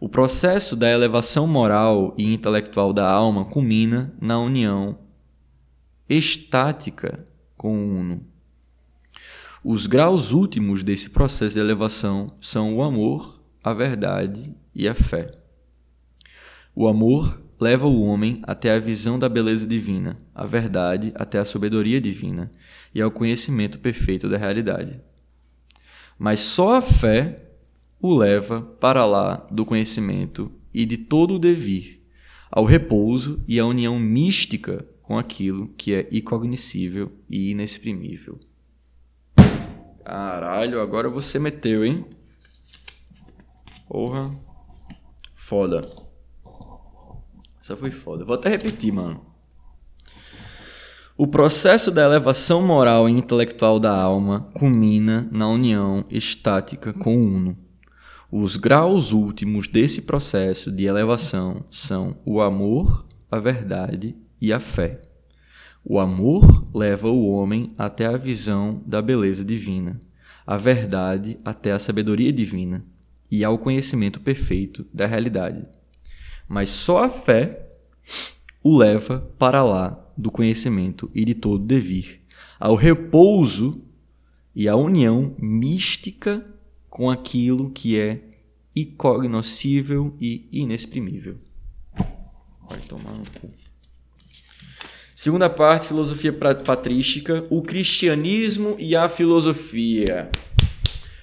O 0.00 0.08
processo 0.08 0.74
da 0.74 0.90
elevação 0.90 1.46
moral 1.46 2.14
e 2.16 2.32
intelectual 2.32 2.90
da 2.90 3.06
alma 3.06 3.44
culmina 3.44 4.14
na 4.18 4.40
união 4.40 4.98
estática 6.08 7.22
com 7.54 7.76
o 7.76 7.98
Uno. 7.98 8.26
Os 9.62 9.86
graus 9.86 10.32
últimos 10.32 10.82
desse 10.82 11.10
processo 11.10 11.52
de 11.52 11.60
elevação 11.60 12.34
são 12.40 12.74
o 12.74 12.82
amor, 12.82 13.42
a 13.62 13.74
verdade 13.74 14.56
e 14.74 14.88
a 14.88 14.94
fé. 14.94 15.32
O 16.74 16.88
amor 16.88 17.38
leva 17.60 17.86
o 17.86 18.02
homem 18.02 18.40
até 18.44 18.72
a 18.72 18.80
visão 18.80 19.18
da 19.18 19.28
beleza 19.28 19.66
divina, 19.66 20.16
a 20.34 20.46
verdade 20.46 21.12
até 21.14 21.38
a 21.38 21.44
sabedoria 21.44 22.00
divina 22.00 22.50
e 22.94 23.02
ao 23.02 23.10
conhecimento 23.10 23.78
perfeito 23.78 24.30
da 24.30 24.38
realidade. 24.38 24.98
Mas 26.18 26.40
só 26.40 26.76
a 26.76 26.80
fé 26.80 27.49
o 28.00 28.16
leva 28.16 28.62
para 28.80 29.04
lá 29.04 29.46
do 29.50 29.64
conhecimento 29.64 30.50
e 30.72 30.86
de 30.86 30.96
todo 30.96 31.34
o 31.34 31.38
devir, 31.38 32.02
ao 32.50 32.64
repouso 32.64 33.44
e 33.46 33.60
à 33.60 33.66
união 33.66 33.98
mística 33.98 34.86
com 35.02 35.18
aquilo 35.18 35.68
que 35.76 35.94
é 35.94 36.08
incognoscível 36.10 37.12
e 37.28 37.50
inexprimível. 37.50 38.38
Caralho, 40.04 40.80
agora 40.80 41.08
você 41.08 41.38
meteu, 41.38 41.84
hein? 41.84 42.04
Porra. 43.86 44.34
Foda. 45.34 45.88
Essa 47.60 47.76
foi 47.76 47.90
foda. 47.90 48.24
Vou 48.24 48.34
até 48.34 48.48
repetir, 48.48 48.92
mano. 48.92 49.26
O 51.16 51.26
processo 51.26 51.90
da 51.90 52.02
elevação 52.02 52.62
moral 52.62 53.08
e 53.08 53.12
intelectual 53.12 53.78
da 53.78 53.94
alma 53.94 54.48
culmina 54.54 55.28
na 55.30 55.48
união 55.48 56.04
estática 56.08 56.94
com 56.94 57.16
o 57.16 57.26
Uno 57.26 57.69
os 58.32 58.56
graus 58.56 59.12
últimos 59.12 59.66
desse 59.66 60.02
processo 60.02 60.70
de 60.70 60.84
elevação 60.84 61.64
são 61.68 62.16
o 62.24 62.40
amor, 62.40 63.04
a 63.28 63.40
verdade 63.40 64.14
e 64.40 64.52
a 64.52 64.60
fé. 64.60 65.02
O 65.84 65.98
amor 65.98 66.68
leva 66.72 67.08
o 67.08 67.28
homem 67.28 67.74
até 67.76 68.06
a 68.06 68.16
visão 68.16 68.82
da 68.86 69.02
beleza 69.02 69.44
divina, 69.44 69.98
a 70.46 70.56
verdade 70.56 71.40
até 71.44 71.72
a 71.72 71.78
sabedoria 71.78 72.32
divina 72.32 72.84
e 73.28 73.44
ao 73.44 73.58
conhecimento 73.58 74.20
perfeito 74.20 74.86
da 74.94 75.06
realidade. 75.06 75.66
Mas 76.48 76.70
só 76.70 77.04
a 77.04 77.10
fé 77.10 77.66
o 78.62 78.76
leva 78.76 79.28
para 79.38 79.64
lá 79.64 79.98
do 80.16 80.30
conhecimento 80.30 81.10
e 81.12 81.24
de 81.24 81.34
todo 81.34 81.64
devir, 81.64 82.20
ao 82.60 82.76
repouso 82.76 83.82
e 84.54 84.68
à 84.68 84.76
união 84.76 85.34
mística 85.38 86.44
com 86.90 87.08
aquilo 87.08 87.70
que 87.70 87.98
é 87.98 88.20
incognoscível 88.74 90.14
e 90.20 90.48
inexprimível. 90.52 91.38
Vai 92.68 92.80
tomar 92.80 93.12
no 93.12 93.24
cu. 93.40 93.50
Segunda 95.14 95.48
parte, 95.48 95.88
filosofia 95.88 96.32
patrística, 96.32 97.46
o 97.50 97.62
cristianismo 97.62 98.74
e 98.78 98.96
a 98.96 99.08
filosofia. 99.08 100.30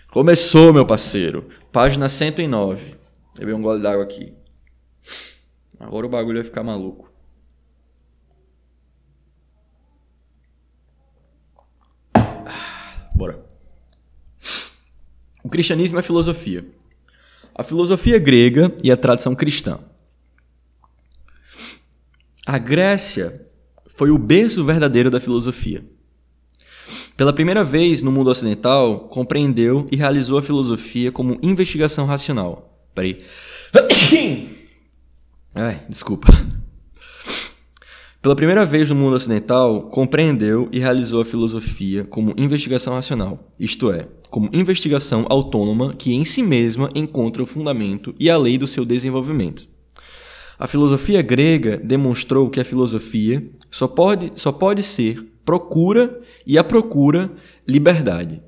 Começou, 0.09 0.71
meu 0.71 0.85
parceiro. 0.85 1.49
Página 1.71 2.07
109. 2.07 2.95
Beber 3.37 3.55
um 3.55 3.61
gole 3.61 3.81
d'água 3.81 4.03
aqui. 4.03 4.33
Agora 5.79 6.05
o 6.05 6.09
bagulho 6.09 6.37
vai 6.37 6.43
ficar 6.43 6.63
maluco. 6.63 7.11
O 15.47 15.49
cristianismo 15.49 15.97
é 15.97 16.01
filosofia. 16.01 16.65
A 17.55 17.63
filosofia 17.63 18.19
grega 18.19 18.75
e 18.83 18.91
a 18.91 18.97
tradição 18.97 19.33
cristã. 19.33 19.79
A 22.45 22.57
Grécia 22.57 23.47
foi 23.95 24.11
o 24.11 24.17
berço 24.17 24.65
verdadeiro 24.65 25.09
da 25.09 25.21
filosofia. 25.21 25.85
Pela 27.15 27.31
primeira 27.31 27.63
vez 27.63 28.03
no 28.03 28.11
mundo 28.11 28.29
ocidental, 28.29 29.07
compreendeu 29.07 29.87
e 29.89 29.95
realizou 29.95 30.37
a 30.37 30.43
filosofia 30.43 31.13
como 31.13 31.39
investigação 31.41 32.05
racional. 32.05 32.85
Peraí. 32.93 33.23
Ai, 35.55 35.81
desculpa. 35.87 36.27
Pela 38.27 38.35
primeira 38.35 38.65
vez 38.65 38.89
no 38.89 38.95
mundo 38.97 39.15
ocidental, 39.15 39.83
compreendeu 39.83 40.67
e 40.69 40.79
realizou 40.79 41.21
a 41.21 41.25
filosofia 41.25 42.03
como 42.03 42.33
investigação 42.37 42.93
racional, 42.93 43.49
isto 43.57 43.89
é, 43.89 44.05
como 44.29 44.49
investigação 44.51 45.25
autônoma 45.29 45.93
que 45.93 46.13
em 46.13 46.25
si 46.25 46.43
mesma 46.43 46.91
encontra 46.93 47.41
o 47.41 47.45
fundamento 47.45 48.13
e 48.19 48.29
a 48.29 48.37
lei 48.37 48.57
do 48.57 48.67
seu 48.67 48.83
desenvolvimento. 48.83 49.65
A 50.59 50.67
filosofia 50.67 51.21
grega 51.21 51.77
demonstrou 51.77 52.49
que 52.49 52.59
a 52.59 52.65
filosofia 52.65 53.49
só 53.71 53.87
pode, 53.87 54.33
só 54.35 54.51
pode 54.51 54.83
ser 54.83 55.25
procura 55.45 56.19
e 56.45 56.57
a 56.57 56.65
procura 56.65 57.31
liberdade. 57.65 58.43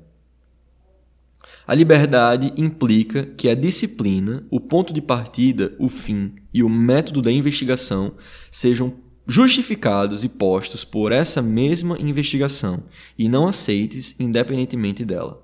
A 1.66 1.74
liberdade 1.74 2.52
implica 2.54 3.24
que 3.34 3.48
a 3.48 3.54
disciplina, 3.54 4.44
o 4.50 4.60
ponto 4.60 4.92
de 4.92 5.00
partida, 5.00 5.72
o 5.78 5.88
fim 5.88 6.34
e 6.52 6.62
o 6.62 6.68
método 6.68 7.22
da 7.22 7.32
investigação 7.32 8.10
sejam 8.50 9.08
justificados 9.30 10.24
e 10.24 10.28
postos 10.28 10.84
por 10.84 11.12
essa 11.12 11.40
mesma 11.40 11.96
investigação 12.00 12.82
e 13.16 13.28
não 13.28 13.46
aceites 13.46 14.16
independentemente 14.18 15.04
dela. 15.04 15.40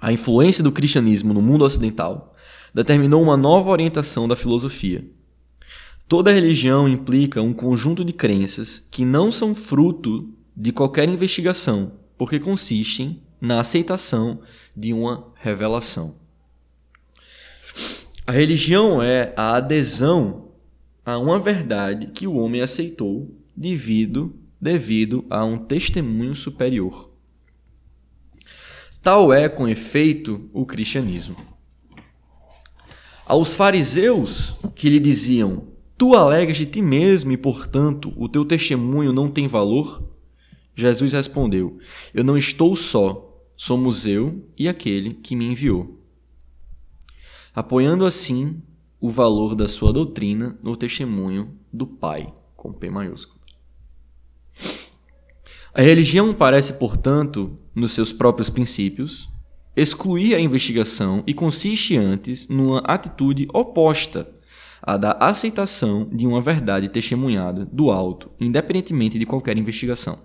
A 0.00 0.12
influência 0.12 0.64
do 0.64 0.72
cristianismo 0.72 1.32
no 1.32 1.40
mundo 1.40 1.64
ocidental 1.64 2.34
determinou 2.74 3.22
uma 3.22 3.36
nova 3.36 3.70
orientação 3.70 4.26
da 4.26 4.34
filosofia. 4.34 5.08
Toda 6.08 6.32
religião 6.32 6.88
implica 6.88 7.40
um 7.40 7.52
conjunto 7.52 8.04
de 8.04 8.12
crenças 8.12 8.84
que 8.90 9.04
não 9.04 9.30
são 9.30 9.54
fruto 9.54 10.28
de 10.56 10.72
qualquer 10.72 11.08
investigação, 11.08 11.92
porque 12.18 12.40
consistem 12.40 13.22
na 13.40 13.60
aceitação 13.60 14.40
de 14.76 14.92
uma 14.92 15.32
revelação. 15.36 16.16
A 18.26 18.32
religião 18.32 19.00
é 19.00 19.32
a 19.36 19.54
adesão 19.54 20.45
a 21.06 21.16
uma 21.18 21.38
verdade 21.38 22.08
que 22.08 22.26
o 22.26 22.34
homem 22.34 22.60
aceitou 22.60 23.32
devido, 23.56 24.34
devido 24.60 25.24
a 25.30 25.44
um 25.44 25.56
testemunho 25.56 26.34
superior. 26.34 27.12
Tal 29.00 29.32
é, 29.32 29.48
com 29.48 29.68
efeito, 29.68 30.50
o 30.52 30.66
cristianismo. 30.66 31.36
Aos 33.24 33.54
fariseus 33.54 34.56
que 34.74 34.90
lhe 34.90 34.98
diziam: 34.98 35.68
Tu 35.96 36.12
alegas 36.12 36.56
de 36.56 36.66
ti 36.66 36.82
mesmo 36.82 37.30
e, 37.30 37.36
portanto, 37.36 38.12
o 38.16 38.28
teu 38.28 38.44
testemunho 38.44 39.12
não 39.12 39.30
tem 39.30 39.46
valor? 39.46 40.10
Jesus 40.74 41.12
respondeu: 41.12 41.78
Eu 42.12 42.24
não 42.24 42.36
estou 42.36 42.74
só, 42.74 43.46
somos 43.56 44.06
eu 44.06 44.44
e 44.58 44.68
aquele 44.68 45.14
que 45.14 45.36
me 45.36 45.46
enviou. 45.46 46.04
Apoiando 47.54 48.04
assim 48.04 48.60
o 49.06 49.08
valor 49.08 49.54
da 49.54 49.68
sua 49.68 49.92
doutrina 49.92 50.58
no 50.60 50.74
testemunho 50.74 51.54
do 51.72 51.86
Pai, 51.86 52.34
com 52.56 52.72
P 52.72 52.90
maiúsculo. 52.90 53.38
A 55.72 55.80
religião 55.80 56.34
parece, 56.34 56.72
portanto, 56.72 57.54
nos 57.72 57.92
seus 57.92 58.12
próprios 58.12 58.50
princípios, 58.50 59.28
excluir 59.76 60.34
a 60.34 60.40
investigação 60.40 61.22
e 61.24 61.32
consiste 61.32 61.96
antes 61.96 62.48
numa 62.48 62.80
atitude 62.80 63.46
oposta 63.54 64.28
à 64.82 64.96
da 64.96 65.12
aceitação 65.20 66.08
de 66.12 66.26
uma 66.26 66.40
verdade 66.40 66.88
testemunhada 66.88 67.64
do 67.64 67.92
alto, 67.92 68.28
independentemente 68.40 69.20
de 69.20 69.26
qualquer 69.26 69.56
investigação. 69.56 70.18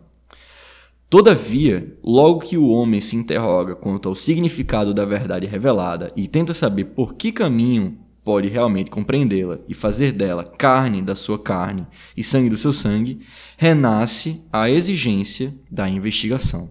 Todavia, 1.08 2.00
logo 2.04 2.40
que 2.40 2.58
o 2.58 2.70
homem 2.70 3.00
se 3.00 3.16
interroga 3.16 3.76
quanto 3.76 4.10
ao 4.10 4.16
significado 4.16 4.92
da 4.92 5.06
verdade 5.06 5.46
revelada 5.46 6.12
e 6.16 6.28
tenta 6.28 6.52
saber 6.52 6.86
por 6.86 7.14
que 7.14 7.32
caminho 7.32 8.00
pode 8.24 8.48
realmente 8.48 8.92
compreendê-la 8.92 9.60
e 9.68 9.74
fazer 9.74 10.12
dela 10.12 10.44
carne 10.44 11.02
da 11.02 11.16
sua 11.16 11.40
carne 11.40 11.88
e 12.16 12.24
sangue 12.24 12.50
do 12.50 12.58
seu 12.58 12.72
sangue, 12.72 13.22
renasce 13.58 14.42
a 14.52 14.70
exigência 14.70 15.54
da 15.70 15.90
investigação. 15.90 16.70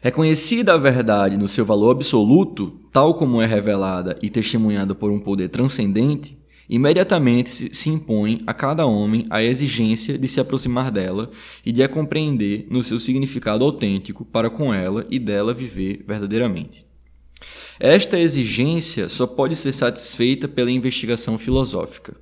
Reconhecida 0.00 0.74
a 0.74 0.78
verdade 0.78 1.36
no 1.36 1.48
seu 1.48 1.64
valor 1.64 1.90
absoluto, 1.90 2.78
tal 2.92 3.14
como 3.14 3.42
é 3.42 3.46
revelada 3.46 4.16
e 4.22 4.30
testemunhada 4.30 4.94
por 4.94 5.10
um 5.10 5.18
poder 5.18 5.48
transcendente, 5.48 6.38
imediatamente 6.68 7.74
se 7.74 7.90
impõe 7.90 8.40
a 8.46 8.54
cada 8.54 8.86
homem 8.86 9.26
a 9.28 9.42
exigência 9.42 10.16
de 10.16 10.28
se 10.28 10.38
aproximar 10.38 10.92
dela 10.92 11.30
e 11.66 11.72
de 11.72 11.82
a 11.82 11.88
compreender 11.88 12.68
no 12.70 12.84
seu 12.84 13.00
significado 13.00 13.64
autêntico 13.64 14.24
para 14.24 14.48
com 14.48 14.72
ela 14.72 15.04
e 15.10 15.18
dela 15.18 15.52
viver 15.52 16.04
verdadeiramente. 16.06 16.87
Esta 17.80 18.18
exigência 18.18 19.08
só 19.08 19.24
pode 19.24 19.54
ser 19.54 19.72
satisfeita 19.72 20.48
pela 20.48 20.70
investigação 20.70 21.38
filosófica. 21.38 22.16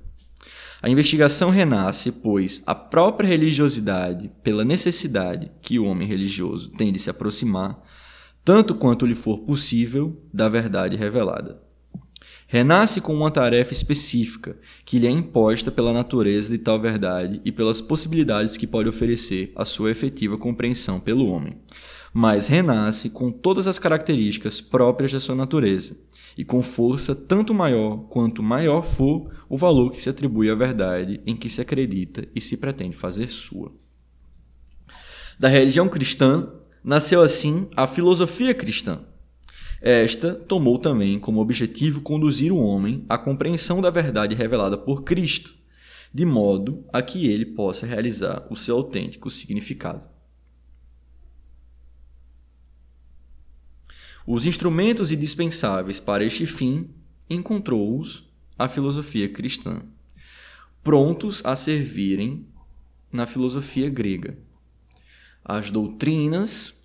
A 0.79 0.87
investigação 0.87 1.49
renasce, 1.49 2.11
pois, 2.11 2.61
a 2.67 2.75
própria 2.75 3.27
religiosidade, 3.27 4.29
pela 4.43 4.63
necessidade 4.63 5.49
que 5.59 5.79
o 5.79 5.85
homem 5.85 6.07
religioso 6.07 6.69
tem 6.69 6.91
de 6.91 6.99
se 6.99 7.09
aproximar, 7.09 7.81
tanto 8.45 8.75
quanto 8.75 9.05
lhe 9.05 9.15
for 9.15 9.39
possível, 9.39 10.21
da 10.31 10.47
verdade 10.47 10.95
revelada. 10.95 11.59
Renasce 12.47 13.01
com 13.01 13.13
uma 13.13 13.31
tarefa 13.31 13.73
específica 13.73 14.55
que 14.85 14.99
lhe 14.99 15.07
é 15.07 15.11
imposta 15.11 15.71
pela 15.71 15.91
natureza 15.91 16.51
de 16.51 16.59
tal 16.59 16.79
verdade 16.79 17.41
e 17.43 17.51
pelas 17.51 17.81
possibilidades 17.81 18.55
que 18.55 18.67
pode 18.67 18.87
oferecer 18.87 19.51
a 19.55 19.65
sua 19.65 19.89
efetiva 19.89 20.37
compreensão 20.37 20.99
pelo 20.99 21.27
homem 21.27 21.57
mas 22.13 22.47
renasce 22.47 23.09
com 23.09 23.31
todas 23.31 23.67
as 23.67 23.79
características 23.79 24.61
próprias 24.61 25.11
da 25.11 25.19
sua 25.19 25.35
natureza, 25.35 25.97
e 26.37 26.45
com 26.45 26.61
força 26.61 27.15
tanto 27.15 27.53
maior 27.53 27.97
quanto 28.09 28.43
maior 28.43 28.83
for 28.83 29.31
o 29.49 29.57
valor 29.57 29.91
que 29.91 30.01
se 30.01 30.09
atribui 30.09 30.49
à 30.49 30.55
verdade 30.55 31.19
em 31.25 31.35
que 31.35 31.49
se 31.49 31.61
acredita 31.61 32.27
e 32.35 32.39
se 32.39 32.57
pretende 32.57 32.95
fazer 32.95 33.27
sua. 33.27 33.71
Da 35.39 35.47
religião 35.47 35.87
cristã 35.87 36.49
nasceu 36.83 37.21
assim 37.21 37.67
a 37.75 37.85
filosofia 37.87 38.53
cristã. 38.53 39.01
Esta 39.81 40.33
tomou 40.33 40.79
também 40.79 41.19
como 41.19 41.39
objetivo 41.39 42.01
conduzir 42.01 42.51
o 42.51 42.57
homem 42.57 43.05
à 43.07 43.17
compreensão 43.17 43.79
da 43.79 43.91
verdade 43.91 44.33
revelada 44.33 44.77
por 44.77 45.03
Cristo, 45.03 45.53
de 46.11 46.25
modo 46.25 46.83
a 46.91 47.01
que 47.01 47.27
ele 47.27 47.45
possa 47.45 47.85
realizar 47.85 48.47
o 48.49 48.55
seu 48.55 48.77
autêntico 48.77 49.29
significado. 49.29 50.16
Os 54.29 54.45
instrumentos 54.45 55.09
indispensáveis 55.09 56.01
para 56.01 56.21
este 56.21 56.45
fim 56.45 56.89
encontrou-os 57.29 58.25
a 58.59 58.67
filosofia 58.67 59.29
cristã, 59.29 59.81
prontos 60.83 61.41
a 61.45 61.55
servirem 61.55 62.45
na 63.09 63.25
filosofia 63.25 63.89
grega. 63.89 64.37
As 65.45 65.71
doutrinas 65.71 66.75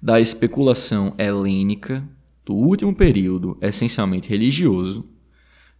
da 0.00 0.20
especulação 0.20 1.14
helênica 1.16 2.06
do 2.44 2.52
último 2.52 2.94
período, 2.94 3.56
essencialmente 3.62 4.28
religioso, 4.28 5.08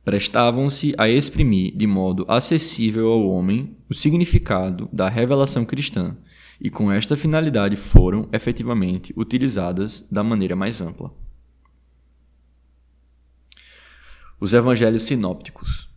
prestavam-se 0.02 0.94
a 0.96 1.06
exprimir 1.06 1.76
de 1.76 1.86
modo 1.86 2.24
acessível 2.26 3.08
ao 3.08 3.28
homem 3.28 3.76
o 3.90 3.94
significado 3.94 4.88
da 4.90 5.10
revelação 5.10 5.66
cristã 5.66 6.16
e 6.62 6.70
com 6.70 6.92
esta 6.92 7.16
finalidade 7.16 7.74
foram 7.74 8.28
efetivamente 8.32 9.12
utilizadas 9.16 10.06
da 10.08 10.22
maneira 10.22 10.54
mais 10.54 10.80
ampla. 10.80 11.12
Os 14.38 14.54
evangelhos 14.54 15.02
sinópticos. 15.02 15.90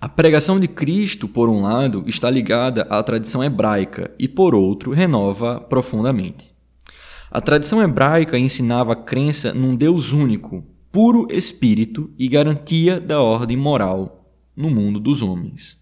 A 0.00 0.08
pregação 0.08 0.58
de 0.58 0.66
Cristo, 0.66 1.28
por 1.28 1.48
um 1.48 1.62
lado, 1.62 2.02
está 2.08 2.28
ligada 2.28 2.82
à 2.90 3.00
tradição 3.04 3.42
hebraica 3.42 4.12
e, 4.18 4.26
por 4.26 4.52
outro, 4.52 4.90
renova 4.90 5.60
profundamente. 5.60 6.52
A 7.30 7.40
tradição 7.40 7.80
hebraica 7.80 8.36
ensinava 8.36 8.94
a 8.94 8.96
crença 8.96 9.54
num 9.54 9.76
Deus 9.76 10.12
único, 10.12 10.64
puro 10.90 11.28
espírito 11.30 12.10
e 12.18 12.26
garantia 12.26 13.00
da 13.00 13.20
ordem 13.20 13.56
moral 13.56 14.28
no 14.56 14.70
mundo 14.70 14.98
dos 14.98 15.22
homens. 15.22 15.80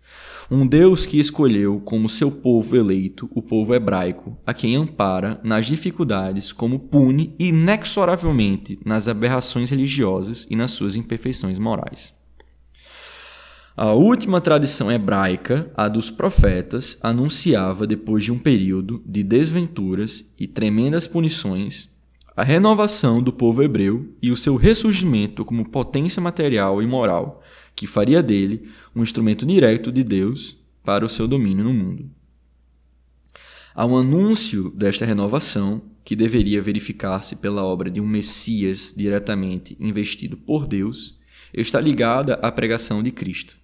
Um 0.51 0.67
Deus 0.67 1.07
que 1.07 1.19
escolheu 1.19 1.81
como 1.81 2.07
seu 2.07 2.31
povo 2.31 2.77
eleito 2.77 3.31
o 3.35 3.41
povo 3.41 3.75
hebraico, 3.75 4.37
a 4.47 4.53
quem 4.53 4.77
ampara 4.77 5.41
nas 5.43 5.65
dificuldades, 5.67 6.53
como 6.53 6.79
pune 6.79 7.35
inexoravelmente 7.39 8.79
nas 8.85 9.09
aberrações 9.09 9.71
religiosas 9.71 10.47
e 10.51 10.55
nas 10.55 10.73
suas 10.73 10.97
imperfeições 10.97 11.59
morais. 11.59 12.15
A 13.75 13.93
última 13.93 14.41
tradição 14.41 14.93
hebraica, 14.93 15.73
a 15.75 15.89
dos 15.89 16.11
profetas, 16.11 16.99
anunciava, 17.03 17.87
depois 17.87 18.23
de 18.23 18.31
um 18.31 18.39
período 18.39 19.03
de 19.07 19.25
desventuras 19.25 20.33
e 20.39 20.47
tremendas 20.47 21.09
punições, 21.09 21.89
a 22.37 22.43
renovação 22.43 23.23
do 23.23 23.33
povo 23.33 23.63
hebreu 23.63 24.13
e 24.21 24.31
o 24.31 24.37
seu 24.37 24.57
ressurgimento 24.57 25.45
como 25.45 25.69
potência 25.71 26.21
material 26.21 26.83
e 26.83 26.87
moral, 26.87 27.43
que 27.75 27.87
faria 27.87 28.23
dele 28.23 28.69
um 28.95 29.03
instrumento 29.03 29.45
direto 29.45 29.91
de 29.91 30.05
Deus 30.05 30.57
para 30.83 31.05
o 31.05 31.09
seu 31.09 31.27
domínio 31.27 31.65
no 31.65 31.73
mundo. 31.73 32.11
Um 33.77 33.97
anúncio 33.97 34.71
desta 34.71 35.05
renovação 35.05 35.83
que 36.05 36.15
deveria 36.15 36.61
verificar-se 36.61 37.37
pela 37.37 37.65
obra 37.65 37.91
de 37.91 38.01
um 38.01 38.07
Messias 38.07 38.95
diretamente 38.97 39.77
investido 39.81 40.37
por 40.37 40.67
Deus, 40.67 41.19
está 41.53 41.81
ligada 41.81 42.35
à 42.35 42.53
pregação 42.53 43.03
de 43.03 43.11
Cristo. 43.11 43.57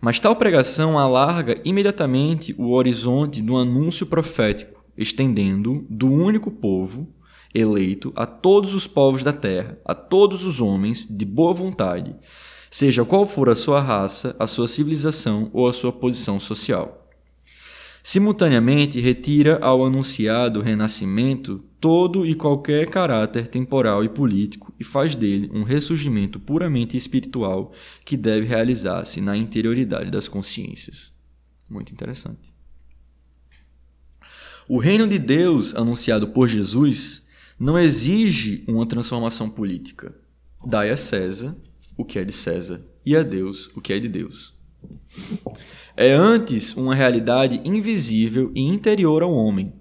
Mas 0.00 0.20
tal 0.20 0.36
pregação 0.36 0.98
alarga 0.98 1.60
imediatamente 1.64 2.54
o 2.56 2.70
horizonte 2.70 3.42
do 3.42 3.56
anúncio 3.56 4.06
profético, 4.06 4.82
estendendo 4.96 5.84
do 5.90 6.10
único 6.10 6.50
povo 6.50 7.12
eleito 7.54 8.12
a 8.16 8.26
todos 8.26 8.74
os 8.74 8.86
povos 8.86 9.22
da 9.22 9.32
terra, 9.32 9.78
a 9.84 9.94
todos 9.94 10.44
os 10.44 10.60
homens 10.60 11.06
de 11.06 11.24
boa 11.24 11.52
vontade, 11.52 12.14
seja 12.70 13.04
qual 13.04 13.26
for 13.26 13.48
a 13.48 13.56
sua 13.56 13.80
raça, 13.80 14.36
a 14.38 14.46
sua 14.46 14.68
civilização 14.68 15.50
ou 15.52 15.66
a 15.66 15.72
sua 15.72 15.92
posição 15.92 16.38
social. 16.38 17.08
Simultaneamente, 18.02 18.98
retira 18.98 19.58
ao 19.60 19.84
anunciado 19.84 20.62
renascimento 20.62 21.62
todo 21.78 22.26
e 22.26 22.34
qualquer 22.34 22.88
caráter 22.88 23.48
temporal 23.48 24.04
e 24.04 24.08
político 24.08 24.72
e 24.78 24.84
faz 24.84 25.14
dele 25.14 25.50
um 25.52 25.62
ressurgimento 25.62 26.40
puramente 26.40 26.96
espiritual 26.96 27.72
que 28.04 28.16
deve 28.16 28.46
realizar-se 28.46 29.20
na 29.20 29.36
interioridade 29.36 30.10
das 30.10 30.28
consciências. 30.28 31.12
Muito 31.68 31.92
interessante. 31.92 32.54
O 34.68 34.78
reino 34.78 35.06
de 35.06 35.18
Deus 35.18 35.74
anunciado 35.74 36.28
por 36.28 36.48
Jesus 36.48 37.22
não 37.60 37.78
exige 37.78 38.64
uma 38.66 38.86
transformação 38.86 39.50
política. 39.50 40.14
Dai 40.64 40.90
a 40.90 40.96
César 40.96 41.54
o 41.94 42.06
que 42.06 42.18
é 42.18 42.24
de 42.24 42.32
César 42.32 42.80
e 43.04 43.14
a 43.14 43.22
Deus 43.22 43.70
o 43.76 43.82
que 43.82 43.92
é 43.92 43.98
de 43.98 44.08
Deus. 44.08 44.54
É 45.94 46.12
antes 46.14 46.74
uma 46.74 46.94
realidade 46.94 47.60
invisível 47.62 48.50
e 48.54 48.62
interior 48.62 49.22
ao 49.22 49.34
homem. 49.34 49.74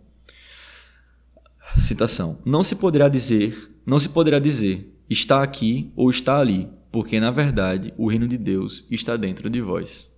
Citação: 1.78 2.40
Não 2.44 2.66
se 2.66 2.76
poderá 2.76 3.08
dizer, 3.08 3.72
não 3.86 3.98
se 3.98 4.10
poderá 4.10 4.40
dizer, 4.40 4.94
está 5.10 5.42
aqui 5.42 5.94
ou 5.96 6.10
está 6.10 6.38
ali, 6.38 6.68
porque 6.92 7.18
na 7.18 7.32
verdade 7.32 7.94
o 7.98 8.10
reino 8.10 8.28
de 8.28 8.38
Deus 8.38 8.86
está 8.92 9.16
dentro 9.16 9.50
de 9.50 9.62
vós. 9.62 10.09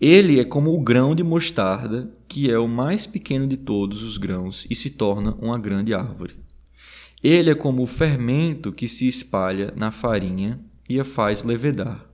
Ele 0.00 0.38
é 0.38 0.44
como 0.44 0.74
o 0.74 0.80
grão 0.80 1.14
de 1.14 1.24
mostarda, 1.24 2.14
que 2.28 2.50
é 2.50 2.58
o 2.58 2.68
mais 2.68 3.06
pequeno 3.06 3.46
de 3.46 3.56
todos 3.56 4.02
os 4.02 4.18
grãos 4.18 4.66
e 4.68 4.74
se 4.74 4.90
torna 4.90 5.34
uma 5.40 5.58
grande 5.58 5.94
árvore. 5.94 6.36
Ele 7.22 7.50
é 7.50 7.54
como 7.54 7.82
o 7.82 7.86
fermento 7.86 8.72
que 8.72 8.88
se 8.88 9.08
espalha 9.08 9.72
na 9.74 9.90
farinha 9.90 10.60
e 10.86 11.00
a 11.00 11.04
faz 11.04 11.42
levedar. 11.42 12.06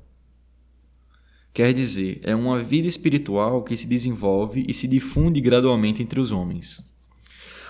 Quer 1.52 1.74
dizer, 1.74 2.20
é 2.22 2.34
uma 2.36 2.58
vida 2.60 2.86
espiritual 2.86 3.64
que 3.64 3.76
se 3.76 3.86
desenvolve 3.86 4.64
e 4.68 4.72
se 4.72 4.86
difunde 4.86 5.40
gradualmente 5.40 6.02
entre 6.02 6.20
os 6.20 6.30
homens. 6.30 6.82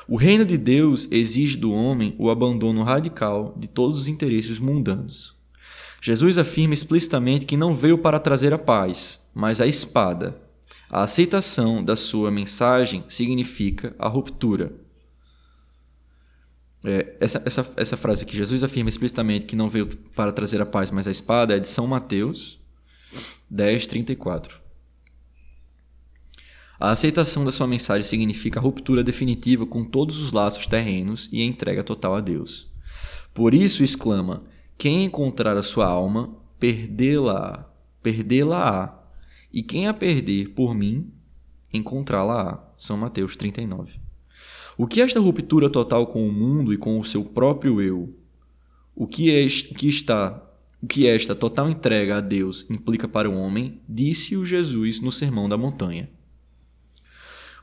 O 0.07 0.17
reino 0.17 0.45
de 0.45 0.59
Deus 0.59 1.09
exige 1.11 1.57
do 1.57 1.73
homem 1.73 2.15
o 2.19 2.29
abandono 2.29 2.83
radical 2.83 3.57
de 3.59 3.67
todos 3.67 3.99
os 3.99 4.09
interesses 4.09 4.59
mundanos. 4.59 5.35
Jesus 6.05 6.37
afirma 6.37 6.75
explicitamente 6.75 7.47
que 7.47 7.57
não 7.57 7.77
veio 7.77 7.97
para 7.97 8.19
trazer 8.19 8.53
a 8.53 8.59
paz, 8.59 9.25
mas 9.33 9.61
a 9.61 9.69
espada. 9.69 10.37
A 10.91 11.05
aceitação 11.05 11.83
da 11.83 11.95
sua 11.95 12.29
mensagem 12.29 13.05
significa 13.07 13.95
a 14.01 14.09
ruptura. 14.09 14.73
É, 16.85 17.17
essa, 17.21 17.41
essa, 17.47 17.73
essa 17.77 17.97
frase 17.97 18.27
que 18.27 18.37
Jesus 18.37 18.65
afirma 18.65 18.91
explicitamente 18.91 19.47
que 19.47 19.55
não 19.55 19.69
veio 19.69 19.87
para 20.17 20.33
trazer 20.33 20.61
a 20.61 20.67
paz, 20.67 20.91
mas 20.91 21.07
a 21.07 21.11
espada, 21.13 21.55
é 21.55 21.61
de 21.61 21.69
São 21.69 21.87
Mateus, 21.87 22.59
10, 23.49 23.87
34. 23.87 24.61
A 26.81 26.91
aceitação 26.91 27.45
da 27.45 27.53
sua 27.53 27.69
mensagem 27.69 28.03
significa 28.03 28.59
a 28.59 28.63
ruptura 28.63 29.05
definitiva 29.05 29.65
com 29.65 29.85
todos 29.85 30.19
os 30.19 30.33
laços 30.33 30.67
terrenos 30.67 31.29
e 31.31 31.41
a 31.41 31.45
entrega 31.45 31.85
total 31.85 32.17
a 32.17 32.21
Deus. 32.21 32.69
Por 33.33 33.55
isso 33.55 33.85
exclama: 33.85 34.43
Quem 34.83 35.05
encontrar 35.05 35.57
a 35.57 35.63
sua 35.63 35.87
alma, 35.87 36.37
perdê-la, 36.59 37.73
perdê-la-á. 38.03 39.01
E 39.53 39.63
quem 39.63 39.87
a 39.87 39.95
perder 39.95 40.55
por 40.55 40.75
mim, 40.75 41.09
encontrá-la-á. 41.73 42.59
São 42.77 42.97
Mateus 42.97 43.37
39. 43.37 43.93
O 44.77 44.89
que 44.89 45.01
esta 45.01 45.21
ruptura 45.21 45.71
total 45.71 46.09
com 46.09 46.29
o 46.29 46.33
mundo 46.33 46.73
e 46.73 46.77
com 46.77 46.99
o 46.99 47.05
seu 47.05 47.25
próprio 47.25 47.81
eu, 47.81 48.13
o 48.93 49.07
que, 49.07 49.31
é, 49.33 49.47
que 49.47 49.89
está 49.89 50.43
o 50.83 50.89
que 50.89 51.07
esta 51.07 51.33
total 51.33 51.71
entrega 51.71 52.17
a 52.17 52.21
Deus 52.21 52.67
implica 52.69 53.07
para 53.07 53.31
o 53.31 53.37
homem, 53.37 53.81
disse-o 53.89 54.45
Jesus 54.45 54.99
no 54.99 55.13
Sermão 55.13 55.49
da 55.49 55.57
Montanha. 55.57 56.11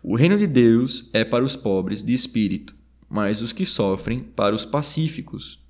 O 0.01 0.15
reino 0.15 0.37
de 0.37 0.47
Deus 0.47 1.09
é 1.11 1.25
para 1.25 1.43
os 1.43 1.57
pobres 1.57 2.01
de 2.01 2.13
espírito, 2.13 2.73
mas 3.09 3.41
os 3.41 3.51
que 3.51 3.65
sofrem 3.65 4.21
para 4.21 4.55
os 4.55 4.65
pacíficos, 4.65 5.67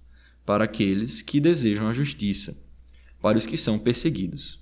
para 0.50 0.64
aqueles 0.64 1.22
que 1.22 1.40
desejam 1.40 1.88
a 1.88 1.94
justiça, 1.94 2.60
para 3.22 3.38
os 3.38 3.46
que 3.46 3.56
são 3.56 3.78
perseguidos. 3.78 4.60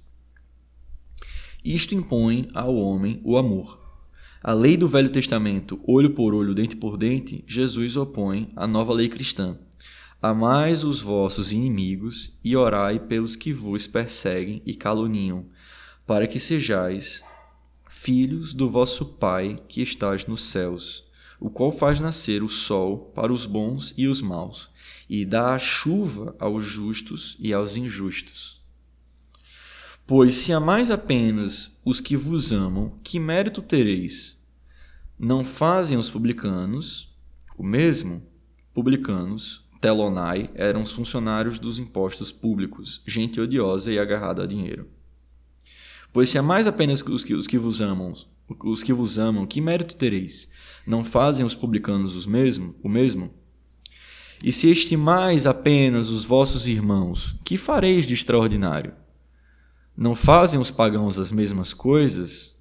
Isto 1.64 1.96
impõe 1.96 2.50
ao 2.54 2.76
homem 2.76 3.22
o 3.24 3.38
amor. 3.38 3.80
A 4.44 4.52
lei 4.52 4.76
do 4.76 4.90
Velho 4.90 5.10
Testamento, 5.10 5.80
olho 5.88 6.10
por 6.10 6.36
olho, 6.36 6.54
dente 6.54 6.76
por 6.76 6.98
dente, 6.98 7.42
Jesus 7.48 7.96
opõe 7.96 8.52
à 8.54 8.68
nova 8.68 8.92
lei 8.92 9.08
cristã 9.08 9.58
Amais 10.22 10.84
os 10.84 11.00
vossos 11.00 11.54
inimigos 11.54 12.38
e 12.44 12.54
orai 12.54 13.00
pelos 13.00 13.38
que 13.38 13.54
vos 13.54 13.88
perseguem 13.88 14.62
e 14.66 14.76
caluniam, 14.76 15.46
para 16.06 16.28
que 16.28 16.38
sejais 16.38 17.24
filhos 17.90 18.54
do 18.54 18.70
vosso 18.70 19.06
Pai 19.06 19.58
que 19.70 19.82
estás 19.82 20.28
nos 20.28 20.42
céus, 20.42 21.06
o 21.40 21.50
qual 21.50 21.72
faz 21.72 22.02
nascer 22.02 22.44
o 22.44 22.50
sol 22.50 23.10
para 23.16 23.32
os 23.32 23.46
bons 23.46 23.94
e 23.98 24.06
os 24.06 24.22
maus, 24.22 24.70
e 25.10 25.26
dá 25.26 25.54
a 25.54 25.60
chuva 25.60 26.36
aos 26.40 26.64
justos 26.64 27.38
e 27.40 27.54
aos 27.54 27.76
injustos. 27.76 28.62
Pois 30.06 30.36
se 30.36 30.54
amais 30.54 30.90
apenas 30.90 31.80
os 31.84 32.00
que 32.00 32.16
vos 32.16 32.52
amam, 32.52 32.98
que 33.04 33.20
mérito 33.20 33.62
tereis? 33.62 34.38
Não 35.20 35.44
fazem 35.44 35.98
os 35.98 36.10
publicanos 36.10 37.14
o 37.58 37.64
mesmo? 37.64 38.22
Publicanos 38.74 39.68
Telonai 39.82 40.52
eram 40.54 40.84
os 40.84 40.92
funcionários 40.92 41.58
dos 41.58 41.80
impostos 41.80 42.32
públicos, 42.32 43.02
gente 43.06 43.42
odiosa 43.42 43.92
e 43.92 43.98
agarrada 43.98 44.44
a 44.44 44.48
dinheiro. 44.48 44.88
Pois 46.14 46.30
se 46.30 46.38
amais 46.38 46.68
apenas 46.68 47.02
os 47.02 47.24
que, 47.24 47.34
os 47.34 47.48
que 47.48 47.58
vos 47.58 47.82
amam, 47.82 48.14
os 48.64 48.84
que 48.84 48.94
vos 48.94 49.18
amam, 49.18 49.46
que 49.46 49.60
mérito 49.60 49.96
tereis? 49.96 50.50
Não 50.86 51.04
fazem 51.04 51.46
os 51.46 51.56
publicanos 51.56 52.16
os 52.16 52.26
mesmo, 52.26 52.76
o 52.84 52.88
mesmo? 52.88 53.34
E 54.44 54.52
se 54.52 54.70
estimais 54.70 55.48
apenas 55.48 56.10
os 56.10 56.24
vossos 56.24 56.68
irmãos, 56.68 57.36
que 57.44 57.58
fareis 57.58 58.06
de 58.06 58.14
extraordinário? 58.14 58.94
Não 59.96 60.14
fazem 60.14 60.60
os 60.60 60.70
pagãos 60.70 61.18
as 61.18 61.32
mesmas 61.32 61.74
coisas? 61.74 62.56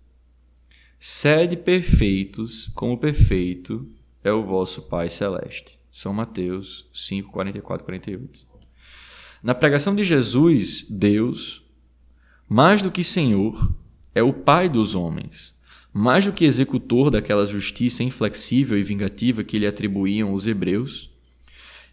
Sede 0.99 1.57
perfeitos, 1.57 2.71
como 2.75 2.97
perfeito 2.97 3.87
é 4.25 4.33
o 4.33 4.45
vosso 4.45 4.83
Pai 4.83 5.11
Celeste. 5.11 5.79
São 5.91 6.13
Mateus 6.13 6.89
5, 6.93 7.31
44, 7.31 7.85
48. 7.85 8.47
Na 9.43 9.55
pregação 9.55 9.95
de 9.95 10.03
Jesus, 10.03 10.87
Deus, 10.89 11.63
mais 12.49 12.83
do 12.83 12.91
que 12.91 13.05
Senhor, 13.05 13.75
é 14.15 14.23
o 14.23 14.33
Pai 14.33 14.69
dos 14.69 14.95
homens, 14.95 15.55
mais 15.93 16.25
do 16.25 16.33
que 16.33 16.45
executor 16.45 17.11
daquela 17.11 17.47
justiça 17.47 18.03
inflexível 18.03 18.79
e 18.79 18.83
vingativa 18.83 19.45
que 19.45 19.59
lhe 19.59 19.67
atribuíam 19.67 20.33
os 20.33 20.47
hebreus, 20.47 21.15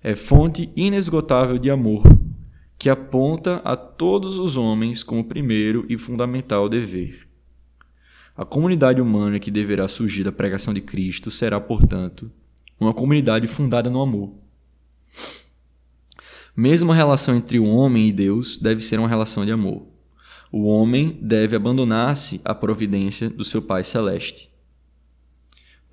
é 0.03 0.17
fonte 0.17 0.69
inesgotável 0.75 1.57
de 1.57 1.71
amor, 1.71 2.03
que 2.77 2.89
aponta 2.89 3.61
a 3.63 3.77
todos 3.77 4.37
os 4.37 4.57
homens 4.57 5.01
como 5.01 5.23
primeiro 5.23 5.85
e 5.87 5.97
fundamental 5.97 6.67
dever. 6.67 7.25
A 8.35 8.43
comunidade 8.43 8.99
humana 8.99 9.39
que 9.39 9.49
deverá 9.49 9.87
surgir 9.87 10.25
da 10.25 10.31
pregação 10.31 10.73
de 10.73 10.81
Cristo 10.81 11.31
será, 11.31 11.57
portanto, 11.57 12.29
uma 12.77 12.93
comunidade 12.93 13.47
fundada 13.47 13.89
no 13.89 14.01
amor. 14.01 14.33
Mesmo 16.53 16.91
a 16.91 16.95
relação 16.95 17.37
entre 17.37 17.57
o 17.57 17.65
homem 17.65 18.09
e 18.09 18.11
Deus 18.11 18.57
deve 18.57 18.81
ser 18.83 18.99
uma 18.99 19.07
relação 19.07 19.45
de 19.45 19.53
amor. 19.53 19.87
O 20.51 20.65
homem 20.65 21.17
deve 21.21 21.55
abandonar-se 21.55 22.41
à 22.43 22.53
providência 22.53 23.29
do 23.29 23.45
seu 23.45 23.61
Pai 23.61 23.85
Celeste. 23.85 24.52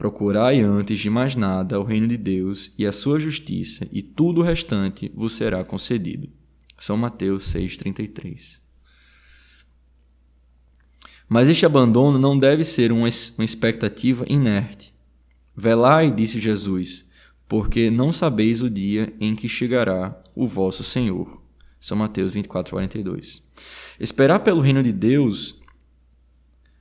Procurai 0.00 0.62
antes 0.62 0.98
de 0.98 1.10
mais 1.10 1.36
nada 1.36 1.78
o 1.78 1.84
reino 1.84 2.08
de 2.08 2.16
Deus 2.16 2.72
e 2.78 2.86
a 2.86 2.90
sua 2.90 3.18
justiça, 3.18 3.86
e 3.92 4.00
tudo 4.00 4.40
o 4.40 4.42
restante 4.42 5.12
vos 5.14 5.34
será 5.34 5.62
concedido. 5.62 6.26
São 6.78 6.96
Mateus 6.96 7.52
6,33. 7.52 8.60
Mas 11.28 11.50
este 11.50 11.66
abandono 11.66 12.18
não 12.18 12.38
deve 12.38 12.64
ser 12.64 12.92
uma 12.92 13.10
expectativa 13.10 14.24
inerte. 14.26 14.94
Velai, 15.54 16.10
disse 16.10 16.40
Jesus, 16.40 17.06
porque 17.46 17.90
não 17.90 18.10
sabeis 18.10 18.62
o 18.62 18.70
dia 18.70 19.12
em 19.20 19.36
que 19.36 19.50
chegará 19.50 20.18
o 20.34 20.46
vosso 20.46 20.82
Senhor. 20.82 21.42
São 21.78 21.98
Mateus 21.98 22.32
24, 22.32 22.72
42. 22.72 23.46
Esperar 24.00 24.38
pelo 24.38 24.62
reino 24.62 24.82
de 24.82 24.92
Deus 24.92 25.59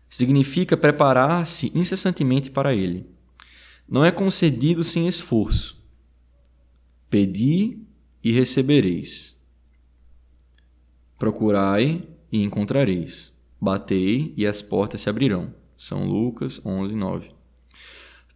significa 0.09 0.75
preparar-se 0.75 1.71
incessantemente 1.75 2.49
para 2.49 2.75
ele. 2.75 3.05
Não 3.87 4.03
é 4.03 4.11
concedido 4.11 4.83
sem 4.83 5.07
esforço. 5.07 5.81
Pedi 7.09 7.79
e 8.23 8.31
recebereis. 8.31 9.39
Procurai 11.17 12.07
e 12.31 12.41
encontrareis. 12.41 13.33
Batei 13.61 14.33
e 14.35 14.47
as 14.47 14.61
portas 14.61 15.01
se 15.01 15.09
abrirão. 15.09 15.53
São 15.77 16.05
Lucas 16.05 16.61
11, 16.65 16.95
9. 16.95 17.38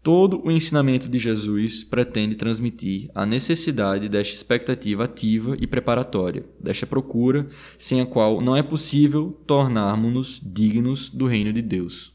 Todo 0.04 0.46
o 0.46 0.52
ensinamento 0.52 1.08
de 1.08 1.18
Jesus 1.18 1.86
pretende 1.86 2.36
transmitir 2.36 3.10
a 3.16 3.26
necessidade 3.26 4.10
desta 4.10 4.36
expectativa 4.36 5.06
ativa 5.06 5.56
e 5.58 5.66
preparatória, 5.66 6.44
desta 6.60 6.86
procura, 6.86 7.48
sem 7.80 8.02
a 8.02 8.06
qual 8.06 8.42
não 8.42 8.54
é 8.54 8.62
possível 8.62 9.42
tornarmos-nos 9.48 10.42
dignos 10.44 11.10
do 11.10 11.26
reino 11.26 11.54
de 11.54 11.62
Deus. 11.62 12.12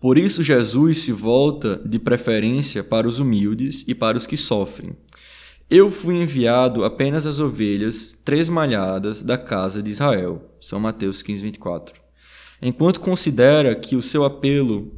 Por 0.00 0.18
isso, 0.18 0.42
Jesus 0.42 0.98
se 0.98 1.12
volta 1.12 1.80
de 1.86 2.00
preferência 2.00 2.82
para 2.82 3.06
os 3.06 3.20
humildes 3.20 3.84
e 3.86 3.94
para 3.94 4.18
os 4.18 4.26
que 4.26 4.36
sofrem. 4.36 4.96
Eu 5.70 5.88
fui 5.88 6.16
enviado 6.16 6.84
apenas 6.84 7.26
às 7.26 7.38
ovelhas 7.38 8.18
tresmalhadas 8.24 9.22
da 9.22 9.38
casa 9.38 9.80
de 9.80 9.90
Israel. 9.90 10.50
São 10.60 10.80
Mateus 10.80 11.22
15, 11.22 11.42
24. 11.42 11.94
Enquanto 12.60 12.98
considera 12.98 13.76
que 13.76 13.94
o 13.94 14.02
seu 14.02 14.24
apelo 14.24 14.97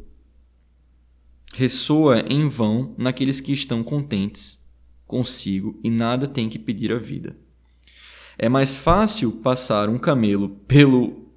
ressoa 1.61 2.25
em 2.27 2.49
vão 2.49 2.95
naqueles 2.97 3.39
que 3.39 3.53
estão 3.53 3.85
contentes 3.85 4.67
consigo 5.07 5.79
e 5.85 5.91
nada 5.91 6.27
têm 6.27 6.49
que 6.49 6.59
pedir 6.59 6.91
à 6.91 6.97
vida. 6.97 7.37
É 8.39 8.49
mais 8.49 8.75
fácil 8.75 9.31
passar 9.31 9.91
um 9.91 9.99
camelo 9.99 10.49
pelo, 10.67 11.31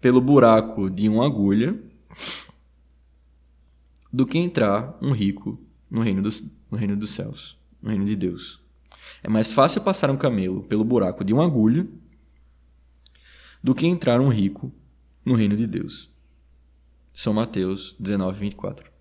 pelo 0.00 0.20
buraco 0.20 0.90
de 0.90 1.08
uma 1.08 1.24
agulha 1.24 1.80
do 4.12 4.26
que 4.26 4.38
entrar 4.38 4.98
um 5.00 5.12
rico 5.12 5.56
no 5.88 6.00
reino, 6.00 6.20
dos, 6.20 6.42
no 6.68 6.76
reino 6.76 6.96
dos 6.96 7.10
céus, 7.10 7.56
no 7.80 7.90
reino 7.90 8.04
de 8.04 8.16
Deus. 8.16 8.60
É 9.22 9.28
mais 9.28 9.52
fácil 9.52 9.82
passar 9.82 10.10
um 10.10 10.16
camelo 10.16 10.64
pelo 10.64 10.82
buraco 10.82 11.22
de 11.22 11.32
uma 11.32 11.44
agulha 11.44 11.86
do 13.62 13.72
que 13.72 13.86
entrar 13.86 14.20
um 14.20 14.30
rico 14.30 14.72
no 15.24 15.34
reino 15.34 15.54
de 15.54 15.68
Deus. 15.68 16.10
São 17.12 17.32
Mateus 17.32 17.94
19, 18.00 18.40
24. 18.40 18.93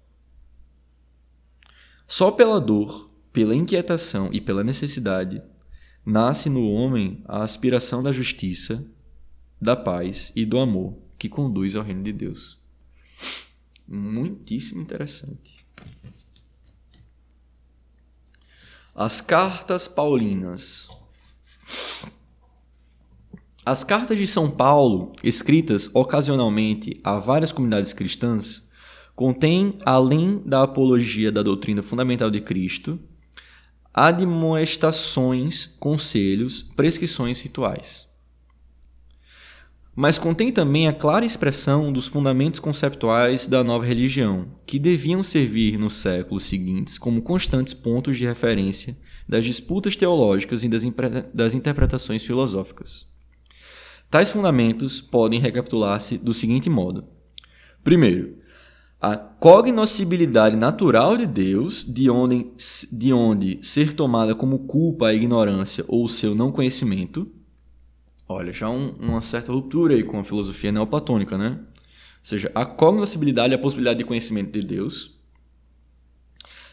Só 2.07 2.31
pela 2.31 2.59
dor, 2.59 3.09
pela 3.31 3.55
inquietação 3.55 4.30
e 4.31 4.39
pela 4.39 4.63
necessidade 4.63 5.41
nasce 6.05 6.49
no 6.49 6.69
homem 6.69 7.23
a 7.25 7.43
aspiração 7.43 8.03
da 8.03 8.11
justiça, 8.11 8.85
da 9.59 9.75
paz 9.75 10.31
e 10.35 10.45
do 10.45 10.59
amor 10.59 10.97
que 11.17 11.30
conduz 11.30 11.75
ao 11.75 11.84
reino 11.84 12.03
de 12.03 12.11
Deus. 12.11 12.61
Muitíssimo 13.88 14.81
interessante. 14.81 15.65
As 18.93 19.21
cartas 19.21 19.88
paulinas. 19.88 20.88
As 23.65 23.84
cartas 23.84 24.17
de 24.17 24.27
São 24.27 24.51
Paulo, 24.51 25.13
escritas 25.23 25.89
ocasionalmente 25.93 26.99
a 27.03 27.17
várias 27.17 27.53
comunidades 27.53 27.93
cristãs, 27.93 28.69
Contém, 29.15 29.77
além 29.85 30.41
da 30.45 30.64
apologia 30.64 31.31
da 31.31 31.44
doutrina 31.44 31.84
fundamental 31.84 32.31
de 32.31 32.41
Cristo, 32.41 32.99
admoestações, 33.94 35.68
conselhos, 35.80 36.64
prescrições 36.76 37.40
rituais. 37.41 38.11
Mas 39.95 40.18
contém 40.18 40.52
também 40.52 40.88
a 40.88 40.94
clara 40.94 41.23
expressão 41.23 41.94
dos 41.94 42.07
fundamentos 42.07 42.60
conceptuais 42.60 43.45
da 43.45 43.64
nova 43.64 43.85
religião, 43.85 44.48
que 44.65 44.80
deviam 44.80 45.22
servir 45.22 45.77
nos 45.77 45.94
séculos 45.94 46.44
seguintes 46.44 46.98
como 46.98 47.22
constantes 47.22 47.76
pontos 47.76 48.18
de 48.18 48.26
referência 48.26 48.98
das 49.30 49.45
disputas 49.45 49.95
teológicas 49.95 50.64
e 50.64 50.68
das, 50.68 50.84
das 51.31 51.53
interpretações 51.53 52.26
filosóficas. 52.26 53.14
Tais 54.10 54.31
fundamentos 54.31 54.99
podem 54.99 55.40
recapitular-se 55.40 56.18
do 56.18 56.34
seguinte 56.34 56.72
modo: 56.72 57.06
primeiro, 57.84 58.38
a 59.03 59.17
cognoscibilidade 59.17 60.55
natural 60.55 61.17
de 61.17 61.27
Deus, 61.27 61.84
de 61.85 62.09
onde, 62.09 62.47
de 62.89 63.11
onde 63.11 63.59
ser 63.61 63.91
tomada 63.91 64.34
como 64.34 64.59
culpa 64.59 65.07
a 65.07 65.13
ignorância 65.13 65.84
ou 65.89 66.05
o 66.05 66.09
seu 66.09 66.34
não 66.34 66.53
conhecimento. 66.53 67.30
Olha, 68.30 68.53
já 68.53 68.69
um, 68.69 68.91
uma 68.91 69.19
certa 69.19 69.51
ruptura 69.51 69.93
aí 69.93 70.03
com 70.03 70.17
a 70.17 70.23
filosofia 70.23 70.71
neoplatônica, 70.71 71.38
né? 71.38 71.59
Ou 71.59 71.65
seja, 72.21 72.49
a 72.55 72.65
cognoscibilidade 72.65 73.53
e 73.53 73.55
a 73.55 73.59
possibilidade 73.59 73.99
de 73.99 74.05
conhecimento 74.05 74.53
de 74.53 74.63
Deus. 74.65 75.19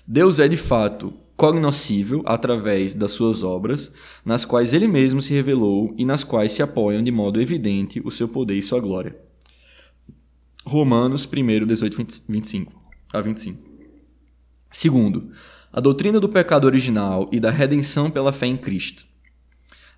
Deus 0.06 0.38
é 0.38 0.46
de 0.46 0.56
fato 0.56 1.12
cognoscível 1.36 2.22
através 2.24 2.94
das 2.94 3.10
suas 3.10 3.42
obras, 3.42 3.92
nas 4.24 4.44
quais 4.44 4.72
ele 4.72 4.86
mesmo 4.86 5.20
se 5.20 5.34
revelou 5.34 5.92
e 5.98 6.04
nas 6.04 6.22
quais 6.22 6.52
se 6.52 6.62
apoiam 6.62 7.02
de 7.02 7.10
modo 7.10 7.42
evidente 7.42 8.00
o 8.04 8.10
seu 8.12 8.28
poder 8.28 8.54
e 8.54 8.62
sua 8.62 8.78
glória. 8.78 9.29
Romanos 10.70 11.26
1, 11.26 11.66
18, 11.66 12.22
25 12.28 12.72
a 13.12 13.20
25. 13.20 13.60
Segundo, 14.70 15.32
a 15.72 15.80
doutrina 15.80 16.20
do 16.20 16.28
pecado 16.28 16.64
original 16.64 17.28
e 17.32 17.40
da 17.40 17.50
redenção 17.50 18.08
pela 18.08 18.32
fé 18.32 18.46
em 18.46 18.56
Cristo. 18.56 19.04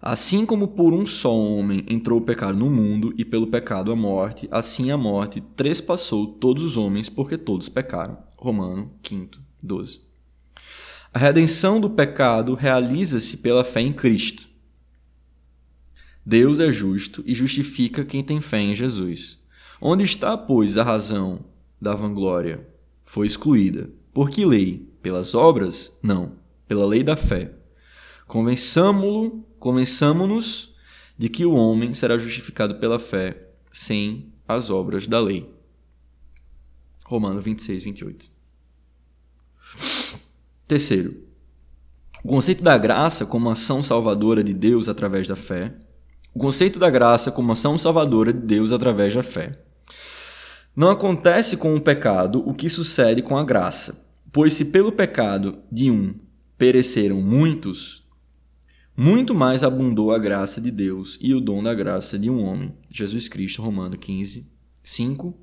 Assim 0.00 0.46
como 0.46 0.68
por 0.68 0.94
um 0.94 1.04
só 1.04 1.36
homem 1.36 1.84
entrou 1.90 2.20
o 2.20 2.24
pecado 2.24 2.56
no 2.58 2.70
mundo 2.70 3.12
e 3.18 3.24
pelo 3.24 3.48
pecado 3.48 3.92
a 3.92 3.96
morte, 3.96 4.48
assim 4.50 4.90
a 4.90 4.96
morte 4.96 5.42
trespassou 5.42 6.26
todos 6.26 6.62
os 6.62 6.78
homens 6.78 7.10
porque 7.10 7.36
todos 7.36 7.68
pecaram. 7.68 8.16
Romano 8.38 8.90
5, 9.06 9.38
12. 9.62 10.00
A 11.12 11.18
redenção 11.18 11.82
do 11.82 11.90
pecado 11.90 12.54
realiza-se 12.54 13.36
pela 13.36 13.62
fé 13.62 13.82
em 13.82 13.92
Cristo. 13.92 14.48
Deus 16.24 16.58
é 16.58 16.72
justo 16.72 17.22
e 17.26 17.34
justifica 17.34 18.06
quem 18.06 18.22
tem 18.22 18.40
fé 18.40 18.58
em 18.58 18.74
Jesus. 18.74 19.41
Onde 19.84 20.04
está, 20.04 20.38
pois, 20.38 20.78
a 20.78 20.84
razão 20.84 21.44
da 21.80 21.92
vanglória? 21.92 22.64
Foi 23.02 23.26
excluída. 23.26 23.90
Por 24.14 24.30
que 24.30 24.44
lei? 24.46 24.88
Pelas 25.02 25.34
obras? 25.34 25.92
Não, 26.00 26.34
pela 26.68 26.86
lei 26.86 27.02
da 27.02 27.16
fé. 27.16 27.52
Convençamo-lo, 28.28 29.44
convençamo-nos 29.58 30.72
de 31.18 31.28
que 31.28 31.44
o 31.44 31.54
homem 31.54 31.92
será 31.94 32.16
justificado 32.16 32.76
pela 32.76 33.00
fé 33.00 33.50
sem 33.72 34.32
as 34.46 34.70
obras 34.70 35.08
da 35.08 35.18
lei. 35.18 35.52
Romanos 37.04 37.42
26, 37.42 37.82
28. 37.82 38.30
Terceiro, 40.68 41.24
o 42.22 42.28
conceito 42.28 42.62
da 42.62 42.78
graça 42.78 43.26
como 43.26 43.50
ação 43.50 43.82
salvadora 43.82 44.44
de 44.44 44.54
Deus 44.54 44.88
através 44.88 45.26
da 45.26 45.34
fé. 45.34 45.74
O 46.32 46.38
conceito 46.38 46.78
da 46.78 46.88
graça 46.88 47.32
como 47.32 47.50
ação 47.50 47.76
salvadora 47.76 48.32
de 48.32 48.38
Deus 48.38 48.70
através 48.70 49.12
da 49.12 49.24
fé. 49.24 49.58
Não 50.74 50.90
acontece 50.90 51.58
com 51.58 51.76
o 51.76 51.80
pecado 51.80 52.42
o 52.48 52.54
que 52.54 52.70
sucede 52.70 53.20
com 53.20 53.36
a 53.36 53.44
graça, 53.44 54.08
pois 54.32 54.54
se 54.54 54.66
pelo 54.66 54.90
pecado 54.90 55.62
de 55.70 55.90
um 55.90 56.14
pereceram 56.56 57.20
muitos, 57.20 58.02
muito 58.96 59.34
mais 59.34 59.62
abundou 59.62 60.12
a 60.12 60.18
graça 60.18 60.60
de 60.60 60.70
Deus 60.70 61.18
e 61.20 61.34
o 61.34 61.40
dom 61.40 61.62
da 61.62 61.74
graça 61.74 62.18
de 62.18 62.30
um 62.30 62.42
homem, 62.42 62.74
Jesus 62.90 63.28
Cristo, 63.28 63.60
Romano 63.60 63.98
15, 63.98 64.50
5, 64.82 65.38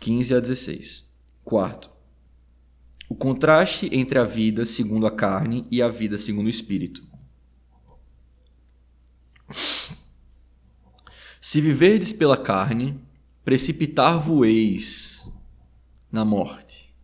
15 0.00 0.34
a 0.34 0.40
16. 0.40 1.04
Quarto, 1.44 1.90
o 3.08 3.14
contraste 3.14 3.88
entre 3.92 4.18
a 4.18 4.24
vida 4.24 4.64
segundo 4.64 5.06
a 5.06 5.10
carne 5.10 5.64
e 5.70 5.80
a 5.80 5.88
vida 5.88 6.18
segundo 6.18 6.46
o 6.46 6.50
espírito. 6.50 7.06
Se 11.40 11.60
viverdes 11.60 12.12
pela 12.12 12.36
carne, 12.36 13.00
precipitar-vos-eis 13.44 15.28
na 16.10 16.24
morte. 16.24 16.94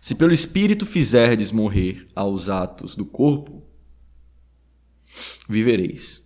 Se 0.00 0.14
pelo 0.14 0.32
Espírito 0.32 0.84
fizerdes 0.84 1.50
morrer 1.50 2.08
aos 2.14 2.48
atos 2.48 2.94
do 2.94 3.06
corpo, 3.06 3.62
vivereis. 5.48 6.22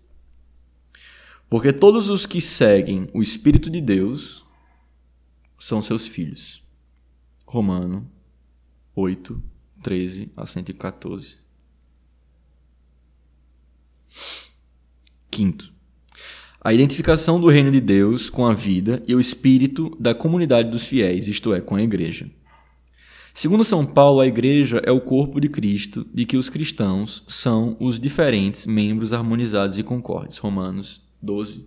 Porque 1.49 1.73
todos 1.73 2.09
os 2.09 2.27
que 2.27 2.41
seguem 2.41 3.09
o 3.15 3.23
Espírito 3.23 3.71
de 3.71 3.81
Deus 3.81 4.45
são 5.59 5.81
seus 5.81 6.07
filhos. 6.07 6.63
Romano 7.47 8.11
8, 8.95 9.41
13 9.83 10.33
a 10.37 10.47
114. 10.47 11.39
Quinto, 15.31 15.73
a 16.61 16.73
identificação 16.73 17.41
do 17.41 17.49
reino 17.49 17.71
de 17.71 17.81
Deus 17.81 18.29
com 18.29 18.45
a 18.47 18.53
vida 18.53 19.03
e 19.07 19.15
o 19.15 19.21
espírito 19.21 19.97
da 19.99 20.15
comunidade 20.15 20.71
dos 20.71 20.85
fiéis, 20.85 21.29
isto 21.29 21.55
é, 21.55 21.61
com 21.61 21.77
a 21.77 21.83
igreja. 21.83 22.29
Segundo 23.33 23.65
São 23.65 23.87
Paulo, 23.87 24.21
a 24.21 24.27
igreja 24.27 24.83
é 24.85 24.91
o 24.91 25.01
corpo 25.01 25.41
de 25.41 25.49
Cristo, 25.49 26.05
de 26.13 26.27
que 26.27 26.37
os 26.37 26.51
cristãos 26.51 27.23
são 27.29 27.77
os 27.79 28.01
diferentes 28.01 28.67
membros 28.67 29.13
harmonizados 29.13 29.79
e 29.79 29.85
concordes. 29.85 30.39
Romanos 30.39 31.03
12, 31.23 31.65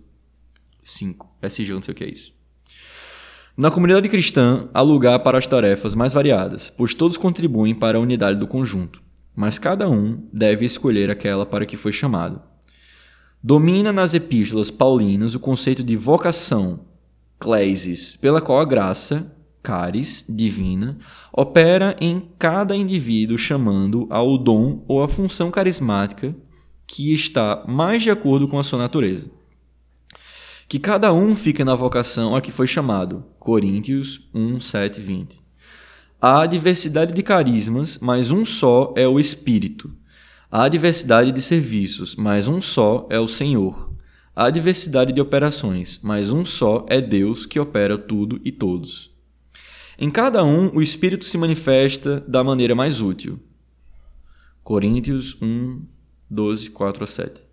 5. 0.82 1.36
SG, 1.40 1.72
não 1.72 1.80
sei 1.80 1.92
o 1.92 1.94
que 1.94 2.04
é 2.04 2.10
isso. 2.10 2.34
Na 3.56 3.70
comunidade 3.70 4.08
cristã, 4.10 4.68
há 4.74 4.82
lugar 4.82 5.18
para 5.20 5.38
as 5.38 5.48
tarefas 5.48 5.94
mais 5.94 6.12
variadas, 6.12 6.68
pois 6.68 6.94
todos 6.94 7.16
contribuem 7.16 7.74
para 7.74 7.96
a 7.96 8.00
unidade 8.00 8.38
do 8.38 8.46
conjunto, 8.46 9.02
mas 9.34 9.58
cada 9.58 9.88
um 9.88 10.26
deve 10.30 10.66
escolher 10.66 11.10
aquela 11.10 11.46
para 11.46 11.64
que 11.64 11.78
foi 11.78 11.92
chamado. 11.92 12.51
Domina 13.42 13.92
nas 13.92 14.14
epístolas 14.14 14.70
paulinas 14.70 15.34
o 15.34 15.40
conceito 15.40 15.82
de 15.82 15.96
vocação, 15.96 16.80
clesis, 17.38 18.14
pela 18.16 18.40
qual 18.40 18.60
a 18.60 18.64
graça, 18.64 19.34
caris, 19.62 20.24
divina, 20.28 20.98
opera 21.32 21.96
em 22.00 22.20
cada 22.38 22.76
indivíduo 22.76 23.36
chamando 23.36 24.06
ao 24.10 24.38
dom 24.38 24.84
ou 24.86 25.02
à 25.02 25.08
função 25.08 25.50
carismática 25.50 26.34
que 26.86 27.12
está 27.12 27.64
mais 27.66 28.02
de 28.02 28.10
acordo 28.10 28.46
com 28.46 28.58
a 28.58 28.62
sua 28.62 28.78
natureza 28.78 29.30
que 30.72 30.78
cada 30.78 31.12
um 31.12 31.36
fique 31.36 31.62
na 31.62 31.74
vocação 31.74 32.34
a 32.34 32.40
que 32.40 32.50
foi 32.50 32.66
chamado. 32.66 33.26
Coríntios 33.38 34.26
1, 34.34 34.58
7, 34.58 35.02
20. 35.02 35.42
Há 36.18 36.46
diversidade 36.46 37.12
de 37.12 37.22
carismas, 37.22 37.98
mas 38.00 38.30
um 38.30 38.42
só 38.42 38.94
é 38.96 39.06
o 39.06 39.20
Espírito. 39.20 39.94
Há 40.54 40.68
diversidade 40.68 41.32
de 41.32 41.40
serviços, 41.40 42.14
mas 42.14 42.46
um 42.46 42.60
só 42.60 43.06
é 43.08 43.18
o 43.18 43.26
Senhor. 43.26 43.90
Há 44.36 44.50
diversidade 44.50 45.10
de 45.10 45.18
operações, 45.18 45.98
mas 46.02 46.30
um 46.30 46.44
só 46.44 46.84
é 46.90 47.00
Deus 47.00 47.46
que 47.46 47.58
opera 47.58 47.96
tudo 47.96 48.38
e 48.44 48.52
todos. 48.52 49.10
Em 49.98 50.10
cada 50.10 50.44
um, 50.44 50.70
o 50.74 50.82
Espírito 50.82 51.24
se 51.24 51.38
manifesta 51.38 52.22
da 52.28 52.44
maneira 52.44 52.74
mais 52.74 53.00
útil. 53.00 53.40
Coríntios 54.62 55.38
1, 55.40 55.86
12, 56.28 56.68
4 56.68 57.02
a 57.02 57.06
7. 57.06 57.44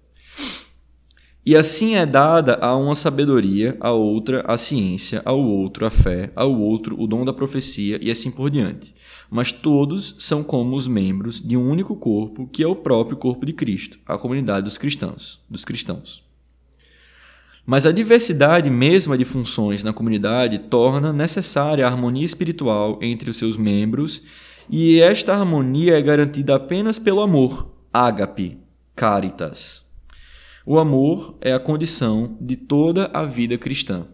E 1.46 1.56
assim 1.56 1.96
é 1.96 2.06
dada 2.06 2.56
a 2.56 2.76
uma 2.76 2.96
sabedoria, 2.96 3.78
a 3.80 3.92
outra 3.92 4.44
a 4.46 4.58
ciência, 4.58 5.22
ao 5.24 5.40
outro 5.40 5.86
a 5.86 5.90
fé, 5.90 6.34
ao 6.36 6.54
outro 6.54 7.02
o 7.02 7.08
dom 7.08 7.24
da 7.24 7.32
profecia 7.32 7.98
e 8.02 8.12
assim 8.12 8.30
por 8.30 8.50
diante. 8.50 8.94
Mas 9.30 9.52
todos 9.52 10.16
são 10.20 10.44
como 10.44 10.76
os 10.76 10.88
membros 10.88 11.40
de 11.40 11.56
um 11.56 11.70
único 11.70 11.96
corpo, 11.96 12.48
que 12.48 12.64
é 12.64 12.68
o 12.68 12.76
próprio 12.76 13.16
corpo 13.16 13.46
de 13.46 13.54
Cristo, 13.54 14.00
a 14.06 14.18
comunidade 14.18 14.64
dos 14.64 14.78
cristãos, 14.78 15.40
dos 15.50 15.64
cristãos. 15.64 16.24
Mas 17.66 17.86
a 17.86 17.92
diversidade 17.92 18.68
mesma 18.70 19.16
de 19.16 19.24
funções 19.24 19.84
na 19.84 19.94
comunidade 19.94 20.58
torna 20.58 21.14
necessária 21.14 21.86
a 21.86 21.90
harmonia 21.90 22.26
espiritual 22.26 22.98
entre 23.02 23.30
os 23.30 23.38
seus 23.38 23.58
membros, 23.58 24.24
e 24.68 25.00
esta 25.00 25.36
harmonia 25.36 25.98
é 25.98 26.02
garantida 26.02 26.56
apenas 26.56 26.98
pelo 26.98 27.22
amor, 27.22 27.72
ágape, 27.94 28.58
caritas. 28.96 29.86
O 30.66 30.80
amor 30.80 31.38
é 31.42 31.54
a 31.54 31.60
condição 31.60 32.38
de 32.42 32.56
toda 32.56 33.10
a 33.14 33.24
vida 33.24 33.58
cristã. 33.58 34.08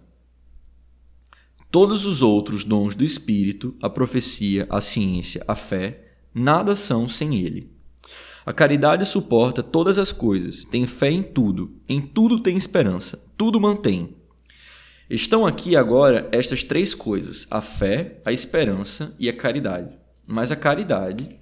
Todos 1.76 2.06
os 2.06 2.22
outros 2.22 2.64
dons 2.64 2.96
do 2.96 3.04
Espírito, 3.04 3.76
a 3.82 3.90
profecia, 3.90 4.66
a 4.70 4.80
ciência, 4.80 5.44
a 5.46 5.56
fé, 5.56 6.14
nada 6.34 6.74
são 6.74 7.06
sem 7.06 7.36
ele. 7.36 7.70
A 8.46 8.54
caridade 8.54 9.06
suporta 9.06 9.62
todas 9.62 9.98
as 9.98 10.14
coisas, 10.14 10.64
tem 10.64 10.88
fé 10.88 11.12
em 11.12 11.22
tudo, 11.22 11.76
em 11.90 12.00
tudo 12.00 12.40
tem 12.40 12.56
esperança, 12.56 13.22
tudo 13.36 13.60
mantém. 13.60 14.16
Estão 15.10 15.46
aqui 15.46 15.76
agora 15.76 16.30
estas 16.32 16.64
três 16.64 16.96
coisas: 16.96 17.46
a 17.52 17.60
fé, 17.60 18.22
a 18.24 18.32
esperança 18.32 19.14
e 19.20 19.28
a 19.28 19.36
caridade. 19.36 20.00
Mas 20.26 20.54
a 20.54 20.56
caridade 20.56 21.38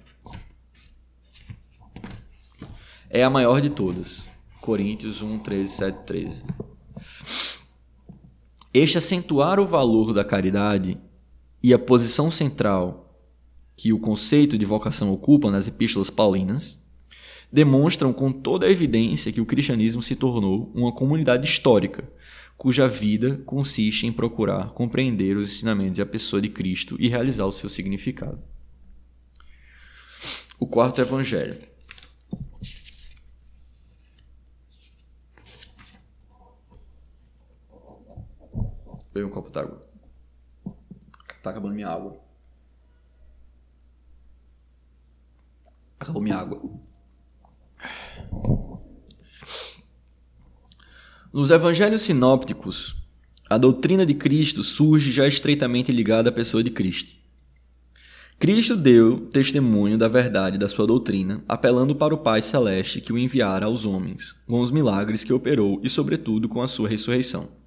é 3.08 3.22
a 3.22 3.30
maior 3.30 3.60
de 3.60 3.70
todas. 3.70 4.26
Coríntios 4.60 5.22
1, 5.22 5.38
13, 5.38 5.70
7, 5.70 5.98
13. 6.04 6.42
Este 8.74 8.98
acentuar 8.98 9.60
o 9.60 9.68
valor 9.68 10.12
da 10.12 10.24
caridade 10.24 10.98
e 11.62 11.72
a 11.72 11.78
posição 11.78 12.28
central 12.28 13.16
que 13.76 13.92
o 13.92 14.00
conceito 14.00 14.58
de 14.58 14.64
vocação 14.64 15.12
ocupa 15.12 15.48
nas 15.48 15.68
epístolas 15.68 16.10
paulinas 16.10 16.76
demonstram 17.52 18.12
com 18.12 18.32
toda 18.32 18.66
a 18.66 18.70
evidência 18.70 19.30
que 19.30 19.40
o 19.40 19.46
cristianismo 19.46 20.02
se 20.02 20.16
tornou 20.16 20.72
uma 20.74 20.90
comunidade 20.90 21.46
histórica, 21.46 22.02
cuja 22.58 22.88
vida 22.88 23.40
consiste 23.46 24.08
em 24.08 24.12
procurar 24.12 24.70
compreender 24.70 25.36
os 25.36 25.48
ensinamentos 25.54 26.00
e 26.00 26.02
a 26.02 26.06
pessoa 26.06 26.42
de 26.42 26.48
Cristo 26.48 26.96
e 26.98 27.06
realizar 27.06 27.46
o 27.46 27.52
seu 27.52 27.70
significado. 27.70 28.42
O 30.58 30.66
quarto 30.66 31.00
evangelho. 31.00 31.58
Bebe 39.14 39.26
um 39.26 39.30
copo 39.30 39.48
d'água. 39.48 39.80
Tá 41.40 41.50
acabando 41.50 41.72
minha 41.72 41.88
água. 41.88 42.18
Acabou 46.00 46.20
minha 46.20 46.36
água. 46.36 46.60
Nos 51.32 51.52
evangelhos 51.52 52.02
sinópticos, 52.02 52.96
a 53.48 53.56
doutrina 53.56 54.04
de 54.04 54.14
Cristo 54.14 54.64
surge 54.64 55.12
já 55.12 55.28
estreitamente 55.28 55.92
ligada 55.92 56.30
à 56.30 56.32
pessoa 56.32 56.62
de 56.62 56.70
Cristo. 56.70 57.14
Cristo 58.36 58.76
deu 58.76 59.28
testemunho 59.28 59.96
da 59.96 60.08
verdade 60.08 60.58
da 60.58 60.68
sua 60.68 60.88
doutrina, 60.88 61.44
apelando 61.48 61.94
para 61.94 62.14
o 62.14 62.18
Pai 62.18 62.42
Celeste 62.42 63.00
que 63.00 63.12
o 63.12 63.18
enviara 63.18 63.66
aos 63.66 63.86
homens, 63.86 64.32
com 64.44 64.60
os 64.60 64.72
milagres 64.72 65.22
que 65.22 65.32
operou 65.32 65.80
e, 65.84 65.88
sobretudo, 65.88 66.48
com 66.48 66.60
a 66.60 66.66
sua 66.66 66.88
ressurreição. 66.88 67.63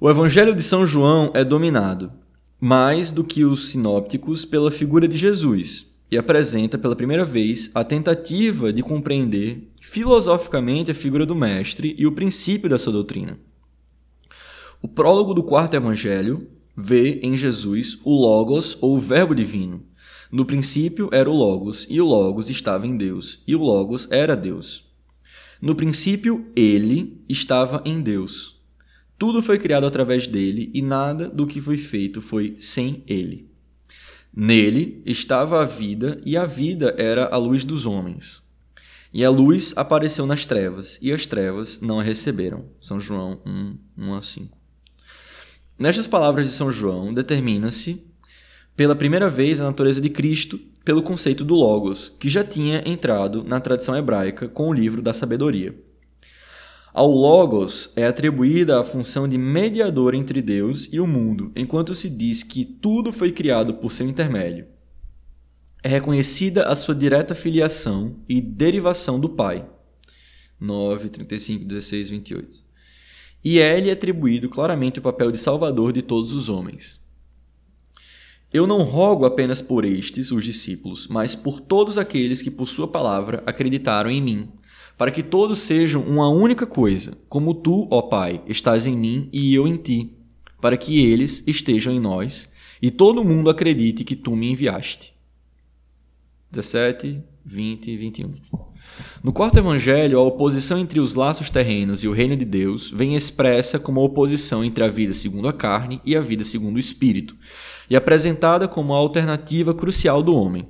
O 0.00 0.08
Evangelho 0.08 0.54
de 0.54 0.62
São 0.62 0.86
João 0.86 1.32
é 1.34 1.42
dominado, 1.42 2.12
mais 2.60 3.10
do 3.10 3.24
que 3.24 3.44
os 3.44 3.70
sinópticos, 3.70 4.44
pela 4.44 4.70
figura 4.70 5.08
de 5.08 5.18
Jesus 5.18 5.92
e 6.08 6.16
apresenta 6.16 6.78
pela 6.78 6.94
primeira 6.94 7.24
vez 7.24 7.68
a 7.74 7.82
tentativa 7.82 8.72
de 8.72 8.80
compreender 8.80 9.68
filosoficamente 9.80 10.92
a 10.92 10.94
figura 10.94 11.26
do 11.26 11.34
Mestre 11.34 11.96
e 11.98 12.06
o 12.06 12.12
princípio 12.12 12.70
da 12.70 12.78
sua 12.78 12.92
doutrina. 12.92 13.40
O 14.80 14.86
prólogo 14.86 15.34
do 15.34 15.42
quarto 15.42 15.74
Evangelho 15.74 16.46
vê 16.76 17.18
em 17.20 17.36
Jesus 17.36 17.98
o 18.04 18.14
Logos 18.14 18.78
ou 18.80 18.96
o 18.96 19.00
Verbo 19.00 19.34
divino. 19.34 19.82
No 20.30 20.44
princípio 20.44 21.08
era 21.10 21.28
o 21.28 21.34
Logos, 21.34 21.88
e 21.90 22.00
o 22.00 22.06
Logos 22.06 22.48
estava 22.48 22.86
em 22.86 22.96
Deus, 22.96 23.42
e 23.48 23.56
o 23.56 23.62
Logos 23.62 24.06
era 24.12 24.36
Deus. 24.36 24.86
No 25.60 25.74
princípio, 25.74 26.46
ele 26.54 27.20
estava 27.28 27.82
em 27.84 28.00
Deus. 28.00 28.57
Tudo 29.18 29.42
foi 29.42 29.58
criado 29.58 29.84
através 29.84 30.28
dele 30.28 30.70
e 30.72 30.80
nada 30.80 31.28
do 31.28 31.46
que 31.46 31.60
foi 31.60 31.76
feito 31.76 32.22
foi 32.22 32.54
sem 32.56 33.02
ele. 33.06 33.50
Nele 34.34 35.02
estava 35.04 35.60
a 35.60 35.64
vida 35.64 36.20
e 36.24 36.36
a 36.36 36.46
vida 36.46 36.94
era 36.96 37.26
a 37.26 37.36
luz 37.36 37.64
dos 37.64 37.84
homens. 37.84 38.46
E 39.12 39.24
a 39.24 39.30
luz 39.30 39.72
apareceu 39.74 40.24
nas 40.24 40.46
trevas 40.46 40.98
e 41.02 41.12
as 41.12 41.26
trevas 41.26 41.80
não 41.80 41.98
a 41.98 42.02
receberam. 42.02 42.66
São 42.80 43.00
João 43.00 43.40
1, 43.44 43.78
1 43.96 44.14
a 44.14 44.22
5. 44.22 44.58
Nestas 45.76 46.06
palavras 46.06 46.46
de 46.46 46.52
São 46.52 46.70
João, 46.70 47.12
determina-se 47.12 48.06
pela 48.76 48.94
primeira 48.94 49.28
vez 49.28 49.60
a 49.60 49.64
natureza 49.64 50.00
de 50.00 50.10
Cristo 50.10 50.60
pelo 50.84 51.02
conceito 51.02 51.44
do 51.44 51.54
Logos, 51.54 52.08
que 52.20 52.28
já 52.28 52.44
tinha 52.44 52.82
entrado 52.86 53.42
na 53.42 53.58
tradição 53.58 53.96
hebraica 53.96 54.48
com 54.48 54.68
o 54.68 54.72
livro 54.72 55.02
da 55.02 55.12
sabedoria. 55.12 55.74
Ao 56.92 57.10
Logos 57.10 57.92
é 57.96 58.06
atribuída 58.06 58.80
a 58.80 58.84
função 58.84 59.28
de 59.28 59.36
mediador 59.36 60.14
entre 60.14 60.40
Deus 60.40 60.88
e 60.90 60.98
o 60.98 61.06
mundo, 61.06 61.52
enquanto 61.54 61.94
se 61.94 62.08
diz 62.08 62.42
que 62.42 62.64
tudo 62.64 63.12
foi 63.12 63.30
criado 63.30 63.74
por 63.74 63.92
seu 63.92 64.08
intermédio. 64.08 64.66
É 65.82 65.88
reconhecida 65.88 66.64
a 66.66 66.74
sua 66.74 66.94
direta 66.94 67.34
filiação 67.34 68.14
e 68.28 68.40
derivação 68.40 69.20
do 69.20 69.28
Pai. 69.28 69.68
9, 70.58 71.08
35, 71.10 71.64
16, 71.64 72.10
28. 72.10 72.64
E 73.44 73.60
é-lhe 73.60 73.90
atribuído 73.90 74.48
claramente 74.48 74.98
o 74.98 75.02
papel 75.02 75.30
de 75.30 75.38
salvador 75.38 75.92
de 75.92 76.02
todos 76.02 76.32
os 76.32 76.48
homens. 76.48 77.00
Eu 78.52 78.66
não 78.66 78.82
rogo 78.82 79.26
apenas 79.26 79.60
por 79.60 79.84
estes, 79.84 80.32
os 80.32 80.42
discípulos, 80.42 81.06
mas 81.06 81.34
por 81.34 81.60
todos 81.60 81.98
aqueles 81.98 82.40
que, 82.40 82.50
por 82.50 82.66
sua 82.66 82.88
palavra, 82.88 83.42
acreditaram 83.46 84.10
em 84.10 84.22
mim 84.22 84.48
para 84.98 85.12
que 85.12 85.22
todos 85.22 85.60
sejam 85.60 86.02
uma 86.02 86.28
única 86.28 86.66
coisa, 86.66 87.16
como 87.28 87.54
tu, 87.54 87.86
ó 87.88 88.02
Pai, 88.02 88.42
estás 88.48 88.84
em 88.84 88.96
mim 88.96 89.28
e 89.32 89.54
eu 89.54 89.66
em 89.66 89.76
ti, 89.76 90.12
para 90.60 90.76
que 90.76 91.06
eles 91.06 91.44
estejam 91.46 91.92
em 91.92 92.00
nós 92.00 92.50
e 92.82 92.90
todo 92.90 93.24
mundo 93.24 93.48
acredite 93.48 94.02
que 94.02 94.16
tu 94.16 94.34
me 94.34 94.50
enviaste. 94.50 95.14
17, 96.50 97.22
20 97.44 97.90
e 97.90 97.96
21. 97.96 98.34
No 99.22 99.32
quarto 99.32 99.58
evangelho, 99.58 100.18
a 100.18 100.22
oposição 100.22 100.78
entre 100.78 100.98
os 100.98 101.14
laços 101.14 101.50
terrenos 101.50 102.02
e 102.02 102.08
o 102.08 102.12
reino 102.12 102.36
de 102.36 102.44
Deus 102.44 102.90
vem 102.90 103.14
expressa 103.14 103.78
como 103.78 104.00
a 104.00 104.04
oposição 104.04 104.64
entre 104.64 104.82
a 104.82 104.88
vida 104.88 105.14
segundo 105.14 105.46
a 105.46 105.52
carne 105.52 106.00
e 106.04 106.16
a 106.16 106.20
vida 106.20 106.44
segundo 106.44 106.76
o 106.76 106.80
espírito, 106.80 107.36
e 107.88 107.94
apresentada 107.94 108.66
como 108.66 108.94
a 108.94 108.96
alternativa 108.96 109.72
crucial 109.72 110.22
do 110.22 110.34
homem. 110.34 110.66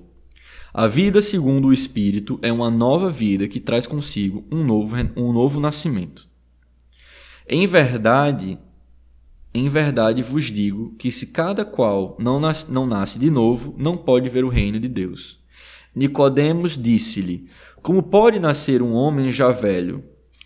A 0.72 0.86
vida 0.86 1.22
segundo 1.22 1.68
o 1.68 1.72
Espírito 1.72 2.38
é 2.42 2.52
uma 2.52 2.70
nova 2.70 3.10
vida 3.10 3.48
que 3.48 3.58
traz 3.58 3.86
consigo 3.86 4.44
um 4.52 4.62
novo, 4.62 4.96
um 5.16 5.32
novo 5.32 5.58
nascimento. 5.58 6.28
Em 7.48 7.66
verdade, 7.66 8.58
em 9.54 9.68
verdade 9.68 10.22
vos 10.22 10.44
digo 10.44 10.94
que 10.98 11.10
se 11.10 11.28
cada 11.28 11.64
qual 11.64 12.16
não 12.18 12.38
nasce, 12.38 12.70
não 12.70 12.86
nasce 12.86 13.18
de 13.18 13.30
novo, 13.30 13.74
não 13.78 13.96
pode 13.96 14.28
ver 14.28 14.44
o 14.44 14.50
reino 14.50 14.78
de 14.78 14.88
Deus. 14.88 15.38
Nicodemos 15.94 16.76
disse-lhe: 16.76 17.48
Como 17.82 18.02
pode 18.02 18.38
nascer 18.38 18.82
um 18.82 18.92
homem 18.92 19.32
já 19.32 19.50
velho? 19.50 20.04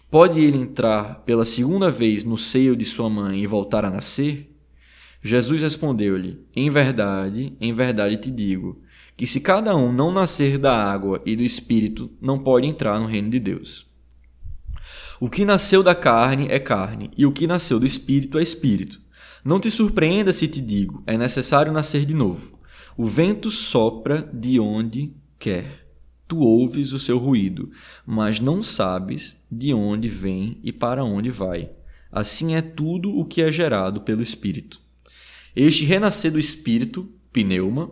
Pode 0.09 0.41
ele 0.41 0.59
entrar 0.59 1.23
pela 1.25 1.45
segunda 1.45 1.91
vez 1.91 2.25
no 2.25 2.39
seio 2.39 2.77
de 2.77 2.85
sua 2.85 3.11
mãe 3.11 3.41
e 3.41 3.47
voltar 3.47 3.85
a 3.85 3.91
nascer? 3.91 4.55
Jesus 5.21 5.63
respondeu-lhe: 5.63 6.39
Em 6.55 6.71
verdade, 6.71 7.57
em 7.61 7.75
verdade 7.75 8.17
te 8.19 8.31
digo, 8.31 8.82
que 9.17 9.27
se 9.27 9.41
cada 9.41 9.77
um 9.77 9.93
não 9.93 10.11
nascer 10.11 10.59
da 10.59 10.77
água 10.77 11.23
e 11.25 11.37
do 11.37 11.43
espírito, 11.43 12.11
não 12.21 12.39
pode 12.39 12.67
entrar 12.67 12.99
no 12.99 13.07
reino 13.07 13.31
de 13.31 13.39
Deus. 13.39 13.87
O 15.21 15.31
que 15.31 15.45
nasceu 15.45 15.83
da 15.83 15.95
carne 15.95 16.49
é 16.51 16.59
carne, 16.59 17.11
e 17.17 17.25
o 17.25 17.33
que 17.33 17.47
nasceu 17.47 17.79
do 17.79 17.87
espírito 17.87 18.39
é 18.39 18.43
espírito. 18.43 19.01
Não 19.45 19.61
te 19.61 19.71
surpreenda 19.71 20.33
se 20.33 20.49
te 20.49 20.61
digo: 20.61 21.03
é 21.07 21.17
necessário 21.17 21.73
nascer 21.73 22.05
de 22.05 22.15
novo. 22.15 22.59
O 22.97 23.07
vento 23.07 23.51
sopra 23.51 24.29
de 24.33 24.59
onde 24.59 25.15
quer 25.39 25.83
tu 26.33 26.39
ouves 26.39 26.93
o 26.93 26.99
seu 26.99 27.19
ruído, 27.19 27.71
mas 28.07 28.41
não 28.41 28.63
sabes 28.63 29.45
de 29.51 29.75
onde 29.75 30.09
vem 30.09 30.59
e 30.63 30.73
para 30.73 31.05
onde 31.05 31.29
vai. 31.29 31.71
Assim 32.11 32.55
é 32.55 32.63
tudo 32.63 33.15
o 33.15 33.27
que 33.27 33.43
é 33.43 33.53
gerado 33.53 34.01
pelo 34.01 34.23
Espírito. 34.23 34.81
Este 35.55 35.85
renascer 35.85 36.33
do 36.33 36.39
Espírito, 36.39 37.07
pneuma, 37.31 37.91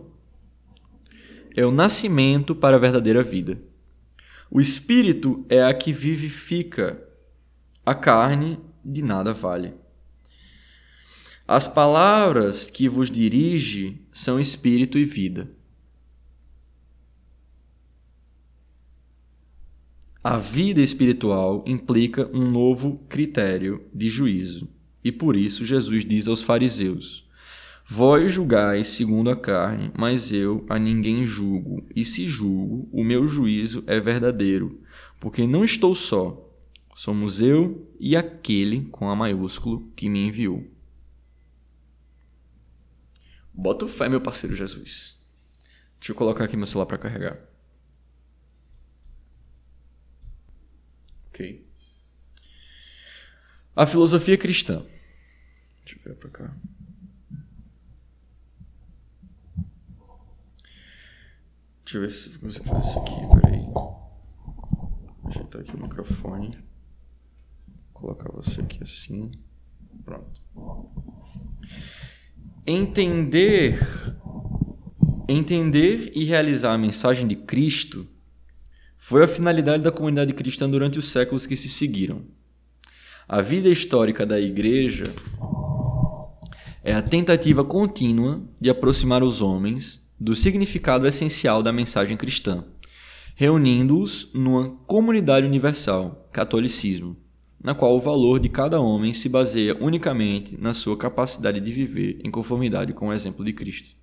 é 1.55 1.65
o 1.65 1.71
nascimento 1.71 2.55
para 2.55 2.75
a 2.75 2.79
verdadeira 2.79 3.23
vida. 3.23 3.57
O 4.49 4.59
Espírito 4.59 5.45
é 5.49 5.63
a 5.63 5.73
que 5.73 5.93
vivifica, 5.93 7.01
a 7.85 7.95
carne 7.95 8.59
de 8.83 9.01
nada 9.01 9.33
vale. 9.33 9.73
As 11.47 11.67
palavras 11.67 12.69
que 12.69 12.87
vos 12.87 13.09
dirige 13.11 14.01
são 14.11 14.39
espírito 14.39 14.97
e 14.97 15.05
vida. 15.05 15.51
A 20.23 20.37
vida 20.37 20.81
espiritual 20.81 21.63
implica 21.65 22.29
um 22.31 22.49
novo 22.49 22.99
critério 23.09 23.83
de 23.93 24.09
juízo, 24.09 24.69
e 25.03 25.11
por 25.11 25.35
isso 25.35 25.65
Jesus 25.65 26.05
diz 26.05 26.27
aos 26.27 26.43
fariseus: 26.43 27.27
Vós 27.93 28.31
julgais 28.31 28.87
segundo 28.87 29.29
a 29.29 29.35
carne, 29.35 29.91
mas 29.97 30.31
eu 30.31 30.65
a 30.69 30.79
ninguém 30.79 31.25
julgo, 31.25 31.85
e 31.93 32.05
se 32.05 32.25
julgo, 32.25 32.87
o 32.89 33.03
meu 33.03 33.27
juízo 33.27 33.83
é 33.85 33.99
verdadeiro, 33.99 34.81
porque 35.19 35.45
não 35.45 35.61
estou 35.61 35.93
só, 35.93 36.49
somos 36.95 37.41
eu 37.41 37.93
e 37.99 38.15
aquele 38.15 38.85
com 38.85 39.09
a 39.09 39.15
maiúsculo 39.15 39.91
que 39.93 40.07
me 40.07 40.25
enviou. 40.25 40.65
Bota 43.53 43.85
fé, 43.89 44.07
meu 44.07 44.21
parceiro 44.21 44.55
Jesus. 44.55 45.21
Deixa 45.99 46.13
eu 46.13 46.15
colocar 46.15 46.45
aqui 46.45 46.55
meu 46.55 46.67
celular 46.67 46.85
para 46.85 46.97
carregar. 46.97 47.41
Ok. 51.27 51.67
A 53.75 53.85
filosofia 53.85 54.37
cristã. 54.37 54.81
Deixa 55.83 55.99
eu 55.99 56.03
ver 56.05 56.15
para 56.15 56.29
cá. 56.29 56.55
Deixa 61.91 61.97
eu 61.97 62.01
ver 62.03 62.13
se 62.13 62.29
eu 62.29 62.39
consigo 62.39 62.65
fazer 62.65 62.87
isso 62.87 62.99
aqui. 62.99 63.41
Peraí. 63.41 63.65
Ajeitar 65.25 65.61
aqui 65.61 65.75
o 65.75 65.81
microfone. 65.81 66.57
colocar 67.91 68.31
você 68.31 68.61
aqui 68.61 68.81
assim. 68.81 69.29
Pronto. 70.05 70.41
Entender. 72.65 73.77
Entender 75.27 76.13
e 76.15 76.23
realizar 76.23 76.73
a 76.73 76.77
mensagem 76.77 77.27
de 77.27 77.35
Cristo 77.35 78.07
foi 78.97 79.25
a 79.25 79.27
finalidade 79.27 79.83
da 79.83 79.91
comunidade 79.91 80.33
cristã 80.33 80.69
durante 80.69 80.97
os 80.97 81.11
séculos 81.11 81.45
que 81.45 81.57
se 81.57 81.67
seguiram. 81.67 82.23
A 83.27 83.41
vida 83.41 83.67
histórica 83.67 84.25
da 84.25 84.39
Igreja 84.39 85.13
é 86.81 86.93
a 86.93 87.01
tentativa 87.01 87.65
contínua 87.65 88.41
de 88.61 88.69
aproximar 88.69 89.23
os 89.23 89.41
homens 89.41 90.09
do 90.21 90.35
significado 90.35 91.07
essencial 91.07 91.63
da 91.63 91.73
mensagem 91.73 92.15
cristã, 92.15 92.63
reunindo-os 93.33 94.29
numa 94.35 94.69
comunidade 94.85 95.47
universal, 95.47 96.29
catolicismo, 96.31 97.17
na 97.63 97.73
qual 97.73 97.95
o 97.95 97.99
valor 97.99 98.39
de 98.39 98.47
cada 98.47 98.79
homem 98.79 99.15
se 99.15 99.27
baseia 99.27 99.75
unicamente 99.81 100.55
na 100.61 100.75
sua 100.75 100.95
capacidade 100.95 101.59
de 101.59 101.71
viver 101.71 102.19
em 102.23 102.29
conformidade 102.29 102.93
com 102.93 103.07
o 103.07 103.13
exemplo 103.13 103.43
de 103.43 103.51
Cristo. 103.51 103.95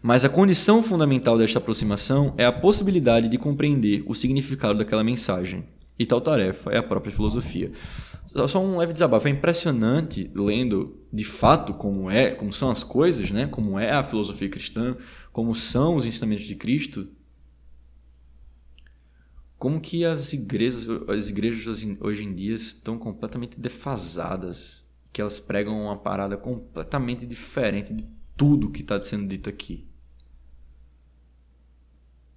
Mas 0.00 0.24
a 0.24 0.28
condição 0.28 0.80
fundamental 0.80 1.36
desta 1.36 1.58
aproximação 1.58 2.32
é 2.38 2.46
a 2.46 2.52
possibilidade 2.52 3.26
de 3.26 3.38
compreender 3.38 4.04
o 4.06 4.14
significado 4.14 4.78
daquela 4.78 5.02
mensagem. 5.02 5.64
E 5.98 6.06
tal 6.06 6.20
tarefa 6.20 6.70
é 6.70 6.78
a 6.78 6.82
própria 6.84 7.12
filosofia. 7.12 7.72
Só 8.26 8.58
um 8.62 8.78
leve 8.78 8.92
desabafo. 8.92 9.28
É 9.28 9.30
impressionante 9.30 10.30
lendo 10.34 11.00
de 11.12 11.24
fato 11.24 11.74
como 11.74 12.10
é, 12.10 12.30
como 12.30 12.52
são 12.52 12.70
as 12.70 12.82
coisas, 12.82 13.30
né? 13.30 13.46
Como 13.46 13.78
é 13.78 13.90
a 13.90 14.04
filosofia 14.04 14.48
cristã, 14.48 14.96
como 15.32 15.54
são 15.54 15.96
os 15.96 16.06
ensinamentos 16.06 16.44
de 16.44 16.54
Cristo. 16.54 17.08
Como 19.58 19.80
que 19.80 20.04
as 20.04 20.32
igrejas, 20.32 20.88
as 21.08 21.28
igrejas 21.28 21.86
hoje 22.00 22.24
em 22.24 22.34
dia 22.34 22.54
estão 22.54 22.98
completamente 22.98 23.60
defasadas, 23.60 24.90
que 25.12 25.20
elas 25.20 25.38
pregam 25.38 25.84
uma 25.84 25.96
parada 25.96 26.36
completamente 26.36 27.24
diferente 27.24 27.92
de 27.92 28.06
tudo 28.36 28.70
que 28.70 28.80
está 28.80 29.00
sendo 29.00 29.28
dito 29.28 29.48
aqui 29.48 29.86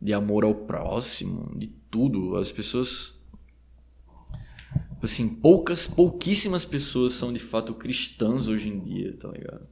de 0.06 0.14
amor 0.14 0.45
ao 0.45 0.53
próximo, 0.53 1.52
de 1.57 1.68
tudo. 1.68 2.36
As 2.36 2.52
pessoas. 2.52 3.15
Assim, 5.02 5.28
poucas, 5.28 5.86
pouquíssimas 5.86 6.66
pessoas 6.66 7.14
são 7.14 7.32
de 7.32 7.40
fato 7.40 7.74
cristãs 7.74 8.48
hoje 8.48 8.70
em 8.70 8.80
dia, 8.80 9.16
tá 9.18 9.28
ligado? 9.30 9.68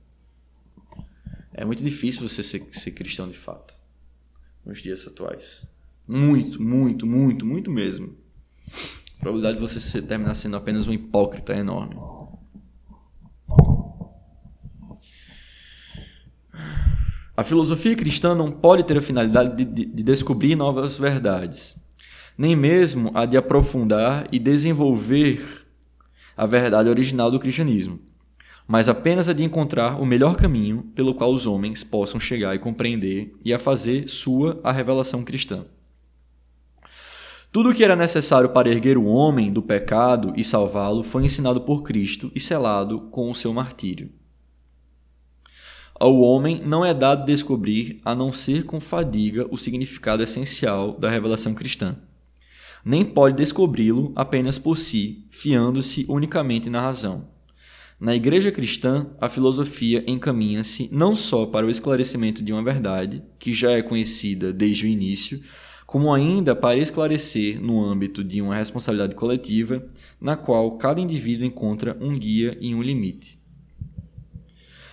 É 1.54 1.66
muito 1.66 1.84
difícil 1.84 2.28
você 2.28 2.44
ser, 2.44 2.64
ser 2.72 2.92
cristão 2.92 3.28
de 3.28 3.38
fato 3.38 3.76
nos 4.66 4.82
dias 4.82 5.08
atuais. 5.08 5.66
Muito, 6.08 6.62
muito, 6.62 7.08
muito, 7.08 7.46
muito 7.46 7.72
mesmo. 7.72 8.16
A 9.18 9.20
probabilidade 9.20 9.58
de 9.58 9.62
você 9.62 10.02
terminar 10.02 10.34
sendo 10.34 10.58
apenas 10.58 10.88
um 10.88 10.94
hipócrita 10.94 11.54
é 11.54 11.60
enorme. 11.60 11.96
A 17.36 17.44
filosofia 17.44 17.96
cristã 17.96 18.36
não 18.36 18.52
pode 18.52 18.84
ter 18.84 18.98
a 18.98 19.02
finalidade 19.02 19.56
de, 19.56 19.66
de, 19.66 19.86
de, 19.86 20.04
descobrir 20.04 20.56
novas 20.56 21.00
verdades, 21.00 21.83
nem 22.38 22.56
mesmo 22.56 23.12
a 23.14 23.26
de 23.26 23.38
aprofundar 23.38 24.28
e 24.32 24.40
desenvolver 24.40 25.66
a 26.36 26.46
verdade 26.46 26.90
original 26.90 27.30
do 27.30 27.40
cristianismo, 27.40 28.00
mas 28.68 28.90
apenas 28.90 29.30
a 29.30 29.34
de 29.34 29.44
encontrar 29.44 30.02
o 30.02 30.06
melhor 30.06 30.36
caminho 30.36 30.84
pelo 30.96 31.14
qual 31.14 31.34
os 31.34 31.46
homens 31.46 31.84
possam 31.84 32.20
chegar 32.20 32.56
e 32.56 32.60
compreender 32.60 33.36
e 33.44 33.54
a 33.54 33.60
fazer 33.60 34.08
sua 34.08 34.60
a 34.64 34.72
revelação 34.72 35.24
cristã. 35.24 35.66
Tudo 37.52 37.70
o 37.70 37.74
que 37.74 37.84
era 37.84 37.96
necessário 37.96 38.50
para 38.50 38.70
erguer 38.70 38.98
o 38.98 39.06
homem 39.06 39.54
do 39.54 39.62
pecado 39.62 40.34
e 40.36 40.44
salvá-lo 40.44 41.04
foi 41.04 41.24
ensinado 41.24 41.62
por 41.62 41.84
Cristo 41.84 42.32
e 42.34 42.40
selado 42.40 43.02
com 43.12 43.30
o 43.30 43.36
seu 43.36 43.54
martírio. 43.54 44.10
Ao 45.94 46.20
homem 46.20 46.62
não 46.66 46.84
é 46.84 46.96
dado 46.96 47.26
descobrir, 47.26 48.02
a 48.04 48.16
não 48.16 48.32
ser 48.32 48.66
com 48.66 48.80
fadiga, 48.80 49.48
o 49.52 49.58
significado 49.58 50.24
essencial 50.24 50.94
da 50.94 51.12
revelação 51.12 51.54
cristã. 51.54 51.96
Nem 52.84 53.04
pode 53.04 53.38
descobri-lo 53.38 54.12
apenas 54.16 54.58
por 54.58 54.78
si, 54.78 55.26
fiando-se 55.30 56.06
unicamente 56.10 56.70
na 56.70 56.82
razão. 56.82 57.28
Na 58.00 58.14
igreja 58.14 58.52
cristã, 58.52 59.08
a 59.22 59.30
filosofia 59.30 60.04
encaminha-se 60.06 60.90
não 60.92 61.16
só 61.16 61.46
para 61.46 61.66
o 61.66 61.70
esclarecimento 61.70 62.44
de 62.44 62.52
uma 62.52 62.62
verdade, 62.62 63.24
que 63.40 63.54
já 63.54 63.72
é 63.72 63.82
conhecida 63.82 64.52
desde 64.52 64.86
o 64.86 64.90
início, 64.90 65.42
como 65.86 66.14
ainda 66.14 66.56
para 66.56 66.76
esclarecer 66.76 67.62
no 67.62 67.82
âmbito 67.82 68.24
de 68.24 68.42
uma 68.42 68.56
responsabilidade 68.56 69.16
coletiva, 69.16 69.86
na 70.20 70.36
qual 70.36 70.72
cada 70.78 71.00
indivíduo 71.00 71.46
encontra 71.46 71.98
um 72.02 72.18
guia 72.18 72.58
e 72.60 72.76
um 72.76 72.82
limite. 72.82 73.40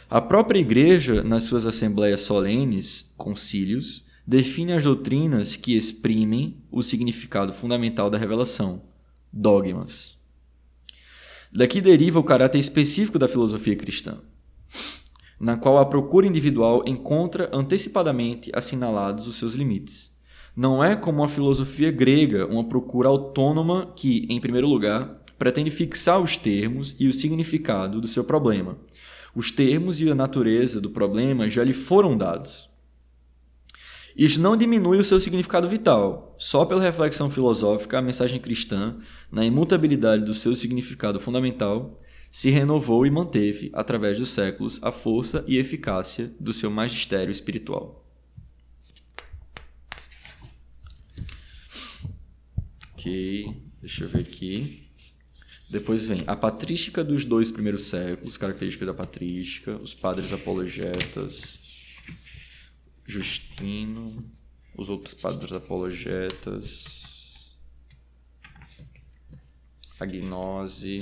A 0.09 0.21
própria 0.21 0.59
Igreja, 0.59 1.23
nas 1.23 1.45
suas 1.45 1.67
assembleias 1.67 2.21
solenes, 2.21 3.13
concílios, 3.17 4.05
define 4.31 4.75
as 4.75 4.85
doutrinas 4.85 5.57
que 5.57 5.77
exprimem 5.77 6.63
o 6.71 6.85
significado 6.85 7.53
fundamental 7.53 8.09
da 8.09 8.17
revelação, 8.17 8.81
dogmas. 9.33 10.17
Daqui 11.53 11.81
deriva 11.81 12.21
o 12.21 12.23
caráter 12.23 12.61
específico 12.61 13.19
da 13.19 13.27
filosofia 13.27 13.75
cristã, 13.75 14.19
na 15.41 15.57
qual 15.57 15.79
a 15.79 15.85
procura 15.85 16.29
individual 16.29 16.85
encontra 16.87 17.51
antecipadamente 17.53 18.53
assinalados 18.55 19.27
os 19.27 19.35
seus 19.35 19.55
limites. 19.55 20.17
Não 20.55 20.85
é 20.85 20.95
como 20.95 21.25
a 21.25 21.29
filosofia 21.29 21.91
grega 21.91 22.47
uma 22.47 22.69
procura 22.69 23.09
autônoma 23.09 23.93
que, 23.97 24.29
em 24.31 24.41
primeiro 24.41 24.69
lugar, 24.69 25.25
pretende 25.41 25.73
fixar 25.73 26.23
os 26.23 26.37
termos 26.37 26.95
e 27.01 27.09
o 27.09 27.13
significado 27.13 28.01
do 28.01 28.07
seu 28.07 28.23
problema. 28.23 28.79
Os 29.35 29.51
termos 29.51 30.01
e 30.01 30.09
a 30.09 30.15
natureza 30.15 30.81
do 30.81 30.91
problema 30.91 31.49
já 31.49 31.65
lhe 31.65 31.75
foram 31.75 32.17
dados. 32.17 32.70
Isto 34.17 34.41
não 34.41 34.57
diminui 34.57 34.99
o 34.99 35.05
seu 35.05 35.21
significado 35.21 35.69
vital. 35.69 36.35
Só 36.39 36.65
pela 36.65 36.83
reflexão 36.83 37.31
filosófica, 37.31 37.99
a 37.99 38.03
mensagem 38.03 38.41
cristã, 38.41 38.97
na 39.31 39.45
imutabilidade 39.45 40.25
do 40.25 40.35
seu 40.35 40.55
significado 40.55 41.21
fundamental, 41.21 41.91
se 42.31 42.51
renovou 42.51 43.05
e 43.05 43.11
manteve, 43.11 43.71
através 43.73 44.19
dos 44.19 44.31
séculos, 44.31 44.79
a 44.83 44.93
força 44.93 45.45
e 45.49 45.59
eficácia 45.59 46.33
do 46.39 46.53
seu 46.53 46.71
magistério 46.71 47.33
espiritual. 47.33 48.07
Ok, 52.93 53.63
deixa 53.81 54.05
eu 54.05 54.09
ver 54.09 54.21
aqui. 54.21 54.91
Depois 55.71 56.07
vem 56.07 56.25
a 56.27 56.35
patrística 56.35 57.03
dos 57.03 57.25
dois 57.25 57.51
primeiros 57.51 57.83
séculos, 57.83 58.37
características 58.37 58.89
da 58.89 58.95
patrística, 58.95 59.77
os 59.77 59.95
padres 59.95 60.33
apologetas, 60.33 61.60
Justino, 63.11 64.25
os 64.77 64.89
outros 64.89 65.15
padres 65.15 65.53
apologetas, 65.53 67.59
a 69.99 70.07
gnose. 70.07 71.01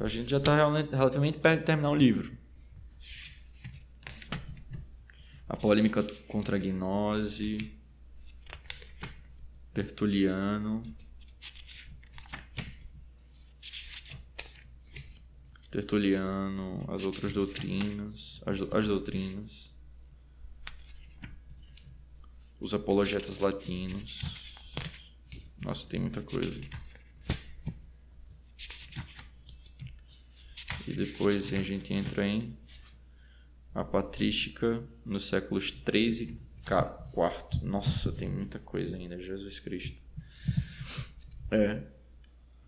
A 0.00 0.08
gente 0.08 0.30
já 0.30 0.38
está 0.38 0.56
relativamente 0.56 1.38
perto 1.38 1.60
de 1.60 1.66
terminar 1.66 1.90
o 1.90 1.94
livro. 1.94 2.36
A 5.48 5.56
polêmica 5.56 6.02
contra 6.26 6.56
a 6.56 6.58
gnose, 6.58 7.78
Tertuliano. 9.72 10.82
Tertuliano, 15.70 16.84
as 16.88 17.04
outras 17.04 17.32
doutrinas, 17.32 18.40
as, 18.44 18.60
as 18.74 18.86
doutrinas, 18.88 19.77
os 22.60 22.74
apologetas 22.74 23.38
latinos. 23.38 24.22
Nossa, 25.64 25.86
tem 25.86 26.00
muita 26.00 26.22
coisa. 26.22 26.60
E 30.86 30.92
depois 30.92 31.52
a 31.52 31.62
gente 31.62 31.92
entra 31.92 32.26
em 32.26 32.56
a 33.74 33.84
patrística 33.84 34.82
nos 35.04 35.28
séculos 35.28 35.70
13 35.70 36.24
e 36.24 36.48
4. 36.64 37.64
Nossa, 37.64 38.10
tem 38.12 38.28
muita 38.28 38.58
coisa 38.58 38.96
ainda, 38.96 39.20
Jesus 39.20 39.60
Cristo. 39.60 40.04
É. 41.50 41.82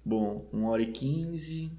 Bom, 0.05 0.49
1 0.53 0.65
hora 0.65 0.83
e 0.83 0.93
15. 0.93 1.73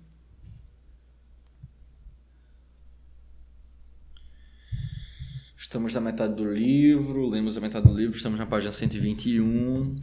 Estamos 5.72 5.94
na 5.94 6.02
metade 6.02 6.36
do 6.36 6.54
livro, 6.54 7.30
lemos 7.30 7.56
a 7.56 7.62
metade 7.62 7.88
do 7.88 7.94
livro, 7.94 8.18
estamos 8.18 8.38
na 8.38 8.46
página 8.46 8.74
121. 8.74 9.96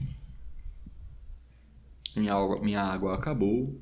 Minha 2.17 2.33
água, 2.33 2.63
minha 2.63 2.81
água 2.81 3.15
acabou. 3.15 3.79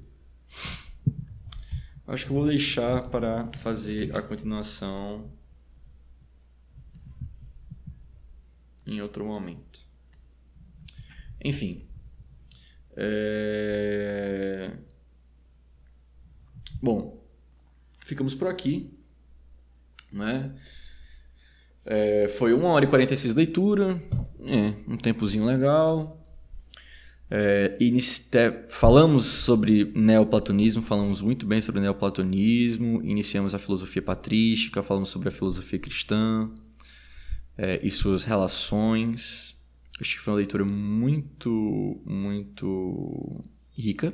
Acho 2.04 2.26
que 2.26 2.32
vou 2.32 2.44
deixar 2.44 3.08
para 3.08 3.48
fazer 3.58 4.16
a 4.16 4.20
continuação 4.20 5.30
em 8.84 9.00
outro 9.00 9.24
momento. 9.24 9.86
Enfim. 11.40 11.86
É... 12.96 14.76
Bom, 16.82 17.24
ficamos 18.00 18.34
por 18.34 18.48
aqui. 18.48 18.92
Né? 20.12 20.52
É, 21.86 22.26
foi 22.28 22.52
1 22.52 22.64
hora 22.64 22.84
e 22.84 22.88
46 22.88 23.32
de 23.32 23.38
leitura, 23.38 24.02
é, 24.40 24.74
um 24.88 24.96
tempozinho 24.96 25.44
legal. 25.44 26.20
É, 27.30 27.76
falamos 28.68 29.24
sobre 29.24 29.92
neoplatonismo, 29.94 30.82
falamos 30.82 31.20
muito 31.20 31.46
bem 31.46 31.60
sobre 31.60 31.80
neoplatonismo, 31.80 33.00
iniciamos 33.04 33.54
a 33.54 33.58
filosofia 33.58 34.02
patrística, 34.02 34.82
falamos 34.82 35.08
sobre 35.08 35.28
a 35.28 35.32
filosofia 35.32 35.78
cristã 35.78 36.50
é, 37.56 37.80
e 37.82 37.90
suas 37.90 38.24
relações. 38.24 39.56
Acho 40.00 40.16
que 40.16 40.22
foi 40.22 40.32
uma 40.32 40.38
leitura 40.38 40.64
muito, 40.64 42.00
muito 42.04 43.42
rica. 43.72 44.12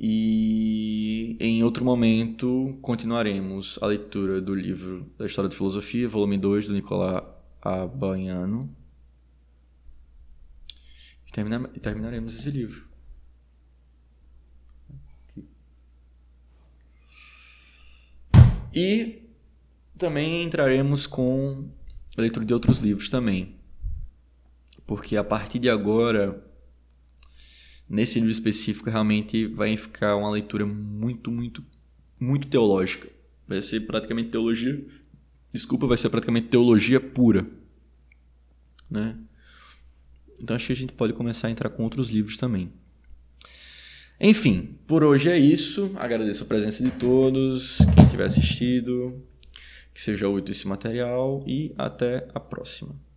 E 0.00 1.36
em 1.40 1.64
outro 1.64 1.84
momento 1.84 2.78
continuaremos 2.80 3.78
a 3.82 3.86
leitura 3.86 4.40
do 4.40 4.54
livro 4.54 5.10
da 5.18 5.26
História 5.26 5.48
da 5.48 5.56
Filosofia, 5.56 6.08
volume 6.08 6.38
2, 6.38 6.68
do 6.68 6.74
Nicolás 6.74 7.24
Abaiano. 7.60 8.74
E, 11.26 11.32
termina, 11.32 11.68
e 11.74 11.80
terminaremos 11.80 12.38
esse 12.38 12.48
livro. 12.50 12.86
E 18.72 19.22
também 19.96 20.44
entraremos 20.44 21.06
com 21.06 21.68
a 22.16 22.20
leitura 22.20 22.46
de 22.46 22.54
outros 22.54 22.78
livros 22.78 23.10
também. 23.10 23.56
Porque 24.86 25.16
a 25.16 25.24
partir 25.24 25.58
de 25.58 25.68
agora 25.68 26.47
nesse 27.88 28.18
livro 28.18 28.32
específico 28.32 28.90
realmente 28.90 29.46
vai 29.46 29.76
ficar 29.76 30.16
uma 30.16 30.30
leitura 30.30 30.66
muito, 30.66 31.30
muito, 31.30 31.64
muito 32.20 32.46
teológica. 32.48 33.08
Vai 33.46 33.62
ser 33.62 33.80
praticamente 33.80 34.30
teologia. 34.30 34.84
Desculpa, 35.52 35.86
vai 35.86 35.96
ser 35.96 36.10
praticamente 36.10 36.48
teologia 36.48 37.00
pura. 37.00 37.46
Né? 38.90 39.18
Então 40.40 40.54
acho 40.54 40.66
que 40.66 40.72
a 40.72 40.76
gente 40.76 40.92
pode 40.92 41.12
começar 41.12 41.48
a 41.48 41.50
entrar 41.50 41.70
com 41.70 41.82
outros 41.82 42.10
livros 42.10 42.36
também. 42.36 42.72
Enfim, 44.20 44.76
por 44.86 45.04
hoje 45.04 45.30
é 45.30 45.38
isso. 45.38 45.92
Agradeço 45.96 46.42
a 46.42 46.46
presença 46.46 46.82
de 46.82 46.90
todos, 46.90 47.78
quem 47.94 48.06
tiver 48.08 48.24
assistido, 48.24 49.22
que 49.94 50.00
seja 50.00 50.28
útil 50.28 50.52
esse 50.52 50.66
material 50.66 51.44
e 51.46 51.72
até 51.78 52.28
a 52.34 52.40
próxima. 52.40 53.07